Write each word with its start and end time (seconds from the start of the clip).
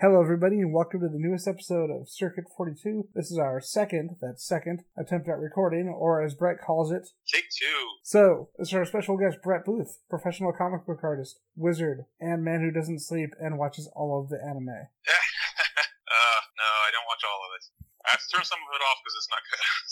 Hello, 0.00 0.22
everybody, 0.22 0.64
and 0.64 0.72
welcome 0.72 1.04
to 1.04 1.12
the 1.12 1.20
newest 1.20 1.46
episode 1.46 1.92
of 1.92 2.08
Circuit 2.08 2.48
42. 2.56 3.12
This 3.12 3.30
is 3.30 3.36
our 3.36 3.60
second, 3.60 4.16
that's 4.16 4.40
second, 4.48 4.80
attempt 4.96 5.28
at 5.28 5.36
recording, 5.36 5.92
or 5.92 6.24
as 6.24 6.32
Brett 6.32 6.56
calls 6.56 6.90
it. 6.90 7.10
Take 7.28 7.52
two. 7.52 8.00
So, 8.02 8.48
this 8.56 8.68
is 8.68 8.74
our 8.80 8.86
special 8.86 9.18
guest, 9.18 9.44
Brett 9.44 9.66
Booth, 9.66 10.00
professional 10.08 10.56
comic 10.56 10.86
book 10.86 11.00
artist, 11.04 11.40
wizard, 11.54 12.06
and 12.18 12.40
man 12.42 12.64
who 12.64 12.72
doesn't 12.72 13.04
sleep 13.04 13.36
and 13.38 13.58
watches 13.58 13.92
all 13.92 14.16
of 14.16 14.30
the 14.30 14.40
anime. 14.40 14.72
uh, 14.72 16.40
no, 16.56 16.68
I 16.80 16.88
don't 16.96 17.04
watch 17.04 17.20
all 17.20 17.44
of 17.44 17.52
it. 17.60 17.68
I 18.08 18.16
have 18.16 18.24
to 18.24 18.30
turn 18.32 18.44
some 18.48 18.56
of 18.56 18.72
it 18.72 18.80
off 18.80 19.04
because 19.04 19.20
it's 19.20 19.28
not 19.28 19.44
good. 19.52 19.60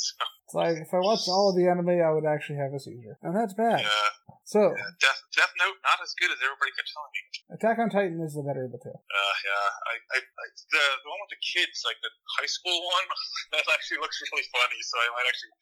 It's 0.48 0.56
like, 0.56 0.80
if 0.80 0.88
I 0.96 1.00
watched 1.04 1.28
all 1.28 1.52
of 1.52 1.60
the 1.60 1.68
anime, 1.68 2.00
I 2.00 2.08
would 2.08 2.24
actually 2.24 2.56
have 2.56 2.72
a 2.72 2.80
seizure. 2.80 3.20
And 3.20 3.36
that's 3.36 3.52
bad. 3.52 3.84
yeah, 3.84 4.08
So, 4.48 4.72
yeah, 4.72 4.96
Death, 4.96 5.20
Death 5.36 5.52
Note, 5.60 5.76
not 5.84 6.00
as 6.00 6.16
good 6.16 6.32
as 6.32 6.40
everybody 6.40 6.72
kept 6.72 6.88
telling 6.88 7.12
me. 7.12 7.22
Attack 7.52 7.76
on 7.76 7.92
Titan 7.92 8.16
is 8.24 8.32
the 8.32 8.40
better 8.40 8.64
of 8.64 8.72
the 8.72 8.80
two. 8.80 8.96
Uh, 8.96 9.34
yeah, 9.44 9.68
I, 9.92 9.94
I, 10.16 10.18
I 10.24 10.46
the, 10.72 10.84
the 11.04 11.08
one 11.12 11.20
with 11.20 11.36
the 11.36 11.42
kids, 11.44 11.84
like 11.84 12.00
the 12.00 12.08
high 12.40 12.48
school 12.48 12.80
one, 12.80 13.06
that 13.60 13.68
actually 13.68 14.00
looks 14.00 14.16
really 14.24 14.48
funny. 14.48 14.80
So 14.88 14.96
I 14.96 15.12
might 15.20 15.28
actually 15.28 15.52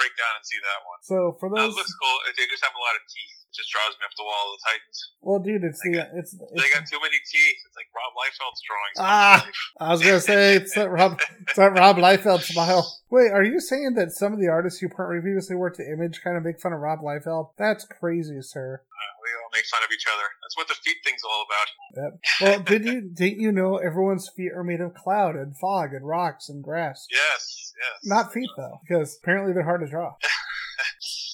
break 0.00 0.16
down 0.16 0.32
and 0.40 0.44
see 0.48 0.56
that 0.64 0.80
one. 0.88 0.98
So, 1.04 1.36
for 1.36 1.52
those, 1.52 1.76
That 1.76 1.76
looks 1.76 1.92
cool. 2.00 2.16
They 2.32 2.48
just 2.48 2.64
have 2.64 2.72
a 2.72 2.80
lot 2.80 2.96
of 2.96 3.04
teeth. 3.04 3.36
It 3.44 3.52
just 3.52 3.68
draws 3.68 3.92
me 4.00 4.02
up 4.08 4.14
the 4.16 4.24
wall 4.24 4.44
of 4.48 4.52
the 4.56 4.62
Titans. 4.64 4.98
Well, 5.20 5.40
dude, 5.44 5.64
it's 5.68 5.80
the. 5.84 5.92
It's, 6.16 6.32
They 6.32 6.68
got 6.72 6.88
too 6.88 7.02
many 7.02 7.20
teeth. 7.20 7.58
It's 7.68 7.76
like 7.76 7.92
Rob 7.92 8.16
Liefeld's 8.16 8.62
drawings. 8.64 8.96
Ah! 8.96 9.44
I 9.76 9.90
was 9.92 10.00
gonna 10.00 10.24
say 10.24 10.56
it's 10.56 10.72
that 10.74 10.88
Rob, 10.88 11.20
it's 11.44 11.56
that 11.60 11.76
Rob 11.76 11.96
Liefeld 12.00 12.40
smile. 12.42 12.86
Wait, 13.10 13.30
are 13.32 13.42
you 13.44 13.60
saying 13.60 13.94
that 13.98 14.12
some 14.12 14.32
of 14.32 14.38
the 14.40 14.48
artists 14.48 14.78
who 14.80 14.88
previously 14.88 15.56
worked 15.56 15.80
at 15.80 15.86
Image 15.86 16.22
kind 16.22 16.36
of 16.36 16.44
make 16.44 16.60
fun 16.60 16.72
of 16.72 16.80
Rob 16.80 17.00
Liefeld? 17.00 17.50
That's 17.58 17.84
crazy, 17.84 18.40
sir. 18.40 18.82
Uh, 18.86 19.09
we 19.22 19.30
all 19.36 19.50
make 19.52 19.66
fun 19.66 19.82
of 19.84 19.90
each 19.92 20.06
other. 20.12 20.24
That's 20.42 20.56
what 20.56 20.68
the 20.68 20.74
feet 20.74 20.98
thing's 21.04 21.22
all 21.24 21.44
about. 21.46 21.68
Yep. 21.96 22.20
Well, 22.40 22.60
did 22.64 22.84
you 22.84 23.00
didn't 23.00 23.40
you 23.40 23.52
know 23.52 23.76
everyone's 23.76 24.28
feet 24.28 24.52
are 24.54 24.64
made 24.64 24.80
of 24.80 24.94
cloud 24.94 25.36
and 25.36 25.56
fog 25.56 25.92
and 25.92 26.06
rocks 26.06 26.48
and 26.48 26.62
grass? 26.62 27.06
Yes, 27.10 27.72
yes. 27.80 28.00
Not 28.04 28.32
feet 28.32 28.50
though, 28.56 28.80
because 28.86 29.18
apparently 29.22 29.52
they're 29.52 29.64
hard 29.64 29.80
to 29.80 29.88
draw. 29.88 30.14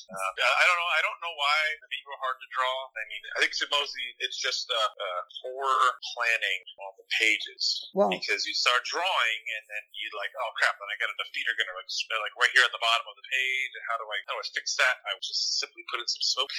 Uh, 0.06 0.32
I 0.38 0.64
don't 0.66 0.78
know. 0.78 0.90
I 0.96 1.00
don't 1.02 1.20
know 1.20 1.34
why 1.34 1.58
the 1.82 1.88
feet 1.90 2.04
were 2.06 2.20
hard 2.22 2.38
to 2.38 2.48
draw. 2.54 2.74
I 2.94 3.04
mean, 3.10 3.22
I 3.34 3.36
think 3.42 3.50
it's 3.52 3.62
mostly 3.66 4.06
it's 4.22 4.38
just 4.38 4.70
uh, 4.70 4.78
uh, 4.78 5.20
poor 5.42 5.70
planning 6.14 6.60
on 6.86 6.92
the 6.96 7.06
pages 7.18 7.90
Well, 7.92 8.10
because 8.10 8.46
you 8.46 8.54
start 8.54 8.86
drawing 8.86 9.40
and 9.58 9.64
then 9.66 9.82
you 9.92 10.06
like, 10.14 10.30
oh 10.38 10.50
crap! 10.56 10.78
Then 10.78 10.88
I 10.88 10.96
got 11.02 11.10
a 11.10 11.16
are 11.16 11.56
gonna 11.58 11.76
like 11.76 11.90
like 12.26 12.34
right 12.40 12.52
here 12.56 12.64
at 12.64 12.72
the 12.72 12.82
bottom 12.82 13.06
of 13.06 13.16
the 13.18 13.26
page. 13.28 13.70
And 13.76 13.84
how 13.86 13.96
do 14.00 14.06
I 14.08 14.16
how 14.26 14.32
do 14.34 14.40
I 14.42 14.46
fix 14.50 14.74
that? 14.80 14.96
I 15.04 15.14
would 15.14 15.26
just 15.26 15.60
simply 15.60 15.84
put 15.92 16.00
in 16.00 16.08
some 16.08 16.24
smoke, 16.24 16.52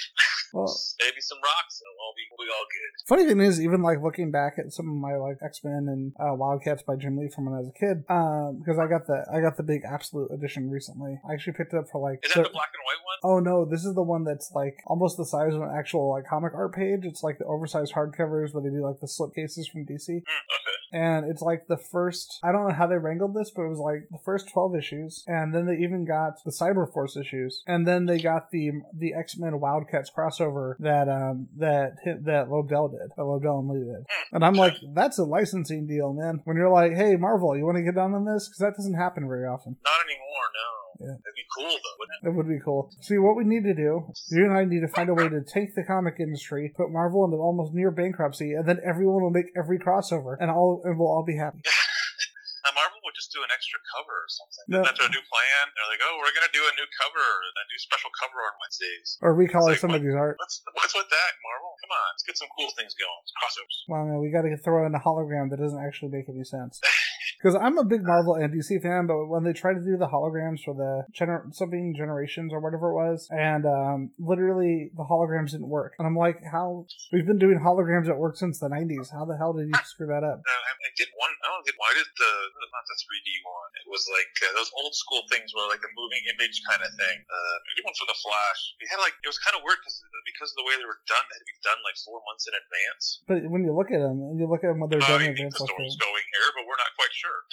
well, 0.54 0.70
maybe 1.02 1.20
some 1.20 1.40
rocks, 1.42 1.80
and 1.82 1.86
it'll 1.90 2.02
all 2.04 2.14
be 2.16 2.24
we'll 2.30 2.44
be 2.46 2.52
all 2.52 2.68
good. 2.68 2.90
funny 3.10 3.24
thing 3.26 3.40
is, 3.42 3.58
even 3.60 3.82
like 3.82 4.00
looking 4.00 4.30
back 4.30 4.56
at 4.56 4.70
some 4.72 4.88
of 4.88 4.98
my 4.98 5.18
like 5.18 5.40
X 5.42 5.60
Men 5.66 5.90
and 5.90 6.14
uh, 6.16 6.34
Wildcats 6.38 6.86
by 6.86 6.96
Jim 6.96 7.18
Lee 7.18 7.28
from 7.28 7.50
when 7.50 7.58
I 7.58 7.60
was 7.64 7.70
a 7.72 7.76
kid, 7.76 8.04
um, 8.08 8.62
because 8.62 8.78
I 8.78 8.86
got 8.86 9.08
the 9.08 9.24
I 9.28 9.42
got 9.42 9.58
the 9.58 9.66
big 9.66 9.82
Absolute 9.84 10.30
edition 10.32 10.70
recently. 10.70 11.18
I 11.28 11.34
actually 11.34 11.58
picked 11.58 11.74
it 11.74 11.78
up 11.78 11.88
for 11.90 12.00
like. 12.00 12.22
Is 12.22 12.32
that 12.34 12.46
the 12.46 12.54
black 12.54 12.72
and 12.72 12.84
white 12.86 13.02
one? 13.02 13.18
Oh 13.24 13.37
no, 13.40 13.64
this 13.64 13.84
is 13.84 13.94
the 13.94 14.02
one 14.02 14.24
that's 14.24 14.52
like 14.54 14.78
almost 14.86 15.16
the 15.16 15.24
size 15.24 15.54
of 15.54 15.62
an 15.62 15.70
actual 15.76 16.10
like 16.10 16.26
comic 16.26 16.54
art 16.54 16.74
page. 16.74 17.00
It's 17.04 17.22
like 17.22 17.38
the 17.38 17.44
oversized 17.44 17.94
hardcovers 17.94 18.52
where 18.52 18.62
they 18.62 18.70
do 18.70 18.84
like 18.84 19.00
the 19.00 19.06
slipcases 19.06 19.70
from 19.70 19.86
DC. 19.86 20.06
Hmm, 20.08 20.18
okay. 20.18 20.78
And 20.90 21.30
it's 21.30 21.42
like 21.42 21.66
the 21.68 21.76
first 21.76 22.38
I 22.42 22.52
don't 22.52 22.68
know 22.68 22.74
how 22.74 22.86
they 22.86 22.96
wrangled 22.96 23.34
this, 23.34 23.50
but 23.54 23.62
it 23.62 23.68
was 23.68 23.78
like 23.78 24.08
the 24.10 24.18
first 24.24 24.48
twelve 24.48 24.74
issues. 24.74 25.24
And 25.26 25.54
then 25.54 25.66
they 25.66 25.76
even 25.76 26.04
got 26.06 26.42
the 26.44 26.50
Cyber 26.50 26.90
Force 26.90 27.16
issues. 27.16 27.62
And 27.66 27.86
then 27.86 28.06
they 28.06 28.18
got 28.18 28.50
the 28.50 28.70
the 28.96 29.14
X 29.14 29.36
Men 29.36 29.60
Wildcats 29.60 30.10
crossover 30.16 30.74
that 30.78 31.08
um 31.08 31.48
that 31.58 31.96
hit 32.04 32.24
that 32.24 32.48
Lobdell 32.48 32.90
did. 32.90 33.10
That 33.16 33.22
Lobdell 33.22 33.60
and 33.60 33.68
Lee 33.68 33.84
did. 33.84 34.06
And 34.32 34.44
I'm 34.44 34.54
like, 34.54 34.74
that's 34.94 35.18
a 35.18 35.24
licensing 35.24 35.86
deal, 35.86 36.12
man. 36.12 36.40
When 36.44 36.56
you're 36.56 36.70
like, 36.70 36.94
hey 36.94 37.16
Marvel, 37.16 37.56
you 37.56 37.64
want 37.64 37.76
to 37.76 37.82
get 37.82 37.94
down 37.94 38.14
on 38.14 38.24
this? 38.24 38.48
Because 38.48 38.58
that 38.58 38.76
doesn't 38.76 38.94
happen 38.94 39.26
very 39.28 39.46
often. 39.46 39.76
Not 39.84 40.00
anymore. 40.06 40.48
No. 40.54 40.87
Yeah. 41.00 41.06
That'd 41.06 41.36
be 41.36 41.46
cool 41.56 41.70
though, 41.70 41.96
wouldn't 41.98 42.16
it? 42.16 42.24
That 42.24 42.32
would 42.32 42.48
be 42.48 42.60
cool. 42.64 42.90
See, 43.00 43.18
what 43.18 43.36
we 43.36 43.44
need 43.44 43.62
to 43.64 43.74
do, 43.74 44.10
you 44.30 44.44
and 44.44 44.52
I 44.52 44.64
need 44.64 44.80
to 44.80 44.88
find 44.88 45.08
a 45.08 45.14
way 45.14 45.28
to 45.28 45.42
take 45.42 45.74
the 45.74 45.84
comic 45.84 46.16
industry, 46.18 46.72
put 46.76 46.90
Marvel 46.90 47.24
into 47.24 47.36
almost 47.36 47.72
near 47.72 47.90
bankruptcy, 47.90 48.52
and 48.52 48.68
then 48.68 48.80
everyone 48.84 49.22
will 49.22 49.30
make 49.30 49.46
every 49.56 49.78
crossover, 49.78 50.36
and 50.40 50.50
all 50.50 50.82
and 50.84 50.98
we'll 50.98 51.08
all 51.08 51.24
be 51.24 51.36
happy. 51.36 51.60
Marvel 52.74 53.00
would 53.04 53.16
just 53.16 53.30
do 53.32 53.40
an 53.44 53.50
extra 53.52 53.78
cover 53.94 54.12
or 54.12 54.30
something. 54.30 54.64
No. 54.68 54.82
Isn't 54.82 54.86
that 54.88 54.96
their 54.98 55.12
new 55.12 55.24
plan? 55.24 55.62
They're 55.76 55.90
like, 55.90 56.02
oh, 56.02 56.20
we're 56.20 56.34
gonna 56.34 56.52
do 56.52 56.64
a 56.64 56.74
new 56.74 56.88
cover 56.98 57.24
and 57.24 57.54
new 57.68 57.80
special 57.80 58.10
cover 58.16 58.38
on 58.42 58.54
Wednesdays. 58.60 59.08
Or 59.20 59.36
recolor 59.36 59.76
like, 59.76 59.82
somebody's 59.82 60.16
art. 60.16 60.36
What's 60.40 60.60
what's 60.74 60.94
with 60.96 61.08
that, 61.08 61.32
Marvel? 61.44 61.76
Come 61.84 61.92
on, 61.92 62.08
let's 62.16 62.24
get 62.24 62.36
some 62.36 62.50
cool 62.56 62.72
things 62.74 62.92
going. 62.96 63.22
Crossovers. 63.36 63.76
Well, 63.88 64.04
man, 64.08 64.18
we 64.20 64.32
got 64.32 64.48
to 64.48 64.56
throw 64.58 64.84
in 64.88 64.94
a 64.94 65.02
hologram 65.02 65.50
that 65.50 65.60
doesn't 65.60 65.80
actually 65.80 66.10
make 66.10 66.28
any 66.28 66.44
sense. 66.44 66.80
Because 67.38 67.54
I'm 67.54 67.78
a 67.78 67.84
big 67.84 68.02
Marvel 68.02 68.34
and 68.34 68.50
DC 68.50 68.82
fan, 68.82 69.06
but 69.06 69.26
when 69.26 69.44
they 69.44 69.52
tried 69.52 69.78
to 69.78 69.84
do 69.84 69.94
the 69.94 70.10
holograms 70.10 70.66
for 70.66 70.74
the 70.74 71.06
gener- 71.14 71.54
something 71.54 71.94
generations 71.94 72.52
or 72.52 72.58
whatever 72.58 72.90
it 72.90 72.98
was, 72.98 73.28
and 73.30 73.62
um, 73.62 74.10
literally 74.18 74.90
the 74.96 75.06
holograms 75.06 75.54
didn't 75.54 75.68
work, 75.68 75.94
and 75.98 76.06
I'm 76.06 76.16
like, 76.16 76.42
how? 76.50 76.86
We've 77.12 77.26
been 77.26 77.38
doing 77.38 77.62
holograms 77.62 78.06
that 78.06 78.18
work 78.18 78.36
since 78.36 78.58
the 78.58 78.66
'90s. 78.66 79.14
How 79.14 79.24
the 79.24 79.36
hell 79.36 79.52
did 79.52 79.68
you 79.70 79.78
screw 79.86 80.10
that 80.10 80.26
up? 80.26 80.42
Uh, 80.42 80.50
I, 80.50 80.72
I 80.74 80.90
did 80.98 81.08
one. 81.14 81.30
I 81.30 81.46
don't 81.54 81.62
get 81.62 81.78
why 81.78 81.94
did 81.94 82.10
the 82.10 82.32
not 82.74 82.84
the 82.90 82.96
3D 82.98 83.28
one. 83.46 83.70
It 83.78 83.86
was 83.88 84.02
like 84.10 84.32
uh, 84.42 84.52
those 84.58 84.70
old 84.74 84.94
school 84.98 85.22
things 85.30 85.54
where 85.54 85.70
like 85.70 85.82
the 85.84 85.92
moving 85.94 86.22
image 86.34 86.58
kind 86.66 86.82
of 86.82 86.90
thing. 86.98 87.16
Uh, 87.22 87.54
maybe 87.70 87.86
one 87.86 87.94
for 87.94 88.08
the 88.10 88.18
Flash. 88.18 88.60
We 88.82 88.86
had 88.90 88.98
like 88.98 89.14
it 89.22 89.30
was 89.30 89.38
kind 89.38 89.54
of 89.54 89.62
weird 89.62 89.78
because 89.82 89.98
because 90.26 90.50
of 90.54 90.58
the 90.62 90.66
way 90.66 90.74
they 90.78 90.88
were 90.88 91.00
done. 91.06 91.24
They 91.30 91.34
had 91.38 91.44
to 91.46 91.50
be 91.50 91.58
done 91.62 91.78
like 91.86 91.96
four 92.02 92.18
months 92.26 92.44
in 92.50 92.54
advance. 92.58 93.04
But 93.30 93.38
when 93.52 93.62
you 93.62 93.70
look 93.72 93.94
at 93.94 94.02
them, 94.02 94.18
you 94.34 94.44
look 94.50 94.66
at 94.66 94.70
them 94.74 94.82
when 94.82 94.90
they're 94.90 95.02
Uh, 95.04 95.14
done 95.18 95.22
I 95.22 95.30
in 95.30 95.38
advance. 95.38 95.54
the 95.54 95.66
story's 95.70 95.98
going 96.00 96.26
here, 96.34 96.48
but 96.58 96.62
we're 96.66 96.80
not 96.82 96.92
quite 96.98 97.14
sure. 97.14 97.38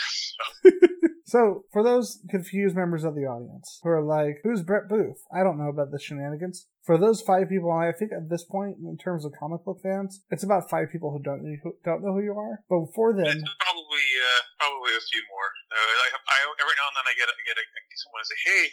So, 1.28 1.66
for 1.74 1.82
those 1.82 2.22
confused 2.30 2.76
members 2.76 3.04
of 3.04 3.16
the 3.16 3.26
audience 3.26 3.80
who 3.82 3.90
are 3.90 4.04
like, 4.04 4.42
who's 4.44 4.62
Brett 4.62 4.88
Booth? 4.88 5.26
I 5.34 5.42
don't 5.42 5.58
know 5.58 5.70
about 5.70 5.90
the 5.90 5.98
shenanigans. 6.00 6.68
For 6.86 7.00
those 7.00 7.20
five 7.26 7.50
people, 7.50 7.72
I 7.72 7.92
think 7.98 8.12
at 8.14 8.30
this 8.30 8.46
point, 8.46 8.78
in 8.78 8.96
terms 8.96 9.26
of 9.26 9.34
comic 9.34 9.66
book 9.66 9.82
fans, 9.82 10.22
it's 10.30 10.44
about 10.44 10.70
five 10.70 10.92
people 10.94 11.10
who 11.10 11.18
don't 11.18 11.42
who 11.64 11.74
don't 11.84 12.04
know 12.06 12.14
who 12.14 12.22
you 12.22 12.38
are. 12.38 12.62
But 12.70 12.86
before 12.86 13.12
then, 13.18 13.42
It's 13.42 13.44
probably 13.86 14.10
uh, 14.18 14.42
probably 14.58 14.94
a 14.98 15.04
few 15.06 15.22
more. 15.30 15.50
Uh, 15.70 15.94
like 16.02 16.14
I, 16.18 16.38
every 16.58 16.76
now 16.82 16.90
and 16.90 16.98
then 16.98 17.06
I 17.06 17.14
get 17.14 17.30
a, 17.30 17.36
get, 17.46 17.58
a, 17.58 17.64
I 17.64 17.82
someone 18.02 18.26
say, 18.26 18.40
"Hey, 18.42 18.64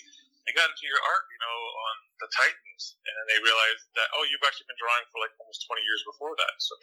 I 0.48 0.56
got 0.56 0.72
into 0.72 0.88
your 0.88 1.00
art, 1.04 1.24
you 1.28 1.40
know, 1.44 1.52
on 1.52 1.94
the 2.24 2.28
Titans," 2.32 2.96
and 3.04 3.12
then 3.12 3.26
they 3.28 3.38
realize 3.44 3.80
that 4.00 4.08
oh, 4.16 4.24
you've 4.24 4.44
actually 4.44 4.68
been 4.72 4.80
drawing 4.80 5.04
for 5.12 5.20
like 5.20 5.32
almost 5.36 5.68
twenty 5.68 5.84
years 5.84 6.02
before 6.08 6.32
that. 6.40 6.54
So, 6.56 6.74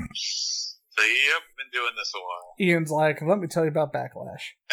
so 0.96 1.00
yep, 1.04 1.44
been 1.60 1.72
doing 1.76 1.92
this 2.00 2.10
a 2.16 2.20
while. 2.20 2.56
Ian's 2.56 2.92
like, 2.92 3.20
let 3.20 3.36
me 3.36 3.46
tell 3.46 3.68
you 3.68 3.72
about 3.72 3.92
Backlash. 3.92 4.56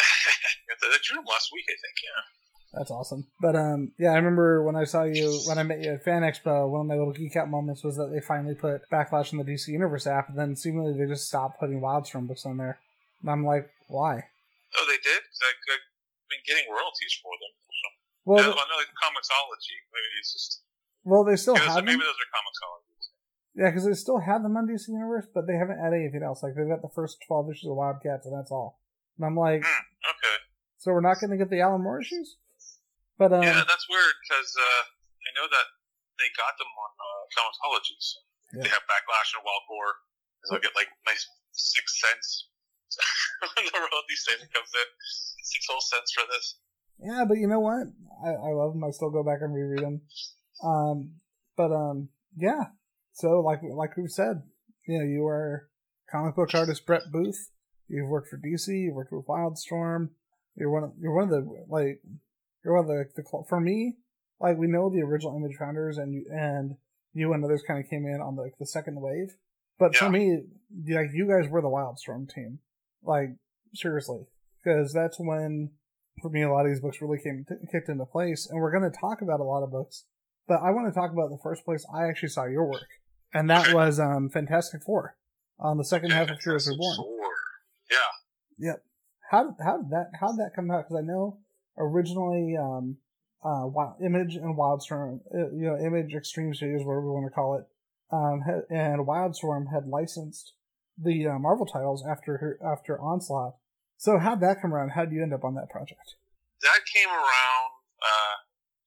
I 0.84 1.00
drew 1.04 1.20
them 1.20 1.28
last 1.28 1.52
week, 1.52 1.68
I 1.68 1.76
think. 1.76 1.96
Yeah. 2.00 2.22
That's 2.76 2.90
awesome. 2.90 3.26
But 3.40 3.54
um, 3.56 3.92
yeah, 3.98 4.10
I 4.10 4.16
remember 4.16 4.62
when 4.64 4.74
I 4.76 4.84
saw 4.84 5.04
you 5.04 5.30
when 5.46 5.58
I 5.58 5.62
met 5.62 5.80
you 5.80 5.92
at 5.92 6.02
Fan 6.04 6.22
Expo. 6.22 6.68
One 6.68 6.80
of 6.82 6.86
my 6.86 6.96
little 6.96 7.12
geek 7.12 7.36
out 7.36 7.48
moments 7.48 7.84
was 7.84 7.96
that 7.96 8.10
they 8.12 8.20
finally 8.20 8.54
put 8.54 8.82
Backlash 8.90 9.32
in 9.32 9.38
the 9.38 9.44
DC 9.44 9.68
Universe 9.68 10.06
app, 10.06 10.28
and 10.28 10.38
then 10.38 10.56
seemingly 10.56 10.92
they 10.98 11.06
just 11.06 11.28
stopped 11.28 11.60
putting 11.60 11.80
Wildstorm 11.80 12.26
books 12.26 12.44
on 12.46 12.56
there. 12.58 12.78
And 13.22 13.30
I'm 13.30 13.44
like, 13.44 13.70
why? 13.88 14.24
Oh, 14.76 14.84
they 14.88 14.98
did. 14.98 15.22
I, 15.22 15.50
I've 15.70 15.86
been 16.28 16.42
getting 16.46 16.64
royalties 16.66 17.14
for 17.22 17.30
them. 17.38 17.52
So, 17.62 17.86
Well, 18.26 18.38
I, 18.42 18.42
I 18.42 18.66
know 18.66 18.78
like 18.82 18.90
Comixology. 18.98 19.76
Maybe 19.94 20.10
it's 20.18 20.32
just 20.32 20.62
well, 21.04 21.22
they 21.22 21.36
still 21.36 21.54
yeah, 21.54 21.66
have 21.66 21.74
them. 21.76 21.84
maybe 21.84 22.00
those 22.00 22.18
are 22.18 22.32
Comixologies. 22.34 23.06
Yeah, 23.54 23.70
because 23.70 23.86
they 23.86 23.94
still 23.94 24.18
have 24.18 24.42
them 24.42 24.56
on 24.56 24.66
DC 24.66 24.88
Universe, 24.88 25.26
but 25.32 25.46
they 25.46 25.54
haven't 25.54 25.78
added 25.78 26.00
anything 26.00 26.24
else. 26.24 26.42
Like 26.42 26.54
they've 26.56 26.66
got 26.66 26.82
the 26.82 26.90
first 26.92 27.18
twelve 27.28 27.48
issues 27.50 27.70
of 27.70 27.76
Wildcats, 27.76 28.26
and 28.26 28.34
that's 28.36 28.50
all. 28.50 28.80
And 29.16 29.24
I'm 29.26 29.36
like, 29.36 29.62
Hmm, 29.62 29.84
okay. 30.10 30.36
so 30.78 30.90
we're 30.90 31.00
not 31.06 31.20
going 31.20 31.30
to 31.30 31.36
get 31.36 31.50
the 31.50 31.60
Alan 31.60 31.82
Moore 31.84 32.00
issues? 32.00 32.36
But 33.18 33.32
um, 33.32 33.42
Yeah, 33.42 33.62
that's 33.62 33.86
weird 33.86 34.14
because 34.26 34.50
uh, 34.58 34.82
I 34.90 35.30
know 35.38 35.46
that 35.46 35.66
they 36.18 36.28
got 36.34 36.54
them 36.58 36.70
on 36.70 36.90
uh. 36.98 37.22
So 37.34 37.40
Yeah. 38.54 38.62
They 38.62 38.70
have 38.70 38.84
Backlash 38.86 39.34
and 39.34 39.42
Wildcore. 39.42 39.94
So 40.46 40.54
I'll 40.56 40.62
get 40.62 40.76
like 40.76 40.88
my 41.06 41.16
six 41.52 42.00
cents 42.00 42.48
when 43.40 43.64
the 43.66 43.78
royalty 43.78 44.16
statement 44.16 44.52
comes 44.52 44.70
in. 44.70 44.88
Six 45.42 45.66
whole 45.68 45.80
cents 45.80 46.12
for 46.12 46.24
this. 46.30 46.58
yeah, 47.00 47.24
but 47.26 47.38
you 47.38 47.46
know 47.46 47.60
what? 47.60 47.88
I, 48.24 48.30
I 48.30 48.50
love 48.52 48.72
them. 48.74 48.84
I 48.84 48.90
still 48.90 49.10
go 49.10 49.24
back 49.24 49.40
and 49.40 49.54
reread 49.54 49.82
them. 49.82 50.02
Um, 50.62 51.20
but 51.56 51.72
um, 51.72 52.08
yeah. 52.36 52.74
So 53.12 53.40
like 53.40 53.60
like 53.62 53.96
we've 53.96 54.10
said, 54.10 54.42
you 54.86 54.98
know, 54.98 55.04
you 55.04 55.26
are 55.26 55.68
comic 56.10 56.36
book 56.36 56.54
artist 56.54 56.86
Brett 56.86 57.10
Booth. 57.10 57.50
You've 57.88 58.08
worked 58.08 58.28
for 58.28 58.38
DC. 58.38 58.68
You've 58.68 58.94
worked 58.94 59.12
with 59.12 59.26
Wildstorm. 59.26 60.10
You're 60.56 60.70
one 60.70 60.84
of 60.84 60.92
you're 61.00 61.14
one 61.14 61.24
of 61.24 61.30
the 61.30 61.64
like 61.68 62.00
you're 62.64 62.74
one 62.74 62.84
of 62.84 62.88
the, 62.88 63.22
the 63.22 63.44
for 63.48 63.60
me 63.60 63.96
like 64.40 64.56
we 64.56 64.66
know 64.66 64.90
the 64.90 65.02
original 65.02 65.36
Image 65.36 65.56
founders 65.58 65.98
and 65.98 66.12
you 66.12 66.26
and 66.30 66.76
you 67.12 67.32
and 67.32 67.44
others 67.44 67.62
kind 67.66 67.82
of 67.82 67.88
came 67.88 68.06
in 68.06 68.20
on 68.20 68.36
like 68.36 68.54
the 68.58 68.66
second 68.66 69.00
wave. 69.00 69.36
But 69.78 69.96
for 69.96 70.08
me, 70.08 70.42
like 70.88 71.08
you 71.12 71.26
guys 71.28 71.50
were 71.50 71.62
the 71.62 71.68
Wildstorm 71.68 72.32
team, 72.32 72.60
like 73.02 73.30
seriously, 73.74 74.26
because 74.62 74.92
that's 74.92 75.18
when 75.18 75.70
for 76.22 76.30
me 76.30 76.42
a 76.42 76.50
lot 76.50 76.64
of 76.66 76.72
these 76.72 76.80
books 76.80 77.00
really 77.00 77.18
came 77.18 77.44
t- 77.48 77.66
kicked 77.72 77.88
into 77.88 78.04
place. 78.04 78.46
And 78.48 78.60
we're 78.60 78.70
going 78.70 78.90
to 78.90 78.96
talk 78.96 79.20
about 79.20 79.40
a 79.40 79.44
lot 79.44 79.64
of 79.64 79.72
books, 79.72 80.04
but 80.46 80.60
I 80.62 80.70
want 80.70 80.92
to 80.92 80.98
talk 80.98 81.12
about 81.12 81.30
the 81.30 81.40
first 81.42 81.64
place 81.64 81.84
I 81.92 82.08
actually 82.08 82.28
saw 82.28 82.44
your 82.44 82.64
work, 82.64 82.86
and 83.32 83.50
that 83.50 83.72
was 83.74 83.98
um 83.98 84.30
Fantastic 84.30 84.82
Four. 84.82 85.16
on 85.58 85.78
the 85.78 85.84
second 85.84 86.10
half 86.12 86.30
of 86.30 86.40
Heroes 86.40 86.68
Reborn. 86.68 86.96
Four. 86.96 87.30
Yeah. 87.90 88.68
Yep. 88.70 88.84
How 89.30 89.44
did, 89.44 89.54
how 89.64 89.76
did 89.78 89.90
that 89.90 90.10
how 90.20 90.28
did 90.28 90.38
that 90.38 90.52
come 90.54 90.70
out? 90.70 90.84
Because 90.84 91.02
I 91.02 91.06
know 91.06 91.38
originally 91.78 92.56
um, 92.56 92.96
uh, 93.44 93.68
Image 94.04 94.36
and 94.36 94.56
Wildstorm, 94.56 95.20
uh, 95.34 95.50
you 95.52 95.66
know, 95.66 95.76
Image 95.76 96.14
Extreme 96.14 96.54
Studios, 96.54 96.84
whatever 96.84 97.06
we 97.06 97.12
want 97.12 97.26
to 97.26 97.34
call 97.34 97.54
it, 97.56 97.66
um, 98.10 98.42
and 98.70 99.06
Wildstorm 99.06 99.72
had 99.72 99.86
licensed 99.86 100.54
the 100.96 101.26
uh, 101.26 101.38
Marvel 101.38 101.66
titles 101.66 102.04
after 102.08 102.58
after 102.64 103.00
Onslaught. 103.00 103.56
So 103.96 104.18
how'd 104.18 104.40
that 104.40 104.60
come 104.60 104.72
around? 104.72 104.90
How 104.90 105.04
did 105.04 105.14
you 105.14 105.22
end 105.22 105.34
up 105.34 105.44
on 105.44 105.54
that 105.54 105.70
project? 105.70 106.16
That 106.62 106.80
came 106.92 107.10
around. 107.10 107.70
Uh, 108.00 108.34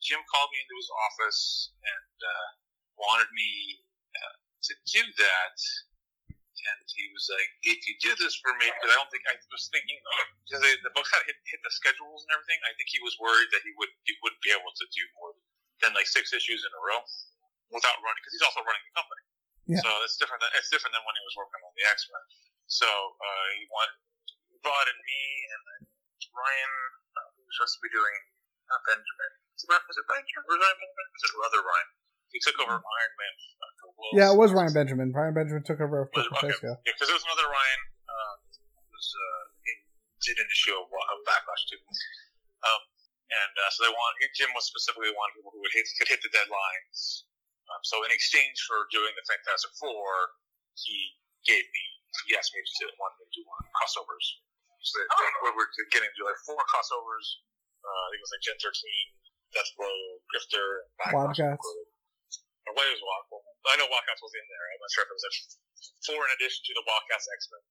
Jim 0.01 0.19
called 0.29 0.49
me 0.53 0.61
into 0.61 0.77
his 0.77 0.89
office 0.93 1.73
and 1.81 2.15
uh, 2.21 2.47
wanted 2.97 3.29
me 3.33 3.81
uh, 4.13 4.35
to 4.63 4.73
do 4.93 5.03
that. 5.17 5.57
And 6.57 6.79
he 6.89 7.05
was 7.13 7.25
like, 7.29 7.49
"If 7.63 7.79
you 7.85 7.93
do 8.01 8.17
this 8.17 8.33
for 8.41 8.51
me, 8.57 8.67
because 8.67 8.89
I 8.89 8.97
don't 8.97 9.11
think 9.13 9.23
I 9.29 9.37
was 9.53 9.69
thinking 9.69 9.97
because 10.43 10.61
the 10.61 10.93
books 10.97 11.13
had 11.13 11.23
hit, 11.29 11.37
hit 11.45 11.61
the 11.61 11.73
schedules 11.73 12.25
and 12.25 12.31
everything. 12.33 12.59
I 12.65 12.73
think 12.75 12.89
he 12.89 13.01
was 13.05 13.13
worried 13.21 13.49
that 13.53 13.61
he 13.61 13.71
would 13.77 13.93
he 14.03 14.13
wouldn't 14.25 14.41
be 14.41 14.51
able 14.51 14.73
to 14.73 14.85
do 14.89 15.03
more 15.21 15.37
than 15.85 15.93
like 15.93 16.09
six 16.09 16.33
issues 16.33 16.65
in 16.65 16.71
a 16.73 16.81
row 16.81 17.01
without 17.69 17.97
running 18.01 18.21
because 18.23 18.33
he's 18.33 18.45
also 18.45 18.65
running 18.65 18.83
the 18.89 18.95
company. 18.97 19.23
Yeah. 19.67 19.83
So 19.83 19.89
it's 20.01 20.17
different. 20.17 20.41
Than, 20.41 20.51
it's 20.57 20.71
different 20.71 20.95
than 20.95 21.03
when 21.05 21.13
he 21.13 21.23
was 21.27 21.35
working 21.37 21.61
on 21.61 21.73
the 21.75 21.85
X 21.91 22.07
Men. 22.09 22.23
So 22.67 22.87
uh, 22.87 23.47
he 23.59 23.67
wanted 23.69 23.97
brought 24.65 24.87
in 24.89 24.99
me 24.99 25.21
and 25.53 25.61
then 25.63 25.81
Ryan, 26.33 26.73
uh, 27.15 27.29
who 27.37 27.41
was 27.45 27.53
supposed 27.55 27.77
to 27.77 27.83
be 27.85 27.91
doing 27.93 28.19
uh, 28.67 28.79
Benjamin. 28.83 29.31
Was 29.57 29.63
it, 29.63 30.05
Benjamin? 30.05 30.43
Was 30.45 30.57
it 30.57 30.61
Ryan 30.61 30.77
Benjamin? 30.77 31.07
Was 31.13 31.23
it 31.23 31.31
other 31.39 31.61
Ryan? 31.65 31.89
He 32.35 32.39
took 32.43 32.57
over 32.59 32.75
Iron 32.75 33.13
Man. 33.17 33.33
Uh, 33.57 33.65
a 33.65 33.75
couple 33.79 34.01
of- 34.03 34.13
Yeah, 34.19 34.29
it 34.33 34.37
was 34.37 34.51
Ryan 34.51 34.73
Benjamin. 34.75 35.07
Ryan 35.15 35.33
Benjamin 35.33 35.63
took 35.63 35.79
over 35.79 36.05
after 36.05 36.19
Was 36.21 36.27
it- 36.27 36.33
okay. 36.35 36.39
Francesco. 36.53 36.71
Yeah, 36.85 36.93
because 36.93 37.07
there 37.07 37.17
was 37.17 37.27
another 37.27 37.47
Ryan. 37.47 37.81
Uh, 38.07 38.35
who 38.75 38.83
was 38.91 39.07
uh, 39.15 39.43
he 39.63 39.71
did 40.33 40.37
an 40.43 40.49
issue 40.51 40.75
of, 40.75 40.85
of 40.91 41.17
Backlash 41.27 41.63
too. 41.71 41.79
Um, 42.65 42.81
and 43.27 43.53
uh, 43.59 43.69
so 43.75 43.83
they 43.87 43.93
want 43.93 44.13
Jim 44.35 44.51
was 44.55 44.65
specifically 44.67 45.11
one 45.15 45.29
people 45.35 45.51
who 45.51 45.59
would 45.63 45.73
hit, 45.75 45.87
could 45.99 46.07
hit 46.11 46.19
the 46.23 46.31
deadlines. 46.31 47.27
Um, 47.67 47.81
so 47.83 47.99
in 48.07 48.11
exchange 48.15 48.55
for 48.67 48.87
doing 48.95 49.11
the 49.15 49.23
Fantastic 49.27 49.71
Four, 49.75 50.39
he 50.79 51.15
gave 51.43 51.63
me 51.67 51.83
he 52.27 52.33
asked 52.39 52.55
me 52.55 52.63
to 52.63 52.83
want 52.97 53.13
me 53.19 53.27
to 53.27 53.33
do 53.35 53.43
one 53.45 53.61
crossovers. 53.75 54.25
So 54.81 54.95
they, 55.03 55.05
we 55.43 55.51
we're 55.53 55.67
getting 55.91 56.07
to 56.07 56.17
do 56.17 56.23
like 56.25 56.39
four 56.47 56.59
crossovers. 56.71 57.27
Uh, 57.83 57.87
I 57.87 58.05
think 58.15 58.19
it 58.19 58.25
was 58.25 58.33
like 58.35 58.45
Gen 58.47 58.57
13, 58.63 58.73
Deathblow, 59.53 59.97
Grifter, 60.31 60.65
and 60.83 60.91
Backlash. 60.97 61.13
Wildcats. 61.35 61.67
Or 62.67 62.83
is 62.91 62.99
Wildcats? 62.99 63.47
I 63.71 63.75
know 63.79 63.87
Wildcats 63.87 64.19
was 64.19 64.35
in 64.35 64.43
there. 64.47 64.63
I'm 64.75 64.81
not 64.83 64.91
sure 64.91 65.03
if 65.07 65.11
it 65.11 65.17
was 65.17 65.27
a 65.27 65.33
four 66.03 66.19
in 66.19 66.31
addition 66.35 66.61
to 66.67 66.73
the 66.75 66.83
Wildcats 66.83 67.27
X 67.31 67.47
Men. 67.51 67.63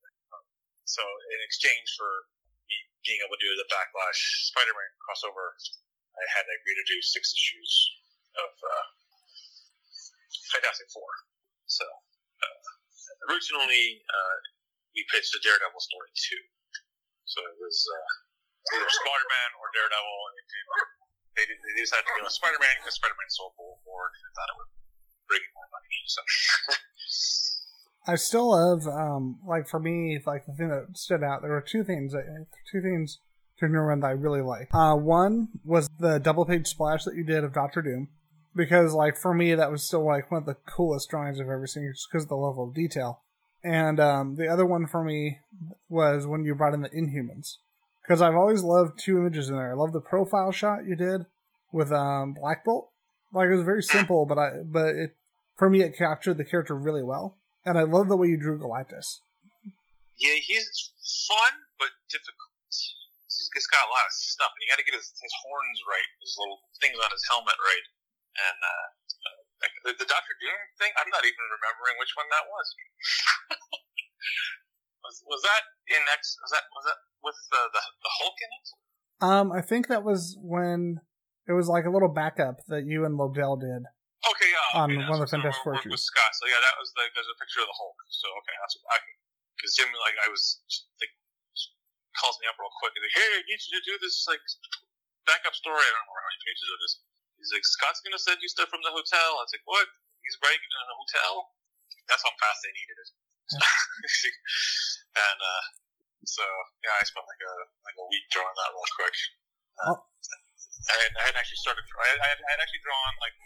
So 0.87 1.03
in 1.03 1.39
exchange 1.43 1.99
for 1.99 2.31
me 2.71 2.77
being 3.03 3.19
able 3.27 3.35
to 3.35 3.43
do 3.43 3.53
the 3.59 3.67
Backlash 3.67 4.51
Spider-Man 4.55 4.93
crossover, 5.03 5.51
I 6.15 6.25
had 6.31 6.47
to 6.47 6.53
agree 6.63 6.79
to 6.79 6.87
do 6.87 6.99
six 7.03 7.35
issues 7.35 7.71
of 8.39 8.51
uh, 8.55 8.87
Fantastic 10.55 10.87
Four. 10.95 11.11
So 11.67 11.85
uh, 11.85 12.59
originally 13.29 13.99
uh, 14.07 14.37
we 14.95 15.03
pitched 15.11 15.35
a 15.35 15.43
Daredevil 15.43 15.83
story 15.83 16.15
too. 16.15 16.43
So 17.27 17.43
it 17.51 17.59
was 17.59 17.77
uh, 17.83 18.79
either 18.79 18.87
Spider-Man 18.87 19.51
or 19.59 19.75
Daredevil. 19.75 20.19
And 20.31 20.37
they, 21.35 21.45
they 21.51 21.83
decided 21.83 22.07
to 22.07 22.15
go 22.15 22.25
with 22.25 22.33
Spider-Man 22.33 22.75
because 22.79 22.95
Spider-Man 22.95 23.31
sold 23.35 23.59
more 23.59 24.07
and 24.09 24.33
thought 24.39 24.55
it 24.55 24.57
would 24.63 24.71
bring 25.29 25.41
in 25.41 25.53
more 25.55 25.69
money. 25.73 25.99
So 26.07 26.23
I 28.13 28.17
still 28.17 28.51
love, 28.51 28.87
um, 28.87 29.39
like 29.47 29.69
for 29.69 29.81
me, 29.81 30.21
like 30.27 30.47
the 30.47 30.53
thing 30.53 30.69
that 30.69 30.97
stood 30.97 31.23
out. 31.23 31.43
There 31.43 31.51
were 31.51 31.61
two 31.61 31.85
things, 31.85 32.15
two 32.71 32.81
things 32.81 33.19
to 33.59 33.67
remember 33.67 33.97
that 34.01 34.07
I 34.07 34.13
really 34.13 34.43
like. 34.43 34.69
Uh, 34.73 34.95
one 34.95 35.49
was 35.65 35.89
the 35.99 36.19
double 36.19 36.45
page 36.45 36.67
splash 36.67 37.05
that 37.05 37.17
you 37.17 37.25
did 37.25 37.43
of 37.43 37.53
Doctor 37.53 37.83
Doom, 37.83 38.09
because 38.55 38.93
like 38.93 39.17
for 39.17 39.35
me 39.35 39.55
that 39.55 39.71
was 39.71 39.83
still 39.83 40.05
like 40.05 40.31
one 40.31 40.43
of 40.43 40.47
the 40.47 40.57
coolest 40.67 41.11
drawings 41.11 41.41
I've 41.41 41.49
ever 41.49 41.67
seen, 41.67 41.91
just 41.93 42.09
because 42.11 42.25
of 42.25 42.29
the 42.29 42.37
level 42.37 42.69
of 42.69 42.75
detail. 42.75 43.23
And 43.65 43.99
um, 43.99 44.37
the 44.37 44.47
other 44.47 44.65
one 44.65 44.87
for 44.87 45.03
me 45.03 45.41
was 45.89 46.27
when 46.27 46.45
you 46.45 46.55
brought 46.55 46.75
in 46.75 46.83
the 46.83 46.91
Inhumans, 46.91 47.57
because 48.03 48.23
I've 48.23 48.37
always 48.37 48.63
loved 48.63 49.01
two 49.01 49.19
images 49.19 49.49
in 49.49 49.57
there. 49.57 49.73
I 49.73 49.75
love 49.75 49.93
the 49.93 50.01
profile 50.01 50.53
shot 50.53 50.87
you 50.87 50.95
did 50.95 51.27
with 51.73 51.91
um, 51.91 52.35
Black 52.35 52.65
Bolt. 52.65 52.91
Like 53.33 53.49
it 53.49 53.57
was 53.57 53.65
very 53.65 53.83
simple, 53.83 54.27
but 54.27 54.39
I 54.39 54.63
but 54.65 54.95
it 54.95 55.17
for 55.57 55.69
me 55.69 55.83
it 55.83 55.97
captured 55.97 56.39
the 56.39 56.45
character 56.45 56.77
really 56.77 57.03
well. 57.03 57.37
And 57.65 57.77
I 57.77 57.83
love 57.83 58.07
the 58.07 58.17
way 58.17 58.29
you 58.29 58.39
drew 58.39 58.59
Galactus. 58.59 59.19
yeah, 60.23 60.39
he's 60.39 60.71
fun 61.27 61.67
but 61.79 61.91
difficult. 62.09 62.55
He's 63.27 63.67
got 63.73 63.89
a 63.89 63.93
lot 63.93 64.05
of 64.07 64.13
stuff, 64.13 64.53
and 64.53 64.61
you 64.63 64.69
got 64.69 64.81
to 64.81 64.87
get 64.87 64.97
his, 64.97 65.09
his 65.17 65.35
horns 65.45 65.79
right, 65.89 66.09
his 66.21 66.37
little 66.37 66.61
things 66.81 66.97
on 67.01 67.09
his 67.09 67.25
helmet 67.25 67.57
right, 67.57 67.87
and 68.37 68.59
uh, 68.61 68.87
uh, 69.27 69.41
the, 69.89 69.93
the 69.97 70.09
Doctor 70.09 70.35
Doom 70.41 70.61
thing. 70.77 70.93
I'm 71.01 71.09
not 71.09 71.25
even 71.25 71.41
remembering 71.41 71.97
which 71.97 72.13
one 72.17 72.29
that 72.33 72.45
was. 72.49 72.67
was 75.05 75.17
was 75.25 75.41
that 75.45 75.63
in 75.89 76.03
X? 76.13 76.37
Was 76.41 76.53
that 76.53 76.65
was 76.69 76.85
that 76.85 76.99
with 77.25 77.41
uh, 77.53 77.69
the 77.73 77.81
the 77.81 78.13
Hulk 78.21 78.37
in 78.41 78.51
it? 78.53 78.67
Um, 79.25 79.47
I 79.53 79.61
think 79.65 79.89
that 79.89 80.05
was 80.05 80.37
when 80.41 81.01
it 81.47 81.55
was 81.55 81.71
like 81.71 81.87
a 81.87 81.93
little 81.93 82.11
backup 82.11 82.59
that 82.67 82.85
you 82.87 83.07
and 83.07 83.15
Lobdell 83.15 83.59
did. 83.63 83.83
Okay, 84.27 84.51
yeah. 84.51 84.83
On 84.83 84.91
okay, 84.91 85.07
one 85.07 85.23
of 85.23 85.23
the 85.23 85.31
Fantastic 85.31 85.63
Four 85.63 85.79
with. 85.79 86.03
Scott. 86.03 86.33
So 86.35 86.51
yeah, 86.51 86.59
that 86.59 86.75
was 86.83 86.91
like 86.99 87.15
there's 87.15 87.31
a 87.31 87.39
picture 87.39 87.63
of 87.63 87.71
the 87.71 87.79
Hulk. 87.79 87.99
So 88.11 88.27
okay, 88.43 88.57
that's 88.59 88.75
what 88.83 88.87
I 88.91 88.99
because 89.55 89.73
Jim 89.79 89.89
like 90.03 90.19
I 90.19 90.29
was 90.29 90.59
like 90.99 91.15
calls 92.19 92.35
me 92.43 92.49
up 92.51 92.57
real 92.59 92.73
quick 92.81 92.97
and 92.97 93.05
like, 93.05 93.15
hey, 93.15 93.31
I 93.39 93.45
need 93.45 93.61
you 93.61 93.73
to 93.79 93.85
do 93.87 93.95
this 94.03 94.27
like 94.27 94.43
backup 95.29 95.55
story. 95.55 95.79
I 95.79 95.91
don't 95.95 96.07
know 96.09 96.17
how 96.17 96.27
many 96.27 96.43
pages 96.43 96.69
of 96.73 96.79
this. 96.83 96.95
He's 97.39 97.53
like, 97.53 97.67
Scott's 97.69 98.01
gonna 98.03 98.19
send 98.19 98.43
you 98.43 98.51
stuff 98.51 98.73
from 98.73 98.83
the 98.83 98.91
hotel. 98.91 99.39
I 99.39 99.45
was 99.47 99.53
like, 99.55 99.67
what? 99.69 99.87
He's 100.27 100.35
writing 100.43 100.59
it 100.59 100.73
in 100.75 100.91
a 100.91 100.99
hotel? 100.99 101.33
That's 102.11 102.25
how 102.27 102.35
fast 102.43 102.59
they 102.67 102.75
needed 102.75 102.97
it. 102.99 103.11
and 105.23 105.39
uh, 105.39 105.65
so 106.27 106.43
yeah, 106.83 106.99
I 106.99 107.07
spent 107.07 107.23
like 107.31 107.43
a 107.47 107.55
like 107.87 107.95
a 107.95 108.07
week 108.11 108.27
drawing 108.35 108.57
that 108.59 108.75
real 108.75 108.91
quick. 108.99 109.17
Uh, 109.79 109.95
Oh. 109.95 109.99
I, 110.87 110.97
had, 111.01 111.13
I 111.17 111.25
had 111.33 111.37
actually 111.37 111.61
started. 111.61 111.83
I 111.89 112.09
had, 112.13 112.21
I 112.21 112.51
had, 112.55 112.61
actually 112.61 112.85
drawn 112.85 113.13
like 113.19 113.37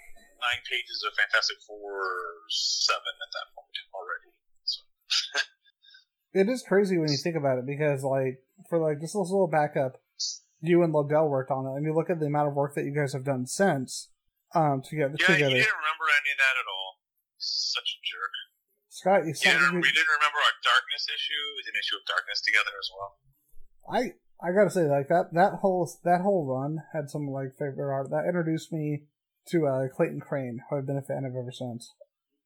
nine 0.42 0.60
pages 0.66 1.00
of 1.06 1.14
Fantastic 1.14 1.62
Four 1.64 2.44
seven 2.50 3.14
at 3.16 3.30
that 3.32 3.46
point 3.54 3.76
already. 3.94 4.30
So 4.66 4.80
It 6.32 6.46
is 6.46 6.62
crazy 6.62 6.98
when 6.98 7.10
you 7.10 7.18
think 7.18 7.34
about 7.34 7.58
it 7.58 7.66
because, 7.66 8.06
like, 8.06 8.38
for 8.70 8.78
like 8.78 9.00
just 9.02 9.14
a 9.14 9.22
little 9.22 9.50
backup, 9.50 9.98
you 10.62 10.82
and 10.82 10.94
Lobdell 10.94 11.28
worked 11.28 11.50
on 11.50 11.66
it, 11.66 11.74
and 11.74 11.82
you 11.82 11.94
look 11.94 12.10
at 12.10 12.20
the 12.20 12.30
amount 12.30 12.48
of 12.48 12.54
work 12.54 12.74
that 12.78 12.84
you 12.84 12.94
guys 12.94 13.12
have 13.12 13.24
done 13.24 13.46
since 13.46 14.10
um, 14.54 14.82
to 14.86 14.94
get 14.94 15.10
yeah, 15.18 15.26
together. 15.26 15.58
he 15.58 15.62
didn't 15.62 15.80
remember 15.80 16.06
any 16.06 16.30
of 16.30 16.38
that 16.38 16.54
at 16.54 16.68
all. 16.70 17.02
Such 17.38 17.96
a 17.96 18.00
jerk. 18.04 18.34
Scott, 18.90 19.24
you 19.24 19.34
sent 19.34 19.58
didn't, 19.58 19.80
we 19.80 19.90
didn't 19.90 20.14
remember 20.20 20.38
our 20.38 20.56
darkness 20.60 21.08
issue. 21.08 21.42
We 21.56 21.62
did 21.64 21.72
an 21.74 21.80
issue 21.80 21.96
of 21.98 22.04
darkness 22.04 22.44
together 22.44 22.74
as 22.76 22.88
well. 22.92 23.10
I 23.90 24.02
I 24.42 24.52
gotta 24.52 24.70
say, 24.70 24.84
like 24.88 25.08
that 25.08 25.32
that 25.32 25.60
whole 25.60 25.90
that 26.04 26.20
whole 26.22 26.46
run 26.46 26.82
had 26.92 27.10
some 27.10 27.28
like 27.28 27.52
favorite 27.58 27.92
art 27.92 28.10
that 28.10 28.26
introduced 28.26 28.72
me 28.72 29.04
to 29.48 29.66
uh, 29.66 29.88
Clayton 29.88 30.20
Crain, 30.20 30.60
who 30.68 30.76
I've 30.78 30.86
been 30.86 30.96
a 30.96 31.02
fan 31.02 31.24
of 31.24 31.36
ever 31.36 31.52
since. 31.52 31.92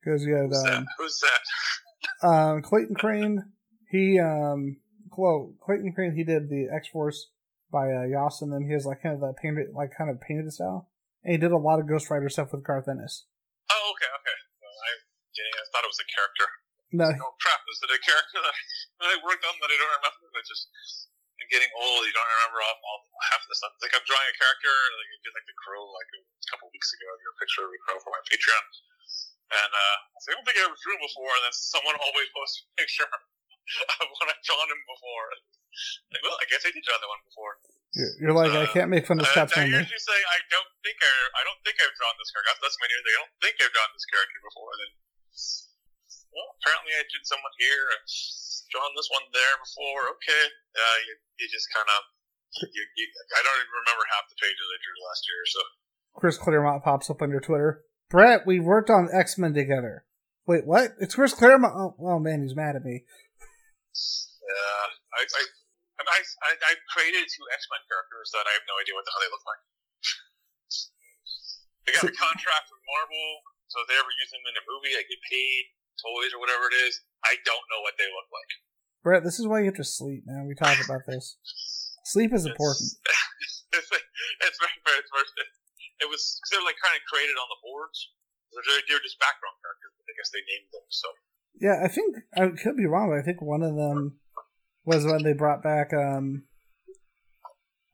Because 0.03 0.25
you 0.25 0.35
had 0.35 0.51
Who's 0.51 0.63
that? 0.63 0.75
um, 0.75 0.87
Who's 0.99 1.21
that? 1.21 2.27
um, 2.27 2.63
Clayton 2.63 2.95
Crain. 2.97 3.45
He 3.91 4.19
um, 4.19 4.79
Clo- 5.13 5.55
Clayton 5.65 5.93
Crain. 5.93 6.15
He 6.15 6.25
did 6.25 6.49
the 6.49 6.69
X 6.75 6.89
Force 6.89 7.31
by 7.71 7.91
uh, 7.93 8.05
Yost, 8.05 8.43
and 8.43 8.53
then 8.53 8.63
he 8.67 8.73
has 8.73 8.85
like 8.87 9.03
kind 9.03 9.15
of 9.15 9.21
that 9.23 9.37
painted, 9.41 9.71
like 9.73 9.91
kind 9.97 10.11
of 10.11 10.21
painted 10.21 10.53
style. 10.53 10.91
And 11.23 11.33
he 11.33 11.39
did 11.39 11.53
a 11.53 11.59
lot 11.59 11.81
of 11.81 11.89
Ghost 11.89 12.11
Rider 12.11 12.29
stuff 12.29 12.53
with 12.53 12.67
Garth 12.67 12.89
Ennis. 12.89 13.25
Oh, 13.73 13.93
okay, 13.97 14.11
okay. 14.11 14.37
Well, 14.61 14.77
I, 14.77 14.91
yeah, 15.33 15.57
I 15.57 15.65
thought 15.73 15.87
it 15.87 15.93
was 15.95 16.03
a 16.03 16.11
character. 16.11 16.47
No, 16.95 17.11
Oh 17.11 17.35
crap! 17.43 17.59
Is 17.67 17.81
it 17.83 17.91
a 17.91 17.99
character 18.07 18.39
that, 18.39 18.55
that 19.03 19.09
I 19.11 19.17
worked 19.27 19.43
on 19.43 19.57
that 19.59 19.67
I 19.67 19.77
don't 19.83 19.95
remember? 19.99 20.31
I 20.31 20.43
just 20.47 20.71
I'm 21.45 21.53
getting 21.53 21.69
old. 21.77 22.01
You 22.09 22.15
don't 22.17 22.25
remember 22.41 22.59
all, 22.65 22.77
all 22.89 23.01
half 23.29 23.45
of 23.45 23.49
the 23.53 23.57
stuff. 23.61 23.77
It's 23.77 23.85
like 23.85 23.93
I'm 24.01 24.07
drawing 24.09 24.25
a 24.33 24.37
character, 24.41 24.73
like 24.97 25.11
I 25.13 25.19
did 25.21 25.33
like 25.37 25.45
the 25.45 25.57
crow 25.61 25.85
like 25.93 26.09
a 26.17 26.21
couple 26.49 26.73
weeks 26.73 26.89
ago. 26.97 27.05
I 27.05 27.17
drew 27.21 27.33
a 27.37 27.39
picture 27.39 27.63
of 27.69 27.71
the 27.71 27.81
crow 27.85 28.01
for 28.01 28.11
my 28.17 28.23
Patreon, 28.33 28.65
and 29.61 29.71
uh, 29.77 29.97
I 30.01 30.19
I 30.25 30.29
don't 30.33 30.45
think 30.49 30.57
I 30.57 30.65
ever 30.65 30.79
drew 30.81 30.97
before. 31.05 31.29
And 31.37 31.45
then 31.45 31.53
someone 31.53 32.01
always 32.01 32.29
posts 32.33 32.65
a 32.65 32.81
picture 32.81 33.05
of 33.13 34.07
when 34.09 34.27
I've 34.33 34.41
drawn 34.49 34.69
him 34.73 34.81
before. 34.89 35.27
Like, 36.17 36.23
well, 36.25 36.37
I 36.41 36.45
guess 36.49 36.65
I 36.65 36.73
did 36.73 36.81
draw 36.81 36.97
that 36.97 37.11
one 37.13 37.23
before. 37.29 37.53
you're, 38.25 38.33
like 38.33 38.55
I 38.57 38.65
can't 38.73 38.89
make 38.89 39.05
fun 39.05 39.21
of 39.21 39.29
Uh, 39.29 39.33
Scott's 39.37 39.53
I 39.59 39.69
memory. 39.69 39.85
usually 39.85 40.01
say 40.01 40.17
I 40.33 40.39
don't 40.49 40.73
think 40.81 40.97
I 41.05 41.13
I 41.37 41.43
don't 41.45 41.61
think 41.61 41.77
I've 41.85 41.93
drawn 42.01 42.17
this 42.17 42.33
character. 42.33 42.57
That's 42.65 42.79
my 42.81 42.89
new 42.89 43.01
thing. 43.05 43.15
I 43.15 43.21
don't 43.21 43.37
think 43.45 43.55
I've 43.61 43.75
drawn 43.77 43.91
this 43.93 44.07
character 44.09 44.39
before. 44.41 44.73
Then, 44.81 44.91
well, 46.33 46.49
apparently 46.59 46.95
I 46.97 47.05
did 47.11 47.23
someone 47.29 47.55
here 47.61 47.85
and 47.95 48.03
drawn 48.71 48.93
this 48.95 49.11
one 49.11 49.27
there 49.35 49.57
before. 49.59 50.15
Okay, 50.19 50.45
uh, 50.75 50.99
you, 51.07 51.13
you 51.43 51.47
just 51.51 51.67
kind 51.75 51.89
of. 51.91 52.01
I 52.55 53.41
don't 53.43 53.59
even 53.59 53.79
remember 53.83 54.07
half 54.15 54.31
the 54.31 54.39
pages 54.39 54.63
I 54.63 54.79
drew 54.79 54.95
last 55.03 55.23
year. 55.27 55.43
So 55.51 55.61
Chris 56.15 56.39
Claremont 56.39 56.87
pops 56.87 57.11
up 57.11 57.19
on 57.19 57.35
your 57.35 57.43
Twitter. 57.43 57.83
Brett, 58.07 58.47
we 58.47 58.63
worked 58.63 58.91
on 58.91 59.11
X 59.11 59.35
Men 59.35 59.59
together. 59.59 60.07
Wait, 60.47 60.63
what? 60.63 60.95
It's 61.03 61.19
Chris 61.19 61.35
Claremont. 61.35 61.75
Oh, 61.75 61.99
oh 61.99 62.21
man, 62.23 62.47
he's 62.47 62.55
mad 62.55 62.79
at 62.79 62.87
me. 62.87 63.03
Yeah, 63.03 64.85
I, 65.19 65.23
I, 65.25 65.43
I, 66.05 66.19
I, 66.21 66.51
I 66.55 66.73
created 66.95 67.27
two 67.27 67.47
X 67.51 67.67
Men 67.73 67.83
characters 67.91 68.31
that 68.37 68.47
I 68.47 68.53
have 68.55 68.67
no 68.71 68.79
idea 68.79 68.95
what 68.95 69.03
the 69.03 69.13
hell 69.17 69.25
they 69.25 69.33
look 69.35 69.47
like. 69.49 69.63
They 71.85 71.93
got 71.97 72.07
a 72.07 72.17
contract 72.29 72.71
with 72.71 72.83
Marvel, 72.87 73.29
so 73.67 73.83
if 73.83 73.87
they 73.91 73.99
ever 73.99 74.15
use 74.21 74.31
them 74.31 74.45
in 74.47 74.55
a 74.55 74.65
movie, 74.69 74.95
I 74.95 75.03
get 75.03 75.21
paid 75.27 75.75
toys 75.99 76.31
or 76.37 76.39
whatever 76.39 76.69
it 76.69 76.77
is. 76.87 77.01
I 77.25 77.41
don't 77.45 77.67
know 77.73 77.81
what 77.81 77.97
they 77.97 78.09
look 78.09 78.29
like. 78.29 78.51
Brett, 79.05 79.25
this 79.25 79.41
is 79.41 79.49
why 79.49 79.61
you 79.61 79.69
have 79.69 79.81
to 79.81 79.85
sleep, 79.85 80.25
man. 80.25 80.49
We 80.49 80.57
talk 80.57 80.77
about 80.81 81.05
this. 81.09 81.37
Sleep 82.05 82.33
is 82.33 82.47
important. 82.47 82.89
It's, 83.75 83.91
it's, 83.91 84.59
very, 84.63 84.79
very, 84.87 85.03
it's 85.03 85.11
very, 85.11 85.27
it 85.99 86.07
was 86.07 86.39
because 86.39 86.51
they're 86.55 86.63
like 86.63 86.79
kind 86.79 86.95
of 86.95 87.03
created 87.11 87.35
on 87.35 87.51
the 87.51 87.59
boards. 87.59 87.99
They're, 88.55 88.87
they're 88.87 89.03
just 89.03 89.19
background 89.19 89.59
characters. 89.59 89.99
But 89.99 90.07
I 90.07 90.15
guess 90.15 90.31
they 90.31 90.47
named 90.47 90.71
them 90.71 90.87
so. 90.95 91.09
Yeah, 91.59 91.77
I 91.83 91.91
think 91.91 92.23
I 92.39 92.55
could 92.55 92.79
be 92.79 92.87
wrong, 92.87 93.11
but 93.11 93.19
I 93.19 93.27
think 93.27 93.43
one 93.43 93.67
of 93.67 93.75
them 93.75 94.23
was 94.87 95.03
when 95.03 95.27
they 95.27 95.35
brought 95.35 95.67
back. 95.67 95.91
um 95.91 96.47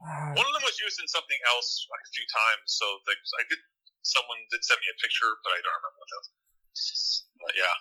ah, 0.04 0.37
One 0.37 0.49
of 0.49 0.54
them 0.56 0.68
was 0.68 0.76
used 0.80 1.00
in 1.00 1.08
something 1.08 1.40
else 1.49 1.88
like 1.88 2.04
a 2.04 2.12
few 2.12 2.28
times. 2.28 2.76
So 2.76 2.84
they, 3.08 3.16
I 3.16 3.44
did. 3.49 3.60
Someone 4.04 4.37
did 4.49 4.64
send 4.64 4.80
me 4.84 4.88
a 4.92 4.96
picture, 5.00 5.32
but 5.44 5.52
I 5.56 5.60
don't 5.64 5.76
remember 5.80 5.96
what 5.96 6.08
that. 6.12 6.22
was. 6.28 7.25
But 7.40 7.52
yeah, 7.56 7.72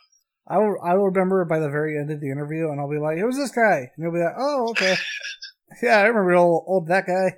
I 0.50 0.58
will. 0.58 0.78
I 0.84 0.96
will 0.96 1.06
remember 1.06 1.46
by 1.46 1.60
the 1.60 1.70
very 1.70 1.98
end 1.98 2.10
of 2.10 2.20
the 2.20 2.32
interview, 2.32 2.70
and 2.70 2.80
I'll 2.80 2.90
be 2.90 2.98
like, 2.98 3.18
"It 3.18 3.26
was 3.26 3.38
this 3.38 3.52
guy," 3.52 3.92
and 3.96 4.04
you'll 4.04 4.12
be 4.12 4.20
like, 4.20 4.36
"Oh, 4.38 4.70
okay, 4.72 4.96
yeah, 5.84 6.00
I 6.00 6.08
remember 6.08 6.34
old, 6.36 6.64
old 6.68 6.88
that 6.88 7.06
guy." 7.06 7.38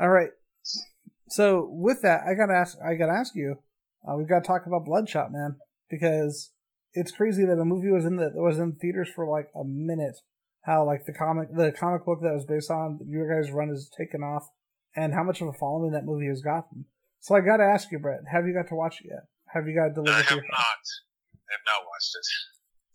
All 0.00 0.08
right. 0.08 0.30
So 1.28 1.68
with 1.70 2.02
that, 2.02 2.22
I 2.22 2.34
gotta 2.34 2.54
ask. 2.54 2.78
I 2.84 2.94
gotta 2.94 3.12
ask 3.12 3.34
you. 3.34 3.56
Uh, 4.06 4.16
we've 4.16 4.28
got 4.28 4.40
to 4.40 4.46
talk 4.46 4.66
about 4.66 4.84
Bloodshot, 4.84 5.32
man, 5.32 5.56
because 5.88 6.50
it's 6.92 7.12
crazy 7.12 7.44
that 7.44 7.60
a 7.60 7.64
movie 7.64 7.90
was 7.90 8.04
in 8.04 8.16
the 8.16 8.30
was 8.34 8.58
in 8.58 8.72
theaters 8.72 9.08
for 9.14 9.26
like 9.26 9.48
a 9.54 9.64
minute. 9.64 10.16
How 10.62 10.86
like 10.86 11.04
the 11.06 11.12
comic 11.12 11.48
the 11.54 11.72
comic 11.72 12.04
book 12.04 12.20
that 12.22 12.34
was 12.34 12.44
based 12.44 12.70
on 12.70 13.00
your 13.08 13.26
guys' 13.26 13.50
run 13.50 13.70
is 13.70 13.90
taken 13.96 14.22
off, 14.22 14.48
and 14.94 15.14
how 15.14 15.24
much 15.24 15.40
of 15.40 15.48
a 15.48 15.52
following 15.52 15.92
that 15.92 16.04
movie 16.04 16.28
has 16.28 16.42
gotten. 16.42 16.84
So 17.18 17.34
I 17.34 17.40
gotta 17.40 17.64
ask 17.64 17.90
you, 17.90 17.98
Brett, 17.98 18.20
have 18.30 18.46
you 18.46 18.54
got 18.54 18.68
to 18.68 18.74
watch 18.74 19.00
it 19.00 19.08
yet? 19.10 19.26
Have 19.54 19.66
you 19.66 19.74
got 19.74 19.94
to 19.94 20.00
I 20.00 20.04
deliver 20.04 20.22
to 20.22 20.28
have 20.28 20.38
not. 20.38 20.82
I 21.32 21.52
have 21.54 21.66
not 21.66 21.86
watched 21.86 22.14
it. 22.14 22.51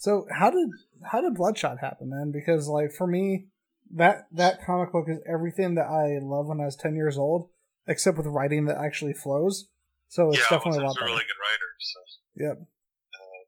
So 0.07 0.23
how 0.31 0.47
did 0.55 0.71
how 1.03 1.19
did 1.19 1.35
Bloodshot 1.35 1.83
happen, 1.83 2.07
man? 2.07 2.31
Because 2.31 2.71
like 2.71 2.95
for 2.95 3.03
me, 3.03 3.51
that 3.91 4.31
that 4.31 4.63
comic 4.63 4.95
book 4.95 5.11
is 5.11 5.19
everything 5.27 5.75
that 5.75 5.91
I 5.91 6.23
love 6.23 6.47
when 6.47 6.63
I 6.63 6.71
was 6.71 6.79
ten 6.79 6.95
years 6.95 7.19
old, 7.19 7.51
except 7.91 8.15
with 8.15 8.23
writing 8.23 8.71
that 8.71 8.79
actually 8.79 9.11
flows. 9.11 9.67
So 10.07 10.31
it's 10.31 10.39
yeah, 10.39 10.47
definitely 10.47 10.79
a 10.79 10.87
lot 10.87 10.95
he's 10.95 11.03
a 11.03 11.11
really 11.11 11.27
good 11.27 11.41
writer. 11.43 11.69
So 11.83 11.99
Yep. 12.39 12.55
uh, 12.55 13.41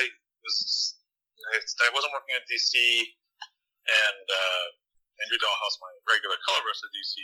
I 0.00 0.02
was 0.48 0.56
just, 0.64 1.76
I 1.76 1.92
wasn't 1.92 2.16
working 2.16 2.40
at 2.40 2.48
DC, 2.48 2.72
and 2.72 4.24
uh, 4.32 4.64
Andrew 5.20 5.36
Dalhouse, 5.36 5.76
my 5.76 5.92
regular 6.08 6.40
colorist 6.48 6.88
at 6.88 6.92
DC, 6.96 7.20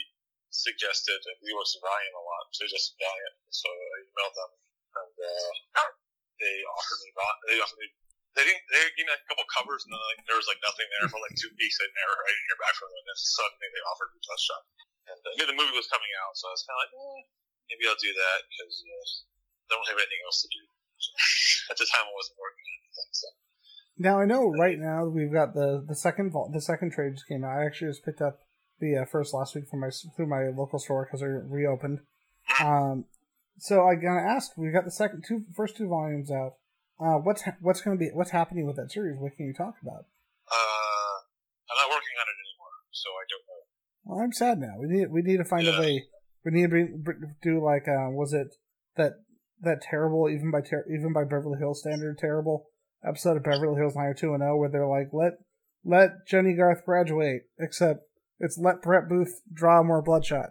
suggested, 0.53 1.17
and 1.25 1.41
we 1.41 1.49
worked 1.57 1.73
with 1.73 1.81
Ryan 1.81 2.13
a 2.13 2.21
lot, 2.21 2.53
just 2.53 2.93
buy 3.01 3.17
it. 3.17 3.33
So 3.49 3.65
I 3.65 3.97
emailed 4.05 4.35
them, 4.37 4.51
and 4.93 5.15
uh, 5.25 5.49
they 6.37 6.53
offered 6.69 6.99
me, 7.01 7.09
they 7.49 7.57
offered 7.65 7.81
me. 7.81 7.89
They 8.35 8.43
didn't. 8.43 8.63
They 8.67 8.83
gave 8.99 9.07
me 9.07 9.15
like 9.15 9.23
a 9.23 9.27
couple 9.31 9.47
covers, 9.47 9.87
and 9.87 9.95
then 9.95 10.01
like, 10.11 10.27
there 10.27 10.35
was 10.35 10.47
like 10.51 10.59
nothing 10.59 10.87
there 10.91 11.07
for 11.07 11.23
like 11.23 11.35
two 11.39 11.51
weeks. 11.55 11.79
I 11.79 11.87
never, 11.87 12.15
I 12.19 12.29
didn't 12.35 12.47
hear 12.51 12.59
back 12.59 12.75
from 12.75 12.91
them. 12.91 12.99
And 12.99 13.07
then 13.07 13.19
suddenly 13.19 13.67
they 13.71 13.83
offered 13.87 14.11
me 14.11 14.19
Bloodshot, 14.27 14.63
and 15.07 15.17
I 15.23 15.31
knew 15.39 15.47
the 15.47 15.55
movie 15.55 15.75
was 15.75 15.87
coming 15.87 16.11
out, 16.19 16.35
so 16.35 16.51
I 16.51 16.53
was 16.53 16.63
kind 16.67 16.75
of 16.75 16.81
like, 16.83 16.93
eh, 16.99 17.21
maybe 17.71 17.83
I'll 17.87 17.99
do 17.99 18.11
that 18.11 18.39
because 18.51 18.75
uh, 18.83 19.71
I 19.71 19.79
don't 19.79 19.87
have 19.87 19.99
anything 20.03 20.23
else 20.27 20.43
to 20.43 20.49
do. 20.51 20.63
At 21.71 21.77
the 21.79 21.87
time, 21.87 22.05
I 22.05 22.13
wasn't 22.13 22.37
working 22.43 22.65
on 22.67 22.75
anything. 22.83 23.11
So 23.15 23.27
Now 23.95 24.15
I 24.19 24.25
know 24.27 24.51
right 24.51 24.79
now 24.79 25.07
we've 25.07 25.31
got 25.31 25.55
the 25.55 25.79
the 25.79 25.95
second 25.95 26.35
vault, 26.35 26.51
the 26.51 26.59
second 26.59 26.91
trade 26.91 27.15
just 27.15 27.31
came 27.31 27.47
out. 27.47 27.55
I 27.55 27.65
actually 27.65 27.95
just 27.95 28.03
picked 28.03 28.19
up 28.19 28.43
the 28.83 28.99
uh, 28.99 29.05
first 29.07 29.31
last 29.31 29.55
week 29.55 29.71
from 29.71 29.79
my 29.79 29.89
through 30.15 30.27
my 30.27 30.51
local 30.51 30.79
store 30.79 31.07
because 31.07 31.23
they're 31.23 31.45
reopened. 31.47 32.03
Um, 32.59 33.05
so 33.57 33.87
I 33.87 33.95
gotta 33.95 34.21
ask, 34.21 34.51
we 34.57 34.71
got 34.71 34.85
the 34.85 34.91
second 34.91 35.23
two 35.27 35.45
first 35.55 35.77
two 35.77 35.87
volumes 35.87 36.31
out. 36.31 36.59
Uh, 36.99 37.17
what's 37.19 37.41
ha- 37.43 37.57
what's 37.61 37.81
gonna 37.81 37.97
be 37.97 38.09
what's 38.13 38.31
happening 38.31 38.65
with 38.65 38.75
that 38.77 38.91
series? 38.91 39.17
What 39.19 39.35
can 39.35 39.45
you 39.47 39.53
talk 39.53 39.75
about? 39.81 40.05
uh, 40.51 41.15
I'm 41.69 41.77
not 41.77 41.89
working 41.89 42.15
on 42.19 42.27
it 42.27 42.37
anymore, 42.39 42.75
so 42.91 43.09
I 43.09 43.23
don't 43.29 43.45
know. 43.49 43.61
Well, 44.05 44.23
I'm 44.23 44.31
sad 44.31 44.59
now. 44.59 44.75
We 44.79 44.87
need 44.87 45.07
we 45.11 45.21
need 45.21 45.37
to 45.37 45.45
find 45.45 45.63
Yeah. 45.65 45.77
a 45.77 45.81
way. 45.81 46.03
We 46.45 46.51
need 46.51 46.69
to 46.69 46.87
do 47.41 47.63
like 47.63 47.87
uh, 47.87 48.09
was 48.11 48.33
it 48.33 48.55
that 48.95 49.13
that 49.61 49.81
terrible 49.81 50.29
even 50.29 50.51
by 50.51 50.61
ter- 50.61 50.85
even 50.93 51.11
by 51.13 51.23
Beverly 51.23 51.57
Hills 51.59 51.81
standard 51.81 52.17
terrible 52.17 52.67
episode 53.05 53.37
of 53.37 53.43
Beverly 53.43 53.75
Hills 53.79 53.95
90210 53.95 54.57
where 54.57 54.69
they're 54.69 54.87
like 54.87 55.09
let 55.11 55.33
let 55.83 56.25
Jennie 56.27 56.55
Garth 56.55 56.85
graduate 56.85 57.43
except 57.59 58.01
it's 58.39 58.57
let 58.61 58.81
Brett 58.81 59.09
Booth 59.09 59.41
draw 59.51 59.81
more 59.83 60.01
bloodshot. 60.01 60.49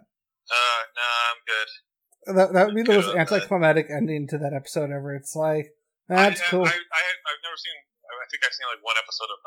Uh, 0.51 0.81
nah, 0.95 1.31
I'm 1.31 1.41
good. 1.47 2.35
That 2.37 2.53
that 2.53 2.65
would 2.67 2.75
be 2.75 2.83
the 2.83 2.93
most 3.01 3.15
anticlimactic 3.15 3.87
ending 3.89 4.27
to 4.29 4.37
that 4.37 4.53
episode 4.53 4.91
ever. 4.91 5.15
It's 5.15 5.35
like 5.35 5.67
that's 6.07 6.41
I, 6.41 6.45
cool. 6.49 6.65
I, 6.65 6.69
I, 6.69 6.71
I've 6.71 7.43
never 7.43 7.57
seen. 7.57 7.73
I 8.05 8.27
think 8.29 8.43
I've 8.45 8.53
seen 8.53 8.67
like 8.69 8.83
one 8.85 8.95
episode 9.01 9.29
of 9.33 9.39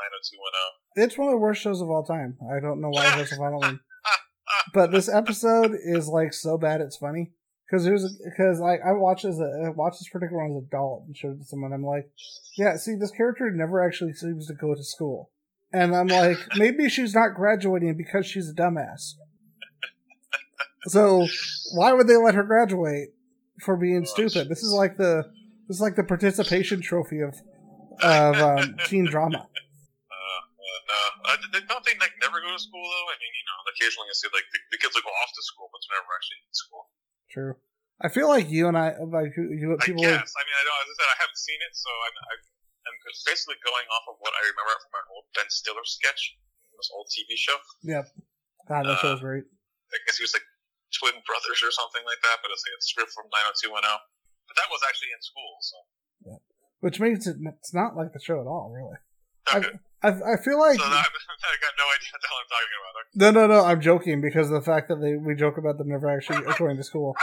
90210. 0.97 1.05
It's 1.05 1.19
one 1.19 1.29
of 1.29 1.33
the 1.33 1.39
worst 1.39 1.63
shows 1.63 1.81
of 1.81 1.91
all 1.91 2.05
time. 2.05 2.37
I 2.51 2.61
don't 2.61 2.81
know 2.81 2.91
why 2.91 3.07
it 3.07 3.15
has 3.15 3.33
a 3.33 3.41
one. 3.41 3.81
but 4.75 4.91
this 4.91 5.09
episode 5.09 5.73
is 5.79 6.09
like 6.09 6.33
so 6.33 6.59
bad 6.59 6.81
it's 6.81 6.97
funny 6.97 7.33
because 7.69 7.85
there's 7.85 8.21
because 8.25 8.61
I 8.61 8.77
I 8.77 8.93
watched 8.93 9.25
as 9.25 9.39
a 9.39 9.67
I 9.67 9.71
watched 9.71 10.01
this 10.01 10.09
particular 10.09 10.43
one 10.43 10.51
as 10.51 10.63
an 10.63 10.69
adult 10.69 11.05
and 11.07 11.17
showed 11.17 11.37
it 11.37 11.39
to 11.39 11.45
someone. 11.45 11.73
I'm 11.73 11.85
like, 11.85 12.11
yeah, 12.57 12.77
see, 12.77 12.97
this 12.97 13.11
character 13.11 13.51
never 13.51 13.85
actually 13.85 14.15
seems 14.15 14.47
to 14.47 14.55
go 14.55 14.75
to 14.75 14.83
school, 14.83 15.31
and 15.73 15.95
I'm 15.95 16.09
like, 16.09 16.39
maybe 16.57 16.89
she's 16.89 17.15
not 17.15 17.35
graduating 17.35 17.97
because 17.97 18.27
she's 18.27 18.51
a 18.51 18.55
dumbass. 18.55 19.15
So 20.87 21.27
why 21.75 21.93
would 21.93 22.09
they 22.09 22.17
let 22.17 22.35
her 22.35 22.45
graduate 22.45 23.09
for 23.61 23.77
being 23.77 24.03
oh, 24.03 24.11
stupid? 24.11 24.49
This 24.49 24.63
is 24.63 24.73
like 24.73 24.97
the 24.97 25.25
is 25.69 25.81
like 25.81 25.97
the 25.97 26.05
participation 26.05 26.81
trophy 26.81 27.21
of 27.21 27.37
of 28.03 28.35
um, 28.37 28.77
teen 28.87 29.07
drama. 29.07 29.45
Uh, 29.45 29.45
uh, 29.45 30.81
no, 30.89 30.99
uh, 31.29 31.37
they- 31.53 31.67
don't 31.67 31.85
they 31.85 31.97
like 32.01 32.15
never 32.21 32.41
go 32.41 32.51
to 32.51 32.61
school 32.61 32.83
though? 32.83 33.07
I 33.13 33.17
mean, 33.21 33.33
you 33.33 33.45
know, 33.47 33.57
occasionally 33.73 34.09
you 34.09 34.17
see 34.17 34.29
like 34.33 34.49
the, 34.53 34.59
the 34.73 34.79
kids 34.79 34.95
will 34.95 35.05
go 35.05 35.13
off 35.13 35.31
to 35.35 35.43
school, 35.45 35.69
but 35.71 35.79
they're 35.85 35.99
never 35.99 36.13
actually 36.15 36.41
in 36.45 36.55
school. 36.55 36.83
True. 37.29 37.55
I 37.99 38.07
feel 38.07 38.31
like 38.31 38.47
you 38.47 38.71
and 38.71 38.79
I, 38.79 38.95
like 38.95 39.35
you, 39.35 39.51
you 39.51 39.75
I 39.75 39.83
people. 39.83 40.07
guess. 40.07 40.31
I 40.31 40.43
mean, 40.47 40.57
I 40.57 40.63
don't. 40.63 40.79
As 40.79 40.87
I 40.87 40.95
said, 41.03 41.09
I 41.11 41.19
haven't 41.19 41.41
seen 41.43 41.59
it, 41.67 41.75
so 41.75 41.91
I'm, 41.91 42.15
I'm, 42.31 42.43
basically 43.27 43.59
going 43.61 43.87
off 43.91 44.07
of 44.09 44.17
what 44.23 44.33
I 44.33 44.43
remember 44.49 44.73
from 44.81 44.93
our 44.97 45.07
old 45.13 45.27
Ben 45.35 45.51
Stiller 45.51 45.85
sketch, 45.85 46.39
this 46.79 46.89
old 46.95 47.11
TV 47.11 47.35
show. 47.35 47.59
Yep. 47.85 48.07
God, 48.71 48.87
that 48.87 49.03
show 49.03 49.19
was 49.19 49.25
great. 49.25 49.45
I 49.45 49.99
guess 50.07 50.17
he 50.17 50.25
was 50.25 50.33
like 50.33 50.47
twin 50.95 51.19
brothers 51.27 51.61
or 51.61 51.75
something 51.75 52.05
like 52.07 52.23
that, 52.23 52.39
but 52.41 52.55
it's 52.55 52.63
like 52.65 52.77
a 52.79 52.85
script 52.85 53.13
from 53.13 53.27
90210. 53.35 53.83
But 54.49 54.57
that 54.57 54.69
was 54.73 54.81
actually 54.89 55.13
in 55.15 55.23
school, 55.23 55.53
so. 55.61 55.77
Which 56.81 57.01
makes 57.01 57.27
it 57.27 57.37
it's 57.59 57.75
not 57.75 57.97
like 57.97 58.13
the 58.13 58.21
show 58.21 58.41
at 58.41 58.47
all, 58.47 58.73
really. 58.75 58.97
Okay. 59.55 59.79
I 60.03 60.09
I 60.09 60.37
feel 60.37 60.59
like 60.59 60.79
so 60.79 60.85
I 60.85 61.57
got 61.65 61.75
no 61.79 61.87
idea 61.89 62.11
what 62.13 62.21
the 62.21 62.29
hell 62.29 62.39
I'm 62.39 62.51
talking 62.53 62.77
about. 62.79 62.95
Okay. 63.01 63.09
no 63.15 63.31
no 63.31 63.47
no 63.47 63.65
I'm 63.65 63.81
joking 63.81 64.21
because 64.21 64.49
of 64.49 64.53
the 64.53 64.61
fact 64.61 64.89
that 64.89 65.01
they 65.01 65.17
we 65.17 65.35
joke 65.35 65.57
about 65.57 65.79
them 65.79 65.89
never 65.89 66.11
actually 66.11 66.43
going 66.59 66.77
to 66.77 66.85
school, 66.85 67.17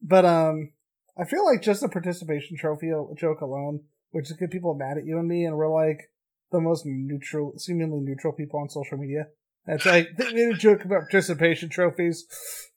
but 0.00 0.24
um 0.24 0.72
I 1.18 1.24
feel 1.24 1.44
like 1.44 1.60
just 1.60 1.82
the 1.82 1.88
participation 1.90 2.56
trophy 2.56 2.90
joke 3.16 3.42
alone, 3.42 3.80
which 4.12 4.30
is 4.30 4.36
get 4.38 4.50
people 4.50 4.74
mad 4.74 4.96
at 4.96 5.04
you 5.04 5.18
and 5.18 5.28
me, 5.28 5.44
and 5.44 5.58
we're 5.58 5.68
like 5.68 6.10
the 6.50 6.60
most 6.60 6.86
neutral, 6.86 7.52
seemingly 7.58 8.00
neutral 8.00 8.32
people 8.32 8.60
on 8.60 8.70
social 8.70 8.96
media. 8.96 9.26
It's 9.66 9.84
like 9.84 10.08
they 10.16 10.32
made 10.32 10.54
a 10.54 10.56
joke 10.56 10.84
about 10.86 11.02
participation 11.02 11.68
trophies, 11.68 12.26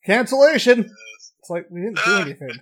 cancellation. 0.04 0.80
It's 1.38 1.48
like 1.48 1.66
we 1.70 1.80
didn't 1.80 2.04
do 2.04 2.16
anything. 2.16 2.60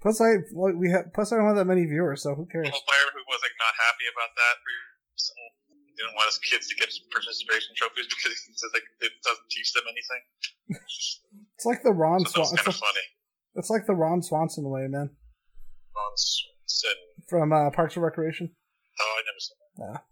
Plus, 0.00 0.20
I 0.22 0.46
we 0.54 0.90
have 0.94 1.10
plus 1.12 1.32
I 1.32 1.36
don't 1.36 1.46
have 1.50 1.56
that 1.58 1.66
many 1.66 1.84
viewers, 1.84 2.22
so 2.22 2.34
who 2.34 2.46
cares? 2.46 2.70
Player 2.70 3.06
who 3.10 3.22
was 3.26 3.40
like 3.42 3.56
not 3.58 3.74
happy 3.74 4.06
about 4.14 4.30
that. 4.38 4.54
He 4.62 5.92
didn't 5.98 6.14
want 6.14 6.30
his 6.30 6.38
kids 6.38 6.68
to 6.70 6.74
get 6.78 6.86
participation 7.10 7.74
trophies 7.74 8.06
because 8.06 8.30
he 8.46 8.54
says 8.54 8.70
like 8.72 8.86
it 9.02 9.10
doesn't 9.26 9.48
teach 9.50 9.72
them 9.74 9.82
anything. 9.90 10.22
It's 11.58 11.66
like 11.66 11.82
the 11.82 11.90
Ron 11.90 12.22
So 12.24 12.30
that 12.30 12.38
was 12.38 12.50
kind 12.54 12.58
It's 12.62 12.68
of 12.68 12.74
like, 12.78 12.86
funny. 12.94 13.06
it's 13.58 13.70
like 13.70 13.86
the 13.86 13.94
Ron 13.98 14.22
Swanson 14.22 14.70
way, 14.70 14.86
man, 14.86 15.10
Ron 15.96 16.14
Swanson. 16.14 16.98
from 17.28 17.52
uh, 17.52 17.70
Parks 17.74 17.96
and 17.96 18.04
Recreation. 18.04 18.54
Oh, 19.00 19.14
I 19.18 19.22
never 19.26 19.40
saw 19.42 19.54
that. 19.94 20.02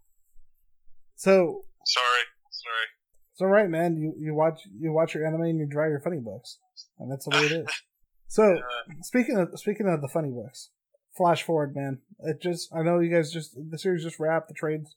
So 1.15 1.63
Sorry, 1.85 2.23
sorry. 2.51 2.87
it's 3.31 3.41
all 3.41 3.47
right, 3.47 3.69
man. 3.69 3.95
You 3.95 4.13
you 4.19 4.35
watch 4.35 4.59
you 4.77 4.91
watch 4.91 5.15
your 5.15 5.25
anime 5.25 5.43
and 5.43 5.59
you 5.59 5.65
draw 5.65 5.87
your 5.87 6.01
funny 6.01 6.19
books, 6.19 6.59
and 6.99 7.09
that's 7.09 7.23
the 7.23 7.31
way 7.31 7.45
it 7.45 7.51
is. 7.53 7.67
So 8.27 8.43
Uh, 8.59 8.61
speaking 9.01 9.37
of 9.37 9.57
speaking 9.59 9.87
of 9.87 10.01
the 10.01 10.07
funny 10.11 10.29
books, 10.31 10.69
flash 11.15 11.43
forward, 11.43 11.75
man. 11.75 12.01
It 12.19 12.41
just 12.41 12.69
I 12.75 12.83
know 12.83 12.99
you 12.99 13.09
guys 13.11 13.31
just 13.31 13.55
the 13.55 13.77
series 13.79 14.03
just 14.03 14.19
wrapped. 14.19 14.47
The 14.47 14.57
trades 14.57 14.95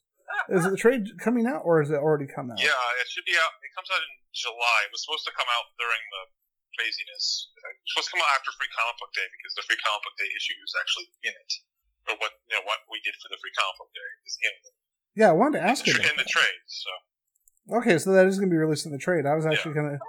is 0.49 0.65
it 0.65 0.71
the 0.71 0.79
trade 0.79 1.05
coming 1.21 1.45
out 1.45 1.61
or 1.63 1.81
is 1.81 1.91
it 1.91 1.99
already 2.01 2.25
come 2.27 2.49
out? 2.51 2.59
yeah, 2.59 2.73
it 3.01 3.07
should 3.07 3.25
be 3.25 3.37
out. 3.37 3.53
It 3.61 3.71
comes 3.77 3.87
out 3.93 4.01
in 4.01 4.13
July. 4.33 4.79
It 4.87 4.91
was 4.91 5.05
supposed 5.05 5.23
to 5.29 5.33
come 5.37 5.47
out 5.47 5.71
during 5.77 6.01
the 6.11 6.23
craziness. 6.75 7.51
It 7.55 7.77
was 7.83 7.89
supposed 7.93 8.07
to 8.09 8.13
come 8.17 8.23
out 8.25 8.31
after 8.41 8.51
Free 8.57 8.71
Comic 8.73 8.95
Book 8.99 9.13
Day 9.13 9.27
because 9.31 9.53
the 9.59 9.63
Free 9.69 9.79
Comic 9.79 10.01
Book 10.07 10.15
Day 10.17 10.29
issue 10.33 10.57
is 10.59 10.73
actually 10.79 11.07
in 11.23 11.33
it. 11.35 11.51
or 12.09 12.15
what 12.17 12.33
you 12.49 12.57
know 12.57 12.65
what 12.65 12.81
we 12.89 12.97
did 13.05 13.13
for 13.21 13.29
the 13.29 13.37
free 13.37 13.53
comic 13.53 13.77
book 13.77 13.91
day 13.93 14.09
is 14.25 14.35
in, 14.41 14.53
it. 14.65 14.73
Yeah, 15.13 15.29
I 15.29 15.35
wanted 15.37 15.61
to 15.61 15.63
ask 15.67 15.85
you. 15.85 15.93
in 15.93 16.17
the 16.17 16.25
trade. 16.25 16.61
So 16.65 16.89
Okay, 17.77 17.97
so 18.01 18.11
that 18.11 18.25
is 18.25 18.39
going 18.41 18.49
to 18.49 18.53
be 18.53 18.57
released 18.57 18.85
in 18.89 18.91
the 18.91 18.97
trade. 18.97 19.25
I 19.29 19.35
was 19.35 19.45
actually 19.45 19.75
gonna, 19.77 19.99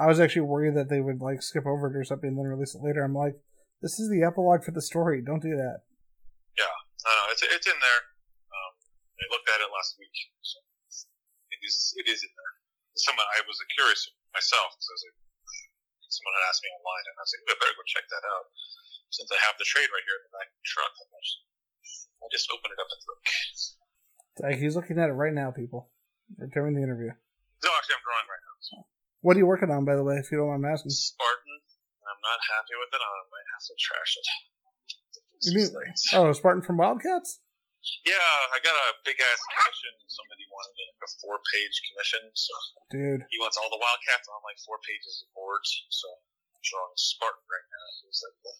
I 0.00 0.08
was 0.08 0.16
actually 0.16 0.48
worried 0.48 0.80
that 0.80 0.88
they 0.88 1.04
would 1.04 1.20
like 1.20 1.44
skip 1.44 1.68
over 1.68 1.92
it 1.92 1.96
or 1.96 2.08
something 2.08 2.32
and 2.32 2.38
then 2.40 2.48
release 2.48 2.72
it 2.72 2.80
later. 2.80 3.04
I'm 3.04 3.12
like, 3.12 3.36
this 3.84 4.00
is 4.00 4.08
the 4.08 4.24
epilogue 4.24 4.64
for 4.64 4.72
the 4.72 4.80
story. 4.80 5.20
Don't 5.20 5.44
do 5.44 5.52
that. 5.60 5.84
uh, 7.04 7.24
it's 7.28 7.44
it's 7.44 7.68
in 7.68 7.76
there. 7.76 8.00
Um, 8.48 8.72
I 9.20 9.28
looked 9.28 9.44
at 9.52 9.60
it 9.60 9.68
last 9.68 10.00
week. 10.00 10.16
So 10.40 10.56
it 11.52 11.60
is 11.60 11.92
it 12.00 12.08
is 12.08 12.24
in 12.24 12.32
there. 12.32 12.54
Someone 12.96 13.28
I 13.36 13.44
was 13.44 13.60
curious 13.76 14.08
myself 14.32 14.72
because 14.72 14.88
I 14.88 14.94
was 14.96 15.04
like, 15.04 15.18
someone 16.16 16.32
had 16.40 16.48
asked 16.48 16.64
me 16.64 16.72
online, 16.80 17.04
and 17.04 17.16
I 17.16 17.22
was 17.24 17.32
like, 17.36 17.44
I 17.44 17.54
better 17.60 17.76
go 17.76 17.84
check 17.84 18.08
that 18.08 18.24
out. 18.24 18.48
Since 19.12 19.28
I 19.28 19.38
have 19.44 19.60
the 19.60 19.68
trade 19.68 19.92
right 19.92 20.06
here 20.08 20.16
in 20.16 20.24
the 20.24 20.32
back 20.32 20.48
of 20.48 20.56
the 20.56 20.64
truck, 20.64 20.92
I 20.96 21.20
just, 21.20 21.36
I 22.24 22.26
just 22.32 22.48
open 22.48 22.72
it 22.72 22.80
up 22.80 22.88
and 22.88 23.00
look. 23.04 23.20
Like 24.48 24.56
he's 24.56 24.80
looking 24.80 24.96
at 24.96 25.12
it 25.12 25.18
right 25.18 25.36
now, 25.36 25.52
people. 25.52 25.92
During 26.56 26.72
the 26.72 26.80
interview. 26.80 27.10
No, 27.10 27.68
actually, 27.76 28.00
I'm 28.00 28.06
drawing 28.06 28.28
right 28.30 28.44
now. 28.48 28.56
So. 28.64 28.76
What 29.20 29.36
are 29.36 29.40
you 29.40 29.48
working 29.48 29.68
on, 29.68 29.84
by 29.84 29.96
the 29.96 30.04
way? 30.04 30.16
If 30.16 30.32
you 30.32 30.40
don't 30.40 30.48
mind 30.48 30.64
me 30.64 30.72
asking. 30.72 30.96
Spartan. 30.96 31.56
I'm 32.04 32.20
not 32.24 32.40
happy 32.40 32.74
with 32.74 32.90
it. 32.90 33.00
I 33.00 33.10
might 33.28 33.48
have 33.54 33.64
to 33.68 33.76
trash 33.76 34.12
it. 34.16 34.26
You 35.40 35.52
mean, 35.56 35.72
oh, 36.16 36.32
Spartan 36.32 36.60
from 36.60 36.76
Wildcats? 36.76 37.40
Yeah, 38.04 38.52
I 38.52 38.60
got 38.60 38.76
a 38.76 39.00
big 39.08 39.16
ass 39.16 39.40
commission. 39.40 39.96
Somebody 40.04 40.44
wanted 40.52 40.76
like 40.76 41.00
a 41.00 41.10
four 41.16 41.40
page 41.48 41.76
commission, 41.88 42.28
so 42.36 42.52
Dude, 42.92 43.24
he 43.32 43.40
wants 43.40 43.56
all 43.56 43.72
the 43.72 43.80
Wildcats 43.80 44.28
on 44.28 44.44
like 44.44 44.60
four 44.68 44.76
pages 44.84 45.24
of 45.24 45.32
boards. 45.32 45.68
So 45.88 46.04
I'm 46.52 46.60
drawing 46.60 46.92
Spartan 47.00 47.40
right 47.48 47.68
now. 47.72 47.86
He's 48.04 48.20
like 48.20 48.36
the, 48.44 48.52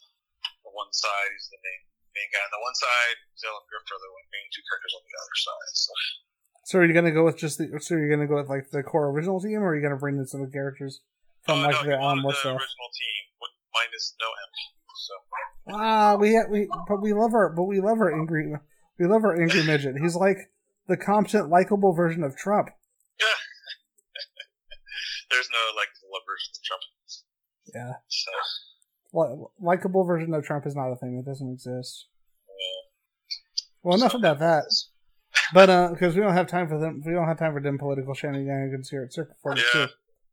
the 0.65 0.73
one 0.73 0.89
side, 0.97 1.29
he's 1.37 1.53
the 1.53 1.61
main 1.61 1.81
main 2.17 2.29
guy 2.33 2.43
on 2.43 2.53
the 2.53 2.65
one 2.65 2.75
side, 2.75 3.17
Zell 3.37 3.61
and 3.61 3.69
Grifter 3.69 3.95
are 3.95 4.03
the 4.03 4.11
main 4.33 4.49
two 4.51 4.65
characters 4.67 4.97
on 4.97 5.05
the 5.05 5.17
other 5.21 5.37
side. 5.37 5.73
So 5.77 5.93
so 6.65 6.79
are 6.79 6.85
you 6.85 6.93
gonna 6.95 7.11
go 7.13 7.25
with 7.25 7.37
just 7.39 7.59
the? 7.59 7.69
So 7.81 7.95
are 7.97 8.05
you 8.05 8.11
gonna 8.11 8.27
go 8.29 8.37
with 8.37 8.49
like 8.49 8.71
the 8.71 8.83
core 8.83 9.11
original 9.11 9.41
team, 9.41 9.59
or 9.59 9.69
are 9.69 9.77
you 9.77 9.83
gonna 9.83 9.97
bring 9.97 10.17
in 10.17 10.27
some 10.27 10.41
of 10.43 10.49
the 10.49 10.53
characters 10.53 11.01
from 11.43 11.59
Oh, 11.61 11.63
like 11.63 11.73
no, 11.73 11.83
the 11.83 11.89
he 11.89 11.93
Alan 12.03 12.23
the 12.23 12.29
original 12.29 12.57
team 12.57 13.25
with 13.41 13.51
minus 13.75 14.15
no 14.21 14.27
M. 14.29 14.51
So 14.95 15.15
Ah, 15.73 16.17
we 16.17 16.39
we 16.51 16.69
but 16.89 17.01
we 17.03 17.13
love 17.13 17.35
our 17.35 17.49
but 17.51 17.65
we 17.65 17.81
love 17.81 17.99
our 18.01 18.13
angry 18.13 18.53
we 18.99 19.07
love 19.07 19.25
our 19.25 19.41
angry 19.41 19.63
midget. 19.65 19.97
He's 20.01 20.17
like 20.17 20.51
the 20.89 20.97
competent, 20.97 21.49
likable 21.49 21.93
version 21.95 22.23
of 22.25 22.37
Trump. 22.37 22.69
yeah, 23.21 23.27
there's 25.31 25.49
no 25.51 25.59
like 25.77 25.89
love 26.13 26.23
version 26.27 26.51
of 26.55 26.63
Trump. 26.65 26.83
Yeah, 27.73 27.93
So 28.09 28.31
Li- 29.13 29.47
likable 29.61 30.05
version 30.05 30.35
of 30.35 30.45
Trump 30.45 30.67
is 30.67 30.75
not 30.75 30.91
a 30.91 30.97
thing. 30.97 31.17
It 31.19 31.25
doesn't 31.29 31.53
exist. 31.53 32.07
uh, 32.49 32.53
Well, 33.83 33.97
enough 33.97 34.15
about 34.15 34.39
that. 34.41 34.65
But 35.53 35.71
uh, 35.71 35.89
because 35.93 36.15
we 36.15 36.23
don't 36.23 36.35
have 36.35 36.47
time 36.47 36.69
for 36.69 36.79
them, 36.79 37.03
we 37.05 37.13
don't 37.13 37.27
have 37.27 37.39
time 37.39 37.53
for 37.53 37.61
them 37.61 37.79
political 37.79 38.15
shenanigans 38.15 38.91
here 38.91 39.03
at 39.05 39.13
Circuit 39.13 39.37
Forty 39.43 39.63
Two. 39.73 39.79
Yeah. 39.81 39.87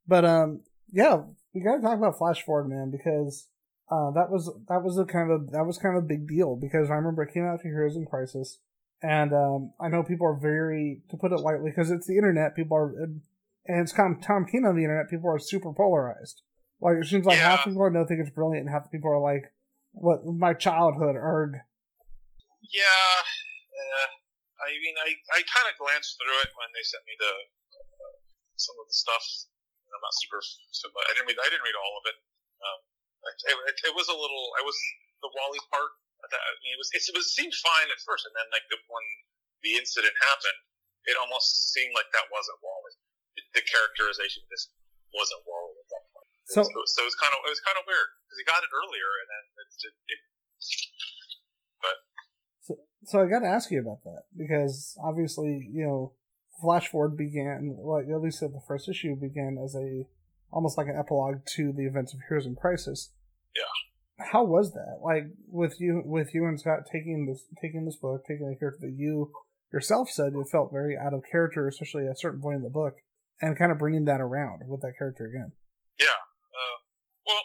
But 0.08 0.26
um, 0.26 0.62
yeah, 0.92 1.22
we 1.54 1.62
got 1.62 1.78
to 1.78 1.82
talk 1.82 1.98
about 1.98 2.18
Flash 2.18 2.44
Forward, 2.44 2.70
man, 2.70 2.92
because 2.92 3.48
uh, 3.92 4.12
that 4.12 4.30
was 4.30 4.52
that 4.68 4.84
was 4.84 4.98
a 4.98 5.06
kind 5.06 5.32
of 5.32 5.52
that 5.52 5.66
was 5.66 5.78
kind 5.78 5.98
of 5.98 6.04
a 6.04 6.08
big 6.08 6.28
deal 6.28 6.56
because 6.56 6.90
I 6.90 6.96
remember 6.96 7.24
it 7.24 7.34
came 7.34 7.46
out 7.46 7.62
to 7.62 7.68
Heroes 7.68 7.96
in 7.96 8.06
Crisis, 8.06 8.60
and 9.02 9.34
um, 9.34 9.74
I 9.80 9.88
know 9.88 10.04
people 10.04 10.28
are 10.28 10.40
very, 10.40 11.02
to 11.10 11.18
put 11.18 11.32
it 11.32 11.40
lightly, 11.40 11.72
because 11.72 11.92
it's 11.92 12.08
the 12.08 12.18
internet. 12.18 12.56
People 12.56 12.78
are, 12.78 12.94
and 13.00 13.22
it's 13.66 13.94
Tom 13.94 14.20
Tom 14.22 14.46
King 14.46 14.66
on 14.66 14.76
the 14.76 14.84
internet. 14.84 15.10
People 15.10 15.30
are 15.30 15.40
super 15.40 15.74
polarized. 15.74 16.42
Like 16.80 16.98
it 17.02 17.08
seems 17.08 17.26
like 17.26 17.40
half 17.40 17.64
the 17.64 17.72
people 17.72 17.84
I 17.84 17.90
know 17.90 18.06
think 18.06 18.20
it's 18.20 18.30
brilliant, 18.30 18.68
and 18.68 18.74
half 18.74 18.84
the 18.84 18.98
people 18.98 19.12
are 19.12 19.20
like, 19.20 19.52
"What 19.94 20.26
my 20.26 20.54
childhood 20.54 21.16
erg." 21.16 21.54
Yeah, 22.72 23.24
uh, 23.24 24.08
I 24.58 24.74
mean, 24.82 24.98
I, 24.98 25.10
I 25.38 25.40
kind 25.46 25.68
of 25.70 25.78
glanced 25.78 26.18
through 26.18 26.38
it 26.42 26.52
when 26.58 26.70
they 26.74 26.84
sent 26.86 27.06
me 27.06 27.14
the 27.18 27.34
uh, 27.78 28.16
some 28.58 28.78
of 28.82 28.90
the 28.90 28.98
stuff. 28.98 29.24
I'm 29.88 30.04
not 30.04 30.16
super, 30.20 30.42
super 30.74 31.00
I 31.00 31.16
didn't 31.16 31.30
read. 31.30 31.40
I 31.40 31.48
didn't 31.48 31.64
read 31.64 31.78
all 31.78 31.96
of 31.98 32.06
it. 32.10 32.18
Um, 32.60 32.80
it, 33.48 33.56
it, 33.72 33.78
it 33.92 33.94
was 33.96 34.10
a 34.10 34.18
little. 34.18 34.46
I 34.60 34.64
was 34.66 34.76
the 35.24 35.32
Wally 35.32 35.62
part. 35.72 35.94
That, 36.28 36.42
I 36.42 36.52
mean, 36.66 36.76
it 36.76 36.80
was. 36.82 36.90
It, 36.92 37.06
was 37.16 37.32
seemed 37.32 37.56
fine 37.64 37.88
at 37.88 38.02
first, 38.04 38.28
and 38.28 38.34
then 38.36 38.48
like 38.52 38.66
the, 38.68 38.78
when 38.90 39.06
the 39.64 39.80
incident 39.80 40.14
happened, 40.28 40.60
it 41.08 41.16
almost 41.16 41.72
seemed 41.72 41.96
like 41.96 42.10
that 42.12 42.28
wasn't 42.34 42.60
Wally. 42.60 42.94
It, 43.40 43.46
the 43.54 43.64
characterization 43.64 44.44
just 44.52 44.74
wasn't 45.16 45.46
Wally 45.48 45.78
at 45.78 45.88
that 45.94 46.04
point. 46.12 46.30
So 46.52 46.68
So, 46.68 46.74
so 46.74 46.98
it 47.06 47.08
was 47.08 47.20
kind 47.22 47.32
of 47.32 47.40
it 47.48 47.52
was 47.54 47.64
kind 47.64 47.80
of 47.80 47.88
weird 47.88 48.10
because 48.28 48.38
he 48.42 48.46
got 48.46 48.66
it 48.66 48.72
earlier, 48.74 49.10
and 49.24 49.28
then 49.32 49.44
it, 49.62 49.70
it, 49.88 49.96
it 50.18 50.20
So, 51.78 51.90
so 53.08 53.22
I 53.22 53.30
got 53.30 53.40
to 53.40 53.48
ask 53.48 53.72
you 53.72 53.80
about 53.80 54.04
that 54.04 54.24
because 54.38 54.98
obviously, 55.02 55.70
you 55.72 55.86
know, 55.86 56.14
Flash 56.62 56.90
Forward 56.90 57.16
began, 57.16 57.78
like 57.80 58.06
at 58.10 58.22
least 58.22 58.44
at 58.44 58.52
the 58.52 58.62
first 58.68 58.90
issue, 58.90 59.16
began 59.16 59.58
as 59.64 59.76
a 59.76 60.04
almost 60.52 60.78
like 60.78 60.88
an 60.88 60.98
epilogue 61.00 61.46
to 61.56 61.72
the 61.72 61.86
events 61.86 62.14
of 62.14 62.20
Heroes 62.28 62.46
in 62.46 62.56
Crisis. 62.56 63.14
Yeah. 63.56 64.26
How 64.34 64.44
was 64.44 64.74
that? 64.74 65.00
Like 65.02 65.32
with 65.48 65.80
you, 65.80 66.02
with 66.04 66.34
you 66.34 66.46
and 66.46 66.60
Scott 66.60 66.84
taking 66.92 67.28
this, 67.28 67.46
taking 67.62 67.86
this 67.86 67.96
book, 67.96 68.24
taking 68.28 68.52
a 68.52 68.60
character 68.60 68.88
that 68.88 68.96
you 68.98 69.32
yourself 69.72 70.10
said 70.10 70.34
it 70.34 70.50
felt 70.52 70.72
very 70.72 70.98
out 70.98 71.14
of 71.14 71.24
character, 71.32 71.68
especially 71.68 72.06
at 72.08 72.18
a 72.18 72.20
certain 72.20 72.42
point 72.42 72.58
in 72.58 72.64
the 72.64 72.70
book, 72.70 72.96
and 73.42 73.58
kind 73.58 73.72
of 73.72 73.80
bringing 73.80 74.06
that 74.06 74.20
around 74.20 74.64
with 74.68 74.82
that 74.82 74.98
character 74.98 75.28
again. 75.28 75.52
Yeah. 76.00 76.20
Uh, 76.52 76.78
well, 77.24 77.44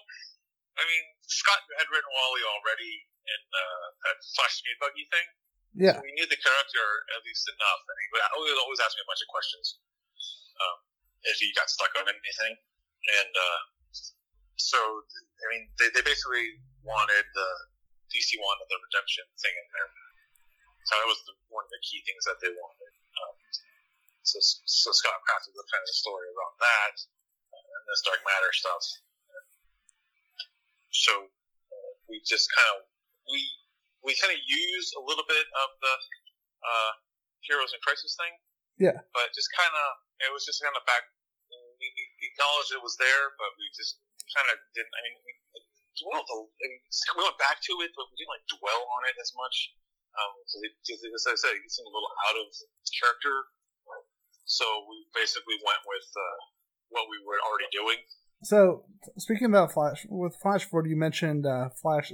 I 0.74 0.82
mean, 0.88 1.04
Scott 1.22 1.62
had 1.78 1.86
written 1.86 2.10
Wally 2.10 2.42
already 2.42 3.06
in 3.22 3.42
uh, 3.52 3.86
that 4.08 4.16
Flash 4.34 4.58
Speed 4.58 4.78
Buggy 4.80 5.06
thing. 5.06 5.28
Yeah. 5.72 5.96
We 6.04 6.12
knew 6.12 6.28
the 6.28 6.36
character 6.36 6.86
at 7.16 7.20
least 7.24 7.48
enough. 7.48 7.80
And 7.88 7.96
he 7.96 8.06
would 8.12 8.22
always, 8.60 8.80
ask 8.80 8.92
me 8.96 9.04
a 9.04 9.08
bunch 9.08 9.24
of 9.24 9.30
questions 9.32 9.80
um, 10.60 10.76
if 11.32 11.40
he 11.40 11.48
got 11.56 11.72
stuck 11.72 11.92
on 11.96 12.04
anything. 12.08 12.54
And 12.56 13.32
uh, 13.32 13.60
so, 14.60 14.78
I 14.78 15.46
mean, 15.56 15.72
they, 15.80 15.88
they 15.96 16.04
basically 16.04 16.60
wanted 16.84 17.24
the 17.32 17.50
DC 18.12 18.36
wanted 18.36 18.68
the 18.68 18.78
redemption 18.78 19.24
thing 19.40 19.54
in 19.56 19.66
there. 19.72 19.90
So 20.84 21.00
that 21.00 21.08
was 21.08 21.20
the, 21.24 21.34
one 21.48 21.64
of 21.64 21.72
the 21.72 21.80
key 21.80 22.04
things 22.04 22.28
that 22.28 22.36
they 22.44 22.52
wanted. 22.52 22.92
Um, 23.16 23.36
so, 24.22 24.38
so 24.68 24.92
Scott 24.92 25.24
crafted 25.24 25.56
the 25.56 25.64
kind 25.72 25.82
of 25.82 25.94
story 25.96 26.28
around 26.28 26.56
that 26.60 26.94
and 27.56 27.82
this 27.88 28.04
dark 28.04 28.20
matter 28.22 28.52
stuff. 28.52 28.82
So 30.92 31.12
uh, 31.26 31.92
we 32.06 32.20
just 32.28 32.52
kind 32.52 32.68
of 32.76 32.84
we 33.24 33.40
we 34.02 34.14
kind 34.18 34.34
of 34.34 34.40
use 34.42 34.88
a 34.98 35.02
little 35.02 35.26
bit 35.26 35.46
of 35.46 35.68
the 35.78 35.94
uh, 36.62 36.92
heroes 37.46 37.70
in 37.74 37.78
crisis 37.82 38.14
thing. 38.18 38.34
Yeah. 38.78 38.98
But 39.14 39.30
just 39.34 39.50
kind 39.54 39.70
of 39.70 39.88
it 40.22 40.30
was 40.34 40.46
just 40.46 40.62
kind 40.62 40.74
of 40.74 40.82
back. 40.86 41.06
We, 41.50 41.86
we 41.90 42.24
acknowledged 42.30 42.74
it 42.74 42.82
was 42.82 42.94
there, 42.98 43.34
but 43.38 43.50
we 43.58 43.66
just 43.74 43.98
kind 44.30 44.46
of 44.50 44.56
didn't. 44.74 44.94
I 44.94 45.00
mean, 45.02 45.18
we, 45.26 45.32
dwelled 46.00 46.24
I 46.24 46.66
mean, 46.66 46.80
we 46.82 47.20
went 47.20 47.38
back 47.42 47.60
to 47.60 47.72
it, 47.84 47.90
but 47.92 48.06
we 48.08 48.14
didn't 48.16 48.32
like 48.32 48.46
dwell 48.48 48.82
on 48.96 49.02
it 49.10 49.16
as 49.18 49.30
much. 49.36 49.56
Um, 50.12 50.32
it, 50.62 50.72
as 50.88 51.24
I 51.26 51.36
said, 51.36 51.56
it 51.56 51.68
seemed 51.72 51.88
a 51.88 51.92
little 51.92 52.12
out 52.28 52.36
of 52.36 52.48
character. 52.96 53.34
So 54.44 54.64
we 54.88 55.06
basically 55.16 55.56
went 55.64 55.80
with 55.86 56.08
uh, 56.12 56.38
what 56.90 57.08
we 57.08 57.16
were 57.24 57.40
already 57.40 57.70
doing. 57.72 57.98
So 58.42 58.84
speaking 59.16 59.46
about 59.46 59.72
Flash, 59.72 60.04
with 60.08 60.36
Flash 60.36 60.64
Forward, 60.64 60.90
you 60.90 60.96
mentioned 60.96 61.46
uh, 61.46 61.70
Flash, 61.70 62.12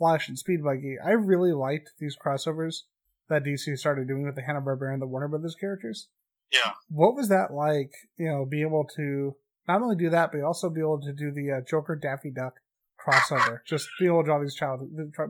Flash 0.00 0.28
and 0.28 0.38
Speed 0.38 0.64
Buggy. 0.64 0.96
I 0.98 1.10
really 1.10 1.52
liked 1.52 1.92
these 2.00 2.16
crossovers 2.16 2.88
that 3.28 3.44
DC 3.44 3.76
started 3.76 4.08
doing 4.08 4.24
with 4.24 4.34
the 4.34 4.42
Hanna 4.42 4.62
Barbera 4.62 4.94
and 4.94 5.02
the 5.02 5.06
Warner 5.06 5.28
Brothers 5.28 5.54
characters. 5.54 6.08
Yeah. 6.50 6.72
What 6.88 7.14
was 7.14 7.28
that 7.28 7.52
like? 7.52 7.92
You 8.16 8.26
know, 8.26 8.46
be 8.48 8.62
able 8.62 8.88
to 8.96 9.36
not 9.68 9.82
only 9.82 9.94
do 9.94 10.08
that, 10.08 10.32
but 10.32 10.40
also 10.40 10.70
be 10.70 10.80
able 10.80 11.00
to 11.02 11.12
do 11.12 11.30
the 11.30 11.52
uh, 11.52 11.60
Joker 11.68 11.94
Daffy 11.94 12.32
Duck 12.32 12.54
crossover. 12.96 13.60
Just 13.68 13.86
being 14.00 14.10
able 14.10 14.24
to 14.24 14.26
draw 14.26 14.40
these 14.40 14.56
child, 14.56 14.80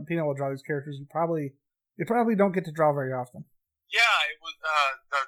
being 0.06 0.22
able 0.22 0.34
to 0.34 0.38
draw 0.38 0.50
these 0.50 0.62
characters 0.62 0.96
you 0.98 1.06
probably 1.10 1.52
you 1.98 2.06
probably 2.06 2.38
don't 2.38 2.54
get 2.54 2.64
to 2.64 2.72
draw 2.72 2.94
very 2.94 3.12
often. 3.12 3.44
Yeah, 3.90 4.16
it 4.30 4.38
was 4.38 4.54
uh, 4.62 4.92
the 5.10 5.22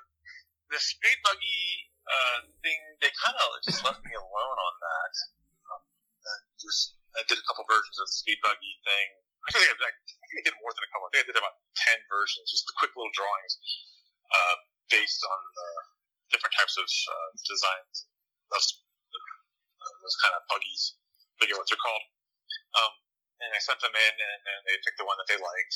the 0.70 0.80
speed 0.80 1.18
buggy 1.26 1.90
uh, 2.06 2.46
thing. 2.62 2.78
They 3.02 3.10
kind 3.26 3.34
of 3.34 3.58
just 3.66 3.82
left 3.82 4.00
me 4.06 4.14
alone 4.14 4.56
on 4.56 4.74
that. 4.80 5.12
Um, 5.66 5.82
just 6.62 6.94
I 7.18 7.26
did 7.26 7.36
a 7.36 7.44
couple 7.44 7.66
versions 7.66 7.98
of 7.98 8.06
the 8.06 8.16
speed 8.16 8.38
buggy 8.40 8.78
thing. 8.86 9.08
I 9.48 9.58
think 9.58 9.66
I, 9.66 10.40
did 10.46 10.54
more 10.62 10.70
than 10.70 10.86
a 10.86 10.90
couple. 10.94 11.06
I 11.06 11.18
think 11.18 11.26
I 11.26 11.28
did 11.34 11.38
about 11.42 11.58
ten 11.74 11.98
versions, 12.06 12.46
just 12.46 12.62
the 12.70 12.74
quick 12.78 12.94
little 12.94 13.10
drawings 13.10 13.58
uh, 14.30 14.56
based 14.86 15.18
on 15.26 15.40
uh, 15.42 15.82
different 16.30 16.54
types 16.54 16.78
of 16.78 16.86
uh, 16.86 17.28
designs. 17.42 18.06
Those 18.54 18.68
uh, 19.82 19.94
those 19.98 20.16
kind 20.22 20.34
of 20.38 20.46
buggies, 20.46 20.94
forget 21.42 21.58
what 21.58 21.66
they're 21.66 21.80
called. 21.80 22.06
Um, 22.78 22.92
and 23.42 23.50
I 23.50 23.58
sent 23.58 23.82
them 23.82 23.90
in, 23.90 24.14
and, 24.14 24.40
and 24.46 24.60
they 24.70 24.78
picked 24.86 25.02
the 25.02 25.08
one 25.08 25.18
that 25.18 25.26
they 25.26 25.38
liked. 25.42 25.74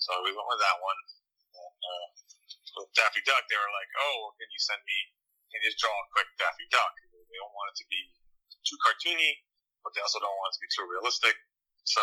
So 0.00 0.16
we 0.24 0.32
went 0.32 0.48
with 0.48 0.62
that 0.64 0.78
one. 0.80 1.00
And, 1.52 1.76
uh, 1.84 2.06
with 2.80 2.88
Daffy 2.96 3.20
Duck, 3.28 3.44
they 3.52 3.60
were 3.60 3.74
like, 3.76 3.90
"Oh, 4.00 4.32
can 4.40 4.48
you 4.48 4.60
send 4.64 4.80
me? 4.88 4.98
Can 5.52 5.60
you 5.60 5.68
just 5.68 5.84
draw 5.84 5.92
a 5.92 6.08
quick 6.16 6.32
Daffy 6.40 6.64
Duck? 6.72 6.96
They 7.12 7.36
don't 7.36 7.52
want 7.52 7.76
it 7.76 7.84
to 7.84 7.86
be 7.92 8.00
too 8.64 8.80
cartoony, 8.80 9.44
but 9.84 9.92
they 9.92 10.00
also 10.00 10.16
don't 10.16 10.32
want 10.40 10.56
it 10.56 10.56
to 10.56 10.62
be 10.64 10.72
too 10.72 10.86
realistic." 10.88 11.36
So 11.82 12.00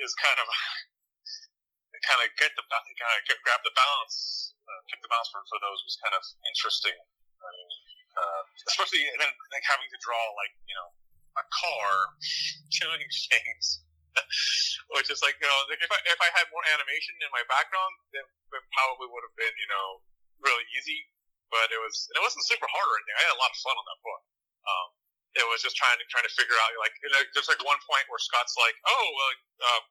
it's, 0.00 0.16
kind 0.16 0.38
of 0.40 0.48
kind 2.08 2.20
of 2.24 2.28
get 2.40 2.52
the 2.56 2.64
kind 2.64 3.14
of 3.14 3.20
get, 3.28 3.36
grab 3.44 3.60
the 3.60 3.74
balance, 3.76 4.56
uh, 4.64 4.80
keep 4.88 5.00
the 5.04 5.10
balance 5.12 5.28
for, 5.28 5.44
for 5.52 5.60
those 5.60 5.84
was 5.84 6.00
kind 6.00 6.16
of 6.16 6.22
interesting. 6.48 6.96
I 6.96 7.48
mean, 7.52 7.70
uh, 8.18 8.42
especially 8.72 9.04
then 9.20 9.30
like 9.52 9.66
having 9.68 9.86
to 9.86 9.98
draw 10.00 10.20
like 10.40 10.54
you 10.66 10.74
know 10.74 10.88
a 11.38 11.44
car 11.52 11.90
doing 12.82 13.04
things, 13.30 13.84
which 14.96 15.12
is 15.12 15.20
like 15.20 15.36
you 15.38 15.48
know 15.48 15.60
like 15.68 15.82
if 15.84 15.90
I 15.92 15.98
if 16.08 16.20
I 16.24 16.30
had 16.32 16.48
more 16.50 16.64
animation 16.72 17.14
in 17.20 17.30
my 17.30 17.44
background, 17.46 17.94
then 18.16 18.24
it 18.24 18.64
probably 18.74 19.12
would 19.12 19.24
have 19.28 19.36
been 19.36 19.54
you 19.54 19.68
know 19.70 19.86
really 20.40 20.66
easy. 20.78 21.04
But 21.52 21.72
it 21.72 21.80
was 21.80 22.08
it 22.12 22.20
wasn't 22.20 22.44
super 22.44 22.68
hard 22.68 22.88
or 22.88 22.96
anything. 23.00 23.16
I 23.20 23.24
had 23.28 23.36
a 23.36 23.40
lot 23.40 23.52
of 23.52 23.58
fun 23.60 23.76
on 23.76 23.86
that 23.88 24.00
book. 24.04 24.22
Um, 24.68 24.88
it 25.36 25.44
was 25.48 25.60
just 25.60 25.76
trying 25.76 25.98
to 26.00 26.04
trying 26.08 26.24
to 26.24 26.32
figure 26.32 26.56
out 26.56 26.70
like 26.80 26.94
you 27.04 27.10
know, 27.12 27.20
there's 27.36 27.50
like 27.50 27.60
one 27.64 27.78
point 27.84 28.04
where 28.08 28.20
Scott's 28.20 28.56
like, 28.56 28.76
oh, 28.88 29.06
well, 29.12 29.32
uh, 29.64 29.82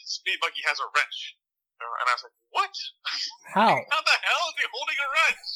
Speed 0.00 0.38
Buggy 0.40 0.62
has 0.64 0.80
a 0.80 0.88
wrench. 0.94 1.36
And 1.76 2.08
I 2.08 2.14
was 2.16 2.24
like, 2.24 2.38
what? 2.56 2.72
How? 3.52 3.76
How 3.92 4.00
the 4.00 4.16
hell 4.24 4.44
is 4.48 4.56
he 4.56 4.64
holding 4.72 4.96
a 4.96 5.08
wrench? 5.12 5.52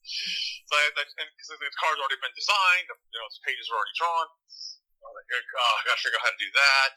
so 0.68 0.72
I, 0.80 0.88
because 0.96 1.48
the 1.60 1.68
car's 1.76 2.00
already 2.00 2.16
been 2.24 2.32
designed, 2.32 2.88
you 2.88 3.18
know, 3.20 3.28
his 3.28 3.36
pages 3.44 3.68
are 3.68 3.76
already 3.76 3.96
drawn. 4.00 4.28
I 4.32 5.12
was 5.12 5.16
like, 5.20 5.28
oh, 5.28 5.74
I 5.76 5.80
gotta 5.84 6.00
figure 6.00 6.16
out 6.16 6.24
how 6.24 6.32
to 6.32 6.40
do 6.40 6.50
that. 6.56 6.94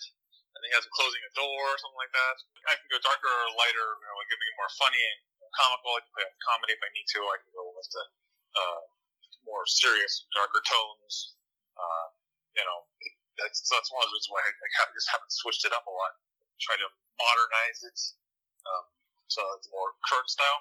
He 0.62 0.69
has 0.77 0.86
a 0.86 0.93
closing 0.93 1.23
a 1.25 1.32
door 1.34 1.73
or 1.73 1.77
something 1.82 1.97
like 1.97 2.13
that. 2.13 2.36
I 2.69 2.77
can 2.77 2.86
go 2.93 3.01
darker 3.01 3.25
or 3.25 3.49
lighter, 3.58 3.88
you 3.97 4.06
know, 4.06 4.13
like 4.13 4.30
it 4.30 4.39
more 4.62 4.69
funny 4.77 5.01
and 5.01 5.19
comical. 5.58 5.97
I 5.97 6.06
can 6.06 6.12
play 6.13 6.27
comedy 6.45 6.73
if 6.77 6.82
I 6.86 6.89
need 6.93 7.08
to. 7.17 7.19
I 7.25 7.38
can 7.41 7.49
go 7.49 7.65
with 7.73 7.89
the 7.89 8.04
uh, 8.62 8.82
more 9.41 9.65
serious, 9.65 10.30
darker 10.38 10.62
tones. 10.62 11.40
Uh, 11.81 12.05
you 12.53 12.63
know, 12.63 12.79
that's 13.41 13.65
that's 13.65 13.89
one 13.89 14.05
of 14.05 14.09
the 14.09 14.15
reasons 14.15 14.29
why 14.29 14.41
I, 14.45 14.51
I 14.53 14.85
just 14.93 15.09
haven't 15.09 15.33
switched 15.33 15.65
it 15.65 15.73
up 15.73 15.89
a 15.89 15.93
lot. 15.93 16.13
Try 16.61 16.77
to 16.77 16.87
modernize 17.17 17.81
it 17.89 17.97
um, 18.65 18.85
so 19.27 19.41
it's 19.57 19.69
more 19.71 19.89
current 20.05 20.29
style. 20.29 20.59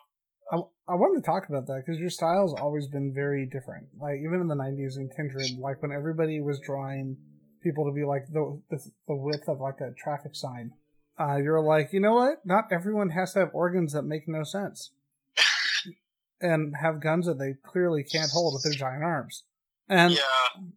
I, 0.52 0.92
I 0.92 0.96
wanted 0.96 1.22
to 1.22 1.26
talk 1.26 1.48
about 1.48 1.66
that 1.66 1.82
because 1.84 2.00
your 2.00 2.10
style's 2.10 2.54
always 2.54 2.88
been 2.88 3.12
very 3.14 3.46
different. 3.46 3.86
Like 4.00 4.18
even 4.24 4.40
in 4.40 4.48
the 4.48 4.56
'90s 4.56 4.96
in 4.96 5.10
Kindred, 5.14 5.58
like 5.58 5.82
when 5.82 5.92
everybody 5.92 6.40
was 6.40 6.60
drawing 6.60 7.16
people 7.62 7.84
to 7.84 7.92
be 7.92 8.04
like 8.04 8.26
the 8.32 8.60
the, 8.70 8.78
the 9.06 9.16
width 9.16 9.48
of 9.48 9.60
like 9.60 9.80
a 9.80 9.92
traffic 9.94 10.34
sign, 10.34 10.72
uh, 11.18 11.36
you're 11.36 11.62
like, 11.62 11.92
you 11.92 12.00
know 12.00 12.14
what? 12.14 12.44
Not 12.44 12.72
everyone 12.72 13.10
has 13.10 13.34
to 13.34 13.40
have 13.40 13.50
organs 13.54 13.92
that 13.92 14.02
make 14.02 14.26
no 14.26 14.42
sense, 14.42 14.92
and 16.40 16.74
have 16.80 17.02
guns 17.02 17.26
that 17.26 17.38
they 17.38 17.54
clearly 17.64 18.02
can't 18.02 18.30
hold 18.32 18.54
with 18.54 18.64
their 18.64 18.72
giant 18.72 19.04
arms. 19.04 19.44
And 19.90 20.14
yeah. 20.14 20.20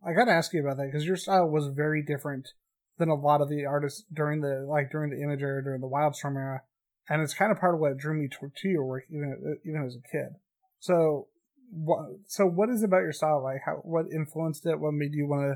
I 0.05 0.13
got 0.13 0.25
to 0.25 0.31
ask 0.31 0.51
you 0.53 0.61
about 0.61 0.77
that 0.77 0.87
because 0.87 1.05
your 1.05 1.15
style 1.15 1.47
was 1.47 1.67
very 1.67 2.03
different 2.03 2.49
than 2.97 3.07
a 3.07 3.15
lot 3.15 3.39
of 3.39 3.47
the 3.47 3.65
artists 3.65 4.03
during 4.11 4.41
the 4.41 4.65
like 4.67 4.91
during 4.91 5.11
the 5.11 5.21
Image 5.23 5.41
era, 5.41 5.63
during 5.63 5.79
the 5.79 5.87
Wildstorm 5.87 6.35
era 6.35 6.61
and 7.09 7.21
it's 7.21 7.33
kind 7.33 7.51
of 7.51 7.59
part 7.59 7.75
of 7.75 7.81
what 7.81 7.97
drew 7.97 8.15
me 8.15 8.27
to, 8.31 8.47
to 8.47 8.67
your 8.67 8.85
work, 8.85 9.03
even 9.11 9.59
even 9.65 9.83
as 9.83 9.95
a 9.95 10.03
kid. 10.07 10.39
So, 10.79 11.27
what 11.71 12.23
so 12.27 12.45
what 12.45 12.69
is 12.69 12.83
it 12.83 12.87
about 12.87 13.03
your 13.03 13.15
style 13.15 13.43
like? 13.43 13.63
How 13.65 13.83
what 13.83 14.07
influenced 14.11 14.65
it? 14.65 14.79
What 14.79 14.95
made 14.95 15.11
you 15.11 15.27
want 15.27 15.51
to 15.51 15.55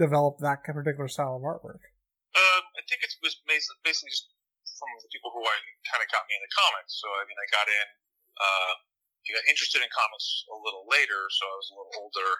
develop 0.00 0.40
that 0.40 0.64
particular 0.64 1.08
style 1.08 1.36
of 1.36 1.44
artwork? 1.44 1.84
Um, 2.36 2.62
I 2.76 2.82
think 2.88 3.04
it 3.04 3.12
was 3.20 3.36
basically 3.44 4.12
just 4.12 4.32
from 4.64 4.88
the 5.00 5.08
people 5.12 5.32
who 5.32 5.40
I 5.44 5.56
kind 5.88 6.00
of 6.00 6.08
got 6.12 6.24
me 6.28 6.36
into 6.36 6.52
comics. 6.52 6.96
So 7.00 7.08
I 7.12 7.24
mean, 7.28 7.36
I 7.36 7.46
got 7.52 7.66
in, 7.68 7.86
uh, 8.40 8.72
I 8.76 9.28
got 9.36 9.44
interested 9.52 9.84
in 9.84 9.88
comics 9.92 10.48
a 10.48 10.56
little 10.56 10.88
later, 10.88 11.20
so 11.28 11.44
I 11.44 11.56
was 11.60 11.68
a 11.72 11.76
little 11.76 11.96
older. 12.08 12.30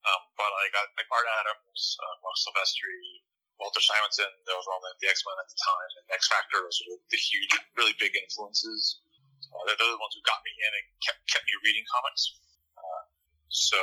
Um, 0.00 0.22
but 0.36 0.48
I 0.48 0.64
got 0.72 0.88
like 0.96 1.08
Art 1.12 1.28
Adams, 1.28 1.96
uh, 2.00 2.14
Marc 2.24 2.36
Silvestri, 2.40 3.20
Walter 3.60 3.84
Simonson, 3.84 4.32
those 4.48 4.64
were 4.64 4.72
all 4.72 4.80
the, 4.80 4.96
X 5.04 5.20
Men 5.28 5.36
at 5.36 5.48
the 5.52 5.60
time, 5.60 5.90
and 6.00 6.04
X 6.16 6.32
Factor 6.32 6.64
was 6.64 6.72
sort 6.80 6.96
of 6.96 7.04
the 7.12 7.20
huge, 7.20 7.52
really 7.76 7.92
big 8.00 8.16
influences. 8.16 9.04
Uh, 9.52 9.60
they're 9.68 9.76
the 9.76 10.00
ones 10.00 10.16
who 10.16 10.24
got 10.24 10.40
me 10.40 10.52
in 10.56 10.72
and 10.72 10.86
kept 11.04 11.20
kept 11.28 11.44
me 11.44 11.54
reading 11.60 11.84
comics. 11.92 12.40
Uh, 12.80 13.02
so 13.52 13.78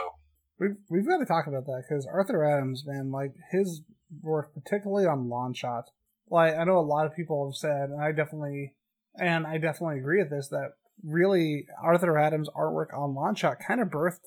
we've 0.57 0.77
we've 0.89 1.05
got 1.05 1.21
to 1.21 1.29
talk 1.29 1.45
about 1.45 1.69
that 1.69 1.85
because 1.85 2.09
Arthur 2.09 2.41
Adams, 2.41 2.83
man, 2.89 3.13
like 3.13 3.37
his 3.53 3.85
work, 4.25 4.53
particularly 4.57 5.05
on 5.05 5.29
Longshot. 5.29 5.93
Like 6.29 6.57
I 6.57 6.65
know 6.65 6.79
a 6.79 6.85
lot 6.85 7.05
of 7.05 7.15
people 7.15 7.45
have 7.45 7.57
said, 7.57 7.93
and 7.93 8.01
I 8.01 8.11
definitely, 8.11 8.73
and 9.21 9.45
I 9.45 9.57
definitely 9.57 9.99
agree 9.99 10.19
with 10.19 10.31
this 10.31 10.49
that 10.49 10.73
really 11.05 11.67
Arthur 11.83 12.17
Adams' 12.17 12.49
artwork 12.49 12.97
on 12.97 13.13
Longshot 13.13 13.57
kind 13.65 13.81
of 13.81 13.89
birthed 13.89 14.25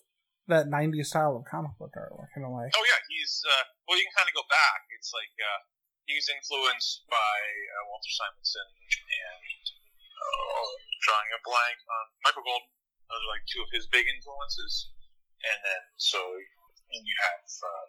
that 0.51 0.67
90s 0.69 1.11
style 1.11 1.39
of 1.39 1.47
comic 1.47 1.73
book 1.79 1.95
artwork 1.97 2.31
in 2.37 2.43
a 2.43 2.51
way. 2.51 2.69
Oh 2.75 2.85
yeah, 2.87 3.01
he's 3.09 3.43
uh, 3.47 3.65
well. 3.87 3.97
You 3.97 4.05
can 4.07 4.17
kind 4.19 4.31
of 4.31 4.37
go 4.37 4.47
back. 4.51 4.87
It's 4.99 5.15
like 5.15 5.33
uh, 5.39 5.61
he's 6.07 6.27
influenced 6.29 7.07
by 7.09 7.39
uh, 7.79 7.83
Walter 7.89 8.13
Simonson 8.13 8.69
and 8.75 9.65
uh, 9.71 10.69
drawing 11.07 11.31
a 11.35 11.41
blank 11.47 11.79
on 11.87 12.05
Michael 12.27 12.45
Golden. 12.45 12.71
Those 13.11 13.23
are 13.27 13.33
like 13.33 13.47
two 13.51 13.63
of 13.63 13.71
his 13.75 13.91
big 13.91 14.07
influences. 14.07 14.95
And 15.41 15.59
then 15.65 15.83
so 15.97 16.21
and 16.21 17.03
you 17.07 17.17
have 17.31 17.47
uh, 17.47 17.87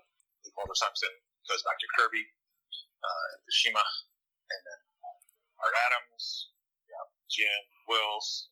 Walter 0.58 0.78
Simonson 0.78 1.14
goes 1.50 1.62
back 1.66 1.78
to 1.82 1.88
Kirby, 1.98 2.22
uh, 3.02 3.30
and 3.42 4.62
then 4.62 4.82
Art 5.58 5.76
Adams, 5.90 6.54
yeah, 6.86 7.06
Jim 7.30 7.62
Whilce, 7.90 8.50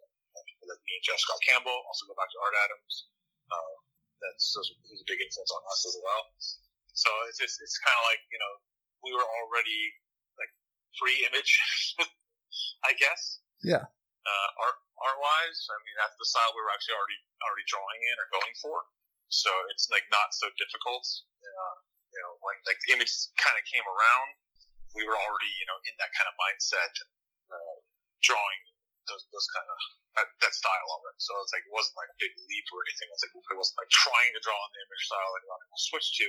like 0.69 0.81
me 0.85 0.93
and 0.97 1.05
Jeff 1.05 1.21
Scott 1.21 1.41
Campbell 1.41 1.81
also 1.89 2.05
go 2.05 2.13
back 2.17 2.29
to 2.29 2.39
Art 2.41 2.57
Adams. 2.65 3.09
Uh, 3.49 3.73
that's 4.21 4.55
he's 4.87 5.01
a 5.01 5.07
big 5.07 5.19
influence 5.23 5.51
on 5.51 5.61
us 5.71 5.81
as 5.87 5.95
well. 6.03 6.23
So 6.93 7.09
it's 7.31 7.39
just 7.39 7.59
it's 7.63 7.79
kind 7.79 7.95
of 7.95 8.05
like 8.07 8.21
you 8.29 8.39
know 8.39 8.53
we 9.03 9.11
were 9.15 9.23
already 9.23 9.81
like 10.35 10.51
free 10.99 11.23
image, 11.31 11.51
I 12.89 12.95
guess. 12.99 13.39
Yeah. 13.63 13.83
Uh, 13.87 14.49
art 14.59 14.77
art 14.99 15.17
wise, 15.19 15.59
I 15.71 15.77
mean 15.87 15.95
that's 15.99 16.15
the 16.19 16.27
style 16.27 16.51
we 16.51 16.61
were 16.61 16.71
actually 16.71 16.99
already 16.99 17.19
already 17.43 17.65
drawing 17.71 18.01
in 18.03 18.15
or 18.19 18.27
going 18.35 18.55
for. 18.59 18.77
So 19.29 19.49
it's 19.71 19.87
like 19.93 20.05
not 20.11 20.35
so 20.35 20.49
difficult. 20.59 21.05
Uh, 21.39 21.75
you 22.11 22.19
know, 22.19 22.31
like 22.43 22.59
like 22.67 22.79
the 22.85 22.97
image 22.97 23.11
kind 23.39 23.55
of 23.55 23.63
came 23.69 23.85
around. 23.85 24.29
We 24.97 25.05
were 25.05 25.15
already 25.15 25.51
you 25.55 25.67
know 25.69 25.79
in 25.87 25.95
that 26.01 26.11
kind 26.17 26.27
of 26.27 26.35
mindset, 26.35 26.93
uh, 27.47 27.75
drawing 28.25 28.61
those 29.09 29.25
those 29.33 29.49
kind 29.51 29.67
of 29.67 29.79
that, 30.15 30.27
that 30.45 30.53
style 30.53 30.89
of 30.95 31.01
it. 31.09 31.17
So 31.19 31.33
it's 31.41 31.53
like 31.53 31.65
it 31.65 31.73
wasn't 31.73 31.97
like 31.97 32.11
a 32.13 32.17
big 32.21 32.33
leap 32.47 32.67
or 32.71 32.79
anything. 32.85 33.09
It's 33.11 33.23
like 33.25 33.33
it 33.33 33.57
wasn't 33.57 33.79
like 33.81 33.91
trying 33.91 34.31
to 34.37 34.41
draw 34.45 34.57
on 34.57 34.69
the 34.71 34.81
image 34.85 35.03
style 35.09 35.29
like 35.33 35.45
I 35.45 35.57
to 35.57 35.79
switch 35.89 36.07
to. 36.23 36.27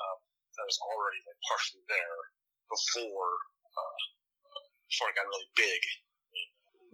Um, 0.00 0.18
that 0.56 0.66
was 0.66 0.78
already 0.80 1.20
like 1.26 1.40
partially 1.44 1.84
there 1.90 2.20
before 2.70 3.32
uh, 3.76 4.00
before 4.88 5.10
it 5.12 5.18
got 5.18 5.28
really 5.28 5.50
big. 5.58 5.80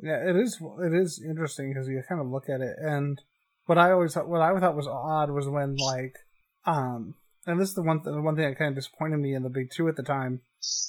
Yeah, 0.03 0.19
it 0.19 0.37
is. 0.37 0.59
It 0.59 0.95
is 0.97 1.23
interesting 1.23 1.71
because 1.71 1.87
you 1.87 2.03
kind 2.09 2.21
of 2.21 2.27
look 2.27 2.51
at 2.51 2.61
it, 2.61 2.75
and 2.81 3.21
what 3.67 3.79
I 3.79 3.93
always 3.93 4.15
thought, 4.15 4.29
what 4.29 4.43
I 4.43 4.59
thought 4.59 4.77
was 4.77 4.89
odd 4.89 5.31
was 5.31 5.49
when 5.49 5.77
like, 5.77 6.17
um, 6.67 7.15
and 7.47 7.61
this 7.61 7.69
is 7.71 7.75
the 7.75 7.83
one 7.83 8.03
th- 8.03 8.15
the 8.15 8.21
one 8.21 8.35
thing 8.35 8.49
that 8.49 8.59
kind 8.59 8.71
of 8.71 8.75
disappointed 8.75 9.19
me 9.19 9.35
in 9.35 9.43
the 9.43 9.51
big 9.51 9.71
two 9.71 9.89
at 9.89 9.97
the 9.97 10.03
time 10.03 10.41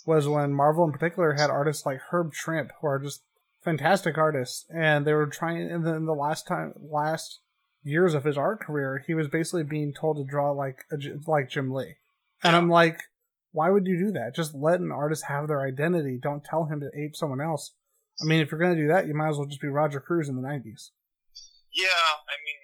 was 0.06 0.28
when 0.28 0.54
Marvel 0.54 0.86
in 0.86 0.92
particular 0.92 1.34
had 1.34 1.50
artists 1.50 1.86
like 1.86 2.00
Herb 2.10 2.32
Trimpe 2.34 2.72
who 2.82 2.88
are 2.88 3.00
just 3.00 3.24
fantastic 3.64 4.18
artist, 4.18 4.66
and 4.74 5.06
they 5.06 5.14
were 5.14 5.28
trying. 5.28 5.70
And 5.70 5.86
then 5.86 6.06
the 6.06 6.14
last 6.14 6.48
time, 6.48 6.74
last 6.78 7.40
years 7.84 8.14
of 8.14 8.24
his 8.24 8.38
art 8.38 8.62
career, 8.62 9.04
he 9.06 9.14
was 9.14 9.28
basically 9.28 9.64
being 9.64 9.94
told 9.94 10.18
to 10.18 10.24
draw 10.24 10.52
like 10.52 10.86
a, 10.92 10.98
like 11.28 11.50
Jim 11.50 11.72
Lee, 11.72 11.96
and 12.44 12.56
I'm 12.56 12.70
like, 12.70 13.00
why 13.52 13.70
would 13.70 13.86
you 13.86 13.98
do 13.98 14.12
that? 14.14 14.36
Just 14.36 14.54
let 14.54 14.80
an 14.80 14.92
artist 14.92 15.26
have 15.30 15.48
their 15.48 15.62
identity. 15.62 16.20
Don't 16.22 16.44
tell 16.44 16.66
him 16.66 16.82
to 16.82 16.92
ape 16.98 17.16
someone 17.16 17.42
else. 17.42 17.74
I 18.22 18.26
mean, 18.26 18.42
if 18.42 18.52
you're 18.52 18.62
gonna 18.62 18.76
do 18.76 18.90
that, 18.90 19.08
you 19.08 19.14
might 19.14 19.30
as 19.30 19.38
well 19.38 19.48
just 19.50 19.62
be 19.62 19.70
Roger 19.70 20.00
Cruz 20.00 20.30
in 20.30 20.36
the 20.36 20.46
'90s. 20.46 20.92
Yeah, 21.74 22.06
I 22.30 22.38
mean, 22.46 22.60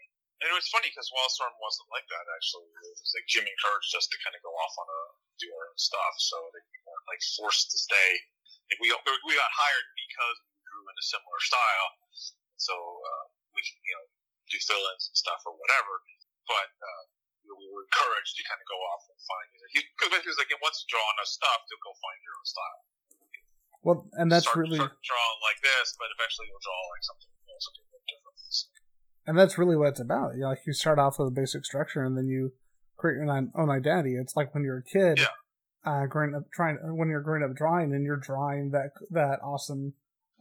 it 0.46 0.54
was 0.54 0.70
funny 0.70 0.94
because 0.94 1.10
Wildstorm 1.10 1.52
wasn't 1.58 1.90
like 1.90 2.06
that. 2.10 2.26
Actually, 2.38 2.70
it 2.70 2.94
was 2.94 3.14
like 3.18 3.26
Jim 3.26 3.46
encouraged 3.46 3.94
us 3.98 4.06
to 4.08 4.18
kind 4.22 4.38
of 4.38 4.42
go 4.46 4.54
off 4.54 4.76
on 4.78 4.88
a 4.88 5.02
do 5.40 5.48
our 5.56 5.72
own 5.72 5.80
stuff, 5.80 6.16
so 6.20 6.38
that 6.54 6.64
we 6.70 6.78
weren't 6.86 7.08
like 7.10 7.24
forced 7.40 7.72
to 7.72 7.78
stay. 7.80 8.10
Like 8.70 8.80
we 8.84 8.94
we 9.26 9.34
got 9.34 9.50
hired 9.50 9.88
because 9.98 10.38
in 10.70 10.96
a 10.96 11.06
similar 11.06 11.40
style. 11.42 11.90
So 12.58 12.74
uh, 12.76 13.26
we 13.56 13.62
can, 13.66 13.78
you 13.82 13.96
know, 13.98 14.06
do 14.50 14.58
fill-ins 14.62 15.10
and 15.10 15.18
stuff 15.18 15.42
or 15.48 15.56
whatever. 15.58 16.04
But 16.46 16.70
uh, 16.82 17.04
we 17.46 17.66
were 17.70 17.86
encouraged 17.86 18.38
to 18.38 18.44
kind 18.46 18.60
of 18.60 18.68
go 18.70 18.78
off 18.94 19.04
and 19.10 19.20
find 19.26 19.48
it. 19.54 19.90
Because 19.96 20.10
basically, 20.14 20.38
like, 20.38 20.54
once 20.62 20.82
you 20.82 20.88
draw 20.90 21.06
enough 21.18 21.30
stuff, 21.30 21.60
you'll 21.70 21.82
go 21.86 21.94
find 21.98 22.20
your 22.22 22.36
own 22.38 22.48
style. 22.48 22.82
Well, 23.82 24.00
and 24.20 24.28
that's 24.28 24.44
start, 24.44 24.60
really 24.60 24.76
start 24.76 25.00
drawing 25.02 25.40
like 25.46 25.60
this, 25.64 25.96
but 25.96 26.12
eventually 26.12 26.52
you'll 26.52 26.60
draw 26.60 26.80
like 26.92 27.04
something, 27.08 27.32
you 27.48 27.54
know, 27.54 27.62
something 27.64 27.86
different. 27.88 28.20
And 29.28 29.38
that's 29.38 29.58
really 29.58 29.78
what 29.78 29.90
it's 29.90 30.02
about. 30.02 30.34
You 30.36 30.42
know, 30.42 30.50
like 30.50 30.66
you 30.66 30.74
start 30.74 31.00
off 31.00 31.20
with 31.20 31.28
a 31.28 31.32
basic 31.32 31.64
structure, 31.64 32.04
and 32.04 32.18
then 32.18 32.28
you 32.28 32.52
create 32.98 33.24
your 33.24 33.30
own 33.30 33.70
identity. 33.70 34.16
It's 34.16 34.36
like 34.36 34.54
when 34.54 34.64
you're 34.64 34.80
a 34.80 34.84
kid, 34.84 35.20
yeah. 35.20 35.28
uh, 35.86 36.06
growing 36.08 36.34
up 36.36 36.52
trying 36.52 36.78
when 36.98 37.10
you're 37.10 37.22
growing 37.22 37.44
up 37.44 37.56
drawing, 37.56 37.94
and 37.94 38.04
you're 38.04 38.18
drawing 38.18 38.72
that 38.72 38.92
that 39.12 39.40
awesome 39.44 39.94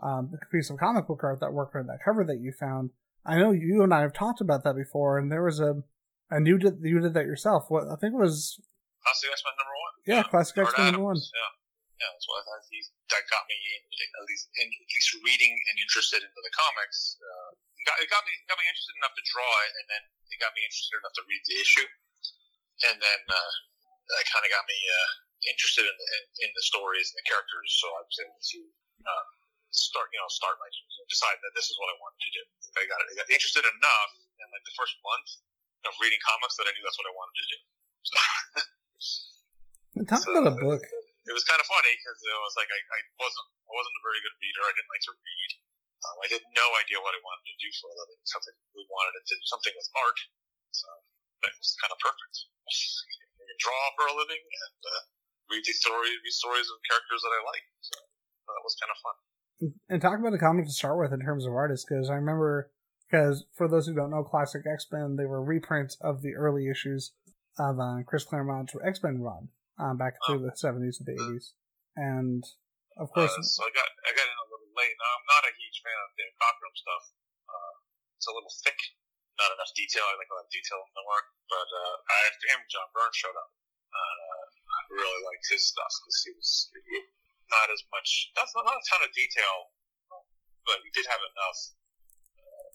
um, 0.02 0.30
the 0.30 0.38
piece 0.50 0.70
of 0.70 0.78
comic 0.78 1.06
book 1.06 1.20
art 1.22 1.40
that 1.40 1.52
worked 1.52 1.74
on 1.76 1.86
that 1.86 2.04
cover 2.04 2.24
that 2.24 2.40
you 2.40 2.52
found. 2.52 2.90
I 3.26 3.38
know 3.38 3.50
you 3.50 3.82
and 3.82 3.92
I 3.92 4.00
have 4.00 4.12
talked 4.12 4.40
about 4.40 4.64
that 4.64 4.76
before, 4.76 5.18
and 5.18 5.30
there 5.30 5.42
was 5.42 5.60
a 5.60 5.82
and 6.30 6.46
you 6.46 6.58
did 6.58 6.78
you 6.82 7.00
did 7.00 7.14
that 7.14 7.26
yourself. 7.26 7.66
What 7.68 7.88
I 7.88 7.96
think 7.96 8.14
it 8.14 8.20
was 8.20 8.60
Classic 9.02 9.30
X 9.32 9.42
Men 9.44 9.54
number 9.56 9.76
one. 9.76 9.94
Yeah, 10.04 10.14
yeah. 10.14 10.30
Classic 10.30 10.56
X 10.58 10.68
Men 10.76 10.86
number 10.92 11.08
one. 11.08 11.20
Yeah, 11.20 11.50
yeah, 11.98 12.10
that's 12.14 12.28
what 12.30 12.44
I, 12.46 12.56
he, 12.70 12.78
that 13.10 13.24
got 13.26 13.44
me 13.50 13.58
in, 13.58 13.82
in, 13.88 14.08
at 14.22 14.24
least 14.28 14.44
in, 14.60 14.68
at 14.68 14.90
least 14.92 15.10
reading 15.24 15.54
and 15.56 15.76
interested 15.82 16.20
into 16.22 16.40
the 16.40 16.54
comics. 16.54 17.18
Uh, 17.18 17.50
it, 17.56 17.84
got, 17.88 17.96
it 17.98 18.08
got 18.12 18.22
me 18.22 18.32
got 18.46 18.58
me 18.60 18.66
interested 18.68 18.94
enough 19.00 19.14
to 19.18 19.24
draw 19.34 19.52
it, 19.66 19.72
and 19.82 19.86
then 19.88 20.02
it 20.30 20.38
got 20.38 20.52
me 20.54 20.62
interested 20.62 20.96
enough 21.00 21.16
to 21.16 21.24
read 21.26 21.42
the 21.48 21.56
issue, 21.58 21.88
and 22.92 22.96
then 23.00 23.20
uh, 23.28 23.52
that 24.14 24.24
kind 24.30 24.44
of 24.46 24.50
got 24.52 24.64
me 24.68 24.78
uh, 24.78 25.10
interested 25.48 25.84
in, 25.84 25.96
in, 25.96 26.22
in 26.48 26.50
the 26.54 26.64
stories 26.64 27.08
and 27.12 27.16
the 27.18 27.26
characters. 27.28 27.70
So 27.80 27.86
I 27.92 28.00
was 28.04 28.18
able 28.20 28.40
to 28.40 28.60
uh, 29.04 29.24
start, 29.70 30.08
you 30.12 30.18
know, 30.20 30.28
start 30.32 30.56
my 30.60 30.68
decide 31.08 31.38
that 31.40 31.52
this 31.56 31.68
is 31.68 31.76
what 31.80 31.88
I 31.92 31.96
wanted 32.00 32.20
to 32.24 32.30
do. 32.36 32.42
I 32.76 32.84
got 32.88 32.98
I 33.00 33.12
got 33.16 33.28
interested 33.32 33.64
enough 33.64 34.10
in 34.40 34.46
like 34.52 34.64
the 34.64 34.74
first 34.76 34.96
month 35.04 35.28
of 35.88 35.92
reading 36.02 36.20
comics 36.24 36.56
that 36.60 36.68
I 36.68 36.72
knew 36.74 36.84
that's 36.84 36.98
what 37.00 37.08
I 37.08 37.14
wanted 37.16 37.36
to 37.38 37.46
do. 37.48 37.58
So, 38.04 38.14
Talk 40.08 40.22
So, 40.22 40.30
about 40.30 40.52
a 40.52 40.56
book. 40.58 40.82
it 40.84 41.34
was 41.34 41.44
kind 41.48 41.58
of 41.58 41.66
funny 41.66 41.92
because 41.98 42.18
it 42.22 42.38
was 42.38 42.54
like 42.54 42.70
I, 42.70 42.78
I 42.78 43.00
wasn't 43.18 43.48
I 43.68 43.72
wasn't 43.74 43.96
a 43.98 44.02
very 44.04 44.20
good 44.22 44.36
reader. 44.38 44.62
I 44.62 44.72
didn't 44.76 44.92
like 44.92 45.04
to 45.10 45.14
read. 45.16 45.50
Um, 45.98 46.16
I 46.22 46.26
had 46.30 46.44
no 46.54 46.66
idea 46.78 47.02
what 47.02 47.10
I 47.18 47.20
wanted 47.26 47.46
to 47.50 47.56
do 47.58 47.68
for 47.82 47.90
a 47.90 47.96
living. 47.98 48.20
Something 48.22 48.54
we 48.78 48.86
wanted 48.86 49.18
to 49.18 49.22
do 49.26 49.36
something 49.50 49.74
with 49.74 49.88
art. 49.98 50.18
So 50.70 50.86
it 51.42 51.54
was 51.58 51.74
kind 51.82 51.90
of 51.90 51.98
perfect. 51.98 52.34
I 53.42 53.42
can 53.48 53.58
draw 53.58 53.82
for 53.98 54.06
a 54.06 54.14
living 54.14 54.38
and 54.38 54.78
uh, 54.86 55.02
read 55.50 55.66
these 55.66 55.82
stories, 55.82 56.14
these 56.22 56.38
stories 56.38 56.70
of 56.70 56.78
characters 56.86 57.18
that 57.26 57.34
I 57.34 57.40
like. 57.50 57.66
So 57.82 57.98
that 57.98 58.62
was 58.62 58.78
kind 58.78 58.94
of 58.94 58.98
fun. 59.02 59.16
And 59.88 60.00
talk 60.00 60.18
about 60.18 60.30
the 60.30 60.38
comic 60.38 60.66
to 60.66 60.72
start 60.72 60.98
with 60.98 61.10
in 61.12 61.18
terms 61.20 61.42
of 61.44 61.52
artists, 61.52 61.82
because 61.82 62.06
I 62.10 62.14
remember, 62.14 62.70
because 63.10 63.42
for 63.58 63.66
those 63.66 63.86
who 63.86 63.94
don't 63.94 64.10
know, 64.14 64.22
Classic 64.22 64.62
X 64.62 64.86
Men, 64.92 65.16
they 65.18 65.26
were 65.26 65.42
reprints 65.42 65.98
of 66.00 66.22
the 66.22 66.34
early 66.38 66.70
issues 66.70 67.10
of 67.58 67.80
uh, 67.82 68.06
Chris 68.06 68.22
Claremont's 68.22 68.74
X 68.78 69.02
Men 69.02 69.18
run 69.18 69.50
um, 69.82 69.98
back 69.98 70.14
through 70.22 70.46
the 70.46 70.54
70s 70.54 71.02
and 71.02 71.06
the 71.10 71.18
80s. 71.18 71.58
And 71.98 72.44
of 73.02 73.10
course, 73.10 73.34
Uh, 73.34 73.42
so 73.42 73.66
I 73.66 73.70
got 73.74 73.90
I 74.06 74.14
got 74.14 74.26
in 74.30 74.38
a 74.38 74.46
little 74.54 74.70
late. 74.78 74.94
Now 74.94 75.10
I'm 75.10 75.26
not 75.26 75.42
a 75.50 75.52
huge 75.58 75.82
fan 75.82 75.98
of 76.06 76.14
David 76.14 76.38
Cockrum 76.38 76.74
stuff. 76.78 77.04
Uh, 77.50 77.74
it's 78.14 78.30
a 78.30 78.34
little 78.34 78.54
thick, 78.62 78.78
not 79.42 79.50
enough 79.58 79.74
detail. 79.74 80.06
I 80.06 80.14
like 80.22 80.30
a 80.30 80.38
lot 80.38 80.46
of 80.46 80.54
detail 80.54 80.78
in 80.86 80.94
the 80.94 81.06
work, 81.10 81.26
but 81.50 81.66
uh, 81.66 81.94
after 82.30 82.46
him, 82.54 82.62
John 82.70 82.86
Byrne 82.94 83.10
showed 83.10 83.34
up. 83.34 83.50
Uh, 83.90 84.42
I 84.70 84.80
really 85.02 85.22
liked 85.26 85.46
his 85.50 85.66
stuff 85.66 85.90
because 85.98 86.18
he 86.22 86.30
was 86.38 86.50
not 87.48 87.68
as 87.72 87.82
much, 87.92 88.32
not, 88.36 88.46
not 88.52 88.78
a 88.78 88.84
ton 88.88 89.02
of 89.04 89.12
detail, 89.16 89.72
but 90.68 90.80
he 90.84 90.90
did 90.92 91.08
have 91.08 91.20
enough. 91.20 91.58
Uh, 92.36 92.68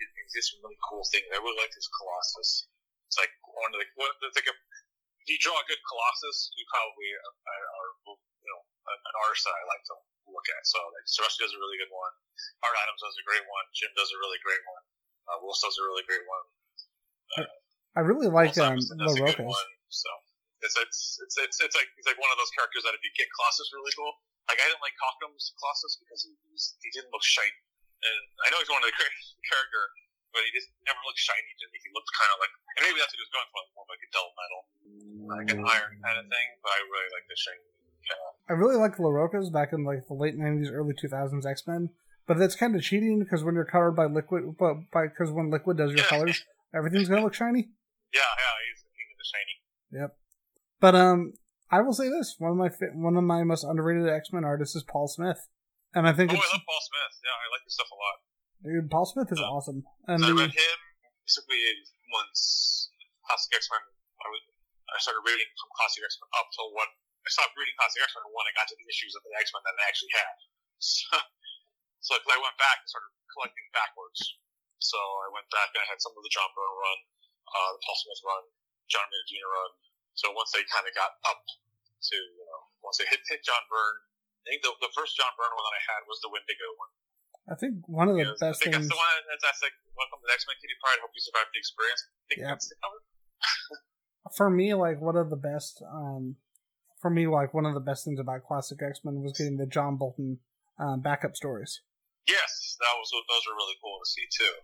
he 0.00 0.04
did 0.08 0.44
some 0.44 0.64
really 0.64 0.80
cool 0.84 1.04
things. 1.08 1.28
I 1.28 1.40
really 1.40 1.58
liked 1.60 1.76
his 1.76 1.88
Colossus. 1.88 2.68
It's 3.08 3.20
like 3.20 3.32
one 3.44 3.70
of 3.70 3.78
the, 3.78 3.86
one, 4.00 4.10
it's 4.24 4.36
like 4.36 4.48
a, 4.48 4.56
if 4.56 5.26
you 5.28 5.38
draw 5.40 5.56
a 5.56 5.66
good 5.68 5.80
Colossus, 5.84 6.52
you 6.56 6.64
probably 6.72 7.08
are, 7.14 7.36
are 7.48 7.90
you 8.08 8.48
know, 8.48 8.60
an 8.88 9.14
artist 9.24 9.44
that 9.48 9.56
I 9.56 9.64
like 9.68 9.84
to 9.92 9.96
look 10.28 10.48
at. 10.56 10.62
So 10.64 10.80
like 10.92 11.06
Surusky 11.08 11.44
does 11.44 11.52
a 11.52 11.60
really 11.60 11.76
good 11.80 11.92
one. 11.92 12.12
Art 12.64 12.76
Adams 12.80 13.00
does 13.00 13.16
a 13.16 13.24
great 13.24 13.44
one. 13.48 13.64
Jim 13.76 13.92
does 13.96 14.10
a 14.12 14.18
really 14.20 14.40
great 14.40 14.64
one. 14.64 14.84
Uh, 15.28 15.36
Willis 15.40 15.60
does 15.64 15.76
a 15.80 15.84
really 15.84 16.04
great 16.04 16.24
one. 16.28 16.44
I 17.96 18.00
really 18.04 18.28
like 18.28 18.52
um, 18.60 18.76
Simonson 18.80 18.98
does 18.98 19.16
a 19.16 19.24
good 19.24 19.40
Larroca's. 19.40 19.56
one. 19.56 19.70
So 19.88 20.10
it's, 20.64 20.76
it's 20.80 20.98
it's 21.22 21.36
it's 21.38 21.56
it's 21.70 21.76
like 21.76 21.88
he's 21.94 22.08
like 22.08 22.16
one 22.18 22.32
of 22.32 22.38
those 22.40 22.50
characters 22.56 22.82
that 22.88 22.96
if 22.96 23.02
you 23.04 23.12
get 23.14 23.28
Colossus 23.36 23.68
really 23.76 23.92
cool. 23.94 24.12
Like 24.48 24.60
I 24.60 24.66
didn't 24.68 24.84
like 24.84 24.92
Cockrum's 25.00 25.52
Colossus 25.56 25.96
because 26.04 26.20
he 26.24 26.32
was, 26.52 26.76
he 26.84 26.88
didn't 26.92 27.08
look 27.12 27.24
shiny. 27.24 27.60
And 28.04 28.20
I 28.44 28.52
know 28.52 28.60
he's 28.60 28.68
one 28.68 28.84
of 28.84 28.88
the 28.88 28.96
character, 29.48 29.82
but 30.36 30.44
he 30.44 30.52
just 30.52 30.68
never 30.84 31.00
looked 31.08 31.16
shiny 31.20 31.48
to 31.60 31.64
me. 31.72 31.80
He 31.80 31.88
looked 31.96 32.12
kind 32.12 32.28
of 32.28 32.38
like, 32.44 32.52
and 32.76 32.82
maybe 32.84 33.00
that's 33.00 33.08
what 33.08 33.20
he 33.20 33.24
was 33.24 33.32
going 33.32 33.48
for, 33.48 33.60
more 33.72 33.88
like 33.88 34.02
a 34.04 34.10
dull 34.12 34.30
metal, 34.36 34.60
like 35.32 35.48
an 35.48 35.60
iron 35.64 35.96
kind 36.04 36.16
of 36.20 36.28
thing. 36.28 36.48
But 36.60 36.70
I 36.76 36.78
really 36.84 37.10
like 37.16 37.24
the 37.24 37.36
shiny. 37.40 37.64
Uh, 38.04 38.30
I 38.48 38.52
really 38.60 38.76
like 38.76 39.00
Larroca's 39.00 39.48
back 39.48 39.72
in 39.72 39.80
like 39.88 40.04
the 40.04 40.16
late 40.16 40.36
90s, 40.36 40.68
early 40.68 40.92
2000s 40.92 41.48
X 41.48 41.64
Men. 41.64 41.88
But 42.28 42.36
that's 42.36 42.56
kind 42.56 42.76
of 42.76 42.84
cheating 42.84 43.20
because 43.24 43.40
when 43.44 43.56
you're 43.56 43.64
covered 43.68 43.96
by 43.96 44.04
Liquid, 44.12 44.60
but 44.60 44.92
by 44.92 45.08
because 45.08 45.32
when 45.32 45.48
Liquid 45.48 45.80
does 45.80 45.96
your 45.96 46.04
Yeah. 46.04 46.12
colors, 46.12 46.44
everything's 46.76 47.08
gonna 47.08 47.24
look 47.24 47.32
shiny. 47.32 47.72
yeah, 48.12 48.20
yeah, 48.28 48.54
he's 48.68 48.84
the 48.84 48.92
king 48.92 49.08
of 49.08 49.16
the 49.16 49.28
shiny. 49.32 49.56
But 50.84 50.92
um, 50.92 51.32
I 51.72 51.80
will 51.80 51.96
say 51.96 52.12
this: 52.12 52.36
one 52.36 52.52
of 52.52 52.60
my 52.60 52.68
one 52.92 53.16
of 53.16 53.24
my 53.24 53.40
most 53.40 53.64
underrated 53.64 54.04
X 54.04 54.28
Men 54.36 54.44
artists 54.44 54.76
is 54.76 54.84
Paul 54.84 55.08
Smith, 55.08 55.40
and 55.96 56.04
I 56.04 56.12
think 56.12 56.28
Oh, 56.28 56.36
I 56.36 56.44
love 56.44 56.60
Paul 56.68 56.84
Smith. 56.84 57.12
Yeah, 57.24 57.32
I 57.32 57.46
like 57.48 57.64
his 57.64 57.72
stuff 57.72 57.88
a 57.88 57.96
lot. 57.96 58.16
dude, 58.60 58.92
Paul 58.92 59.08
Smith 59.08 59.32
is 59.32 59.40
Uh, 59.40 59.48
awesome. 59.48 59.80
And 60.04 60.20
So 60.20 60.28
I 60.28 60.44
read 60.44 60.52
him 60.52 60.78
basically 61.24 61.64
once 62.12 62.92
Classic 63.24 63.56
X 63.56 63.72
Men. 63.72 63.80
I 63.80 64.28
was 64.28 64.44
I 64.92 65.00
started 65.00 65.24
reading 65.24 65.48
from 65.56 65.72
Classic 65.72 66.04
X 66.04 66.20
Men 66.20 66.28
up 66.36 66.52
till 66.52 66.68
what 66.76 66.92
I 66.92 67.32
stopped 67.32 67.56
reading 67.56 67.72
Classic 67.80 68.04
X 68.04 68.12
Men 68.20 68.28
when 68.28 68.44
I 68.44 68.52
got 68.52 68.68
to 68.68 68.76
the 68.76 68.84
issues 68.84 69.16
of 69.16 69.24
the 69.24 69.32
X 69.40 69.56
Men 69.56 69.64
that 69.64 69.72
I 69.80 69.88
actually 69.88 70.12
had. 70.12 70.36
So, 72.04 72.20
so 72.20 72.20
I 72.28 72.36
went 72.36 72.60
back 72.60 72.84
and 72.84 72.88
started 72.92 73.08
collecting 73.32 73.64
backwards. 73.72 74.20
So 74.84 75.00
I 75.00 75.32
went 75.32 75.48
back 75.48 75.72
and 75.72 75.80
I 75.80 75.88
had 75.88 75.96
some 76.04 76.12
of 76.12 76.20
the 76.20 76.28
John 76.28 76.52
Byrne 76.52 76.76
run, 76.76 76.98
uh, 77.48 77.70
the 77.72 77.80
Paul 77.80 77.96
Smith 78.04 78.20
run, 78.20 78.44
John 78.92 79.08
Jr. 79.08 79.48
run. 79.48 79.72
So 80.14 80.30
once 80.34 80.50
they 80.54 80.62
kind 80.70 80.86
of 80.86 80.94
got 80.94 81.18
up 81.26 81.42
to 81.44 82.16
you 82.16 82.44
know 82.46 82.60
once 82.82 82.98
they 83.02 83.06
hit 83.10 83.20
hit 83.28 83.42
John 83.44 83.62
Byrne. 83.70 83.98
I 84.44 84.52
think 84.52 84.60
the, 84.60 84.76
the 84.84 84.92
first 84.92 85.16
John 85.16 85.32
Byrne 85.40 85.50
one 85.56 85.64
that 85.64 85.76
I 85.80 85.82
had 85.88 86.00
was 86.04 86.20
the 86.20 86.28
Wendigo 86.28 86.68
one. 86.76 86.92
I 87.48 87.54
think 87.56 87.74
one 87.88 88.08
of 88.12 88.16
the 88.20 88.28
Yeah, 88.28 88.36
best 88.40 88.60
I 88.60 88.68
think 88.68 88.76
things. 88.76 88.88
that's 88.88 88.92
the 88.92 89.00
one 89.00 89.08
that's, 89.28 89.40
that's 89.44 89.60
like, 89.64 89.72
welcome 89.96 90.20
to 90.20 90.26
the 90.28 90.32
X 90.36 90.44
Men 90.44 90.56
Kitty 90.60 90.76
Pryde. 90.84 91.00
Hope 91.00 91.12
you 91.16 91.24
survived 91.24 91.48
the 91.52 91.60
experience. 91.64 92.00
I 92.04 92.22
think 92.28 92.38
Yeah. 92.44 92.50
that's 92.52 92.68
the 92.68 92.76
cover. 92.84 93.00
for 94.36 94.48
me, 94.52 94.72
like 94.76 95.00
one 95.00 95.16
of 95.16 95.30
the 95.32 95.40
best, 95.40 95.80
um, 95.88 96.36
for 97.00 97.08
me, 97.10 97.26
like 97.26 97.52
one 97.56 97.64
of 97.64 97.72
the 97.72 97.80
best 97.84 98.04
things 98.04 98.20
about 98.20 98.44
classic 98.44 98.80
X 98.84 99.00
Men 99.04 99.20
was 99.24 99.32
getting 99.36 99.56
the 99.56 99.66
John 99.66 99.96
Bolton 99.96 100.40
um, 100.78 101.00
backup 101.00 101.36
stories, 101.36 101.80
Yes, 102.28 102.76
that 102.80 102.92
was 103.00 103.08
those 103.12 103.44
were 103.48 103.56
really 103.56 103.76
cool 103.80 103.96
to 104.00 104.08
see 104.08 104.26
too. 104.32 104.54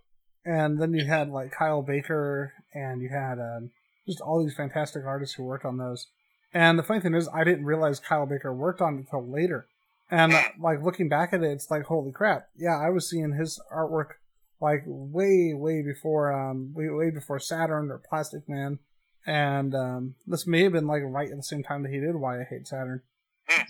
and 0.45 0.81
then 0.81 0.93
you 0.93 1.05
had 1.05 1.29
like 1.29 1.51
Kyle 1.51 1.81
Baker, 1.81 2.53
and 2.73 3.01
you 3.01 3.09
had 3.09 3.37
um, 3.39 3.69
just 4.11 4.21
all 4.21 4.43
these 4.43 4.55
fantastic 4.55 5.03
artists 5.05 5.35
who 5.35 5.43
worked 5.43 5.65
on 5.65 5.77
those. 5.77 6.07
And 6.53 6.77
the 6.77 6.83
funny 6.83 6.99
thing 6.99 7.15
is, 7.15 7.29
I 7.33 7.43
didn't 7.43 7.65
realize 7.65 7.99
Kyle 7.99 8.25
Baker 8.25 8.53
worked 8.53 8.81
on 8.81 8.95
it 8.95 8.97
until 8.99 9.25
later. 9.25 9.67
And 10.09 10.33
uh, 10.33 10.43
like 10.59 10.83
looking 10.83 11.07
back 11.09 11.33
at 11.33 11.43
it, 11.43 11.51
it's 11.51 11.71
like 11.71 11.83
holy 11.83 12.11
crap! 12.11 12.47
Yeah, 12.55 12.77
I 12.77 12.89
was 12.89 13.09
seeing 13.09 13.33
his 13.33 13.59
artwork 13.73 14.19
like 14.59 14.83
way, 14.85 15.53
way 15.55 15.81
before, 15.81 16.31
um, 16.31 16.73
way, 16.75 16.87
way 16.89 17.09
before 17.09 17.39
Saturn 17.39 17.89
or 17.89 17.97
Plastic 17.97 18.47
Man. 18.47 18.79
And 19.25 19.73
um, 19.73 20.15
this 20.27 20.45
may 20.45 20.63
have 20.63 20.73
been 20.73 20.87
like 20.87 21.01
right 21.05 21.29
at 21.29 21.37
the 21.37 21.43
same 21.43 21.63
time 21.63 21.83
that 21.83 21.91
he 21.91 21.99
did 21.99 22.15
Why 22.15 22.41
I 22.41 22.45
Hate 22.49 22.67
Saturn. 22.67 23.01
Hmm. 23.47 23.63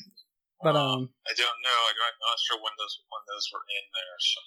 But 0.63 0.75
Uh, 0.75 0.83
um, 0.83 1.09
I 1.25 1.33
don't 1.33 1.59
know. 1.63 1.79
I 1.87 1.91
don't- 1.95 2.05
I'm 2.11 2.19
not 2.21 2.39
sure 2.43 2.57
when 2.61 2.73
those 2.77 2.99
when 3.09 3.23
those 3.27 3.49
were 3.53 3.63
in 3.65 3.85
there. 3.93 4.17
So. 4.19 4.39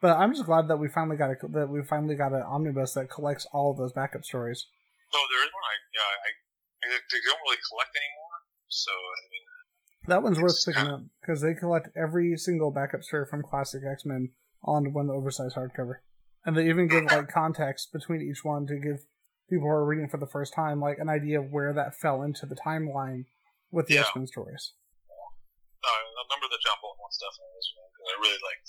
But 0.00 0.16
I'm 0.16 0.32
just 0.32 0.46
glad 0.46 0.68
that 0.68 0.78
we 0.78 0.88
finally 0.88 1.16
got 1.16 1.30
a 1.30 1.36
that 1.52 1.68
we 1.68 1.82
finally 1.82 2.14
got 2.14 2.32
an 2.32 2.42
omnibus 2.42 2.94
that 2.94 3.10
collects 3.10 3.46
all 3.52 3.70
of 3.72 3.78
those 3.78 3.92
backup 3.92 4.24
stories. 4.24 4.66
Oh, 5.14 5.26
there 5.30 5.42
is 5.44 5.50
one. 5.52 5.64
I 5.64 5.74
yeah. 5.94 6.06
I, 6.06 6.28
I 6.28 6.30
they 6.88 7.20
don't 7.26 7.40
really 7.44 7.58
collect 7.68 7.90
anymore. 7.96 8.36
So 8.68 8.92
I 8.92 9.20
mean, 9.32 9.44
That 10.08 10.22
one's 10.22 10.40
worth 10.40 10.58
picking 10.64 10.88
up 10.88 11.02
because 11.20 11.40
they 11.42 11.54
collect 11.54 11.88
every 11.96 12.36
single 12.36 12.70
backup 12.70 13.02
story 13.02 13.26
from 13.28 13.42
classic 13.42 13.82
X 13.90 14.04
Men 14.04 14.30
on 14.62 14.92
one 14.92 15.10
oversized 15.10 15.56
hardcover, 15.56 16.02
and 16.44 16.56
they 16.56 16.68
even 16.68 16.88
give 16.88 17.04
like 17.04 17.28
context 17.28 17.92
between 17.92 18.20
each 18.22 18.44
one 18.44 18.66
to 18.66 18.76
give 18.78 19.06
people 19.48 19.64
who 19.64 19.72
are 19.72 19.86
reading 19.86 20.08
for 20.08 20.18
the 20.18 20.26
first 20.28 20.52
time 20.52 20.80
like 20.80 20.98
an 20.98 21.08
idea 21.08 21.40
of 21.40 21.50
where 21.50 21.72
that 21.72 21.96
fell 21.96 22.22
into 22.22 22.44
the 22.44 22.54
timeline 22.56 23.24
with 23.72 23.86
the 23.88 23.94
Yeah. 23.94 24.00
X 24.06 24.10
Men 24.14 24.26
stories. 24.26 24.74
no, 25.08 25.88
I 25.88 26.22
remember 26.28 26.46
the 26.52 26.60
John 26.60 26.76
Bolton 26.82 27.00
one 27.00 27.12
stuff. 27.12 27.32
and 27.38 27.48
it 27.48 27.56
was- 27.56 27.74
I 28.08 28.14
really 28.20 28.40
liked. 28.44 28.68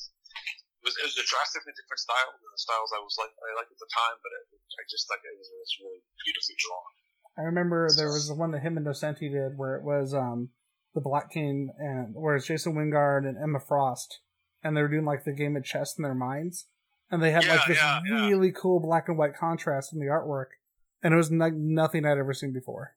It 0.80 0.88
was, 0.88 0.96
it 0.96 1.06
was 1.12 1.18
a 1.20 1.28
drastically 1.28 1.76
different 1.76 2.00
style 2.00 2.32
than 2.32 2.52
the 2.56 2.64
styles 2.64 2.96
I 2.96 3.04
was 3.04 3.20
like 3.20 3.36
I 3.36 3.52
liked 3.60 3.72
at 3.72 3.80
the 3.80 3.92
time, 3.92 4.16
but 4.24 4.32
it, 4.32 4.44
I 4.80 4.84
just 4.88 5.12
like 5.12 5.20
it 5.28 5.36
was, 5.36 5.48
it 5.52 5.60
was 5.60 5.74
really 5.84 6.02
beautifully 6.24 6.56
drawn. 6.56 6.92
I 7.36 7.44
remember 7.48 7.88
there 7.92 8.12
was 8.12 8.28
the 8.28 8.36
one 8.36 8.52
that 8.56 8.64
him 8.64 8.80
and 8.80 8.88
Nocenti 8.88 9.28
did 9.28 9.60
where 9.60 9.76
it 9.76 9.84
was 9.84 10.16
um 10.16 10.56
the 10.96 11.04
Black 11.04 11.32
King 11.32 11.72
and 11.78 12.16
where 12.16 12.36
it's 12.36 12.48
Jason 12.48 12.74
Wyngarde 12.74 13.28
and 13.28 13.38
Emma 13.38 13.60
Frost, 13.60 14.24
and 14.64 14.76
they 14.76 14.82
were 14.82 14.92
doing 14.92 15.06
like 15.06 15.24
the 15.24 15.36
game 15.36 15.56
of 15.56 15.64
chess 15.64 15.96
in 15.98 16.04
their 16.04 16.16
minds, 16.16 16.68
and 17.12 17.22
they 17.22 17.32
had 17.32 17.46
like 17.46 17.68
this 17.68 17.78
yeah, 17.78 18.00
yeah. 18.08 18.28
really 18.28 18.52
cool 18.52 18.80
black 18.80 19.08
and 19.08 19.18
white 19.18 19.36
contrast 19.36 19.92
in 19.94 20.00
the 20.00 20.08
artwork, 20.08 20.58
and 21.04 21.14
it 21.14 21.18
was 21.18 21.32
like 21.32 21.54
nothing 21.54 22.06
I'd 22.06 22.18
ever 22.18 22.34
seen 22.34 22.54
before. 22.54 22.96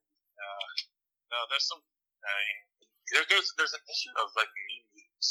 No, 1.33 1.39
there's 1.49 1.65
some. 1.65 1.81
I 1.81 2.33
mean, 2.37 2.59
there, 3.09 3.25
there's 3.25 3.49
there's 3.57 3.73
an 3.73 3.85
issue 3.89 4.13
of 4.21 4.29
like. 4.37 4.53
And 4.53 5.25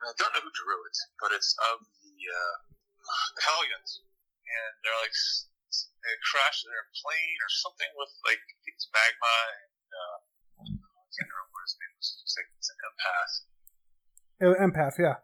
I 0.00 0.12
don't 0.16 0.32
know 0.32 0.44
who 0.44 0.52
drew 0.56 0.80
it, 0.88 0.96
but 1.20 1.30
it's 1.36 1.52
of 1.72 1.84
the 1.84 2.16
uh, 2.28 2.56
the 3.36 3.42
Hellions, 3.44 4.00
and 4.00 4.72
they're 4.80 5.00
like 5.04 5.14
they 6.02 6.14
crash 6.32 6.64
their 6.64 6.84
plane 6.98 7.38
or 7.44 7.50
something 7.62 7.90
with 7.94 8.10
like 8.24 8.42
it's 8.66 8.88
magma 8.90 9.36
and 9.54 9.88
uh, 9.92 10.16
I 10.60 11.06
can't 11.12 11.28
remember 11.28 11.52
what 11.52 11.64
his 11.68 11.76
name 11.78 11.92
was. 11.94 12.08
It's 12.24 12.34
like 12.34 12.48
it's 12.56 12.70
an 12.72 12.78
empath. 12.80 13.34
It 14.40 14.46
was 14.48 14.58
Empath, 14.58 14.96
yeah. 14.96 15.16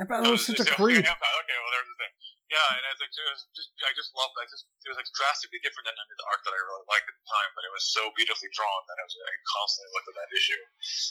Empath 0.00 0.24
was 0.24 0.48
Oh, 0.48 0.56
such 0.56 0.64
a 0.64 0.66
creep. 0.66 1.04
Okay, 1.04 1.12
empath. 1.12 1.36
Okay, 1.44 1.58
well 1.60 1.72
there's 1.76 1.90
the 1.92 1.98
thing. 2.00 2.14
Yeah, 2.48 2.68
and 2.76 2.84
I 2.84 2.92
was 2.92 3.00
like, 3.00 3.12
it 3.12 3.28
was 3.32 3.48
just, 3.56 3.72
I 3.80 3.92
just 3.96 4.12
loved. 4.12 4.36
I 4.36 4.44
just, 4.44 4.68
it 4.68 4.88
was 4.92 5.00
like 5.00 5.08
drastically 5.16 5.60
different 5.64 5.88
than 5.88 5.96
the 5.96 6.26
art 6.28 6.44
that 6.44 6.52
I 6.52 6.60
really 6.60 6.84
liked 6.84 7.08
at 7.08 7.16
the 7.16 7.28
time, 7.28 7.50
but 7.56 7.64
it 7.64 7.72
was 7.72 7.84
so 7.88 8.12
beautifully 8.12 8.52
drawn 8.52 8.82
that 8.92 9.00
I 9.00 9.04
was, 9.08 9.12
I 9.16 9.32
constantly 9.56 9.88
looked 9.96 10.08
at 10.12 10.16
that 10.20 10.30
issue, 10.36 10.62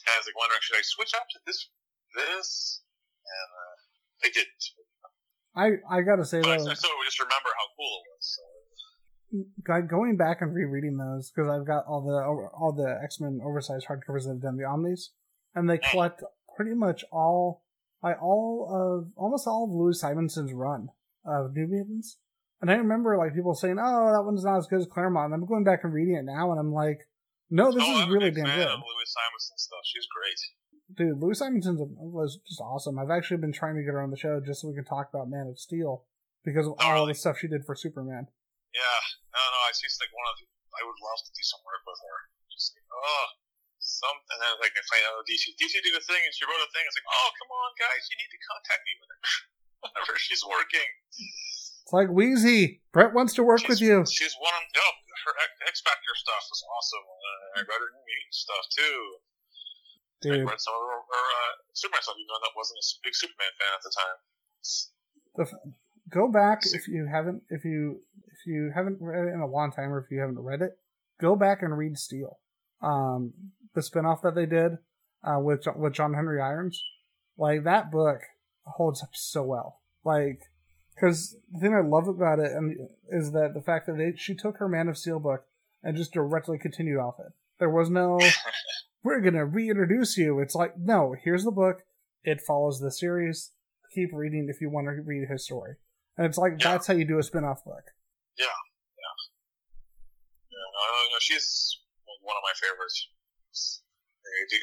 and 0.05 0.09
I 0.13 0.17
was 0.21 0.25
like 0.29 0.37
wondering, 0.37 0.61
should 0.61 0.77
I 0.77 0.85
switch 0.85 1.13
up 1.17 1.25
to 1.33 1.37
this, 1.49 1.65
this, 2.13 2.85
and 3.31 3.49
uh, 3.55 4.25
I 4.25 4.29
didn't. 4.33 4.63
I 5.55 5.97
I 5.97 6.01
gotta 6.01 6.25
say 6.25 6.41
But 6.41 6.59
though, 6.59 6.67
I, 6.67 6.71
I 6.71 6.75
still 6.75 6.91
just 7.05 7.19
remember 7.19 7.49
how 7.55 7.67
cool 7.75 7.99
it 7.99 8.05
was. 8.15 8.37
So. 8.37 8.43
go- 9.63 9.87
going 9.87 10.17
back 10.17 10.41
and 10.41 10.53
rereading 10.53 10.97
those 10.97 11.31
because 11.31 11.49
I've 11.49 11.67
got 11.67 11.85
all 11.87 12.01
the 12.01 12.19
all 12.55 12.73
the 12.73 12.99
X 13.03 13.19
Men 13.19 13.39
oversized 13.43 13.87
hardcovers 13.87 14.23
that 14.23 14.39
have 14.39 14.41
done 14.41 14.57
the 14.57 14.65
Omnis, 14.65 15.11
and 15.55 15.69
they 15.69 15.77
collect 15.77 16.23
pretty 16.55 16.75
much 16.75 17.03
all 17.11 17.63
I 18.03 18.13
all 18.13 18.67
of 18.71 19.11
almost 19.15 19.47
all 19.47 19.65
of 19.65 19.71
Louise 19.71 19.99
Simonson's 19.99 20.53
run 20.53 20.89
of 21.25 21.53
New 21.53 21.67
Mutants. 21.67 22.17
And 22.61 22.69
I 22.69 22.75
remember 22.75 23.17
like 23.17 23.33
people 23.33 23.55
saying, 23.55 23.77
"Oh, 23.81 24.13
that 24.13 24.23
one's 24.23 24.45
not 24.45 24.57
as 24.57 24.67
good 24.67 24.79
as 24.79 24.87
Claremont." 24.87 25.33
And 25.33 25.41
I'm 25.41 25.47
going 25.47 25.63
back 25.63 25.83
and 25.83 25.93
reading 25.93 26.15
it 26.15 26.25
now, 26.25 26.51
and 26.51 26.59
I'm 26.59 26.71
like, 26.71 26.99
"No, 27.49 27.71
this 27.71 27.83
oh, 27.85 27.95
is 27.97 28.01
I'm 28.05 28.11
really 28.11 28.31
damn 28.31 28.45
good." 28.45 28.69
Louise 28.69 29.11
Simonson 29.11 29.57
stuff. 29.57 29.81
She's 29.83 30.07
great. 30.13 30.37
Dude, 30.97 31.19
Louise 31.21 31.39
Simonson 31.39 31.77
was 31.97 32.39
just 32.47 32.59
awesome. 32.59 32.99
I've 32.99 33.11
actually 33.13 33.37
been 33.37 33.53
trying 33.53 33.75
to 33.75 33.83
get 33.83 33.93
her 33.95 34.01
on 34.01 34.11
the 34.11 34.19
show 34.19 34.41
just 34.43 34.61
so 34.61 34.67
we 34.67 34.75
can 34.75 34.83
talk 34.85 35.07
about 35.13 35.29
Man 35.29 35.47
of 35.47 35.59
Steel 35.59 36.03
because 36.43 36.65
of 36.67 36.75
Oh, 36.79 36.83
all 36.83 36.93
really? 37.05 37.13
the 37.13 37.19
stuff 37.19 37.39
she 37.39 37.47
did 37.47 37.63
for 37.63 37.75
Superman. 37.75 38.27
Yeah, 38.73 38.99
no, 39.31 39.41
no, 39.41 39.59
I 39.67 39.71
see. 39.75 39.87
Like 39.99 40.11
one 40.15 40.27
of, 40.31 40.35
the, 40.39 40.45
I 40.75 40.81
would 40.87 40.99
love 40.99 41.19
to 41.27 41.31
do 41.31 41.43
some 41.43 41.61
work 41.67 41.83
with 41.83 41.99
her. 42.01 42.17
Just 42.51 42.75
like, 42.75 42.87
oh, 42.91 43.25
some, 43.79 44.17
and 44.31 44.39
then 44.39 44.53
like 44.63 44.71
I 44.71 44.81
find 44.87 45.03
out 45.11 45.23
DC, 45.27 45.53
DC 45.59 45.73
did 45.79 45.95
a 45.95 46.03
thing, 46.03 46.21
and 46.23 46.33
she 46.33 46.47
wrote 46.47 46.61
a 46.63 46.71
thing. 46.71 46.83
It's 46.87 46.95
like, 46.97 47.07
oh, 47.07 47.29
come 47.39 47.51
on, 47.51 47.69
guys, 47.75 48.07
you 48.11 48.15
need 48.19 48.31
to 48.31 48.39
contact 48.47 48.81
me 48.87 48.93
whenever 49.83 50.13
she's 50.17 50.43
working. 50.43 50.89
It's 51.11 51.91
like 51.91 52.07
Weezie, 52.13 52.79
Brett 52.95 53.11
wants 53.11 53.35
to 53.35 53.43
work 53.43 53.63
she's, 53.67 53.79
with 53.79 53.81
you. 53.83 54.03
She's 54.07 54.35
one 54.39 54.55
of 54.55 54.63
no, 54.71 54.87
her 55.27 55.33
X 55.67 55.83
Factor 55.83 56.15
stuff 56.15 56.43
was 56.47 56.61
awesome. 56.63 57.05
Uh, 57.05 57.59
I 57.59 57.59
read 57.67 57.81
her 57.81 57.91
new 57.91 58.03
Mutant 58.07 58.35
stuff 58.35 58.65
too. 58.71 58.97
I 60.23 60.29
Dude, 60.29 60.47
read 60.47 60.61
some 60.61 60.73
of 60.73 60.81
her, 60.81 61.01
her 61.01 61.25
uh, 61.25 61.51
Superman 61.73 62.01
stuff, 62.01 62.15
even 62.17 62.29
though 62.29 62.41
that 62.41 62.55
wasn't 62.55 62.77
a 62.77 62.85
big 63.03 63.15
Superman 63.15 63.53
fan 63.57 63.71
at 63.73 63.83
the 63.83 63.93
time. 63.95 64.17
the, 65.35 65.45
go 66.09 66.27
back 66.27 66.61
if 66.73 66.87
you 66.87 67.07
haven't 67.11 67.43
if 67.49 67.65
you 67.65 68.01
if 68.27 68.45
you 68.45 68.71
haven't 68.73 68.97
read 69.01 69.27
it 69.27 69.33
in 69.33 69.39
a 69.39 69.47
long 69.47 69.71
time 69.71 69.91
or 69.91 69.99
if 69.99 70.11
you 70.11 70.19
haven't 70.19 70.39
read 70.39 70.61
it, 70.61 70.77
go 71.19 71.35
back 71.35 71.61
and 71.61 71.77
read 71.77 71.97
Steel. 71.97 72.39
Um, 72.81 73.33
the 73.73 73.81
spinoff 73.81 74.21
that 74.23 74.35
they 74.35 74.45
did 74.45 74.77
uh, 75.23 75.39
with 75.39 75.65
with 75.75 75.93
John 75.93 76.13
Henry 76.13 76.41
Irons, 76.41 76.83
like 77.37 77.63
that 77.63 77.91
book 77.91 78.19
holds 78.65 79.01
up 79.01 79.11
so 79.13 79.43
well. 79.43 79.81
Like, 80.03 80.41
because 80.95 81.35
the 81.51 81.59
thing 81.59 81.75
I 81.75 81.81
love 81.81 82.07
about 82.07 82.39
it 82.39 82.51
and 82.51 82.75
is 83.09 83.31
that 83.31 83.53
the 83.53 83.61
fact 83.61 83.87
that 83.87 83.97
they 83.97 84.13
she 84.15 84.35
took 84.35 84.57
her 84.57 84.67
Man 84.67 84.87
of 84.87 84.97
Steel 84.97 85.19
book 85.19 85.45
and 85.83 85.97
just 85.97 86.13
directly 86.13 86.57
continued 86.57 86.99
off 86.99 87.15
it. 87.19 87.33
There 87.59 87.69
was 87.69 87.89
no 87.89 88.19
we're 89.03 89.21
gonna 89.21 89.45
reintroduce 89.45 90.17
you. 90.17 90.39
It's 90.39 90.55
like 90.55 90.77
no, 90.77 91.15
here's 91.23 91.43
the 91.43 91.51
book. 91.51 91.83
It 92.23 92.41
follows 92.41 92.79
the 92.79 92.91
series. 92.91 93.51
Keep 93.93 94.11
reading 94.13 94.47
if 94.49 94.61
you 94.61 94.69
want 94.69 94.87
to 94.87 95.01
read 95.03 95.27
his 95.27 95.43
story. 95.45 95.75
And 96.17 96.25
it's 96.27 96.37
like 96.37 96.61
Yeah. 96.61 96.71
that's 96.77 96.87
how 96.87 96.93
you 96.93 97.03
do 97.05 97.19
a 97.19 97.23
spin-off 97.23 97.63
book. 97.65 97.83
Yeah, 98.37 98.45
yeah, 98.47 99.15
no, 100.51 100.83
no, 100.87 100.99
no, 101.11 101.17
she's 101.19 101.79
one 102.23 102.37
of 102.37 102.43
my 102.45 102.53
favorites. 102.55 103.09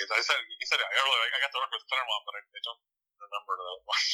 I 0.09 0.23
said, 0.25 0.41
you 0.49 0.67
said 0.67 0.81
it 0.81 0.89
earlier. 0.89 1.21
I 1.29 1.39
got 1.45 1.53
to 1.53 1.61
work 1.61 1.73
with 1.77 1.85
Claremont, 1.93 2.23
but 2.25 2.35
I, 2.39 2.41
I 2.41 2.61
don't 2.65 2.83
remember 3.21 3.53
that 3.61 3.79
one. 3.85 4.07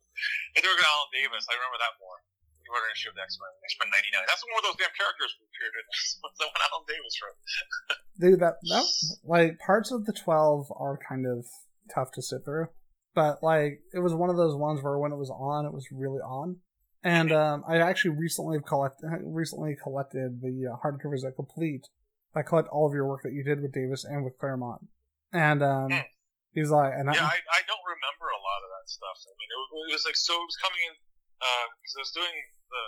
I 0.56 0.58
did 0.64 0.68
work 0.72 0.80
with 0.80 0.88
Alan 0.88 1.10
Davis. 1.12 1.44
I 1.50 1.54
remember 1.60 1.78
that 1.84 1.94
more. 2.00 2.18
He 2.62 2.68
wrote 2.70 2.86
an 2.86 2.94
issue 2.94 3.10
of 3.10 3.18
X 3.18 3.34
Men, 3.36 3.52
X 3.66 3.70
Men 3.82 3.88
'99. 3.90 4.22
That's 4.30 4.42
one 4.46 4.56
of 4.62 4.64
those 4.70 4.78
damn 4.78 4.94
characters 4.94 5.30
we 5.36 5.46
created. 5.52 5.82
That's 6.22 6.38
the 6.38 6.46
one 6.48 6.62
Alan 6.62 6.84
Davis 6.86 7.14
wrote. 7.20 7.38
Dude, 8.22 8.40
that 8.40 8.56
that 8.70 8.86
like 9.26 9.58
parts 9.58 9.90
of 9.90 10.06
the 10.06 10.14
twelve 10.14 10.70
are 10.78 10.96
kind 11.02 11.26
of 11.26 11.44
tough 11.92 12.10
to 12.14 12.22
sit 12.22 12.44
through. 12.46 12.70
But 13.14 13.42
like 13.42 13.82
it 13.92 14.00
was 14.00 14.14
one 14.14 14.30
of 14.30 14.38
those 14.40 14.54
ones 14.56 14.80
where 14.80 14.96
when 14.96 15.12
it 15.12 15.20
was 15.20 15.30
on, 15.30 15.66
it 15.66 15.74
was 15.74 15.90
really 15.92 16.22
on. 16.22 16.62
And 17.02 17.32
um, 17.34 17.64
I 17.66 17.82
actually 17.82 18.14
recently 18.14 18.58
collect 18.62 19.02
recently 19.26 19.74
collected 19.74 20.38
the 20.40 20.70
uh, 20.70 20.78
hardcovers 20.78 21.26
that 21.26 21.34
complete. 21.34 21.84
I 22.32 22.40
collect 22.40 22.68
all 22.72 22.86
of 22.86 22.94
your 22.94 23.04
work 23.04 23.26
that 23.26 23.34
you 23.34 23.44
did 23.44 23.60
with 23.60 23.74
Davis 23.76 24.06
and 24.08 24.24
with 24.24 24.38
Claremont. 24.38 24.86
And 25.34 25.60
um, 25.60 25.90
Hmm. 25.92 26.08
he's 26.56 26.70
like, 26.72 26.92
and 26.96 27.10
Yeah, 27.12 27.26
I, 27.28 27.36
I 27.36 27.60
don't 27.68 27.84
remember 27.84 28.24
a 28.32 28.40
lot 28.40 28.60
of 28.64 28.70
that 28.72 28.86
stuff. 28.88 29.16
I 29.28 29.32
mean, 29.36 29.50
it 29.52 29.58
was, 29.60 29.68
it 29.90 29.94
was 30.00 30.04
like 30.08 30.16
so. 30.16 30.32
It 30.32 30.48
was 30.48 30.56
coming 30.62 30.80
in 30.88 30.94
because 31.42 31.94
I 31.98 32.02
was 32.06 32.14
doing 32.14 32.36
the 32.70 32.82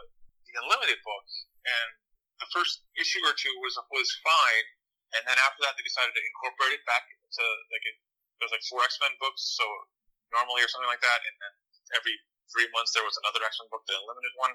the 0.47 0.55
unlimited 0.63 1.03
book, 1.03 1.27
and 1.67 1.89
the 2.39 2.49
first 2.55 2.87
issue 2.95 3.23
or 3.27 3.35
two 3.35 3.53
was 3.63 3.75
was 3.91 4.11
fine, 4.23 4.67
and 5.19 5.23
then 5.27 5.39
after 5.43 5.67
that 5.67 5.75
they 5.75 5.85
decided 5.85 6.15
to 6.15 6.23
incorporate 6.23 6.79
it 6.79 6.85
back 6.87 7.05
into 7.11 7.45
like 7.75 7.85
it, 7.85 7.97
there 8.39 8.47
was 8.47 8.55
like 8.55 8.67
four 8.71 8.83
X 8.87 8.99
Men 9.03 9.15
books, 9.19 9.43
so 9.59 9.67
normally 10.31 10.63
or 10.63 10.71
something 10.71 10.91
like 10.91 11.03
that, 11.03 11.21
and 11.27 11.35
then 11.43 11.55
every 11.99 12.15
three 12.51 12.71
months 12.71 12.95
there 12.95 13.07
was 13.07 13.19
another 13.27 13.43
X 13.43 13.59
Men 13.59 13.69
book, 13.75 13.83
the 13.91 13.99
unlimited 13.99 14.35
one, 14.39 14.55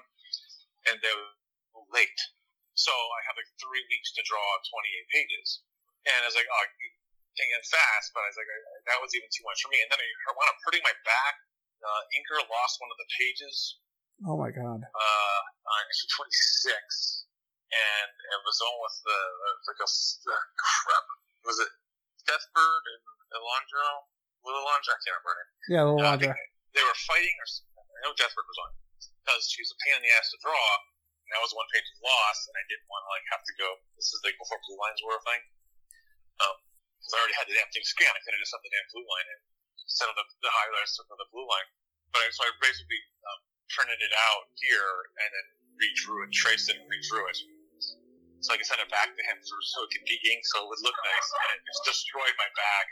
and 0.88 0.96
they 1.04 1.12
were 1.12 1.84
late. 1.92 2.20
So 2.78 2.92
I 2.92 3.20
had 3.28 3.36
like 3.36 3.50
three 3.60 3.84
weeks 3.92 4.16
to 4.16 4.24
draw 4.24 4.40
28 4.64 5.12
pages, 5.12 5.60
and 6.08 6.24
I 6.24 6.26
was 6.28 6.36
like, 6.38 6.48
oh, 6.48 6.64
taking 7.36 7.52
it 7.52 7.66
fast, 7.68 8.16
but 8.16 8.24
I 8.24 8.28
was 8.32 8.38
like, 8.40 8.48
I, 8.48 8.58
that 8.88 8.98
was 9.04 9.12
even 9.12 9.28
too 9.28 9.44
much 9.44 9.60
for 9.60 9.68
me. 9.68 9.78
And 9.84 9.90
then 9.92 10.00
I 10.00 10.32
wound 10.32 10.48
up 10.48 10.58
hurting 10.64 10.82
my 10.82 10.96
back. 11.04 11.34
Uh, 11.80 12.02
Inker 12.16 12.40
lost 12.48 12.80
one 12.80 12.92
of 12.92 12.98
the 13.00 13.08
pages 13.16 13.80
oh 14.26 14.36
my 14.36 14.50
god, 14.52 14.80
uh, 14.84 15.40
on 15.70 15.82
issue 15.92 16.10
26, 16.16 17.26
and 17.72 18.10
it 18.12 18.40
was 18.44 18.56
with 18.60 18.96
the, 19.06 19.18
like 19.70 19.80
a, 19.80 19.88
the 20.26 20.36
crap. 20.58 21.06
Was 21.46 21.56
it 21.62 21.70
Deathbird 22.28 22.82
and 22.84 23.02
Alondro? 23.38 23.88
With 24.44 24.56
Alondro? 24.56 24.90
I 24.92 24.98
can't 25.04 25.16
remember 25.20 25.32
her 25.32 25.38
name. 25.40 25.52
yeah, 25.72 25.84
the 25.84 25.92
Uh, 25.92 26.00
I 26.00 26.16
Ladra. 26.16 26.32
think 26.36 26.50
they 26.76 26.84
were 26.84 26.98
fighting, 27.08 27.36
or 27.40 27.46
something. 27.48 27.84
I 27.84 27.98
know 28.08 28.12
Deathbird 28.16 28.44
was 28.48 28.58
on 28.64 28.70
because 29.24 29.42
she 29.52 29.60
was 29.64 29.70
a 29.72 29.78
pain 29.84 30.00
in 30.00 30.02
the 30.04 30.12
ass 30.16 30.28
to 30.32 30.38
draw. 30.40 30.56
And 31.28 31.38
that 31.38 31.42
was 31.46 31.54
one 31.54 31.68
page 31.70 31.86
lost, 32.02 32.50
and 32.50 32.56
I 32.58 32.64
didn't 32.66 32.90
want 32.90 33.06
to 33.06 33.10
like 33.14 33.26
have 33.30 33.44
to 33.46 33.54
go. 33.54 33.68
This 33.94 34.10
is 34.10 34.18
like 34.26 34.34
before 34.40 34.58
blue 34.66 34.74
lines 34.82 34.98
were 35.06 35.14
a 35.14 35.22
thing. 35.22 35.42
Um, 36.42 36.56
because 36.98 37.12
I 37.14 37.16
already 37.22 37.36
had 37.38 37.46
the 37.46 37.54
damn 37.54 37.70
thing 37.70 37.86
scanned. 37.86 38.16
I 38.16 38.20
could 38.26 38.34
have 38.34 38.42
just 38.42 38.50
set 38.50 38.58
the 38.66 38.72
damn 38.72 38.88
blue 38.90 39.06
line 39.06 39.28
and 39.30 39.40
set 39.86 40.10
up 40.10 40.16
the, 40.18 40.26
the 40.42 40.50
highlights 40.50 40.98
for 40.98 41.14
the 41.14 41.28
blue 41.30 41.46
line. 41.46 41.68
But 42.10 42.26
I, 42.26 42.34
so 42.34 42.42
I 42.44 42.50
basically 42.58 42.98
um, 43.30 43.40
printed 43.74 44.00
it 44.02 44.14
out 44.30 44.50
here 44.58 44.92
and 45.20 45.28
then 45.30 45.46
redrew 45.78 46.26
it, 46.26 46.30
traced 46.34 46.68
it, 46.68 46.76
and 46.78 46.86
redrew 46.86 47.24
it. 47.30 47.38
So 48.40 48.52
I 48.52 48.56
could 48.56 48.68
send 48.68 48.80
it 48.80 48.88
back 48.88 49.12
to 49.12 49.22
him 49.28 49.36
so, 49.44 49.52
so 49.60 49.84
it 49.84 49.90
could 49.92 50.06
be 50.08 50.16
inked 50.32 50.48
so 50.48 50.64
it 50.64 50.68
would 50.72 50.80
look 50.80 50.96
nice, 51.04 51.28
and 51.28 51.48
it 51.56 51.62
just 51.68 51.84
destroyed 51.84 52.32
my 52.40 52.48
back. 52.56 52.86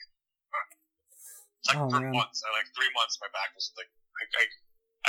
It's 1.59 1.69
like 1.73 1.81
Oh, 1.81 1.88
for 1.88 2.01
man. 2.05 2.12
months, 2.12 2.45
I, 2.45 2.53
like 2.53 2.69
three 2.77 2.93
months, 2.93 3.17
my 3.19 3.33
back 3.33 3.51
was 3.57 3.73
like, 3.75 3.88
I, 3.88 4.25
I, 4.29 4.45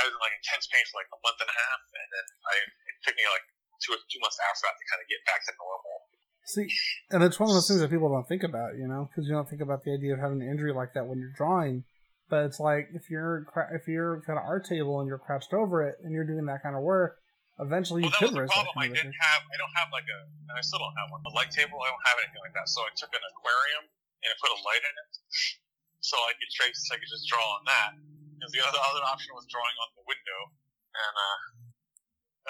was 0.08 0.12
in 0.16 0.20
like 0.24 0.34
intense 0.40 0.64
pain 0.72 0.82
for 0.88 1.04
like 1.04 1.12
a 1.12 1.20
month 1.20 1.38
and 1.44 1.50
a 1.50 1.56
half, 1.56 1.80
and 1.92 2.08
then 2.08 2.26
I, 2.48 2.54
it 2.64 2.96
took 3.04 3.14
me 3.20 3.24
like 3.28 3.46
two 3.84 3.92
or 3.94 4.00
two 4.08 4.20
months 4.24 4.40
after 4.40 4.64
that 4.64 4.74
to 4.80 4.84
kind 4.88 5.00
of 5.04 5.06
get 5.12 5.20
back 5.28 5.40
to 5.44 5.52
normal. 5.60 5.96
See, 6.48 6.66
and 7.12 7.20
it's 7.22 7.38
one 7.38 7.52
of 7.52 7.54
those 7.54 7.68
things 7.68 7.84
that 7.84 7.92
people 7.92 8.08
don't 8.08 8.26
think 8.26 8.42
about, 8.42 8.74
you 8.74 8.88
know, 8.88 9.06
because 9.06 9.28
you 9.28 9.36
don't 9.36 9.46
think 9.46 9.60
about 9.62 9.84
the 9.84 9.92
idea 9.92 10.16
of 10.16 10.20
having 10.24 10.40
an 10.42 10.48
injury 10.48 10.72
like 10.72 10.96
that 10.96 11.06
when 11.06 11.20
you're 11.20 11.36
drawing. 11.36 11.84
But 12.30 12.46
it's 12.46 12.62
like 12.62 12.94
if 12.94 13.10
you're 13.10 13.42
if 13.74 13.90
you're 13.90 14.22
at 14.22 14.30
an 14.30 14.38
art 14.38 14.64
table 14.64 15.02
and 15.02 15.10
you're 15.10 15.18
crouched 15.18 15.50
over 15.50 15.82
it 15.82 15.98
and 16.06 16.14
you're 16.14 16.24
doing 16.24 16.46
that 16.46 16.62
kind 16.62 16.78
of 16.78 16.86
work, 16.86 17.18
eventually 17.58 18.06
Well, 18.06 18.14
you 18.14 18.30
could 18.30 18.38
risk 18.38 18.54
problem. 18.54 18.72
I 18.78 18.86
didn't 18.86 19.18
have, 19.18 19.42
I 19.50 19.56
don't 19.58 19.74
have 19.74 19.90
like 19.90 20.06
a, 20.06 20.20
and 20.46 20.54
I 20.54 20.62
still 20.62 20.78
don't 20.78 20.94
have 20.94 21.10
one. 21.10 21.26
A 21.26 21.32
light 21.34 21.50
table, 21.50 21.82
I 21.82 21.90
don't 21.90 22.06
have 22.06 22.22
anything 22.22 22.38
like 22.38 22.54
that. 22.54 22.70
So 22.70 22.86
I 22.86 22.90
took 22.94 23.10
an 23.10 23.20
aquarium 23.34 23.90
and 24.22 24.28
I 24.30 24.36
put 24.38 24.54
a 24.54 24.60
light 24.62 24.80
in 24.80 24.94
it, 24.94 25.12
so 26.00 26.14
I 26.22 26.32
could 26.38 26.50
trace, 26.54 26.86
I 26.94 27.02
could 27.02 27.10
just 27.10 27.26
draw 27.26 27.42
on 27.58 27.66
that. 27.66 27.98
Because 28.38 28.54
the 28.56 28.62
other 28.64 28.78
other 28.80 29.04
option 29.04 29.36
was 29.36 29.44
drawing 29.52 29.76
on 29.84 29.90
the 30.00 30.04
window, 30.08 30.40
and 30.96 31.14
uh, 31.18 31.38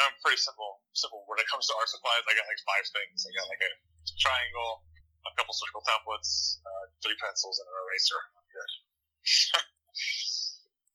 I'm 0.06 0.14
pretty 0.22 0.38
simple. 0.38 0.84
Simple 0.94 1.26
when 1.26 1.40
it 1.42 1.48
comes 1.50 1.66
to 1.66 1.74
art 1.74 1.90
supplies. 1.90 2.22
I 2.28 2.36
got 2.36 2.46
like 2.46 2.62
five 2.62 2.86
things. 2.94 3.26
I 3.26 3.30
got 3.34 3.50
like 3.50 3.64
a 3.64 3.72
triangle, 4.14 4.86
a 5.26 5.32
couple 5.34 5.50
circle 5.56 5.82
templates, 5.82 6.62
uh, 6.62 6.84
three 7.02 7.18
pencils, 7.18 7.58
and 7.58 7.66
an 7.66 7.74
eraser. 7.74 8.20
I'm 8.38 8.46
good. 8.54 8.70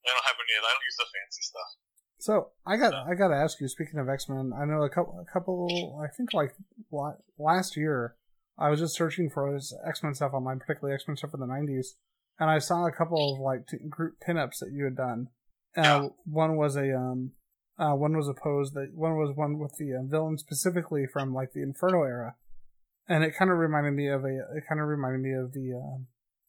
I 0.06 0.10
don't 0.14 0.26
have 0.26 0.36
any. 0.38 0.54
I 0.58 0.72
don't 0.72 0.86
use 0.86 0.98
the 0.98 1.06
fancy 1.13 1.42
stuff. 1.42 1.71
So 2.17 2.50
I 2.65 2.78
got 2.78 2.94
I 3.08 3.13
got 3.15 3.28
to 3.30 3.36
ask 3.36 3.60
you. 3.60 3.67
Speaking 3.67 4.00
of 4.00 4.10
X 4.10 4.28
Men, 4.30 4.52
I 4.58 4.65
know 4.65 4.84
a 4.84 4.90
couple 4.90 5.19
a 5.19 5.32
couple. 5.32 6.00
I 6.04 6.08
think 6.15 6.34
like 6.34 6.54
last 7.38 7.76
year, 7.78 8.15
I 8.58 8.69
was 8.69 8.80
just 8.80 8.96
searching 8.96 9.30
for 9.30 9.56
X 9.56 10.04
Men 10.04 10.13
stuff 10.15 10.34
online, 10.34 10.60
particularly 10.60 10.96
X 10.96 11.04
Men 11.08 11.17
stuff 11.17 11.32
from 11.32 11.42
the 11.42 11.48
'90s, 11.48 11.88
and 12.40 12.50
I 12.50 12.60
saw 12.60 12.86
a 12.86 12.92
couple 12.92 13.34
of 13.34 13.40
like 13.40 13.67
t- 13.67 13.78
group 13.90 14.15
pinups 14.28 14.60
that 14.60 14.71
you 14.71 14.86
had 14.86 14.96
done. 14.96 15.30
Uh, 15.78 15.82
Yeah. 15.82 16.08
One 16.26 16.56
was 16.56 16.76
a 16.76 16.96
um, 16.96 17.32
uh, 17.78 17.94
one 17.94 18.15
was 18.15 18.28
a 18.28 18.34
pose 18.34 18.71
that 18.71 18.92
one 18.94 19.17
was 19.17 19.36
one 19.36 19.60
with 19.60 19.76
the 19.78 19.94
uh, 19.94 20.04
villain 20.04 20.38
specifically 20.38 21.06
from 21.12 21.34
like 21.34 21.54
the 21.54 21.62
Inferno 21.62 22.04
era, 22.04 22.36
and 23.08 23.23
it 23.23 23.36
kind 23.38 23.52
of 23.52 23.58
reminded 23.58 23.94
me 23.94 24.08
of 24.08 24.23
a 24.23 24.38
it 24.56 24.63
kind 24.67 24.80
of 24.82 24.88
reminded 24.88 25.21
me 25.21 25.34
of 25.34 25.52
the 25.54 25.73
uh, 25.73 25.98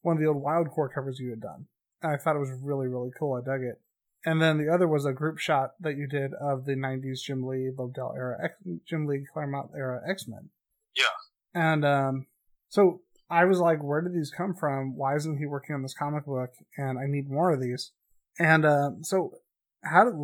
one 0.06 0.16
of 0.16 0.22
the 0.22 0.28
old 0.28 0.42
Wildcore 0.42 0.88
covers 0.94 1.18
you 1.18 1.30
had 1.30 1.40
done. 1.40 1.66
And 2.02 2.12
I 2.12 2.16
thought 2.16 2.36
it 2.36 2.40
was 2.46 2.52
really 2.62 2.88
really 2.88 3.10
cool. 3.18 3.34
I 3.34 3.42
dug 3.44 3.62
it. 3.62 3.80
and 4.24 4.40
then 4.40 4.58
the 4.58 4.72
other 4.72 4.88
was 4.88 5.04
a 5.04 5.12
group 5.20 5.38
shot 5.38 5.68
that 5.80 5.96
you 5.96 6.06
did 6.06 6.30
of 6.40 6.64
the 6.64 6.74
'90s 6.76 7.20
Jim 7.26 7.40
Lee 7.46 7.70
Lobdell 7.76 8.16
era, 8.16 8.36
X, 8.42 8.54
Jim 8.88 9.06
Lee 9.06 9.24
Claremont 9.32 9.70
era 9.76 10.00
X 10.08 10.26
Men. 10.28 10.50
Yeah. 11.02 11.14
And 11.54 11.84
um, 11.84 12.26
so 12.68 13.00
I 13.30 13.44
was 13.44 13.58
like, 13.58 13.82
where 13.82 14.02
did 14.02 14.14
these 14.14 14.30
come 14.30 14.54
from? 14.54 14.96
Why 14.96 15.16
isn't 15.16 15.38
he 15.38 15.46
working 15.46 15.74
on 15.74 15.82
this 15.82 15.94
comic 15.94 16.24
book? 16.26 16.50
And 16.76 16.98
I 16.98 17.06
need 17.06 17.28
more 17.30 17.50
of 17.52 17.60
these. 17.60 17.92
And 18.38 18.64
uh, 18.64 18.90
so 19.02 19.32
how 19.82 20.04
did 20.04 20.14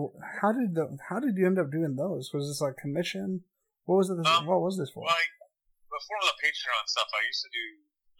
how 0.40 0.52
did 0.52 0.74
the 0.74 0.84
how 1.08 1.18
did 1.20 1.36
you 1.36 1.46
end 1.46 1.58
up 1.58 1.70
doing 1.72 1.96
those? 1.96 2.30
Was 2.34 2.48
this 2.48 2.60
like 2.60 2.76
commission? 2.76 3.42
What 3.86 3.96
was 3.96 4.10
it? 4.10 4.16
This, 4.18 4.28
Um, 4.28 4.46
what 4.46 4.60
was 4.60 4.78
this 4.78 4.90
for? 4.94 5.02
Well, 5.02 5.10
I, 5.10 5.24
before 5.90 6.20
the 6.30 6.36
Patreon 6.44 6.84
stuff, 6.86 7.10
I 7.12 7.22
used 7.26 7.42
to 7.42 7.50
do 7.50 7.66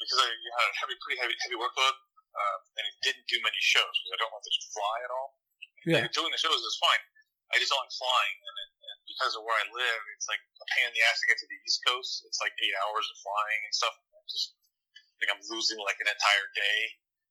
because 0.02 0.18
I 0.18 0.28
had 0.28 0.66
a 0.66 0.74
heavy, 0.82 0.96
pretty 0.98 1.18
heavy, 1.22 1.34
heavy 1.46 1.58
workload, 1.58 1.94
uh, 2.34 2.58
and 2.78 2.84
it 2.90 2.96
didn't 3.06 3.26
do 3.30 3.38
many 3.40 3.60
shows 3.62 3.94
because 4.02 4.12
I 4.14 4.18
don't 4.18 4.32
want 4.34 4.42
to 4.42 4.52
just 4.52 4.74
fly 4.74 4.96
at 5.06 5.10
all. 5.14 5.38
Yeah. 5.86 6.02
And 6.02 6.10
doing 6.10 6.30
the 6.34 6.42
shows 6.42 6.58
is 6.58 6.78
fine. 6.82 7.02
I 7.52 7.60
just 7.60 7.70
don't 7.70 7.82
like 7.84 7.94
flying, 7.94 8.36
and, 8.38 8.56
it, 8.64 8.70
and 8.82 8.98
because 9.06 9.32
of 9.36 9.44
where 9.44 9.58
I 9.58 9.66
live, 9.70 10.02
it's 10.16 10.26
like 10.26 10.40
a 10.40 10.66
pain 10.72 10.88
in 10.88 10.92
the 10.96 11.02
ass 11.06 11.20
to 11.20 11.26
get 11.28 11.36
to 11.38 11.46
the 11.46 11.58
East 11.62 11.84
Coast. 11.84 12.24
It's 12.24 12.40
like 12.40 12.54
eight 12.64 12.74
hours 12.86 13.06
of 13.12 13.16
flying 13.20 13.60
and 13.68 13.72
stuff. 13.76 13.92
I 13.92 14.24
just 14.26 14.56
think 15.20 15.28
I'm 15.30 15.42
losing 15.52 15.78
like 15.84 16.00
an 16.00 16.08
entire 16.08 16.46
day 16.56 16.78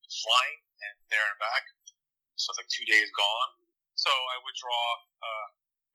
flying 0.07 0.59
and 0.61 0.95
there 1.09 1.25
and 1.25 1.39
back. 1.41 1.63
So 2.37 2.53
it's 2.53 2.59
like 2.61 2.71
two 2.71 2.85
days 2.85 3.09
gone. 3.17 3.51
So 3.97 4.09
I 4.09 4.37
would 4.45 4.57
draw 4.57 4.85
uh, 5.21 5.47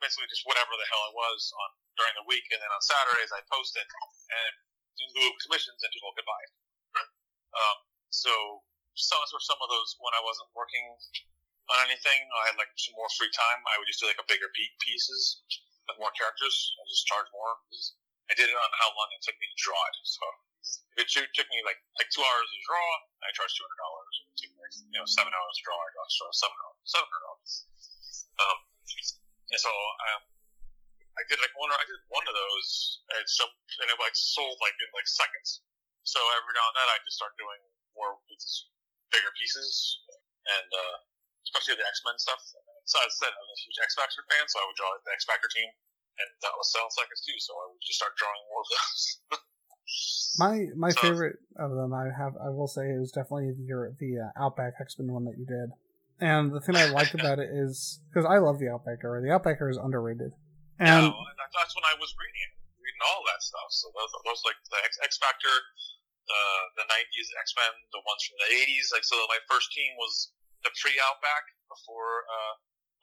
basically 0.02 0.26
just 0.30 0.42
whatever 0.46 0.74
the 0.74 0.86
hell 0.90 1.04
it 1.10 1.14
was 1.14 1.40
on 1.54 1.70
during 1.96 2.14
the 2.18 2.26
week, 2.28 2.44
and 2.52 2.58
then 2.60 2.70
on 2.70 2.82
Saturdays 2.82 3.32
I 3.32 3.40
post 3.46 3.78
it 3.78 3.86
and 3.86 4.52
do 4.96 5.24
commissions 5.46 5.80
and 5.80 5.90
just 5.92 6.02
go 6.02 6.12
goodbye. 6.16 6.46
Um, 7.56 7.78
so 8.12 8.32
some 8.96 9.20
were 9.32 9.44
some 9.44 9.60
of 9.60 9.68
those 9.68 9.96
when 10.00 10.12
I 10.16 10.22
wasn't 10.24 10.48
working 10.56 10.84
on 11.72 11.78
anything. 11.88 12.20
I 12.32 12.52
had 12.52 12.56
like 12.56 12.72
some 12.76 12.96
more 12.96 13.10
free 13.16 13.32
time. 13.32 13.60
I 13.68 13.76
would 13.80 13.88
just 13.88 14.00
do 14.00 14.08
like 14.08 14.20
a 14.20 14.28
bigger 14.28 14.48
beat 14.56 14.72
pieces 14.80 15.42
with 15.88 16.00
more 16.00 16.12
characters 16.16 16.54
and 16.80 16.84
just 16.88 17.04
charge 17.08 17.28
more. 17.32 17.60
I 18.28 18.34
did 18.34 18.50
it 18.50 18.56
on 18.56 18.70
how 18.80 18.90
long 18.92 19.08
it 19.14 19.22
took 19.22 19.36
me 19.38 19.46
to 19.46 19.58
draw 19.60 19.78
it. 19.78 19.96
So 20.02 20.24
if 20.98 21.06
it 21.06 21.30
took 21.36 21.48
me 21.52 21.60
like 21.62 21.78
like 22.00 22.10
two 22.10 22.24
hours 22.24 22.48
to 22.50 22.60
draw, 22.66 22.88
I 23.22 23.30
charged 23.36 23.54
two 23.54 23.64
hundred 23.68 23.80
dollars. 23.84 24.12
It 24.26 24.36
took 24.40 24.50
me 24.50 24.58
like, 24.58 24.74
you 24.74 24.98
know 24.98 25.06
seven 25.06 25.30
hours 25.30 25.54
to 25.60 25.62
draw, 25.62 25.76
I 25.78 25.88
charged 25.94 26.40
seven 26.40 26.56
hours, 26.58 26.78
seven 26.88 27.06
hundred 27.06 27.24
dollars. 27.24 27.52
Um, 28.36 28.58
and 29.52 29.60
so 29.62 29.70
um, 29.70 30.22
I 31.16 31.22
did 31.30 31.38
like 31.38 31.54
one. 31.54 31.70
I 31.70 31.86
did 31.86 32.02
one 32.10 32.26
of 32.26 32.34
those, 32.34 33.00
and 33.14 33.24
so 33.30 33.46
and 33.46 33.86
it 33.92 33.98
like 34.02 34.16
sold 34.18 34.58
like 34.58 34.74
in 34.80 34.90
like 34.92 35.06
seconds. 35.06 35.62
So 36.06 36.22
every 36.38 36.54
now 36.54 36.66
and 36.70 36.76
then 36.78 36.88
I 36.94 36.96
just 37.02 37.18
start 37.18 37.34
doing 37.34 37.58
more 37.98 38.14
with 38.14 38.24
these 38.30 38.70
bigger 39.10 39.30
pieces, 39.34 39.74
and 40.46 40.68
uh, 40.70 40.96
especially 41.50 41.74
the 41.76 41.86
X 41.86 41.98
Men 42.06 42.14
stuff. 42.22 42.38
So 42.86 42.96
I 43.02 43.06
said 43.10 43.34
I'm 43.34 43.50
a 43.50 43.58
huge 43.66 43.78
X 43.82 43.98
Factor 43.98 44.22
fan, 44.30 44.46
so 44.46 44.62
I 44.62 44.64
would 44.70 44.78
draw 44.78 44.90
the 44.94 45.10
X 45.10 45.26
Factor 45.26 45.50
team, 45.50 45.66
and 46.22 46.28
that 46.46 46.54
was 46.54 46.70
selling 46.70 46.94
seconds 46.94 47.26
too. 47.26 47.34
So 47.42 47.58
I 47.58 47.66
would 47.74 47.82
just 47.82 47.98
start 47.98 48.14
drawing 48.14 48.42
more 48.50 48.62
of 48.62 48.68
those. 48.70 49.42
My 50.38 50.66
my 50.74 50.90
So- 50.90 51.00
favorite 51.06 51.38
of 51.62 51.70
them, 51.74 51.94
I 51.94 52.10
have, 52.10 52.34
I 52.42 52.50
will 52.50 52.66
say, 52.66 52.90
is 52.90 53.14
definitely 53.14 53.54
your 53.62 53.94
the 54.02 54.18
uh, 54.18 54.34
Outback 54.42 54.74
X 54.82 54.98
Men 54.98 55.14
one 55.14 55.24
that 55.30 55.38
you 55.38 55.46
did. 55.46 55.70
And 56.18 56.50
the 56.50 56.60
thing 56.60 56.74
I 56.74 56.90
liked 56.90 57.14
about 57.18 57.38
it 57.38 57.48
is 57.54 58.02
because 58.10 58.26
I 58.26 58.38
love 58.42 58.58
the 58.58 58.66
Outback 58.68 58.98
era. 59.06 59.22
The 59.22 59.30
Outback 59.30 59.58
era 59.62 59.70
is 59.70 59.78
underrated. 59.78 60.34
And 60.82 61.06
no, 61.06 61.14
that, 61.14 61.50
that's 61.54 61.72
when 61.78 61.86
I 61.86 61.94
was 62.02 62.10
reading 62.18 62.50
reading 62.82 63.02
all 63.06 63.22
that 63.30 63.40
stuff. 63.46 63.70
So 63.70 63.88
those, 63.94 64.10
those 64.26 64.42
like 64.44 64.58
the 64.74 64.78
X, 64.84 64.98
X 65.06 65.16
Factor, 65.22 65.54
uh, 66.26 66.62
the 66.78 66.86
'90s 66.86 67.28
X 67.38 67.54
Men, 67.54 67.72
the 67.94 68.02
ones 68.02 68.22
from 68.26 68.36
the 68.42 68.48
'80s. 68.52 68.90
Like 68.92 69.06
so, 69.06 69.16
my 69.30 69.40
first 69.46 69.70
team 69.72 69.94
was 69.98 70.34
the 70.66 70.72
pre 70.78 70.94
Outback 70.98 71.44
before. 71.70 72.26
Uh, 72.26 72.54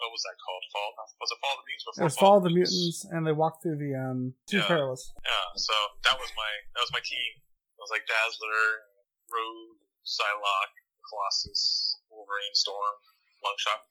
what 0.02 0.10
was 0.12 0.24
that 0.28 0.36
called? 0.42 0.64
Fall? 0.74 0.90
Was 1.22 1.32
it 1.32 1.40
Fall 1.40 1.56
of 1.56 1.62
the 1.64 1.68
Mutants? 1.70 1.86
Before 1.86 2.02
it 2.02 2.10
was 2.12 2.18
Fall 2.20 2.36
of 2.42 2.44
the 2.44 2.54
Mutants, 2.54 3.00
and 3.08 3.22
they 3.24 3.36
walked 3.36 3.64
through 3.64 3.80
the 3.80 3.96
um 3.96 4.36
Two 4.50 4.60
Yeah. 4.60 4.68
Perilous. 4.68 5.14
Yeah. 5.24 5.48
So 5.56 5.76
that 6.04 6.18
was 6.20 6.30
my 6.36 6.52
that 6.76 6.82
was 6.84 6.92
my 6.92 7.04
team. 7.04 7.32
It 7.40 7.82
was 7.82 7.92
like 7.94 8.04
Dazzler, 8.08 8.90
Rogue, 9.32 9.80
Psylocke, 10.04 10.78
Colossus, 11.08 12.00
Wolverine, 12.12 12.56
Storm, 12.56 12.96
Longshot. 13.44 13.82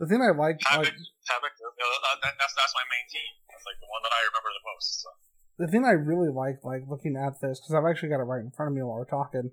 The 0.00 0.08
thing 0.08 0.24
I 0.24 0.32
liked, 0.32 0.64
Havoc, 0.64 0.88
like, 0.88 0.96
Havoc. 1.28 1.52
You 1.60 1.68
know, 1.76 1.90
that, 1.92 2.16
that, 2.24 2.34
that's 2.40 2.54
that's 2.56 2.72
my 2.72 2.86
main 2.88 3.04
team. 3.12 3.30
That's 3.52 3.68
like 3.68 3.76
the 3.84 3.90
one 3.92 4.00
that 4.00 4.14
I 4.16 4.20
remember 4.32 4.48
the 4.48 4.64
most. 4.64 5.04
So. 5.04 5.12
The 5.60 5.68
thing 5.68 5.84
I 5.84 5.92
really 5.92 6.32
like, 6.32 6.64
like 6.64 6.88
looking 6.88 7.16
at 7.16 7.40
this, 7.40 7.60
because 7.60 7.74
I've 7.74 7.88
actually 7.88 8.08
got 8.08 8.20
it 8.20 8.24
right 8.24 8.40
in 8.40 8.50
front 8.50 8.72
of 8.72 8.74
me 8.74 8.82
while 8.82 8.96
we're 8.96 9.04
talking, 9.04 9.52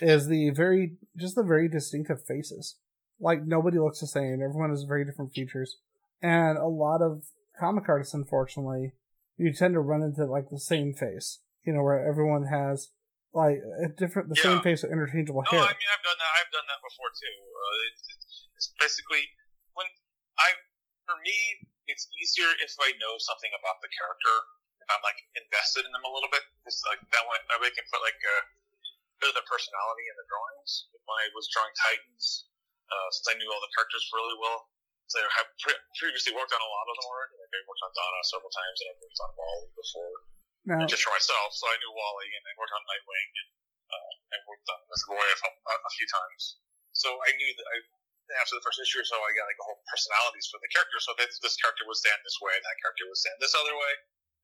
is 0.00 0.28
the 0.28 0.50
very, 0.50 0.94
just 1.18 1.34
the 1.34 1.42
very 1.42 1.68
distinctive 1.68 2.24
faces. 2.24 2.76
Like 3.18 3.42
nobody 3.42 3.78
looks 3.78 3.98
the 3.98 4.06
same. 4.06 4.38
Everyone 4.42 4.70
has 4.70 4.84
very 4.84 5.04
different 5.04 5.32
features, 5.32 5.78
and 6.22 6.58
a 6.58 6.66
lot 6.66 7.02
of 7.02 7.26
comic 7.58 7.88
artists, 7.88 8.14
unfortunately, 8.14 8.94
you 9.36 9.52
tend 9.52 9.74
to 9.74 9.80
run 9.80 10.02
into 10.02 10.26
like 10.26 10.50
the 10.50 10.62
same 10.62 10.94
face. 10.94 11.40
You 11.66 11.74
know, 11.74 11.82
where 11.82 12.02
everyone 12.02 12.46
has 12.50 12.90
like 13.34 13.58
a 13.62 13.88
different, 13.94 14.28
the 14.28 14.36
same 14.36 14.60
face 14.60 14.82
with 14.82 14.92
interchangeable 14.92 15.42
No, 15.46 15.58
hair. 15.58 15.66
I 15.66 15.74
mean 15.74 15.90
I've 15.90 16.04
done 16.04 16.18
that. 16.18 16.32
I've 16.38 16.52
done 16.52 16.66
that 16.66 16.82
before 16.82 17.10
too. 17.14 17.36
Uh, 17.38 17.88
it's, 17.88 18.02
it's 18.58 18.68
basically 18.78 19.24
when 19.74 19.86
I, 20.38 20.58
for 21.06 21.16
me, 21.22 21.66
it's 21.86 22.10
easier 22.18 22.50
if 22.58 22.74
I 22.78 22.92
know 22.98 23.16
something 23.18 23.50
about 23.54 23.80
the 23.80 23.90
character. 23.90 24.34
If 24.82 24.88
I'm 24.90 25.02
like 25.06 25.20
invested 25.38 25.86
in 25.86 25.92
them 25.94 26.02
a 26.02 26.10
little 26.10 26.30
bit, 26.34 26.42
it's 26.66 26.82
like 26.90 26.98
that 26.98 27.24
way. 27.30 27.38
That 27.54 27.58
way 27.62 27.70
I 27.70 27.74
can 27.74 27.86
put 27.86 28.02
like 28.02 28.18
a 28.18 28.36
bit 29.22 29.30
of 29.30 29.34
their 29.38 29.46
personality 29.46 30.04
in 30.10 30.16
the 30.18 30.26
drawings. 30.26 30.90
When 31.06 31.22
I 31.22 31.30
was 31.38 31.46
drawing 31.54 31.70
Titans, 31.78 32.50
uh, 32.90 33.08
since 33.14 33.30
I 33.30 33.34
knew 33.38 33.46
all 33.46 33.62
the 33.62 33.70
characters 33.78 34.02
really 34.10 34.34
well, 34.42 34.66
so 35.06 35.22
I 35.22 35.28
have 35.38 35.48
pre- 35.62 35.84
previously 36.00 36.34
worked 36.34 36.50
on 36.50 36.62
a 36.62 36.70
lot 36.72 36.86
of 36.90 36.94
them 36.98 37.06
already. 37.06 37.36
Like 37.38 37.52
I 37.54 37.62
worked 37.68 37.84
on 37.86 37.92
Donna 37.94 38.20
several 38.26 38.50
times, 38.50 38.76
and 38.82 38.86
I've 38.90 39.00
worked 39.00 39.20
on 39.22 39.30
Wally 39.38 39.70
before 39.78 40.14
Now, 40.66 40.88
just 40.88 41.06
for 41.06 41.14
myself. 41.14 41.54
So 41.54 41.68
I 41.70 41.76
knew 41.78 41.92
Wally, 41.94 42.28
and 42.32 42.42
I 42.42 42.52
worked 42.58 42.74
on 42.74 42.82
Nightwing, 42.88 43.30
and 43.38 43.50
uh, 43.92 44.12
I 44.32 44.36
worked 44.48 44.66
on 44.72 44.80
Miss 44.88 45.04
Roy 45.06 45.20
a, 45.20 45.74
a, 45.76 45.90
few 45.94 46.08
times. 46.08 46.56
So 46.96 47.12
I 47.28 47.30
knew 47.36 47.50
that 47.52 47.66
I, 47.68 47.76
after 48.40 48.56
the 48.56 48.64
first 48.64 48.80
issue 48.80 49.04
or 49.04 49.06
so, 49.06 49.20
I 49.20 49.36
got 49.36 49.44
like 49.44 49.60
a 49.60 49.66
whole 49.68 49.84
personalities 49.84 50.48
for 50.48 50.56
the 50.64 50.70
character. 50.72 50.96
So 51.04 51.12
this, 51.20 51.36
this 51.44 51.60
character 51.60 51.84
would 51.84 52.00
stand 52.00 52.16
this 52.24 52.40
way, 52.40 52.56
that 52.56 52.76
character 52.80 53.04
would 53.04 53.20
stand 53.20 53.36
this 53.36 53.52
other 53.52 53.76
way, 53.76 53.92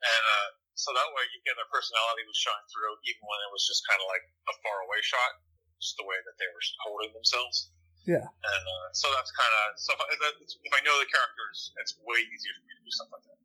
and 0.02 0.24
uh, 0.24 0.48
so 0.78 0.94
that 0.94 1.08
way 1.14 1.24
you 1.34 1.38
get 1.42 1.58
their 1.58 1.68
personality 1.74 2.22
was 2.26 2.38
shine 2.38 2.64
through, 2.70 2.94
even 3.06 3.22
when 3.26 3.40
it 3.46 3.50
was 3.50 3.66
just 3.66 3.82
kind 3.86 3.98
of 3.98 4.06
like 4.06 4.22
a 4.50 4.54
far 4.62 4.78
away 4.86 5.02
shot, 5.02 5.42
just 5.82 5.98
the 5.98 6.06
way 6.06 6.14
that 6.22 6.36
they 6.38 6.46
were 6.50 6.62
holding 6.86 7.10
themselves. 7.14 7.74
Yeah. 8.06 8.24
And 8.24 8.64
uh, 8.64 8.88
so 8.94 9.10
that's 9.18 9.28
kind 9.36 9.52
of 9.52 9.64
so 9.76 9.92
if 9.92 10.00
I, 10.00 10.06
if 10.40 10.72
I 10.72 10.80
know 10.86 10.96
the 10.96 11.10
characters, 11.10 11.74
it's 11.82 11.92
way 12.06 12.22
easier 12.24 12.54
for 12.56 12.64
me 12.64 12.72
to 12.78 12.82
do 12.86 12.92
stuff 12.94 13.10
like 13.12 13.24
that. 13.26 13.36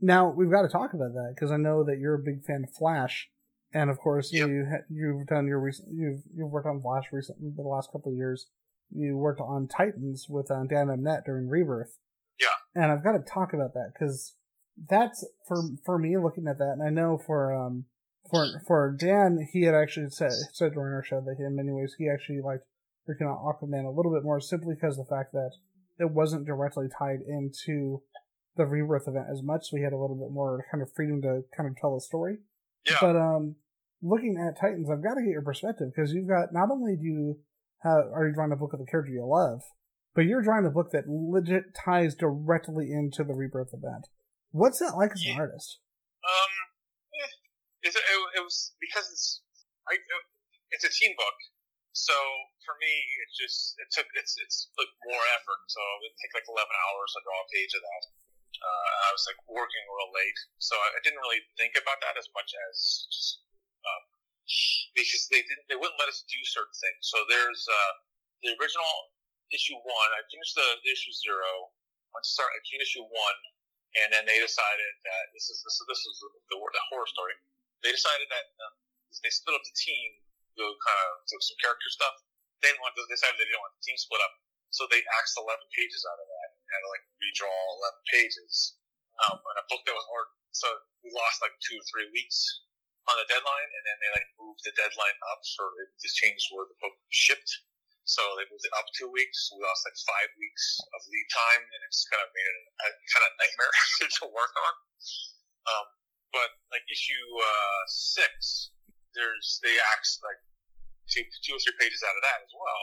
Now 0.00 0.28
we've 0.28 0.50
got 0.50 0.62
to 0.62 0.68
talk 0.68 0.92
about 0.92 1.14
that 1.14 1.32
because 1.34 1.50
I 1.50 1.56
know 1.56 1.82
that 1.84 1.98
you're 1.98 2.14
a 2.14 2.18
big 2.22 2.44
fan 2.44 2.64
of 2.64 2.70
Flash, 2.74 3.30
and 3.72 3.88
of 3.88 3.98
course 3.98 4.30
Yep. 4.32 4.48
you 4.48 4.66
you've 4.90 5.26
done 5.26 5.46
your 5.46 5.58
recent 5.58 5.88
you've 5.90 6.20
you've 6.36 6.50
worked 6.50 6.66
on 6.66 6.82
Flash 6.82 7.04
recently 7.12 7.50
the 7.56 7.62
last 7.62 7.90
couple 7.92 8.12
of 8.12 8.16
years. 8.16 8.46
You 8.90 9.16
worked 9.16 9.40
on 9.40 9.68
Titans 9.68 10.26
with 10.28 10.50
uh, 10.50 10.64
Dan 10.68 10.88
Abnett 10.88 11.24
during 11.24 11.48
Rebirth. 11.48 11.98
Yeah. 12.38 12.48
and 12.82 12.92
I've 12.92 13.02
got 13.02 13.12
to 13.12 13.20
talk 13.20 13.54
about 13.54 13.72
that 13.72 13.92
because 13.94 14.34
that's 14.88 15.26
for 15.46 15.62
for 15.84 15.98
me 15.98 16.16
looking 16.18 16.46
at 16.48 16.58
that, 16.58 16.76
and 16.78 16.82
I 16.82 16.90
know 16.90 17.18
for 17.18 17.54
um 17.54 17.84
for 18.30 18.46
for 18.66 18.96
Dan 18.98 19.46
he 19.52 19.62
had 19.62 19.74
actually 19.74 20.10
said 20.10 20.32
said 20.52 20.74
during 20.74 20.94
our 20.94 21.04
show 21.04 21.20
that 21.20 21.36
in 21.38 21.56
many 21.56 21.72
ways 21.72 21.94
he 21.98 22.08
actually 22.08 22.40
liked 22.40 22.64
working 23.06 23.26
on 23.26 23.36
Aquaman 23.36 23.86
a 23.86 23.90
little 23.90 24.12
bit 24.12 24.24
more 24.24 24.40
simply 24.40 24.74
because 24.74 24.98
of 24.98 25.06
the 25.06 25.14
fact 25.14 25.32
that 25.32 25.52
it 25.98 26.10
wasn't 26.10 26.46
directly 26.46 26.86
tied 26.98 27.20
into 27.26 28.02
the 28.56 28.66
rebirth 28.66 29.06
event 29.06 29.26
as 29.30 29.42
much, 29.42 29.66
so 29.66 29.74
we 29.74 29.82
had 29.82 29.92
a 29.92 29.98
little 29.98 30.16
bit 30.16 30.32
more 30.32 30.64
kind 30.70 30.82
of 30.82 30.92
freedom 30.94 31.20
to 31.22 31.42
kind 31.56 31.68
of 31.68 31.76
tell 31.76 31.96
a 31.96 32.00
story. 32.00 32.38
Yeah. 32.86 32.96
But 33.00 33.16
um, 33.16 33.56
looking 34.02 34.36
at 34.36 34.58
Titans, 34.58 34.90
I've 34.90 35.02
got 35.02 35.14
to 35.14 35.22
get 35.22 35.30
your 35.30 35.42
perspective 35.42 35.88
because 35.94 36.12
you've 36.12 36.28
got 36.28 36.52
not 36.52 36.70
only 36.70 36.96
do 36.96 37.04
you 37.04 37.38
have 37.82 38.04
are 38.12 38.26
you 38.26 38.34
drawing 38.34 38.52
a 38.52 38.56
book 38.56 38.72
of 38.72 38.80
the 38.80 38.86
character 38.86 39.12
you 39.12 39.26
love, 39.26 39.62
but 40.14 40.24
you're 40.24 40.42
drawing 40.42 40.66
a 40.66 40.70
book 40.70 40.90
that 40.92 41.08
legit 41.08 41.74
ties 41.74 42.14
directly 42.14 42.90
into 42.90 43.22
the 43.22 43.34
rebirth 43.34 43.72
event. 43.72 44.08
What's 44.52 44.78
that 44.78 44.96
like 44.96 45.12
as 45.12 45.22
an 45.26 45.36
artist? 45.36 45.80
Um, 46.22 46.52
eh, 47.14 47.32
it's, 47.86 47.96
it, 47.96 48.18
it 48.38 48.42
was 48.42 48.74
because 48.82 49.06
it's 49.10 49.42
I, 49.86 49.98
it's 50.74 50.86
a 50.86 50.90
team 50.90 51.14
book, 51.14 51.38
so 51.94 52.14
for 52.66 52.74
me 52.82 52.92
it 53.22 53.30
just 53.34 53.78
it 53.78 53.88
took 53.94 54.06
it's 54.18 54.34
it's 54.42 54.70
like 54.74 54.90
more 55.06 55.24
effort. 55.38 55.62
So 55.70 55.80
it 56.06 56.14
take 56.18 56.34
like 56.34 56.48
eleven 56.50 56.72
hours 56.72 57.10
to 57.14 57.20
draw 57.22 57.38
a 57.38 57.48
page 57.54 57.72
of 57.74 57.82
that. 57.82 58.04
Uh, 58.56 58.92
I 59.06 59.10
was 59.12 59.24
like 59.28 59.40
working 59.46 59.84
real 59.92 60.10
late, 60.16 60.40
so 60.58 60.74
I, 60.74 60.88
I 60.96 61.00
didn't 61.04 61.20
really 61.20 61.44
think 61.60 61.76
about 61.76 62.00
that 62.02 62.16
as 62.16 62.26
much 62.32 62.50
as 62.70 63.06
just 63.12 63.44
um, 63.84 64.02
because 64.96 65.28
they 65.28 65.44
didn't 65.44 65.66
they 65.68 65.78
wouldn't 65.78 66.00
let 66.00 66.10
us 66.10 66.24
do 66.26 66.40
certain 66.48 66.74
things. 66.74 67.02
So 67.06 67.22
there's 67.28 67.62
uh, 67.68 67.92
the 68.42 68.56
original 68.56 69.12
issue 69.52 69.78
one. 69.78 70.10
I 70.16 70.24
finished 70.26 70.56
the, 70.56 70.68
the 70.82 70.90
issue 70.90 71.12
zero. 71.12 71.70
I 72.16 72.24
start 72.24 72.48
I 72.50 72.60
finished 72.64 72.96
issue 72.96 73.04
one 73.04 73.38
and 74.04 74.08
then 74.12 74.24
they 74.28 74.38
decided 74.40 74.92
that 75.06 75.24
this 75.32 75.48
is 75.48 75.62
this, 75.64 75.76
this 75.88 76.02
is 76.04 76.14
the, 76.20 76.56
the 76.58 76.84
horror 76.92 77.08
story. 77.08 77.36
They 77.80 77.92
decided 77.92 78.28
that 78.28 78.46
um, 78.66 78.74
they 79.22 79.32
split 79.32 79.56
up 79.56 79.64
the 79.64 79.76
team, 79.76 80.20
do 80.56 80.64
kind 80.64 81.00
of 81.12 81.24
do 81.28 81.36
some 81.40 81.58
character 81.60 81.88
stuff. 81.92 82.16
They 82.60 82.72
didn't 82.72 82.80
want. 82.80 82.96
They 82.96 83.04
decided 83.08 83.36
they 83.36 83.48
didn't 83.48 83.62
want 83.62 83.76
the 83.76 83.84
team 83.84 83.96
split 84.00 84.20
up, 84.24 84.32
So 84.72 84.88
they 84.88 85.04
axed 85.20 85.36
11 85.36 85.48
pages 85.76 86.02
out 86.08 86.16
of 86.16 86.26
that 86.26 86.48
and 86.56 86.64
had 86.72 86.80
to 86.84 86.88
like 86.92 87.04
redraw 87.20 87.52
11 87.52 88.12
pages. 88.12 88.80
Um, 89.16 89.40
on 89.40 89.56
a 89.56 89.64
book 89.72 89.80
that 89.88 89.96
was 89.96 90.04
ordered. 90.12 90.36
So 90.52 90.68
we 91.00 91.08
lost 91.08 91.40
like 91.40 91.56
two 91.64 91.80
or 91.80 91.84
three 91.88 92.04
weeks 92.12 92.36
on 93.08 93.16
the 93.16 93.24
deadline, 93.32 93.70
and 93.72 93.82
then 93.88 93.96
they 94.02 94.10
like 94.12 94.28
moved 94.36 94.60
the 94.60 94.76
deadline 94.76 95.16
up, 95.32 95.40
so 95.40 95.64
they 95.72 95.88
just 96.04 96.20
changed 96.20 96.52
where 96.52 96.68
the 96.68 96.76
book 96.84 96.92
shipped. 97.08 97.48
So 98.06 98.22
they 98.38 98.46
moved 98.46 98.62
it 98.62 98.74
up 98.78 98.86
two 98.94 99.10
weeks. 99.10 99.50
We 99.50 99.58
lost 99.66 99.82
like 99.82 99.98
five 100.06 100.30
weeks 100.38 100.78
of 100.94 101.02
lead 101.10 101.28
time, 101.34 101.62
and 101.62 101.80
it's 101.90 102.06
kind 102.06 102.22
of 102.22 102.30
made 102.30 102.46
it 102.46 102.56
a, 102.86 102.88
kind 103.10 103.24
of 103.26 103.30
nightmare 103.34 103.72
to 104.22 104.24
work 104.30 104.54
on. 104.54 104.74
Um, 105.66 105.86
but 106.30 106.50
like 106.70 106.86
issue 106.86 107.26
uh, 107.42 107.82
six, 107.90 108.70
there's 109.18 109.58
they 109.66 109.74
axed 109.90 110.22
like 110.22 110.38
two, 111.10 111.26
two 111.42 111.58
or 111.58 111.60
three 111.66 111.74
pages 111.82 112.06
out 112.06 112.14
of 112.14 112.22
that 112.22 112.46
as 112.46 112.52
well. 112.54 112.82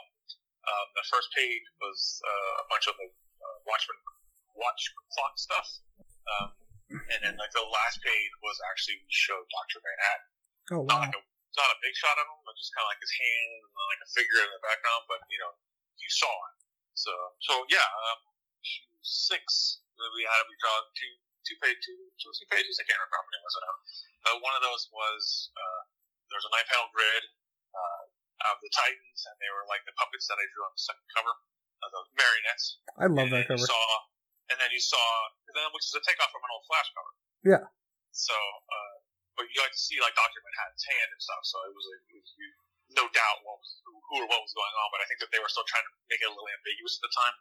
Um, 0.64 0.88
the 0.96 1.06
first 1.08 1.32
page 1.36 1.64
was 1.80 2.00
uh, 2.24 2.64
a 2.64 2.66
bunch 2.68 2.92
of 2.92 2.96
like 3.00 3.16
uh, 3.16 3.58
Watchmen 3.68 4.00
watch 4.60 4.82
clock 5.16 5.36
stuff, 5.40 5.68
um, 6.36 6.52
and 6.92 7.20
then 7.24 7.36
like 7.40 7.52
the 7.56 7.64
last 7.64 8.00
page 8.04 8.34
was 8.44 8.60
actually 8.72 9.00
we 9.00 9.12
showed 9.12 9.44
Doctor 9.48 9.80
Manhattan. 9.80 10.28
Oh 10.72 10.84
Not 10.88 11.00
wow. 11.00 11.04
like 11.08 11.16
a 11.16 11.24
not 11.58 11.70
a 11.74 11.78
big 11.82 11.94
shot 11.94 12.18
of 12.18 12.26
him, 12.26 12.40
but 12.46 12.54
just 12.58 12.74
kind 12.74 12.86
of 12.86 12.90
like 12.94 13.02
his 13.02 13.14
hand 13.14 13.62
and 13.66 13.86
like 13.94 14.02
a 14.04 14.10
figure 14.10 14.42
in 14.44 14.52
the 14.54 14.62
background. 14.64 15.04
But 15.10 15.22
you 15.30 15.40
know, 15.42 15.54
you 15.98 16.10
saw 16.10 16.30
it. 16.30 16.56
So 16.94 17.14
so 17.44 17.54
yeah, 17.70 17.86
um, 18.10 18.20
six 19.02 19.80
we 19.94 20.24
had 20.26 20.44
we 20.50 20.56
draw 20.60 20.74
two 20.98 21.14
two 21.46 21.58
page 21.62 21.80
two 21.84 21.96
two 22.20 22.28
or 22.32 22.36
three 22.36 22.50
pages. 22.50 22.80
I 22.82 22.88
can't 22.88 22.98
remember 22.98 23.18
how 23.20 23.26
many 23.28 23.38
it 23.40 23.46
was 23.46 23.56
now. 23.62 23.76
Uh, 24.24 24.38
one 24.40 24.56
of 24.56 24.64
those 24.64 24.88
was 24.92 25.54
uh, 25.54 25.82
there 26.32 26.40
was 26.40 26.48
a 26.48 26.54
nine 26.54 26.68
panel 26.68 26.90
grid 26.92 27.24
uh, 27.76 28.04
of 28.52 28.58
the 28.64 28.72
Titans, 28.74 29.22
and 29.30 29.36
they 29.40 29.52
were 29.52 29.66
like 29.70 29.84
the 29.86 29.96
puppets 29.96 30.28
that 30.28 30.40
I 30.40 30.46
drew 30.52 30.64
on 30.66 30.74
the 30.74 30.84
second 30.84 31.08
cover, 31.14 31.34
uh, 31.84 31.90
the 31.92 32.02
marionettes. 32.18 32.66
I 32.98 33.06
love 33.08 33.30
and 33.30 33.36
that 33.38 33.46
cover. 33.48 33.62
You 33.62 33.70
saw, 33.70 33.86
and 34.52 34.58
then 34.60 34.72
you 34.74 34.82
saw, 34.82 35.06
and 35.48 35.54
then 35.56 35.68
which 35.76 35.86
is 35.88 35.96
a 35.96 36.04
takeoff 36.04 36.32
from 36.34 36.44
an 36.44 36.52
old 36.52 36.66
Flash 36.68 36.90
cover. 36.96 37.14
Yeah. 37.44 37.64
So, 38.14 38.36
uh, 38.36 38.93
but 39.36 39.50
you 39.50 39.58
like 39.62 39.74
to 39.74 39.84
see 39.84 39.98
like 40.00 40.14
Doctor 40.18 40.40
Manhattan's 40.44 40.86
hand 40.86 41.10
and 41.14 41.22
stuff. 41.22 41.44
So 41.48 41.58
it 41.66 41.74
was, 41.74 41.86
like, 41.90 42.04
it 42.14 42.18
was 42.22 42.32
you- 42.38 42.60
no 42.94 43.10
doubt 43.10 43.42
what 43.42 43.58
was 43.58 43.72
who 43.88 44.22
or 44.22 44.28
what 44.30 44.44
was 44.44 44.54
going 44.54 44.76
on. 44.78 44.88
But 44.94 45.02
I 45.02 45.06
think 45.10 45.18
that 45.24 45.32
they 45.34 45.42
were 45.42 45.50
still 45.50 45.66
trying 45.66 45.88
to 45.88 45.94
make 46.12 46.22
it 46.22 46.30
a 46.30 46.34
little 46.34 46.46
ambiguous 46.62 47.00
at 47.00 47.04
the 47.10 47.14
time. 47.16 47.36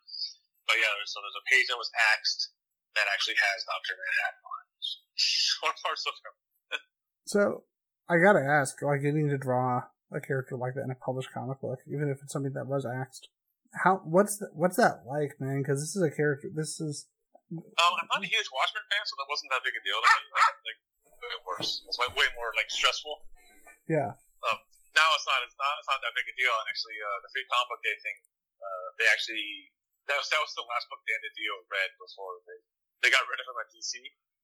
But 0.65 0.81
yeah, 0.81 0.89
there's, 0.97 1.13
so 1.13 1.21
there's 1.21 1.37
a 1.37 1.47
page 1.51 1.67
that 1.69 1.77
was 1.77 1.91
axed 2.17 2.55
that 2.97 3.11
actually 3.13 3.37
has 3.37 3.67
Doctor 3.69 3.93
Manhattan 3.99 4.43
on 4.49 4.59
it. 4.65 4.85
One 5.69 5.77
part 5.85 5.99
stuff. 6.01 6.17
So 7.29 7.65
I 8.09 8.19
gotta 8.19 8.43
ask, 8.43 8.81
like 8.83 9.03
getting 9.03 9.29
to 9.29 9.39
draw 9.39 9.87
a 10.13 10.21
character 10.21 10.57
like 10.57 10.75
that 10.75 10.85
in 10.85 10.93
a 10.93 10.99
published 10.99 11.33
comic 11.33 11.61
book, 11.61 11.81
even 11.89 12.09
if 12.09 12.21
it's 12.23 12.33
something 12.33 12.53
that 12.53 12.67
was 12.69 12.85
axed, 12.85 13.29
how 13.85 14.03
what's 14.05 14.37
the, 14.37 14.51
what's 14.53 14.77
that 14.77 15.05
like, 15.09 15.41
man? 15.41 15.63
Because 15.63 15.81
this 15.81 15.97
is 15.97 16.03
a 16.03 16.13
character. 16.13 16.49
This 16.53 16.81
is 16.81 17.09
Um, 17.53 17.65
I'm 17.97 18.09
not 18.09 18.25
a 18.25 18.29
huge 18.29 18.49
Watchmen 18.53 18.85
fan, 18.89 19.05
so 19.05 19.17
that 19.17 19.29
wasn't 19.29 19.49
that 19.53 19.65
big 19.65 19.77
a 19.77 19.83
deal 19.85 20.01
to 20.01 20.09
me. 20.09 20.25
Like, 20.33 20.57
like 20.67 20.81
way 21.23 21.39
worse. 21.47 21.87
It's 21.87 21.99
like 22.03 22.13
way 22.19 22.27
more 22.35 22.51
like 22.59 22.69
stressful. 22.69 23.23
yeah, 23.87 24.19
now 24.93 25.09
it's 25.17 25.27
not 25.27 25.41
it's 25.47 25.57
not 25.57 25.73
it's 25.81 25.89
not 25.89 26.01
that 26.03 26.13
big 26.13 26.27
a 26.29 26.35
deal. 26.37 26.53
And 26.53 26.67
actually, 26.69 26.99
uh, 26.99 27.19
the 27.25 27.31
free 27.33 27.47
comic 27.49 27.69
book 27.73 27.81
day 27.87 27.97
thing, 28.03 28.19
uh, 28.61 28.87
they 28.99 29.07
actually 29.09 29.73
that 30.11 30.19
was 30.19 30.29
that 30.29 30.41
was 30.43 30.53
the 30.59 30.67
last 30.67 30.91
book 30.91 31.01
Dan 31.07 31.21
DiDio 31.23 31.55
read 31.71 31.91
before 31.97 32.43
they 32.49 32.59
they 33.07 33.11
got 33.11 33.25
rid 33.31 33.39
of 33.41 33.47
him 33.47 33.57
at 33.59 33.69
DC. 33.71 33.93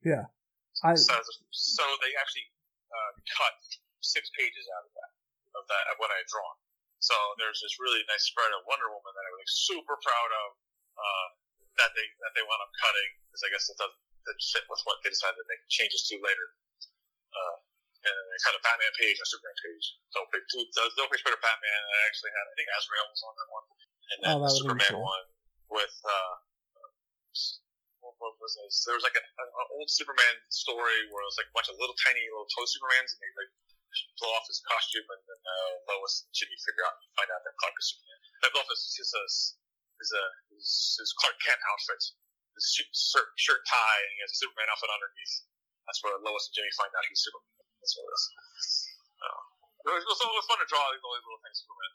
Yeah. 0.06 0.24
I 0.86 0.94
So 0.94 1.14
so 1.50 1.84
they 2.02 2.14
actually 2.16 2.46
uh, 2.90 3.12
cut 3.34 3.58
six 4.00 4.30
pages 4.38 4.66
out 4.78 4.86
of 4.86 4.92
that 4.94 5.10
of 5.58 5.64
that 5.66 5.84
of 5.90 5.96
what 5.98 6.14
I 6.14 6.22
had 6.22 6.28
drawn. 6.30 6.56
So 6.98 7.14
there's 7.38 7.62
this 7.62 7.78
really 7.78 8.02
nice 8.10 8.26
spread 8.26 8.50
of 8.54 8.66
Wonder 8.66 8.90
Woman 8.90 9.12
that 9.14 9.24
I 9.26 9.30
was 9.34 9.40
like 9.42 9.52
super 9.52 9.96
proud 10.02 10.30
of. 10.46 10.48
Uh, 10.98 11.28
that 11.78 11.94
they 11.94 12.06
that 12.26 12.34
they 12.34 12.42
wound 12.42 12.58
up 12.58 12.74
cutting 12.74 13.10
because 13.30 13.42
I 13.46 13.48
guess 13.54 13.70
it 13.70 13.78
doesn't 13.78 14.02
fit 14.50 14.66
with 14.66 14.82
what 14.84 14.98
they 15.06 15.14
decided 15.14 15.38
to 15.38 15.46
make 15.46 15.62
changes 15.70 16.04
to 16.10 16.18
later. 16.18 16.58
Uh, 17.34 17.56
and 18.08 18.14
they 18.30 18.38
cut 18.46 18.54
a 18.54 18.62
Batman 18.62 18.94
page, 18.96 19.18
a 19.18 19.26
Superman 19.26 19.58
page. 19.58 19.86
So 20.14 20.22
big 20.30 20.44
two, 20.48 20.62
the 20.62 20.82
the 20.96 21.02
page 21.10 21.20
spread 21.20 21.34
Batman. 21.42 21.80
And 21.82 21.92
I 21.92 22.00
actually 22.06 22.32
had 22.32 22.44
I 22.46 22.54
think 22.54 22.68
Azrael 22.72 23.08
was 23.10 23.22
on 23.26 23.34
that 23.36 23.48
one, 23.50 23.66
and 23.68 24.18
then 24.22 24.30
Oh, 24.38 24.40
the 24.46 24.50
Superman 24.54 24.92
cool. 24.94 25.04
one 25.04 25.26
with 25.68 25.96
uh, 26.06 26.34
what, 28.00 28.14
what 28.22 28.34
was 28.38 28.54
this? 28.62 28.86
There 28.86 28.94
was 28.96 29.04
like 29.04 29.18
an, 29.18 29.26
an 29.26 29.48
old 29.74 29.90
Superman 29.90 30.34
story 30.48 31.10
where 31.10 31.20
it 31.20 31.28
was 31.28 31.38
like 31.42 31.50
a 31.50 31.54
bunch 31.54 31.68
of 31.68 31.76
little 31.82 31.96
tiny 32.06 32.22
little 32.30 32.48
toy 32.54 32.64
Supermans, 32.70 33.12
and 33.12 33.20
they 33.20 33.30
like 33.36 33.52
blow 34.22 34.30
off 34.38 34.46
his 34.46 34.62
costume, 34.62 35.04
and 35.10 35.22
then 35.26 35.40
uh, 35.42 35.70
Lois 35.90 36.22
and 36.22 36.30
Jimmy 36.32 36.54
figure 36.62 36.86
out 36.86 36.96
find 37.18 37.28
out 37.34 37.42
that 37.42 37.54
Clark 37.58 37.74
is 37.82 37.92
Superman. 37.92 38.18
They 38.46 38.48
blow 38.54 38.62
off 38.62 38.70
his 38.70 38.82
his 38.94 39.10
uh, 39.10 39.20
his, 39.98 40.10
uh, 40.14 40.30
his, 40.54 40.68
his 41.02 41.10
Clark 41.18 41.34
Kent 41.42 41.58
outfit, 41.74 41.98
his 42.54 42.64
shirt, 42.70 42.90
shirt, 42.94 43.28
shirt 43.34 43.60
tie, 43.66 44.00
and 44.06 44.10
he 44.14 44.18
has 44.22 44.30
a 44.30 44.38
Superman 44.38 44.70
outfit 44.70 44.90
underneath. 44.94 45.34
That's 45.88 46.04
where 46.04 46.20
Lois 46.20 46.44
and 46.52 46.54
Jimmy 46.54 46.68
find 46.76 46.92
out 46.92 47.08
he's 47.08 47.24
Superman. 47.24 47.64
That's 47.80 47.96
what 47.96 48.04
it 48.04 48.12
is. 48.12 48.28
Uh, 49.24 49.40
it 49.88 49.92
was, 49.96 50.04
it 50.04 50.10
was 50.12 50.20
always 50.20 50.44
fun 50.44 50.60
to 50.60 50.68
draw 50.68 50.84
these 50.92 51.00
all 51.00 51.16
these 51.16 51.24
little 51.24 51.40
things 51.40 51.58
Superman. 51.64 51.92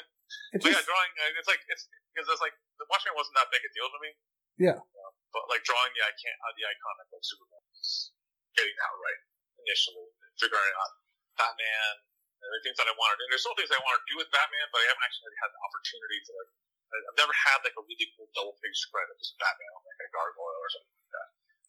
it's 0.56 0.64
But 0.64 0.70
yeah, 0.72 0.84
drawing 0.88 1.12
uh, 1.12 1.36
it's 1.36 1.50
like 1.50 1.60
it's 1.68 1.84
because 2.16 2.24
it's 2.32 2.40
like 2.40 2.56
the 2.80 2.88
Watchmen 2.88 3.12
wasn't 3.12 3.36
that 3.36 3.52
big 3.52 3.60
a 3.60 3.70
deal 3.76 3.92
to 3.92 4.00
me. 4.00 4.16
Yeah. 4.56 4.80
Um, 4.80 5.12
but 5.28 5.44
like 5.52 5.60
drawing 5.68 5.92
the 5.92 6.02
icon, 6.08 6.34
uh, 6.40 6.56
the 6.56 6.64
iconic 6.64 7.06
like 7.12 7.20
Superman, 7.20 7.62
was 7.68 8.16
getting 8.56 8.72
that 8.80 8.92
right 8.96 9.20
initially, 9.60 10.08
figuring 10.40 10.72
out 10.80 10.92
Batman, 11.36 11.94
and 12.40 12.48
the 12.48 12.60
things 12.64 12.80
that 12.80 12.88
I 12.88 12.94
wanted. 12.96 13.20
And 13.22 13.28
there's 13.28 13.44
still 13.44 13.54
things 13.54 13.70
I 13.70 13.82
want 13.84 14.00
to 14.00 14.06
do 14.08 14.16
with 14.16 14.32
Batman, 14.32 14.66
but 14.72 14.82
I 14.82 14.88
haven't 14.88 15.04
actually 15.04 15.36
had 15.38 15.52
the 15.52 15.60
opportunity 15.62 16.18
to 16.24 16.32
like. 16.32 16.50
I've 16.88 17.20
never 17.20 17.36
had 17.36 17.60
like 17.68 17.76
a 17.76 17.84
really 17.84 18.08
cool 18.16 18.32
double 18.32 18.56
page 18.64 18.78
spread 18.80 19.04
of 19.12 19.20
just 19.20 19.36
Batman 19.36 19.68
on 19.76 19.84
like 19.84 20.00
a 20.00 20.08
gargoyle 20.08 20.56
or 20.56 20.70
something. 20.72 20.97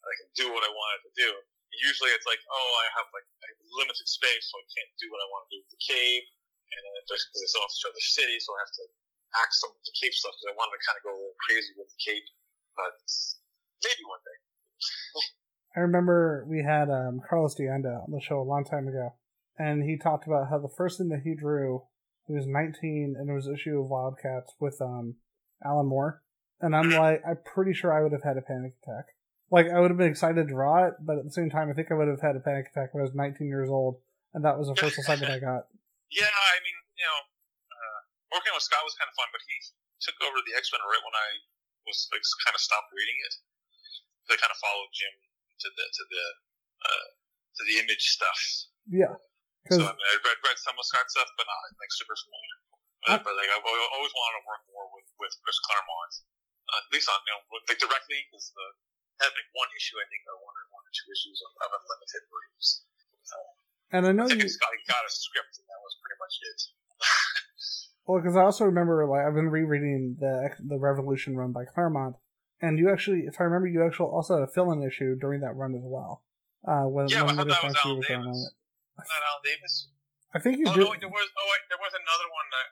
And 0.00 0.08
I 0.08 0.14
can 0.16 0.30
do 0.36 0.46
what 0.52 0.64
I 0.64 0.70
wanted 0.72 1.00
to 1.08 1.12
do. 1.16 1.30
Usually 1.70 2.10
it's 2.16 2.26
like, 2.26 2.42
oh, 2.50 2.70
I 2.82 2.86
have 2.98 3.08
like 3.14 3.26
I 3.40 3.46
have 3.46 3.60
limited 3.78 4.08
space, 4.08 4.50
so 4.50 4.58
I 4.58 4.66
can't 4.74 4.90
do 4.98 5.06
what 5.12 5.22
I 5.22 5.26
want 5.30 5.46
to 5.46 5.50
do 5.54 5.58
with 5.62 5.72
the 5.76 5.82
cape. 5.84 6.26
And 6.70 6.82
then 6.82 7.02
there's, 7.06 7.26
because 7.30 7.42
I 7.42 7.48
still 7.50 7.64
have 7.66 7.74
to 7.74 7.80
show 7.82 7.92
the 7.94 8.06
city, 8.14 8.36
so 8.38 8.54
I 8.54 8.60
have 8.62 8.74
to 8.78 8.84
act 9.38 9.52
some 9.54 9.70
of 9.70 9.82
the 9.82 9.94
cape 9.94 10.14
stuff 10.14 10.34
because 10.34 10.50
I 10.50 10.58
wanted 10.58 10.78
to 10.78 10.82
kind 10.82 10.96
of 10.98 11.02
go 11.06 11.12
a 11.14 11.18
little 11.18 11.40
crazy 11.46 11.72
with 11.78 11.90
the 11.90 12.00
cape. 12.02 12.26
But 12.74 12.94
maybe 13.82 14.02
one 14.06 14.22
day. 14.22 14.38
I 15.76 15.80
remember 15.80 16.44
we 16.48 16.62
had 16.62 16.90
um, 16.90 17.20
Carlos 17.22 17.54
D'Anda 17.54 18.02
on 18.06 18.10
the 18.10 18.20
show 18.20 18.40
a 18.40 18.46
long 18.46 18.64
time 18.64 18.88
ago, 18.88 19.14
and 19.58 19.84
he 19.84 19.98
talked 19.98 20.26
about 20.26 20.50
how 20.50 20.58
the 20.58 20.72
first 20.74 20.98
thing 20.98 21.08
that 21.10 21.22
he 21.22 21.34
drew, 21.34 21.82
he 22.26 22.34
was 22.34 22.46
19, 22.46 23.14
and 23.18 23.30
it 23.30 23.32
was 23.32 23.46
an 23.46 23.54
issue 23.54 23.78
of 23.78 23.86
Wildcats 23.86 24.54
with 24.58 24.80
um, 24.80 25.16
Alan 25.64 25.86
Moore. 25.86 26.22
And 26.60 26.74
I'm 26.74 26.90
like, 27.02 27.22
I'm 27.26 27.38
pretty 27.44 27.72
sure 27.72 27.92
I 27.92 28.02
would 28.02 28.12
have 28.12 28.24
had 28.24 28.36
a 28.36 28.42
panic 28.42 28.74
attack. 28.82 29.06
Like, 29.50 29.66
I 29.66 29.82
would 29.82 29.90
have 29.90 29.98
been 29.98 30.10
excited 30.10 30.38
to 30.38 30.46
draw 30.46 30.86
it, 30.86 30.94
but 31.02 31.18
at 31.18 31.26
the 31.26 31.34
same 31.34 31.50
time, 31.50 31.68
I 31.68 31.74
think 31.74 31.90
I 31.90 31.98
would 31.98 32.06
have 32.06 32.22
had 32.22 32.38
a 32.38 32.42
panic 32.42 32.70
attack 32.70 32.94
when 32.94 33.02
I 33.02 33.06
was 33.10 33.18
19 33.18 33.50
years 33.50 33.66
old, 33.66 33.98
and 34.30 34.46
that 34.46 34.54
was 34.54 34.70
the 34.70 34.78
first 34.78 34.94
assignment 34.98 35.30
I 35.32 35.38
got. 35.38 35.66
Yeah, 36.10 36.26
I 36.26 36.58
mean, 36.66 36.74
you 36.98 37.06
know, 37.06 37.20
uh, 37.70 38.00
working 38.34 38.50
with 38.50 38.66
Scott 38.66 38.82
was 38.82 38.98
kind 38.98 39.06
of 39.06 39.14
fun, 39.14 39.30
but 39.30 39.38
he 39.46 39.54
took 40.02 40.18
over 40.26 40.42
the 40.42 40.58
X 40.58 40.74
Men 40.74 40.82
right 40.82 40.98
when 41.06 41.14
I 41.14 41.28
was 41.86 42.10
like 42.10 42.26
kind 42.42 42.50
of 42.50 42.58
stopped 42.58 42.90
reading 42.90 43.14
it. 43.14 43.34
They 44.26 44.34
kind 44.34 44.50
of 44.50 44.58
followed 44.58 44.90
Jim 44.90 45.14
to 45.62 45.68
the 45.70 45.84
to 45.86 46.02
the 46.10 46.24
uh, 46.82 47.06
to 47.14 47.62
the 47.62 47.78
image 47.78 48.10
stuff. 48.10 48.66
Yeah. 48.90 49.14
So 49.70 49.86
I 49.86 49.94
mean, 49.94 50.08
I 50.10 50.14
read 50.18 50.38
read 50.42 50.58
some 50.58 50.74
of 50.74 50.82
Scott's 50.82 51.14
stuff, 51.14 51.30
but 51.38 51.46
not 51.46 51.60
like 51.78 51.94
super 51.94 52.18
familiar. 52.18 52.56
Uh, 53.06 53.22
but 53.22 53.32
like 53.38 53.50
I've 53.54 53.62
always 53.62 54.12
wanted 54.12 54.34
to 54.40 54.44
work 54.50 54.62
more 54.74 54.90
with 54.90 55.08
with 55.20 55.32
Chris 55.46 55.62
Claremont, 55.62 56.12
uh, 56.74 56.82
at 56.82 56.90
least 56.90 57.06
on 57.06 57.22
you 57.22 57.32
know 57.38 57.40
like 57.70 57.78
directly 57.78 58.18
because 58.26 58.50
the 58.50 58.66
like 59.28 59.50
one 59.52 59.68
issue 59.76 59.96
I 60.00 60.06
think 60.08 60.24
or 60.24 60.40
one 60.40 60.56
or 60.56 60.64
one 60.72 60.84
or 60.88 60.92
two 60.96 61.08
issues 61.12 61.38
of, 61.44 61.50
of 61.60 61.70
Unlimited 61.76 62.22
where. 62.32 62.48
Uh, 63.30 63.60
and 63.92 64.02
I 64.06 64.12
know 64.14 64.26
I 64.26 64.34
you, 64.34 64.46
got, 64.46 64.72
got 64.86 65.04
a 65.06 65.10
script 65.10 65.58
and 65.58 65.66
that 65.66 65.80
was 65.82 65.94
pretty 66.00 66.18
much 66.18 66.34
it. 66.40 66.60
well, 68.06 68.18
because 68.22 68.36
I 68.36 68.42
also 68.42 68.64
remember, 68.66 69.06
like, 69.06 69.26
I've 69.26 69.34
been 69.34 69.50
rereading 69.50 70.16
the 70.18 70.50
the 70.58 70.78
Revolution 70.78 71.36
run 71.36 71.52
by 71.52 71.64
Claremont, 71.64 72.16
and 72.62 72.78
you 72.78 72.90
actually, 72.90 73.26
if 73.26 73.40
I 73.40 73.44
remember, 73.44 73.66
you 73.66 73.84
actually 73.84 74.10
also 74.10 74.38
had 74.38 74.44
a 74.46 74.52
fill-in 74.52 74.82
issue 74.82 75.16
during 75.18 75.40
that 75.42 75.56
run 75.56 75.74
as 75.74 75.82
well. 75.84 76.22
Uh, 76.62 76.84
when, 76.86 77.08
Yeah, 77.08 77.24
when 77.24 77.34
I 77.34 77.44
thought 77.44 77.48
that 77.48 77.64
was 77.64 77.76
Alan 77.84 78.00
Davis. 78.04 78.52
Not 78.98 79.22
Alan 79.26 79.42
Davis. 79.44 79.88
I 80.34 80.38
think 80.38 80.58
you 80.58 80.66
Oh 80.68 80.74
did. 80.74 80.84
no, 80.84 80.90
wait, 80.92 81.00
there 81.00 81.10
was. 81.10 81.28
Oh 81.34 81.46
wait, 81.50 81.62
there 81.72 81.80
was 81.82 81.90
another 81.94 82.28
one 82.30 82.46
that 82.54 82.68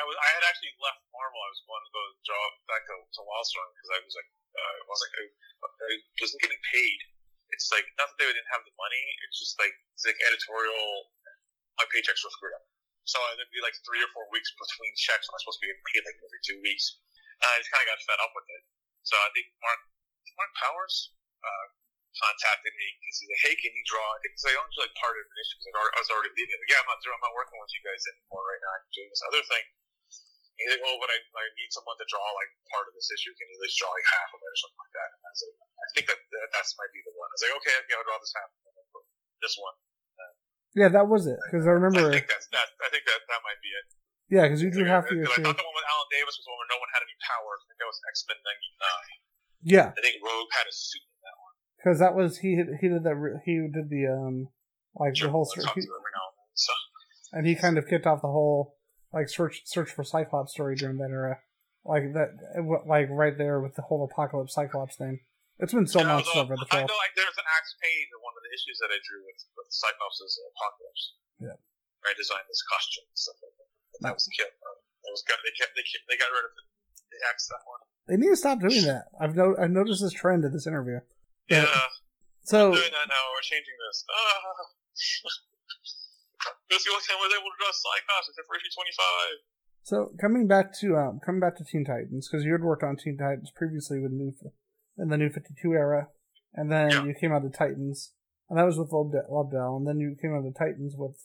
I 0.00 0.02
was. 0.08 0.16
I 0.16 0.28
had 0.40 0.44
actually 0.48 0.72
left 0.80 1.04
Marvel. 1.12 1.36
I 1.36 1.50
was 1.52 1.60
going 1.68 1.84
to 1.84 1.92
go 1.92 2.04
draw 2.24 2.42
back 2.72 2.82
to, 2.88 2.96
to 3.04 3.20
Wildstorm 3.20 3.68
because 3.76 3.90
I 3.92 3.98
was 4.00 4.14
like, 4.16 4.30
uh, 4.56 4.74
I 4.80 4.84
was 4.88 5.02
like, 5.04 5.14
I, 5.20 5.24
I 5.68 5.92
wasn't 6.24 6.40
getting 6.40 6.62
paid. 6.72 6.98
It's 7.52 7.68
like 7.68 7.84
not 8.00 8.08
that 8.08 8.16
they 8.16 8.24
didn't 8.32 8.48
have 8.48 8.64
the 8.64 8.72
money. 8.80 9.04
It's 9.28 9.36
just 9.36 9.60
like 9.60 9.74
it's 9.92 10.08
like 10.08 10.16
editorial. 10.24 11.12
My 11.76 11.84
paychecks 11.92 12.24
were 12.24 12.32
screwed 12.32 12.56
up. 12.56 12.64
So 13.04 13.20
there'd 13.36 13.52
be 13.52 13.60
like 13.60 13.76
three 13.84 14.00
or 14.00 14.10
four 14.16 14.24
weeks 14.32 14.48
between 14.54 14.92
checks, 14.96 15.26
I'm 15.26 15.40
supposed 15.42 15.58
to 15.60 15.64
be 15.66 15.72
getting 15.72 15.88
paid 15.90 16.04
like 16.06 16.18
every 16.20 16.42
two 16.46 16.58
weeks. 16.62 17.00
And 17.42 17.48
I 17.48 17.58
just 17.58 17.72
kind 17.72 17.82
of 17.84 17.88
got 17.90 18.00
fed 18.06 18.20
up 18.22 18.32
with 18.36 18.48
it. 18.54 18.62
So 19.04 19.16
I 19.18 19.28
think 19.34 19.50
Mark 19.60 19.80
Mark 20.38 20.52
Powers 20.60 21.12
uh, 21.42 21.66
contacted 22.14 22.72
me 22.72 22.86
because 23.00 23.16
he's 23.18 23.30
like, 23.32 23.42
"Hey, 23.50 23.54
can 23.58 23.72
you 23.72 23.84
draw?" 23.88 24.06
Because 24.22 24.44
I 24.46 24.54
only 24.56 24.76
like 24.78 24.94
part 25.00 25.16
of 25.16 25.24
an 25.24 25.36
issue 25.40 25.56
because 25.58 25.74
I 25.74 26.00
was 26.00 26.10
already 26.12 26.32
leaving. 26.36 26.56
Like, 26.60 26.70
yeah, 26.70 26.80
I'm 26.84 26.88
not. 26.88 27.00
I'm 27.02 27.24
not 27.24 27.34
working 27.34 27.58
with 27.58 27.72
you 27.74 27.82
guys 27.82 28.02
anymore 28.14 28.44
right 28.44 28.62
now. 28.62 28.72
I'm 28.78 28.86
doing 28.94 29.10
this 29.10 29.24
other 29.26 29.42
thing. 29.48 29.64
Like, 30.70 30.84
oh, 30.86 30.96
but 31.02 31.10
I, 31.10 31.18
I 31.18 31.44
need 31.58 31.70
someone 31.74 31.98
to 31.98 32.06
draw 32.06 32.22
like 32.22 32.50
part 32.70 32.86
of 32.86 32.94
this 32.94 33.10
issue. 33.10 33.34
Can 33.34 33.50
you 33.50 33.56
at 33.58 33.62
least 33.66 33.76
draw 33.76 33.90
like 33.90 34.08
half 34.14 34.30
of 34.30 34.38
it 34.38 34.50
or 34.50 34.58
something 34.62 34.80
like 34.80 34.94
that? 34.94 35.08
And 35.10 35.20
I 35.20 35.30
was 35.30 35.40
like, 35.42 35.58
I 35.60 35.86
think 35.92 36.06
that, 36.06 36.18
that 36.22 36.50
that's 36.54 36.72
might 36.78 36.92
be 36.94 37.02
the 37.02 37.14
one. 37.18 37.28
I 37.28 37.34
was 37.34 37.42
like, 37.42 37.56
okay, 37.58 37.74
okay, 37.84 37.94
I'll 37.98 38.06
draw 38.06 38.18
this 38.22 38.34
half. 38.38 38.50
This 39.42 39.56
one. 39.58 39.76
Yeah, 40.78 40.86
that 40.94 41.10
was 41.10 41.26
it. 41.26 41.40
Because 41.50 41.66
I 41.66 41.74
remember. 41.74 42.06
I 42.06 42.14
think 42.14 42.30
that's 42.30 42.46
that. 42.54 42.68
I 42.78 42.88
think 42.94 43.02
that 43.02 43.26
that 43.26 43.42
might 43.42 43.58
be 43.58 43.70
it. 43.74 43.86
Yeah, 44.30 44.46
because 44.46 44.62
you 44.62 44.70
drew 44.70 44.86
half 44.86 45.10
the 45.10 45.18
issue. 45.18 45.42
I 45.42 45.50
thought 45.50 45.58
the 45.58 45.66
one 45.66 45.74
with 45.74 45.88
Alan 45.90 46.10
Davis 46.14 46.38
was 46.38 46.46
the 46.46 46.52
one 46.54 46.62
where 46.62 46.70
no 46.70 46.78
one 46.78 46.90
had 46.94 47.02
any 47.02 47.16
powers. 47.26 47.58
I 47.58 47.64
think 47.66 47.78
that 47.82 47.90
was 47.90 47.98
X 48.06 48.14
Men 48.30 48.38
'99. 49.66 49.74
Yeah. 49.74 49.88
I 49.90 50.00
think 50.00 50.22
Rogue 50.22 50.52
had 50.54 50.70
a 50.70 50.74
suit 50.74 51.02
in 51.02 51.20
that 51.26 51.36
one. 51.42 51.54
Because 51.74 51.96
that 51.98 52.14
was 52.14 52.38
he. 52.38 52.54
He 52.78 52.86
did 52.86 53.02
that. 53.02 53.18
He 53.42 53.58
did 53.66 53.90
the 53.90 54.02
um, 54.06 54.54
like 54.94 55.18
Sure, 55.18 55.26
the 55.26 55.34
whole. 55.34 55.50
I'll 55.50 55.50
Search, 55.50 55.66
talk 55.66 55.74
he, 55.74 55.82
to 55.82 55.90
him 55.90 55.98
every 55.98 56.14
now 56.14 56.30
and 56.30 56.54
So 56.54 56.74
and 57.32 57.42
he 57.46 57.54
kind 57.54 57.78
of 57.78 57.86
kicked 57.86 58.06
off 58.06 58.22
the 58.22 58.30
whole 58.30 58.78
like 59.12 59.28
search 59.28 59.62
search 59.64 59.90
for 59.90 60.04
Cyclops 60.04 60.52
story 60.52 60.76
during 60.76 60.98
that 60.98 61.10
era, 61.10 61.38
like 61.84 62.12
that, 62.14 62.36
like 62.86 63.08
right 63.10 63.36
there 63.36 63.60
with 63.60 63.74
the 63.74 63.82
whole 63.82 64.04
apocalypse 64.04 64.54
Cyclops 64.54 64.96
thing. 64.96 65.20
It's 65.60 65.76
been 65.76 65.86
so 65.86 66.00
much 66.00 66.24
over 66.32 66.56
the 66.56 66.64
I 66.72 66.88
know 66.88 66.96
like, 66.96 67.12
there's 67.12 67.36
an 67.36 67.44
Axe 67.44 67.76
page 67.84 68.08
in 68.08 68.20
one 68.24 68.32
of 68.32 68.40
the 68.48 68.52
issues 68.56 68.80
that 68.80 68.88
I 68.88 68.96
drew 69.04 69.20
with, 69.28 69.44
with 69.60 69.68
Cyclops' 69.68 70.24
Apocalypse. 70.24 71.04
Yeah. 71.36 71.60
I 72.00 72.16
designed 72.16 72.48
this 72.48 72.64
costume 72.64 73.04
and 73.04 73.20
stuff 73.20 73.36
like 73.44 73.52
that. 73.60 73.68
But 73.92 74.00
that 74.08 74.14
was 74.16 74.24
the 74.24 74.32
kid. 74.32 74.48
Um, 74.64 74.80
was 75.12 75.20
got, 75.28 75.36
they 75.44 75.52
kept 75.52 75.76
they 75.76 75.84
kept, 75.84 76.08
they 76.08 76.16
got 76.16 76.32
rid 76.32 76.48
of 76.48 76.52
it. 76.56 76.66
They 77.12 77.20
axed 77.28 77.52
that 77.52 77.60
one. 77.68 77.82
They 78.08 78.16
need 78.16 78.32
to 78.32 78.40
stop 78.40 78.56
doing 78.62 78.88
that. 78.88 79.12
I've 79.20 79.36
no, 79.36 79.52
I've 79.58 79.74
noticed 79.74 80.00
this 80.00 80.16
trend 80.16 80.48
in 80.48 80.52
this 80.56 80.64
interview. 80.64 81.04
Yeah. 81.52 81.68
Yeah. 81.68 81.92
So 82.48 82.72
doing 82.72 82.94
that 82.96 83.08
now. 83.10 83.24
We're 83.36 83.44
changing 83.44 83.76
this. 83.76 84.04
Ah. 84.08 85.44
That's 86.70 86.84
the 86.84 86.90
only 86.94 87.04
time 87.04 87.18
I 87.18 87.26
was 87.26 87.34
able 87.36 87.50
to 87.50 87.58
draw 87.58 87.72
Cyclops 87.74 88.26
except 88.30 88.46
for 88.46 88.56
issue 88.56 88.72
25. 88.72 89.50
So 89.82 89.96
coming 90.20 90.46
back 90.46 90.72
to 90.80 90.96
um, 90.96 91.20
coming 91.24 91.40
back 91.40 91.56
to 91.56 91.64
Teen 91.64 91.84
Titans 91.84 92.28
because 92.28 92.44
you 92.44 92.52
had 92.52 92.62
worked 92.62 92.84
on 92.84 92.96
Teen 92.96 93.16
Titans 93.16 93.50
previously 93.54 93.98
with 93.98 94.12
new 94.12 94.32
in 94.98 95.08
the 95.08 95.16
New 95.16 95.30
Fifty 95.30 95.54
Two 95.60 95.72
era, 95.72 96.08
and 96.54 96.70
then 96.70 96.90
Yeah. 96.90 97.04
you 97.04 97.14
came 97.14 97.32
out 97.32 97.42
to 97.42 97.50
Titans, 97.50 98.12
and 98.48 98.58
that 98.58 98.66
was 98.68 98.78
with 98.78 98.90
Lobdell, 98.90 99.76
and 99.78 99.86
then 99.88 99.98
you 99.98 100.16
came 100.20 100.34
out 100.36 100.42
to 100.44 100.52
Titans 100.52 100.94
with 100.96 101.16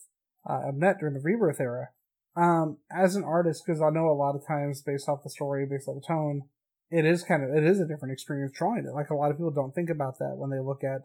uh, 0.49 0.71
Abnett 0.71 0.99
during 0.99 1.15
the 1.15 1.21
Rebirth 1.21 1.59
era. 1.59 1.89
Um, 2.37 2.77
as 2.91 3.15
an 3.15 3.23
artist, 3.23 3.63
because 3.65 3.81
I 3.81 3.89
know 3.89 4.07
a 4.09 4.15
lot 4.15 4.35
of 4.35 4.45
times 4.47 4.81
based 4.81 5.07
off 5.07 5.23
the 5.23 5.29
story, 5.29 5.65
based 5.65 5.87
off 5.87 5.95
the 5.95 6.07
tone, 6.07 6.43
it 6.89 7.05
is 7.05 7.23
kind 7.23 7.43
of 7.43 7.49
it 7.55 7.63
is 7.63 7.79
a 7.79 7.87
different 7.87 8.13
experience 8.13 8.53
drawing 8.55 8.85
it. 8.85 8.93
Like 8.93 9.09
a 9.09 9.15
lot 9.15 9.31
of 9.31 9.37
people 9.37 9.51
don't 9.51 9.75
think 9.75 9.89
about 9.89 10.19
that 10.19 10.35
when 10.37 10.49
they 10.49 10.59
look 10.59 10.83
at 10.83 11.01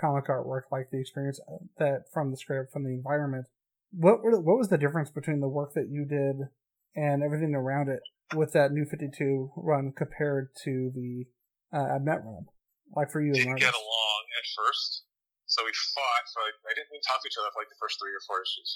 comic 0.00 0.26
artwork, 0.26 0.62
like 0.72 0.90
the 0.90 1.00
experience 1.00 1.40
uh, 1.48 1.56
that 1.78 2.04
from 2.12 2.30
the 2.30 2.36
script, 2.36 2.72
from 2.72 2.84
the 2.84 2.90
environment. 2.90 3.46
What 3.94 4.22
were 4.22 4.32
the, 4.32 4.40
what 4.40 4.58
was 4.58 4.68
the 4.68 4.78
difference 4.78 5.10
between 5.10 5.40
the 5.40 5.48
work 5.48 5.74
that 5.74 5.86
you 5.90 6.04
did 6.04 6.50
and 6.98 7.22
everything 7.22 7.54
around 7.54 7.88
it 7.88 8.02
with 8.34 8.52
that 8.52 8.72
new 8.74 8.84
52 8.84 9.54
run 9.56 9.94
compared 9.94 10.50
to 10.66 10.90
the 10.94 11.30
uh, 11.70 11.98
Abnett 11.98 12.26
run? 12.26 12.50
Like 12.94 13.10
for 13.10 13.22
you 13.22 13.34
Didn't 13.34 13.58
get 13.58 13.74
along 13.74 14.22
at 14.38 14.46
first, 14.54 15.06
so 15.46 15.62
we 15.66 15.72
fought. 15.72 16.24
So 16.30 16.38
I, 16.42 16.50
I 16.68 16.72
didn't 16.74 16.90
even 16.94 17.02
talk 17.02 17.22
to 17.22 17.26
each 17.26 17.38
other 17.38 17.50
for 17.50 17.62
like 17.62 17.72
the 17.72 17.80
first 17.80 17.98
three 17.98 18.14
or 18.14 18.22
four 18.26 18.42
issues. 18.42 18.70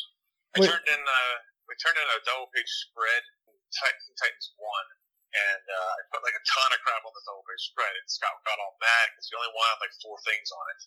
I 0.57 0.65
Wait. 0.65 0.71
turned 0.73 0.89
in 0.91 1.03
uh, 1.03 1.37
we 1.69 1.77
turned 1.79 2.01
in 2.01 2.09
a 2.09 2.19
double 2.25 2.49
page 2.51 2.71
spread, 2.89 3.23
Titans, 3.71 4.09
Titans 4.17 4.49
one, 4.57 4.89
and 5.37 5.65
uh, 5.69 5.93
I 5.93 6.01
put 6.09 6.25
like 6.25 6.35
a 6.35 6.45
ton 6.49 6.73
of 6.73 6.81
crap 6.81 7.05
on 7.05 7.13
the 7.13 7.25
double 7.29 7.45
page 7.45 7.69
spread, 7.69 7.93
and 7.93 8.07
Scott 8.09 8.33
got 8.49 8.57
all 8.57 8.75
mad 8.81 9.13
because 9.13 9.29
he 9.29 9.37
only 9.37 9.53
wanted 9.53 9.79
like 9.85 9.95
four 10.01 10.17
things 10.25 10.49
on 10.49 10.65
it. 10.73 10.81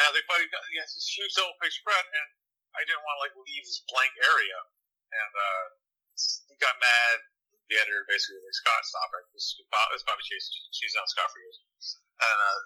And 0.00 0.02
I 0.02 0.10
was 0.10 0.16
like, 0.24 0.48
got- 0.48 0.64
this 0.72 1.12
huge 1.12 1.36
double 1.36 1.52
page 1.60 1.76
spread, 1.76 2.00
and 2.00 2.26
I 2.72 2.82
didn't 2.88 3.04
want 3.04 3.16
to 3.20 3.22
like 3.28 3.36
leave 3.36 3.64
this 3.64 3.84
blank 3.88 4.12
area. 4.20 4.58
And 5.12 5.32
uh, 5.36 5.64
he 6.48 6.56
got 6.56 6.76
mad. 6.80 7.16
The 7.70 7.80
editor 7.80 8.04
basically 8.04 8.42
like, 8.42 8.58
Scott, 8.58 8.82
stop 8.84 9.08
it. 9.16 9.24
This 9.32 9.56
is 9.56 9.64
Bob, 9.72 9.88
is 9.96 10.04
Bobbie 10.04 10.24
Chase. 10.24 10.50
She's 10.76 10.92
on 10.98 11.08
Scott 11.08 11.30
for 11.32 11.40
years. 11.40 11.56
And 12.20 12.38
uh, 12.38 12.58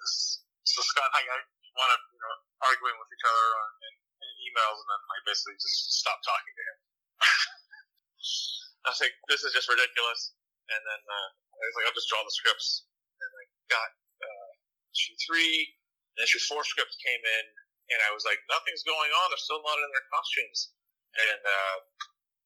so 0.67 0.83
Scott 0.83 1.07
and 1.15 1.31
I 1.31 1.39
wound 1.77 1.91
up, 1.95 2.03
you 2.11 2.19
know, 2.19 2.33
arguing 2.65 2.97
with 2.97 3.07
each 3.13 3.23
other 3.23 3.47
on, 3.55 3.69
in, 3.87 3.93
in 3.95 4.31
emails, 4.51 4.77
and 4.83 4.89
then 4.89 5.01
I 5.07 5.17
basically 5.23 5.55
just 5.61 6.01
stopped 6.01 6.25
talking 6.25 6.53
to 6.57 6.63
him. 6.65 6.77
I 8.83 8.91
was 8.91 8.99
like, 8.99 9.15
this 9.31 9.45
is 9.47 9.53
just 9.53 9.69
ridiculous. 9.69 10.33
And 10.67 10.81
then 10.83 11.01
uh, 11.07 11.29
I 11.31 11.63
was 11.63 11.75
like, 11.79 11.87
I'll 11.87 11.95
just 11.95 12.09
draw 12.11 12.19
the 12.25 12.33
scripts. 12.33 12.89
And 13.21 13.31
I 13.31 13.43
got 13.71 13.89
uh, 14.19 14.49
issue 14.91 15.15
three, 15.23 15.77
and 16.17 16.25
issue 16.25 16.41
four 16.51 16.65
script 16.67 16.97
came 16.99 17.23
in, 17.23 17.45
and 17.93 17.99
I 18.05 18.11
was 18.15 18.23
like, 18.27 18.39
nothing's 18.51 18.83
going 18.83 19.11
on. 19.11 19.25
They're 19.31 19.41
still 19.41 19.61
not 19.63 19.77
in 19.79 19.89
their 19.95 20.07
costumes. 20.11 20.75
And 21.17 21.41
uh, 21.43 21.77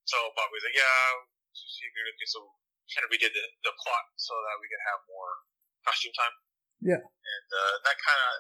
so 0.07 0.17
Bob 0.37 0.49
was 0.53 0.63
like, 0.63 0.77
yeah, 0.77 1.25
she 1.53 1.83
agreed 1.89 2.07
with 2.13 2.19
me. 2.21 2.27
So 2.29 2.39
kind 2.93 3.07
of 3.07 3.11
redid 3.11 3.31
the, 3.31 3.45
the 3.63 3.73
plot 3.81 4.05
so 4.19 4.35
that 4.35 4.55
we 4.59 4.67
could 4.67 4.83
have 4.91 4.99
more 5.07 5.31
costume 5.87 6.11
time. 6.15 6.35
Yeah. 6.83 6.99
And 7.01 7.47
uh, 7.55 7.75
that 7.87 7.97
kind 8.03 8.19
of 8.19 8.33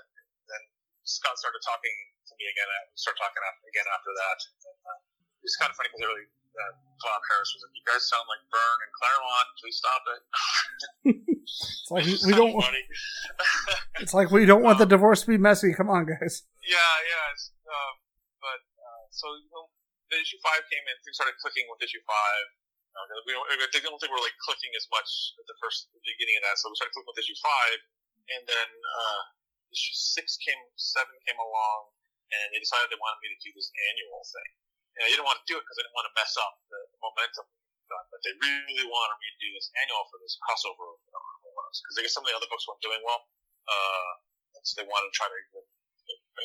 then 0.51 0.63
Scott 1.07 1.37
started 1.39 1.61
talking 1.63 1.95
to 2.27 2.33
me 2.35 2.45
again. 2.51 2.67
uh, 2.67 2.83
We 2.91 2.97
started 2.99 3.19
talking 3.21 3.39
after, 3.41 3.63
again 3.71 3.87
after 3.89 4.11
that. 4.11 4.37
And, 4.67 4.79
uh, 4.85 4.99
it 5.41 5.45
was 5.49 5.55
kind 5.57 5.69
of 5.71 5.75
funny 5.79 5.89
because 5.89 6.05
early 6.05 6.25
uh, 6.27 6.73
Bob 7.01 7.21
Harras 7.31 7.49
was 7.55 7.63
like, 7.63 7.73
"You 7.79 7.85
guys 7.87 8.03
sound 8.05 8.27
like 8.29 8.43
Byrne 8.51 8.81
and 8.83 8.91
Claremont. 8.93 9.47
Please 9.57 9.77
stop 9.79 10.03
it." 10.11 10.21
It's 11.41 11.89
like 11.89 12.05
we, 12.05 12.13
we 12.27 12.33
don't. 12.39 12.53
It's 14.03 14.13
like 14.13 14.29
we 14.31 14.45
don't 14.45 14.61
want 14.61 14.77
the 14.79 14.85
divorce 14.85 15.21
to 15.21 15.27
be 15.27 15.37
messy. 15.37 15.73
Come 15.73 15.89
on, 15.89 16.05
guys. 16.05 16.43
Yeah, 16.61 16.93
yeah. 17.09 17.27
Um, 17.65 17.95
but 18.37 18.61
uh, 18.61 19.05
so 19.09 19.33
you 19.37 19.49
know, 19.49 19.69
the 20.13 20.21
issue 20.21 20.37
five 20.45 20.61
came 20.69 20.85
in. 20.85 20.95
Things 21.01 21.17
started 21.17 21.37
clicking 21.41 21.65
with 21.69 21.81
issue 21.81 22.01
five. 22.05 22.45
Uh, 22.91 23.07
we 23.23 23.31
don't, 23.31 23.47
I 23.47 23.55
don't 23.55 23.99
think 24.03 24.11
we're 24.11 24.21
like 24.21 24.35
clicking 24.43 24.73
as 24.75 24.83
much 24.91 25.09
at 25.39 25.47
the 25.47 25.55
first 25.63 25.87
the 25.95 26.03
beginning 26.03 26.37
of 26.37 26.43
that. 26.45 26.59
So 26.59 26.67
we 26.67 26.75
started 26.75 26.91
clicking 26.91 27.09
with 27.09 27.23
issue 27.23 27.39
five, 27.39 27.79
and 28.35 28.41
then 28.45 28.69
uh, 28.69 29.21
issue 29.71 29.95
six 29.95 30.35
came, 30.43 30.59
seven 30.75 31.15
came 31.23 31.39
along, 31.39 31.95
and 32.35 32.45
they 32.51 32.59
decided 32.59 32.91
they 32.91 32.99
wanted 32.99 33.23
me 33.23 33.31
to 33.31 33.39
do 33.39 33.49
this 33.55 33.71
annual 33.71 34.21
thing. 34.27 34.51
And 34.99 35.07
I 35.07 35.09
didn't 35.09 35.23
want 35.23 35.39
to 35.39 35.47
do 35.47 35.55
it 35.55 35.63
because 35.63 35.79
I 35.79 35.87
didn't 35.87 35.95
want 35.95 36.07
to 36.11 36.15
mess 36.19 36.35
up 36.35 36.53
the 36.67 36.79
momentum. 36.99 37.47
But 37.87 38.03
but 38.11 38.19
they 38.27 38.35
really 38.37 38.87
wanted 38.87 39.17
me 39.23 39.27
to 39.33 39.39
do 39.39 39.49
this 39.55 39.71
annual 39.79 40.03
for 40.11 40.19
this 40.19 40.35
crossover 40.43 40.99
because 40.99 41.95
I 41.95 42.03
guess 42.03 42.11
some 42.15 42.27
of 42.27 42.29
the 42.31 42.35
other 42.35 42.47
books 42.51 42.67
weren't 42.67 42.83
doing 42.83 42.99
well. 43.07 43.23
Uh, 43.67 44.11
so 44.67 44.83
they 44.83 44.87
wanted 44.87 45.09
to 45.11 45.15
try 45.15 45.31
to 45.31 45.35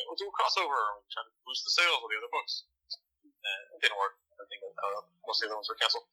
we'll 0.05 0.19
do 0.19 0.29
a 0.29 0.35
crossover 0.37 0.77
and 0.93 1.01
try 1.09 1.25
to 1.25 1.33
boost 1.47 1.65
the 1.65 1.73
sales 1.73 1.97
of 1.97 2.09
the 2.11 2.17
other 2.21 2.31
books. 2.31 2.69
And 2.85 3.61
it 3.73 3.79
didn't 3.81 3.97
work. 3.97 4.19
I 4.37 4.45
think 4.45 4.61
uh, 4.61 5.01
most 5.25 5.41
of 5.41 5.49
the 5.49 5.55
other 5.55 5.57
ones 5.57 5.69
were 5.71 5.79
canceled. 5.81 6.05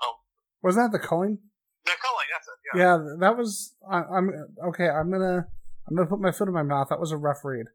Um, 0.00 0.16
Wasn't 0.64 0.80
that 0.80 0.92
the 0.96 1.02
culling? 1.02 1.42
they're 1.86 2.02
calling, 2.02 2.26
that's 2.34 2.50
it. 2.50 2.58
Yeah. 2.66 2.74
Yeah, 2.82 2.94
that 3.22 3.34
was. 3.38 3.78
I, 3.86 4.02
I'm 4.10 4.26
okay. 4.74 4.90
I'm 4.90 5.08
gonna. 5.08 5.46
I'm 5.86 5.94
gonna 5.94 6.10
put 6.10 6.18
my 6.18 6.34
foot 6.34 6.50
in 6.50 6.54
my 6.54 6.66
mouth. 6.66 6.90
That 6.90 6.98
was 6.98 7.14
a 7.14 7.20
rough 7.20 7.46
read. 7.46 7.70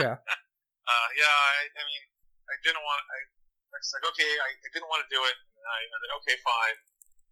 Yeah. 0.00 0.16
Uh, 0.16 1.08
yeah, 1.20 1.28
I, 1.28 1.68
I 1.68 1.82
mean, 1.84 2.02
I 2.48 2.56
didn't 2.64 2.80
want. 2.80 3.04
I, 3.04 3.20
I 3.28 3.76
was 3.76 3.92
like, 3.92 4.08
okay, 4.08 4.32
I, 4.40 4.48
I 4.56 4.68
didn't 4.72 4.88
want 4.88 5.04
to 5.04 5.10
do 5.12 5.20
it. 5.20 5.36
And 5.52 5.64
I, 5.68 5.78
said, 5.84 6.12
okay, 6.24 6.36
fine. 6.40 6.76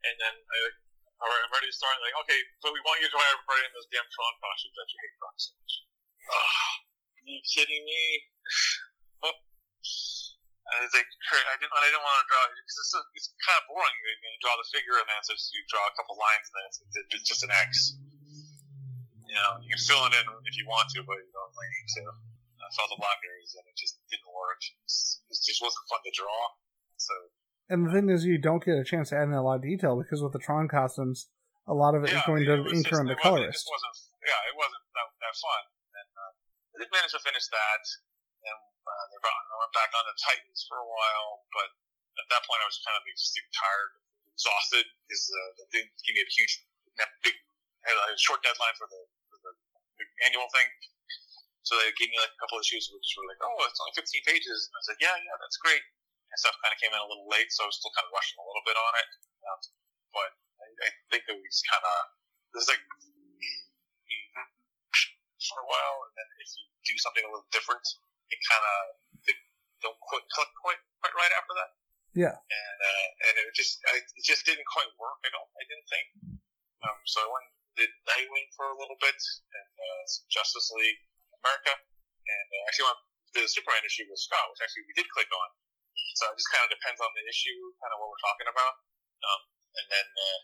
And 0.05 0.15
then 0.21 0.35
I, 0.37 0.57
like, 0.69 0.77
all 1.25 1.29
right, 1.33 1.41
I'm 1.41 1.53
ready 1.57 1.73
to 1.73 1.77
start. 1.77 1.97
Like, 2.05 2.13
okay, 2.29 2.37
but 2.61 2.77
we 2.77 2.85
want 2.85 3.01
you 3.01 3.09
to 3.09 3.15
try 3.17 3.25
everybody 3.33 3.65
in 3.65 3.73
those 3.73 3.89
damn 3.89 4.05
Tron 4.13 4.33
costumes 4.45 4.77
that 4.77 4.89
you 4.93 4.99
hate 5.01 5.15
Tron 5.17 5.35
so 5.41 5.51
much. 5.57 5.73
Are 7.21 7.25
you 7.27 7.41
kidding 7.45 7.85
me? 7.85 8.03
Oh. 9.21 9.37
I 10.71 10.81
was 10.81 10.95
like, 10.97 11.05
I 11.05 11.61
didn't, 11.61 11.75
I 11.77 11.93
didn't 11.93 12.01
want 12.01 12.25
to 12.25 12.27
draw 12.31 12.41
because 12.47 12.79
it's, 12.81 12.95
a- 12.97 13.11
it's 13.13 13.29
kind 13.45 13.59
of 13.61 13.69
boring. 13.69 13.93
You, 14.01 14.09
you 14.17 14.41
draw 14.41 14.57
the 14.57 14.65
figure 14.71 14.97
and 14.97 15.05
then 15.05 15.19
it's 15.21 15.29
just, 15.29 15.53
you 15.53 15.61
draw 15.69 15.85
a 15.85 15.93
couple 15.93 16.17
lines 16.17 16.47
and 16.49 16.55
then 16.57 16.65
it's, 16.73 16.79
it's 17.21 17.27
just 17.29 17.45
an 17.45 17.53
X. 17.53 18.01
You 19.29 19.37
know, 19.37 19.61
you 19.61 19.77
can 19.77 19.83
fill 19.83 20.09
it 20.09 20.17
in 20.17 20.25
if 20.47 20.55
you 20.57 20.65
want 20.65 20.89
to, 20.97 21.05
but 21.05 21.21
you 21.21 21.29
don't 21.37 21.53
really 21.53 21.69
need 21.69 21.89
to. 22.01 22.05
I 22.65 22.69
saw 22.73 22.87
the 22.87 22.97
blackberries 22.97 23.53
and 23.59 23.65
it 23.67 23.77
just 23.77 23.99
didn't 24.09 24.31
work. 24.31 24.61
It 24.63 25.37
just 25.43 25.61
wasn't 25.61 25.85
fun 25.91 26.01
to 26.01 26.13
draw. 26.17 26.39
So 26.97 27.15
And 27.69 27.85
the 27.85 27.93
thing 27.93 28.07
is, 28.09 28.25
you 28.25 28.39
don't 28.39 28.63
get 28.63 28.79
a 28.79 28.87
chance 28.87 29.11
to 29.11 29.19
add 29.19 29.29
in 29.29 29.35
a 29.35 29.43
lot 29.45 29.61
of 29.61 29.67
detail 29.67 29.99
because 29.99 30.23
with 30.23 30.33
the 30.33 30.43
Tron 30.43 30.71
costumes, 30.71 31.29
a 31.67 31.75
lot 31.75 31.99
of 31.99 32.07
it 32.07 32.15
is 32.15 32.19
yeah, 32.19 32.27
going 32.31 32.47
it 32.47 32.51
to 32.51 32.63
inker 32.73 32.99
and 32.99 33.11
the 33.11 33.19
colorist. 33.19 33.67
It 33.67 33.71
wasn't, 33.71 33.97
yeah, 34.23 34.49
it 34.51 34.55
wasn't 34.55 34.83
that, 34.95 35.09
that 35.19 35.35
fun. 35.35 35.63
Did 36.81 36.89
manage 36.97 37.13
to 37.13 37.21
finish 37.21 37.45
that, 37.53 37.85
and 38.41 38.57
uh, 38.57 39.05
they 39.13 39.21
brought, 39.21 39.37
I 39.37 39.57
went 39.61 39.75
back 39.77 39.93
on 39.93 40.01
the 40.09 40.17
Titans 40.17 40.65
for 40.65 40.81
a 40.81 40.89
while, 40.89 41.45
but 41.53 41.69
at 42.17 42.25
that 42.33 42.41
point 42.49 42.57
I 42.65 42.67
was 42.73 42.81
kind 42.81 42.97
of 42.97 43.05
just 43.05 43.37
tired, 43.53 44.01
exhausted, 44.33 44.89
because 45.05 45.29
uh, 45.29 45.77
give 45.77 46.17
me 46.17 46.25
a 46.25 46.33
huge, 46.33 46.65
big, 47.21 47.37
had 47.85 48.01
a 48.01 48.17
short 48.17 48.41
deadline 48.41 48.73
for 48.81 48.89
the, 48.89 49.01
for 49.29 49.39
the, 49.45 49.53
annual 50.25 50.49
thing. 50.57 50.69
So 51.69 51.77
they 51.77 51.93
gave 52.01 52.09
me 52.09 52.17
like 52.17 52.33
a 52.33 52.39
couple 52.41 52.57
of 52.57 52.65
issues 52.65 52.89
which 52.89 53.09
were 53.21 53.29
like, 53.29 53.41
oh, 53.45 53.69
it's 53.69 53.77
only 53.85 53.93
15 54.01 54.25
pages. 54.25 54.73
And 54.73 54.75
I 54.81 54.83
said, 54.89 54.99
yeah, 55.05 55.17
yeah, 55.21 55.37
that's 55.37 55.61
great. 55.61 55.85
And 55.85 56.37
stuff 56.41 56.57
kind 56.65 56.73
of 56.73 56.81
came 56.81 56.97
in 56.97 57.01
a 57.01 57.05
little 57.05 57.29
late, 57.29 57.53
so 57.53 57.65
I 57.65 57.69
was 57.69 57.77
still 57.77 57.93
kind 57.93 58.09
of 58.09 58.13
rushing 58.17 58.41
a 58.41 58.47
little 58.49 58.65
bit 58.65 58.81
on 58.81 58.93
it. 58.97 59.09
Um, 59.45 59.61
but 60.17 60.31
I, 60.65 60.67
I 60.89 60.89
think 61.13 61.29
it 61.29 61.37
was 61.37 61.61
kind 61.69 61.85
of, 61.85 61.97
this 62.57 62.65
is 62.65 62.69
like, 62.73 62.81
for 65.49 65.65
a 65.65 65.69
while, 65.69 65.97
and 66.09 66.13
then 66.17 66.29
if 66.45 66.49
you 66.57 66.65
do 66.93 66.97
something 67.01 67.25
a 67.25 67.31
little 67.31 67.49
different, 67.55 67.85
it 68.29 68.41
kind 68.47 68.65
of, 68.65 68.79
don't 69.81 69.97
quite 70.05 70.25
click 70.37 70.53
quite, 70.61 70.81
quite 71.01 71.15
right 71.17 71.33
after 71.33 71.57
that. 71.57 71.71
Yeah. 72.13 72.37
And, 72.37 72.79
uh, 72.85 73.09
and 73.31 73.35
it 73.49 73.55
just 73.57 73.81
I, 73.89 73.97
it 73.97 74.25
just 74.27 74.45
didn't 74.45 74.67
quite 74.69 74.91
work. 75.01 75.17
I 75.25 75.31
don't 75.33 75.49
I 75.57 75.65
didn't 75.65 75.89
think. 75.89 76.07
Um, 76.85 76.99
so 77.09 77.23
I 77.25 77.29
went 77.33 77.47
and 77.49 77.57
did 77.81 77.91
Nightwing 78.05 78.49
for 78.57 78.69
a 78.73 78.77
little 78.77 78.99
bit 79.01 79.17
and 79.17 79.73
uh, 79.79 80.03
Justice 80.29 80.69
League 80.75 81.01
America, 81.41 81.73
and 81.73 82.49
uh, 82.51 82.69
actually 82.69 82.93
went 82.93 83.01
the 83.33 83.47
Superman 83.47 83.81
issue 83.87 84.05
with 84.11 84.19
Scott, 84.19 84.43
which 84.51 84.61
actually 84.61 84.85
we 84.91 84.95
did 84.99 85.07
click 85.15 85.31
on. 85.31 85.49
So 86.19 86.29
it 86.29 86.37
just 86.37 86.51
kind 86.51 86.67
of 86.67 86.71
depends 86.75 86.99
on 86.99 87.09
the 87.15 87.25
issue, 87.31 87.57
kind 87.79 87.95
of 87.95 88.03
what 88.03 88.11
we're 88.11 88.25
talking 88.27 88.51
about. 88.51 88.75
Um, 89.23 89.41
and 89.81 89.87
then 89.87 90.07
uh, 90.11 90.41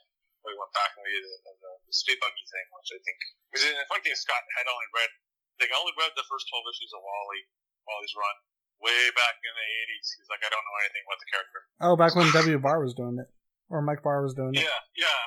we 0.46 0.56
went 0.56 0.72
back 0.72 0.94
and 0.94 1.02
we 1.02 1.10
did 1.10 1.26
the, 1.26 1.52
the, 1.58 1.72
the 1.90 1.94
Speed 1.94 2.18
Buggy 2.22 2.44
thing, 2.46 2.66
which 2.72 2.90
I 2.94 3.00
think 3.02 3.18
because 3.50 3.62
the 3.66 3.86
funny 3.90 4.02
thing 4.06 4.14
is 4.14 4.22
Scott 4.22 4.42
had 4.54 4.70
only 4.70 4.88
read, 4.94 5.10
think 5.58 5.74
I 5.74 5.76
only 5.76 5.94
read 5.98 6.14
the 6.14 6.26
first 6.30 6.46
twelve 6.46 6.66
issues 6.70 6.94
of 6.94 7.02
Wally, 7.02 7.40
Wally's 7.84 8.14
run 8.14 8.36
way 8.78 9.02
back 9.16 9.36
in 9.42 9.54
the 9.56 9.68
eighties. 9.82 10.06
He's 10.14 10.30
like, 10.30 10.44
I 10.46 10.52
don't 10.52 10.62
know 10.62 10.76
anything 10.86 11.04
about 11.04 11.20
the 11.20 11.28
character. 11.32 11.60
Oh, 11.82 11.94
back 11.98 12.12
when 12.14 12.30
W 12.30 12.58
Barr 12.62 12.78
was 12.78 12.94
doing 12.94 13.18
it, 13.18 13.28
or 13.68 13.82
Mike 13.82 14.06
Barr 14.06 14.22
was 14.22 14.36
doing 14.36 14.54
it. 14.54 14.62
Yeah, 14.62 14.80
yeah. 14.94 15.22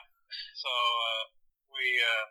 So 0.56 0.70
uh, 0.70 1.24
we 1.74 1.86
uh, 2.00 2.26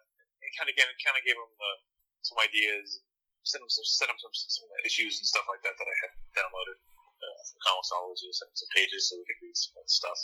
kind 0.56 0.70
of 0.70 0.74
gave 0.78 0.88
kind 1.04 1.18
of 1.18 1.22
gave 1.26 1.36
him 1.36 1.52
uh, 1.58 1.78
some 2.22 2.38
ideas, 2.40 3.02
sent 3.42 3.60
him 3.60 3.70
some 3.70 3.84
sent 3.84 4.10
him 4.10 4.18
some, 4.22 4.32
some 4.32 4.68
issues 4.86 5.18
and 5.18 5.26
stuff 5.26 5.46
like 5.50 5.62
that 5.66 5.74
that 5.74 5.88
I 5.88 5.96
had 6.06 6.12
downloaded 6.38 6.78
uh, 7.18 7.40
from 7.46 7.58
Comixology, 7.66 8.30
sent 8.30 8.48
him 8.54 8.58
some 8.58 8.72
pages 8.74 9.10
so 9.10 9.18
we 9.18 9.26
could 9.26 9.42
read 9.42 9.58
some 9.58 9.74
stuff. 9.90 10.18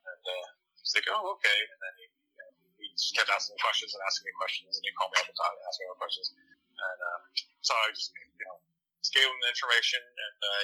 And 0.00 0.24
uh, 0.26 0.46
he's 0.80 0.94
like, 0.96 1.08
oh, 1.12 1.36
okay. 1.36 1.58
And 1.70 1.78
then 1.80 1.94
he, 2.00 2.06
you 2.08 2.36
know, 2.40 2.50
he 2.80 2.84
just 2.96 3.12
kept 3.12 3.28
asking 3.28 3.56
me 3.56 3.60
questions 3.60 3.92
and 3.92 4.00
asking 4.04 4.24
me 4.28 4.34
questions, 4.36 4.72
and 4.76 4.82
he 4.84 4.90
called 4.96 5.12
me 5.12 5.18
all 5.20 5.28
the 5.28 5.36
time 5.36 5.52
and 5.54 5.62
asked 5.68 5.80
me 5.80 5.86
more 5.88 6.00
questions. 6.00 6.32
And 6.32 6.98
uh, 7.00 7.20
so 7.60 7.72
I 7.76 7.92
just, 7.92 8.12
you 8.16 8.46
know, 8.48 8.56
just 9.04 9.12
gave 9.12 9.28
him 9.28 9.38
the 9.40 9.50
information, 9.52 10.00
and 10.00 10.36
I 10.40 10.60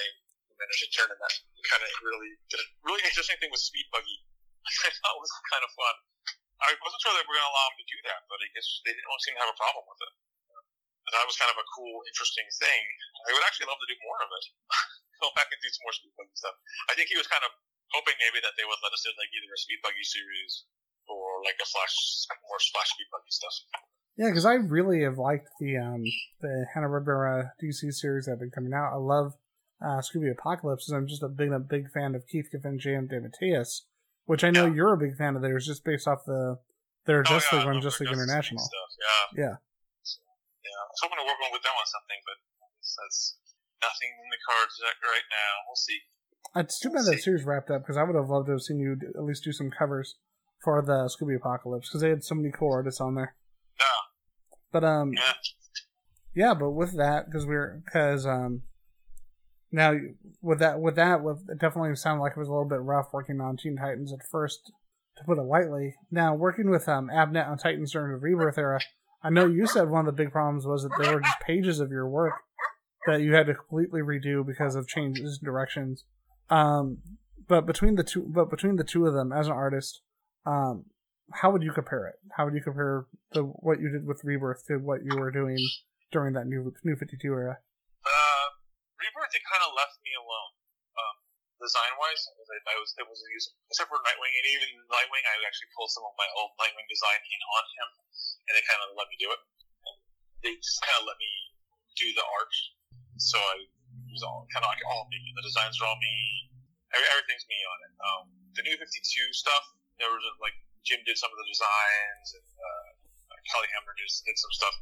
managed 0.57 0.81
to 0.81 0.89
turn 0.89 1.09
in 1.13 1.19
that 1.21 1.33
kind 1.69 1.81
of 1.85 1.89
really 2.01 2.33
did 2.49 2.59
a 2.61 2.67
really 2.81 3.03
interesting 3.05 3.37
thing 3.37 3.53
with 3.53 3.61
Speed 3.61 3.85
Buggy. 3.93 4.17
I 4.87 4.89
thought 4.89 5.21
was 5.21 5.31
kind 5.53 5.61
of 5.61 5.71
fun. 5.77 5.95
I 6.57 6.73
wasn't 6.81 7.01
sure 7.05 7.13
that 7.13 7.21
we 7.21 7.29
were 7.29 7.37
going 7.37 7.45
to 7.45 7.53
allow 7.53 7.69
him 7.69 7.77
to 7.77 7.87
do 7.87 7.99
that, 8.09 8.25
but 8.25 8.41
I 8.41 8.49
guess 8.57 8.65
they 8.81 8.93
don't 8.97 9.21
seem 9.21 9.37
to 9.37 9.41
have 9.45 9.53
a 9.53 9.59
problem 9.61 9.85
with 9.85 10.01
it. 10.09 10.13
But 11.05 11.11
that 11.15 11.25
was 11.29 11.37
kind 11.37 11.53
of 11.53 11.57
a 11.61 11.67
cool, 11.71 12.01
interesting 12.09 12.49
thing. 12.57 12.83
I 13.29 13.31
would 13.31 13.45
actually 13.45 13.69
love 13.69 13.79
to 13.79 13.87
do 13.87 13.95
more 14.01 14.19
of 14.25 14.29
it. 14.33 14.45
Go 15.21 15.29
back 15.37 15.47
and 15.53 15.59
do 15.61 15.69
some 15.69 15.85
more 15.85 15.95
Speed 15.95 16.13
Buggy 16.17 16.33
stuff. 16.33 16.57
I 16.89 16.97
think 16.97 17.13
he 17.13 17.17
was 17.17 17.29
kind 17.29 17.45
of 17.45 17.53
hoping 17.95 18.15
maybe 18.19 18.39
that 18.43 18.55
they 18.59 18.65
would 18.67 18.81
let 18.83 18.91
us 18.95 19.03
do 19.05 19.11
like 19.15 19.31
either 19.31 19.51
a 19.51 19.59
Speed 19.59 19.79
Buggy 19.83 20.03
series 20.03 20.65
or 21.07 21.39
like 21.45 21.55
a 21.61 21.67
Flash, 21.67 21.93
more 22.47 22.59
Flash 22.73 22.89
Speed 22.95 23.09
Buggy 23.11 23.31
stuff. 23.31 23.55
Yeah, 24.17 24.29
because 24.33 24.45
I 24.49 24.57
really 24.57 25.03
have 25.05 25.17
liked 25.21 25.47
the 25.61 25.77
um 25.77 26.03
the 26.41 26.65
Hanna 26.73 26.89
Barbera 26.89 27.51
DC 27.61 27.93
series 27.93 28.25
that 28.25 28.37
have 28.37 28.43
been 28.43 28.51
coming 28.53 28.73
out. 28.73 28.91
I 28.91 28.99
love 28.99 29.37
uh, 29.77 30.01
Scooby 30.01 30.33
Apocalypse. 30.33 30.89
I'm 30.89 31.05
just 31.07 31.21
a 31.21 31.29
big 31.29 31.53
a 31.53 31.59
big 31.61 31.91
fan 31.93 32.15
of 32.17 32.25
Keith 32.25 32.49
Giffen, 32.51 32.79
J.M. 32.81 33.05
DeMatteis, 33.07 33.85
which 34.25 34.41
I 34.43 34.49
know 34.49 34.65
Yeah. 34.65 34.73
you're 34.73 34.93
a 34.97 34.97
big 34.97 35.15
fan 35.15 35.37
of 35.37 35.45
theirs, 35.45 35.69
just 35.69 35.85
based 35.85 36.07
off 36.09 36.25
the 36.25 36.57
their 37.05 37.21
Oh, 37.21 37.29
Justice 37.29 37.61
yeah, 37.61 37.69
one, 37.69 37.79
Justice 37.79 38.09
League 38.09 38.17
International. 38.17 38.59
Stuff. 38.59 38.89
Yeah. 39.37 39.45
Yeah, 39.47 39.55
Yeah. 40.65 40.75
I 40.81 40.85
was 40.91 40.99
hoping 41.05 41.21
to 41.21 41.27
work 41.29 41.39
on 41.45 41.53
with 41.53 41.61
them 41.63 41.77
on 41.77 41.85
something, 41.87 42.19
but 42.25 42.37
that's 42.97 43.37
nothing 43.79 44.11
in 44.17 44.27
the 44.33 44.41
cards 44.49 44.73
right 44.81 45.27
now. 45.29 45.51
We'll 45.69 45.77
see. 45.77 46.01
It's 46.55 46.79
too 46.79 46.89
bad 46.89 47.05
that 47.05 47.19
series 47.19 47.43
wrapped 47.43 47.69
up 47.69 47.83
because 47.83 47.97
I 47.97 48.03
would 48.03 48.15
have 48.15 48.29
loved 48.29 48.47
to 48.47 48.53
have 48.53 48.61
seen 48.61 48.79
you 48.79 48.95
do, 48.95 49.07
at 49.15 49.23
least 49.23 49.43
do 49.43 49.51
some 49.51 49.69
covers 49.69 50.15
for 50.63 50.81
the 50.81 51.09
Scooby 51.09 51.35
Apocalypse 51.35 51.89
because 51.89 52.01
they 52.01 52.09
had 52.09 52.23
so 52.23 52.35
many 52.35 52.51
cool 52.51 52.73
artists 52.73 52.99
on 53.01 53.15
there. 53.15 53.35
Yeah. 53.79 53.85
But 54.71 54.83
um, 54.83 55.11
Yeah. 55.13 55.33
yeah, 56.33 56.53
but 56.53 56.71
with 56.71 56.97
that, 56.97 57.25
because 57.25 57.45
we're 57.45 57.81
because 57.85 58.25
um, 58.25 58.63
now 59.71 59.93
with 60.41 60.59
that 60.59 60.79
with 60.79 60.95
that 60.95 61.23
with 61.23 61.47
it 61.49 61.59
definitely 61.59 61.95
sounded 61.95 62.21
like 62.23 62.33
it 62.35 62.39
was 62.39 62.47
a 62.47 62.51
little 62.51 62.67
bit 62.67 62.81
rough 62.81 63.09
working 63.13 63.39
on 63.39 63.57
Teen 63.57 63.77
Titans 63.77 64.11
at 64.11 64.27
first, 64.31 64.71
to 65.17 65.23
put 65.25 65.37
it 65.37 65.43
lightly. 65.43 65.95
Now 66.09 66.33
working 66.33 66.69
with 66.69 66.87
um 66.89 67.09
Abnett 67.13 67.47
on 67.47 67.57
Titans 67.57 67.91
during 67.91 68.13
the 68.13 68.17
Rebirth 68.17 68.57
era, 68.57 68.79
I 69.23 69.29
know 69.29 69.45
you 69.45 69.67
said 69.67 69.89
one 69.89 70.07
of 70.07 70.15
the 70.15 70.23
big 70.23 70.31
problems 70.31 70.65
was 70.65 70.83
that 70.83 70.91
there 70.99 71.13
were 71.13 71.21
just 71.21 71.39
pages 71.41 71.79
of 71.79 71.91
your 71.91 72.07
work 72.07 72.33
that 73.05 73.21
you 73.21 73.33
had 73.33 73.45
to 73.47 73.53
completely 73.53 74.01
redo 74.01 74.45
because 74.45 74.75
of 74.75 74.87
changes 74.87 75.39
in 75.41 75.45
directions. 75.45 76.03
Um, 76.49 76.99
but 77.47 77.65
between 77.65 77.95
the 77.95 78.03
two, 78.03 78.27
but 78.27 78.49
between 78.49 78.75
the 78.75 78.83
two 78.83 79.05
of 79.05 79.13
them 79.13 79.31
as 79.31 79.47
an 79.47 79.53
artist, 79.55 80.01
um, 80.45 80.91
how 81.31 81.51
would 81.51 81.63
you 81.63 81.71
compare 81.71 82.07
it? 82.07 82.15
How 82.35 82.47
would 82.47 82.55
you 82.55 82.63
compare 82.63 83.07
the 83.31 83.43
what 83.43 83.79
you 83.79 83.91
did 83.91 84.07
with 84.07 84.23
Rebirth 84.23 84.63
to 84.67 84.79
what 84.79 85.03
you 85.03 85.15
were 85.15 85.31
doing 85.31 85.59
during 86.11 86.35
that 86.35 86.47
new 86.47 86.71
New 86.83 86.95
Fifty 86.95 87.19
Two 87.19 87.35
era? 87.35 87.59
Uh, 88.03 88.47
Rebirth, 88.99 89.35
it 89.35 89.43
kind 89.47 89.63
of 89.63 89.75
left 89.75 89.99
me 90.03 90.11
alone. 90.15 90.51
Um, 90.95 91.15
design 91.59 91.93
wise, 91.99 92.23
I, 92.31 92.75
was 92.79 92.95
it 92.95 93.07
was 93.07 93.19
a 93.19 93.27
use 93.35 93.47
except 93.71 93.91
for 93.91 93.99
Nightwing, 94.03 94.31
and 94.31 94.45
even 94.55 94.67
Nightwing, 94.87 95.23
I 95.27 95.35
actually 95.43 95.71
pulled 95.75 95.91
some 95.91 96.07
of 96.07 96.15
my 96.15 96.27
old 96.39 96.55
Nightwing 96.55 96.87
design 96.87 97.19
in 97.19 97.41
on 97.43 97.63
him, 97.75 97.89
and 98.47 98.53
they 98.55 98.63
kind 98.63 98.79
of 98.87 98.95
let 98.95 99.07
me 99.11 99.19
do 99.19 99.27
it. 99.31 99.41
They 100.43 100.53
just 100.55 100.79
kind 100.83 100.99
of 100.99 101.07
let 101.07 101.19
me 101.19 101.31
do 101.95 102.07
the 102.15 102.23
art, 102.23 102.55
so 103.19 103.35
I 103.35 103.67
it 104.07 104.15
was 104.15 104.23
all 104.23 104.47
kind 104.55 104.63
of 104.63 104.71
like 104.71 104.81
all 104.87 105.05
me. 105.11 105.19
The 105.35 105.43
designs 105.43 105.75
are 105.83 105.87
all 105.91 105.99
me. 105.99 106.15
Everything's 106.95 107.43
me 107.51 107.59
on 107.67 107.77
it. 107.83 107.93
Um, 107.99 108.23
the 108.55 108.63
new 108.63 108.75
Fifty 108.79 109.03
Two 109.03 109.27
stuff, 109.35 109.63
there 109.99 110.07
was 110.07 110.23
like 110.39 110.55
Jim 110.87 111.03
did 111.03 111.19
some 111.19 111.29
of 111.29 111.37
the 111.37 111.47
designs, 111.51 112.27
and 112.39 112.47
uh, 112.55 112.87
Cully 113.51 113.67
Hamner 113.75 113.93
just 113.99 114.23
did 114.23 114.39
some 114.39 114.53
stuff, 114.55 114.75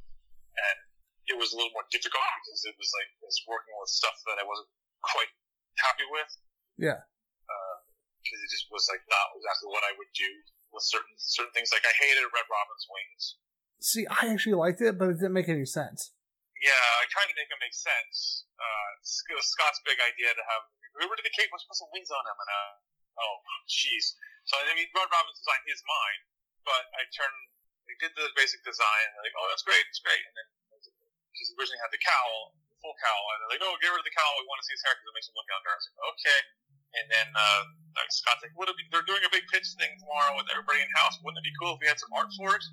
and 0.53 0.77
it 1.25 1.35
was 1.35 1.49
a 1.51 1.57
little 1.57 1.73
more 1.73 1.89
difficult 1.89 2.21
because 2.45 2.61
it 2.69 2.77
was 2.77 2.89
like 2.93 3.09
I 3.17 3.25
was 3.25 3.41
working 3.49 3.73
with 3.81 3.89
stuff 3.89 4.13
that 4.29 4.37
I 4.37 4.45
wasn't 4.45 4.69
quite 5.01 5.33
happy 5.81 6.05
with. 6.09 6.29
Yeah. 6.77 7.01
Because 8.21 8.41
it 8.41 8.49
just 8.49 8.65
was 8.73 8.89
like 8.89 9.05
not 9.05 9.37
exactly 9.37 9.69
what 9.69 9.85
I 9.85 9.93
would 10.01 10.09
do 10.17 10.25
with 10.73 10.81
certain 10.81 11.13
certain 11.17 11.53
things. 11.53 11.69
Like 11.69 11.85
I 11.85 11.93
hated 11.93 12.25
Red 12.33 12.49
Robin's 12.49 12.85
wings. 12.89 13.37
See, 13.77 14.09
I 14.09 14.33
actually 14.33 14.57
liked 14.57 14.81
it, 14.81 14.97
but 14.97 15.13
it 15.13 15.21
didn't 15.21 15.37
make 15.37 15.49
any 15.49 15.65
sense. 15.69 16.09
Yeah, 16.63 16.85
I 16.99 17.05
tried 17.11 17.27
to 17.27 17.35
make 17.35 17.51
it 17.51 17.59
make 17.59 17.75
sense. 17.75 18.47
Uh, 18.55 18.89
it 19.31 19.35
was 19.35 19.47
Scott's 19.51 19.83
big 19.83 19.99
idea 19.99 20.31
to 20.31 20.43
have 20.47 20.63
did 20.95 21.27
the 21.27 21.35
cape 21.35 21.51
was 21.51 21.67
put 21.67 21.75
some 21.75 21.91
wings 21.91 22.07
on 22.07 22.23
him 22.23 22.37
and 22.39 22.49
uh, 22.49 22.71
oh 23.19 23.35
jeez. 23.67 24.15
So 24.47 24.55
I 24.55 24.71
mean, 24.71 24.87
Red 24.95 25.11
Robin's 25.11 25.39
design 25.41 25.63
is 25.67 25.83
mine, 25.83 26.21
but 26.63 26.87
I 26.95 27.03
turned, 27.11 27.39
they 27.89 27.97
did 27.99 28.13
the 28.15 28.29
basic 28.37 28.61
design, 28.63 29.05
and 29.09 29.11
they're 29.17 29.27
like, 29.27 29.37
oh, 29.37 29.47
that's 29.51 29.65
great, 29.65 29.83
it's 29.89 30.01
great. 30.01 30.21
And 30.21 30.35
then 30.37 30.47
because 31.35 31.51
originally 31.59 31.81
had 31.83 31.91
the 31.91 31.99
cowl, 31.99 32.55
the 32.71 32.77
full 32.79 32.95
cowl, 33.03 33.25
and 33.35 33.37
they're 33.43 33.53
like, 33.57 33.63
oh, 33.65 33.75
get 33.83 33.91
rid 33.91 33.99
of 33.99 34.07
the 34.07 34.15
cowl, 34.15 34.31
we 34.39 34.47
want 34.47 34.63
to 34.63 34.65
see 34.69 34.75
his 34.77 34.83
hair 34.87 34.95
because 34.95 35.09
it 35.11 35.15
makes 35.17 35.27
him 35.27 35.35
look 35.35 35.49
younger. 35.51 35.71
I 35.73 35.75
was 35.75 35.85
like, 35.91 36.01
okay. 36.15 36.39
And 36.95 37.05
then 37.11 37.27
uh, 37.35 37.61
Scott's 38.07 38.39
like, 38.39 38.55
would 38.55 38.71
it 38.71 38.77
be, 38.79 38.87
they're 38.87 39.03
doing 39.03 39.19
a 39.27 39.31
big 39.33 39.43
pitch 39.51 39.67
thing 39.75 39.91
tomorrow 39.99 40.39
with 40.39 40.47
everybody 40.47 40.79
in 40.79 40.87
house. 40.95 41.19
Wouldn't 41.19 41.43
it 41.43 41.47
be 41.47 41.51
cool 41.59 41.75
if 41.75 41.83
we 41.83 41.91
had 41.91 41.99
some 41.99 42.13
art 42.15 42.31
for 42.39 42.55
it? 42.55 42.63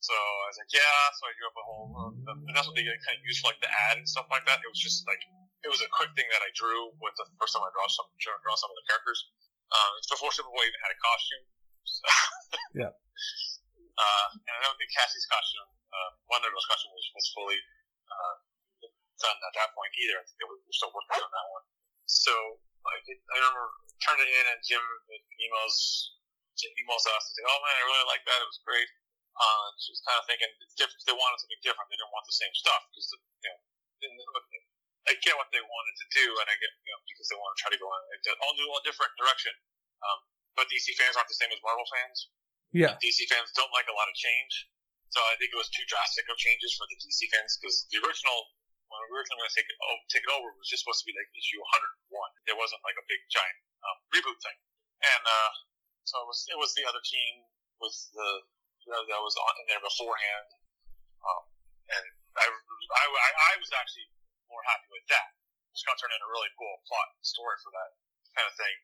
So 0.00 0.16
I 0.16 0.46
was 0.48 0.56
like, 0.56 0.72
yeah. 0.72 1.00
So 1.16 1.28
I 1.28 1.32
drew 1.36 1.48
up 1.48 1.56
a 1.60 1.64
whole, 1.64 1.88
uh, 1.92 2.40
and 2.48 2.54
that's 2.56 2.64
what 2.64 2.76
they 2.76 2.84
kind 2.88 3.16
of 3.20 3.24
used 3.24 3.44
for 3.44 3.52
like 3.52 3.60
the 3.60 3.68
ad 3.68 4.00
and 4.00 4.08
stuff 4.08 4.28
like 4.32 4.48
that. 4.48 4.64
It 4.64 4.70
was 4.72 4.80
just 4.80 5.04
like, 5.04 5.20
it 5.60 5.68
was 5.68 5.84
a 5.84 5.88
quick 5.92 6.12
thing 6.16 6.24
that 6.32 6.40
I 6.40 6.50
drew 6.56 6.88
with 7.04 7.12
the 7.20 7.28
first 7.36 7.52
time 7.52 7.60
I 7.60 7.70
draw 7.76 7.84
some, 7.92 8.08
draw 8.16 8.56
some 8.56 8.72
of 8.72 8.76
the 8.80 8.86
characters. 8.88 9.20
Um, 9.70 9.90
it's 10.00 10.08
before 10.08 10.32
Superboy 10.32 10.64
even 10.64 10.80
had 10.80 10.92
a 10.96 10.98
costume. 10.98 11.44
So, 11.84 12.04
Yeah. 12.80 12.92
Uh, 14.00 14.28
and 14.32 14.54
I 14.56 14.60
don't 14.64 14.78
think 14.80 14.88
Cassie's 14.96 15.28
costume, 15.28 15.68
uh, 15.92 16.10
Wonder 16.32 16.48
Girl's 16.48 16.64
costume 16.64 16.96
was, 16.96 17.04
was 17.12 17.28
fully 17.36 17.60
uh, 18.08 18.34
done 19.20 19.36
at 19.36 19.54
that 19.60 19.76
point 19.76 19.92
either. 20.00 20.16
I 20.16 20.24
think 20.24 20.40
they 20.40 20.48
were, 20.48 20.56
we 20.56 20.64
were 20.64 20.76
still 20.76 20.88
working 20.96 21.20
on 21.20 21.28
that 21.28 21.48
one. 21.52 21.64
So 22.08 22.32
like 22.88 23.04
it, 23.06 23.20
I 23.30 23.36
remember 23.38 23.64
turned 24.00 24.20
it 24.24 24.30
in 24.30 24.44
and 24.48 24.60
Jim 24.64 24.80
emails 25.36 25.76
Jim 26.56 26.72
emails 26.80 27.04
us 27.04 27.24
and 27.28 27.34
said, 27.36 27.46
"Oh 27.46 27.60
man, 27.60 27.76
I 27.76 27.82
really 27.84 28.08
like 28.08 28.24
that. 28.24 28.40
It 28.40 28.48
was 28.48 28.60
great." 28.64 28.88
Uh, 29.36 29.68
she 29.80 29.94
was 29.94 30.02
kind 30.04 30.18
of 30.20 30.24
thinking 30.28 30.50
it's 30.60 30.76
different. 30.76 31.00
They 31.06 31.16
wanted 31.16 31.38
something 31.40 31.62
different. 31.64 31.86
They 31.88 31.96
didn't 31.96 32.12
want 32.12 32.26
the 32.28 32.36
same 32.36 32.52
stuff 32.52 32.82
because 32.90 33.06
you 33.14 33.50
know. 33.50 33.58
I 35.08 35.16
get 35.26 35.34
what 35.34 35.50
they 35.50 35.60
wanted 35.60 35.96
to 36.00 36.06
do, 36.12 36.26
and 36.38 36.46
I 36.46 36.54
get 36.60 36.70
you 36.86 36.92
know 36.92 37.00
because 37.08 37.28
they 37.28 37.38
want 37.38 37.50
to 37.56 37.58
try 37.58 37.70
to 37.72 37.80
go 37.80 37.88
in 37.88 38.00
a 38.14 38.32
all 38.46 38.54
new, 38.56 38.68
all 38.68 38.82
different 38.84 39.12
direction. 39.16 39.52
Um, 40.00 40.18
but 40.54 40.68
DC 40.70 40.92
fans 40.96 41.16
aren't 41.16 41.28
the 41.28 41.36
same 41.36 41.50
as 41.50 41.60
Marvel 41.64 41.88
fans. 41.88 42.30
Yeah, 42.70 42.94
DC 43.02 43.26
fans 43.26 43.50
don't 43.56 43.72
like 43.74 43.88
a 43.90 43.96
lot 43.96 44.06
of 44.06 44.14
change. 44.14 44.70
So 45.10 45.18
I 45.26 45.34
think 45.42 45.50
it 45.50 45.58
was 45.58 45.66
too 45.74 45.82
drastic 45.90 46.30
of 46.30 46.38
changes 46.38 46.70
for 46.78 46.86
the 46.86 46.94
DC 47.02 47.26
fans 47.34 47.58
because 47.58 47.82
the 47.90 47.98
original, 47.98 48.46
when 48.86 49.02
we 49.02 49.06
were 49.10 49.18
originally 49.18 49.42
going 49.42 49.50
to 49.50 49.58
take 49.58 49.66
it, 49.66 49.76
oh, 49.82 49.98
take 50.06 50.22
it 50.22 50.30
over, 50.30 50.54
was 50.54 50.70
just 50.70 50.86
supposed 50.86 51.02
to 51.02 51.08
be 51.10 51.14
like 51.18 51.26
issue 51.34 51.58
101. 52.14 52.46
There 52.46 52.54
wasn't 52.54 52.78
like 52.86 52.94
a 52.94 53.02
big 53.10 53.18
giant 53.26 53.58
um, 53.82 53.98
reboot 54.14 54.38
thing. 54.38 54.54
And 55.02 55.22
uh, 55.26 55.52
so 56.06 56.22
it 56.22 56.26
was 56.30 56.40
it 56.46 56.58
was 56.62 56.70
the 56.78 56.86
other 56.86 57.02
team 57.02 57.42
with 57.82 57.96
the 58.14 58.28
that 58.86 59.20
was 59.20 59.36
on 59.36 59.54
in 59.60 59.66
there 59.68 59.82
beforehand. 59.82 60.48
Um, 61.20 61.44
and 61.90 62.04
I, 62.38 62.46
I, 62.48 63.30
I, 63.50 63.52
was 63.60 63.68
actually 63.76 64.08
more 64.48 64.64
happy 64.64 64.88
with 64.88 65.04
that. 65.12 65.36
It's 65.74 65.84
going 65.84 65.94
to 65.94 66.00
turn 66.00 66.14
into 66.16 66.24
a 66.24 66.32
really 66.32 66.48
cool 66.56 66.80
plot 66.88 67.12
story 67.20 67.60
for 67.60 67.70
that 67.76 67.90
kind 68.32 68.48
of 68.48 68.54
thing. 68.56 68.76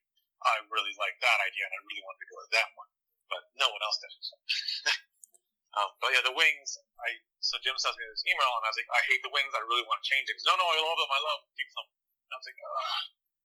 I 0.45 0.61
really 0.69 0.93
liked 1.01 1.19
that 1.25 1.39
idea, 1.41 1.65
and 1.65 1.75
I 1.75 1.81
really 1.81 2.05
wanted 2.05 2.21
to 2.21 2.29
go 2.29 2.37
with 2.45 2.53
that 2.53 2.69
one 2.77 2.91
but 3.31 3.43
no 3.59 3.67
one 3.71 3.83
else 3.83 3.99
did. 3.99 4.11
um, 5.79 5.91
but 5.99 6.11
yeah, 6.15 6.23
the 6.23 6.35
wings. 6.35 6.79
I 7.03 7.09
so 7.43 7.59
Jim 7.63 7.77
sends 7.79 7.99
me 7.99 8.07
this 8.11 8.27
email, 8.27 8.51
and 8.59 8.65
I 8.67 8.71
was 8.71 8.79
like, 8.79 8.91
I 8.91 9.03
hate 9.07 9.23
the 9.23 9.33
wings. 9.35 9.53
I 9.55 9.63
really 9.67 9.87
want 9.87 10.03
to 10.03 10.07
change 10.07 10.27
it. 10.31 10.39
No, 10.47 10.55
no, 10.59 10.67
I 10.67 10.79
love 10.83 10.99
them. 10.99 11.11
I 11.11 11.21
love 11.23 11.41
keep 11.55 11.71
them. 11.75 11.87
And 12.27 12.31
I 12.35 12.37
was 12.39 12.47
like, 12.47 12.59
Ugh. 12.59 13.03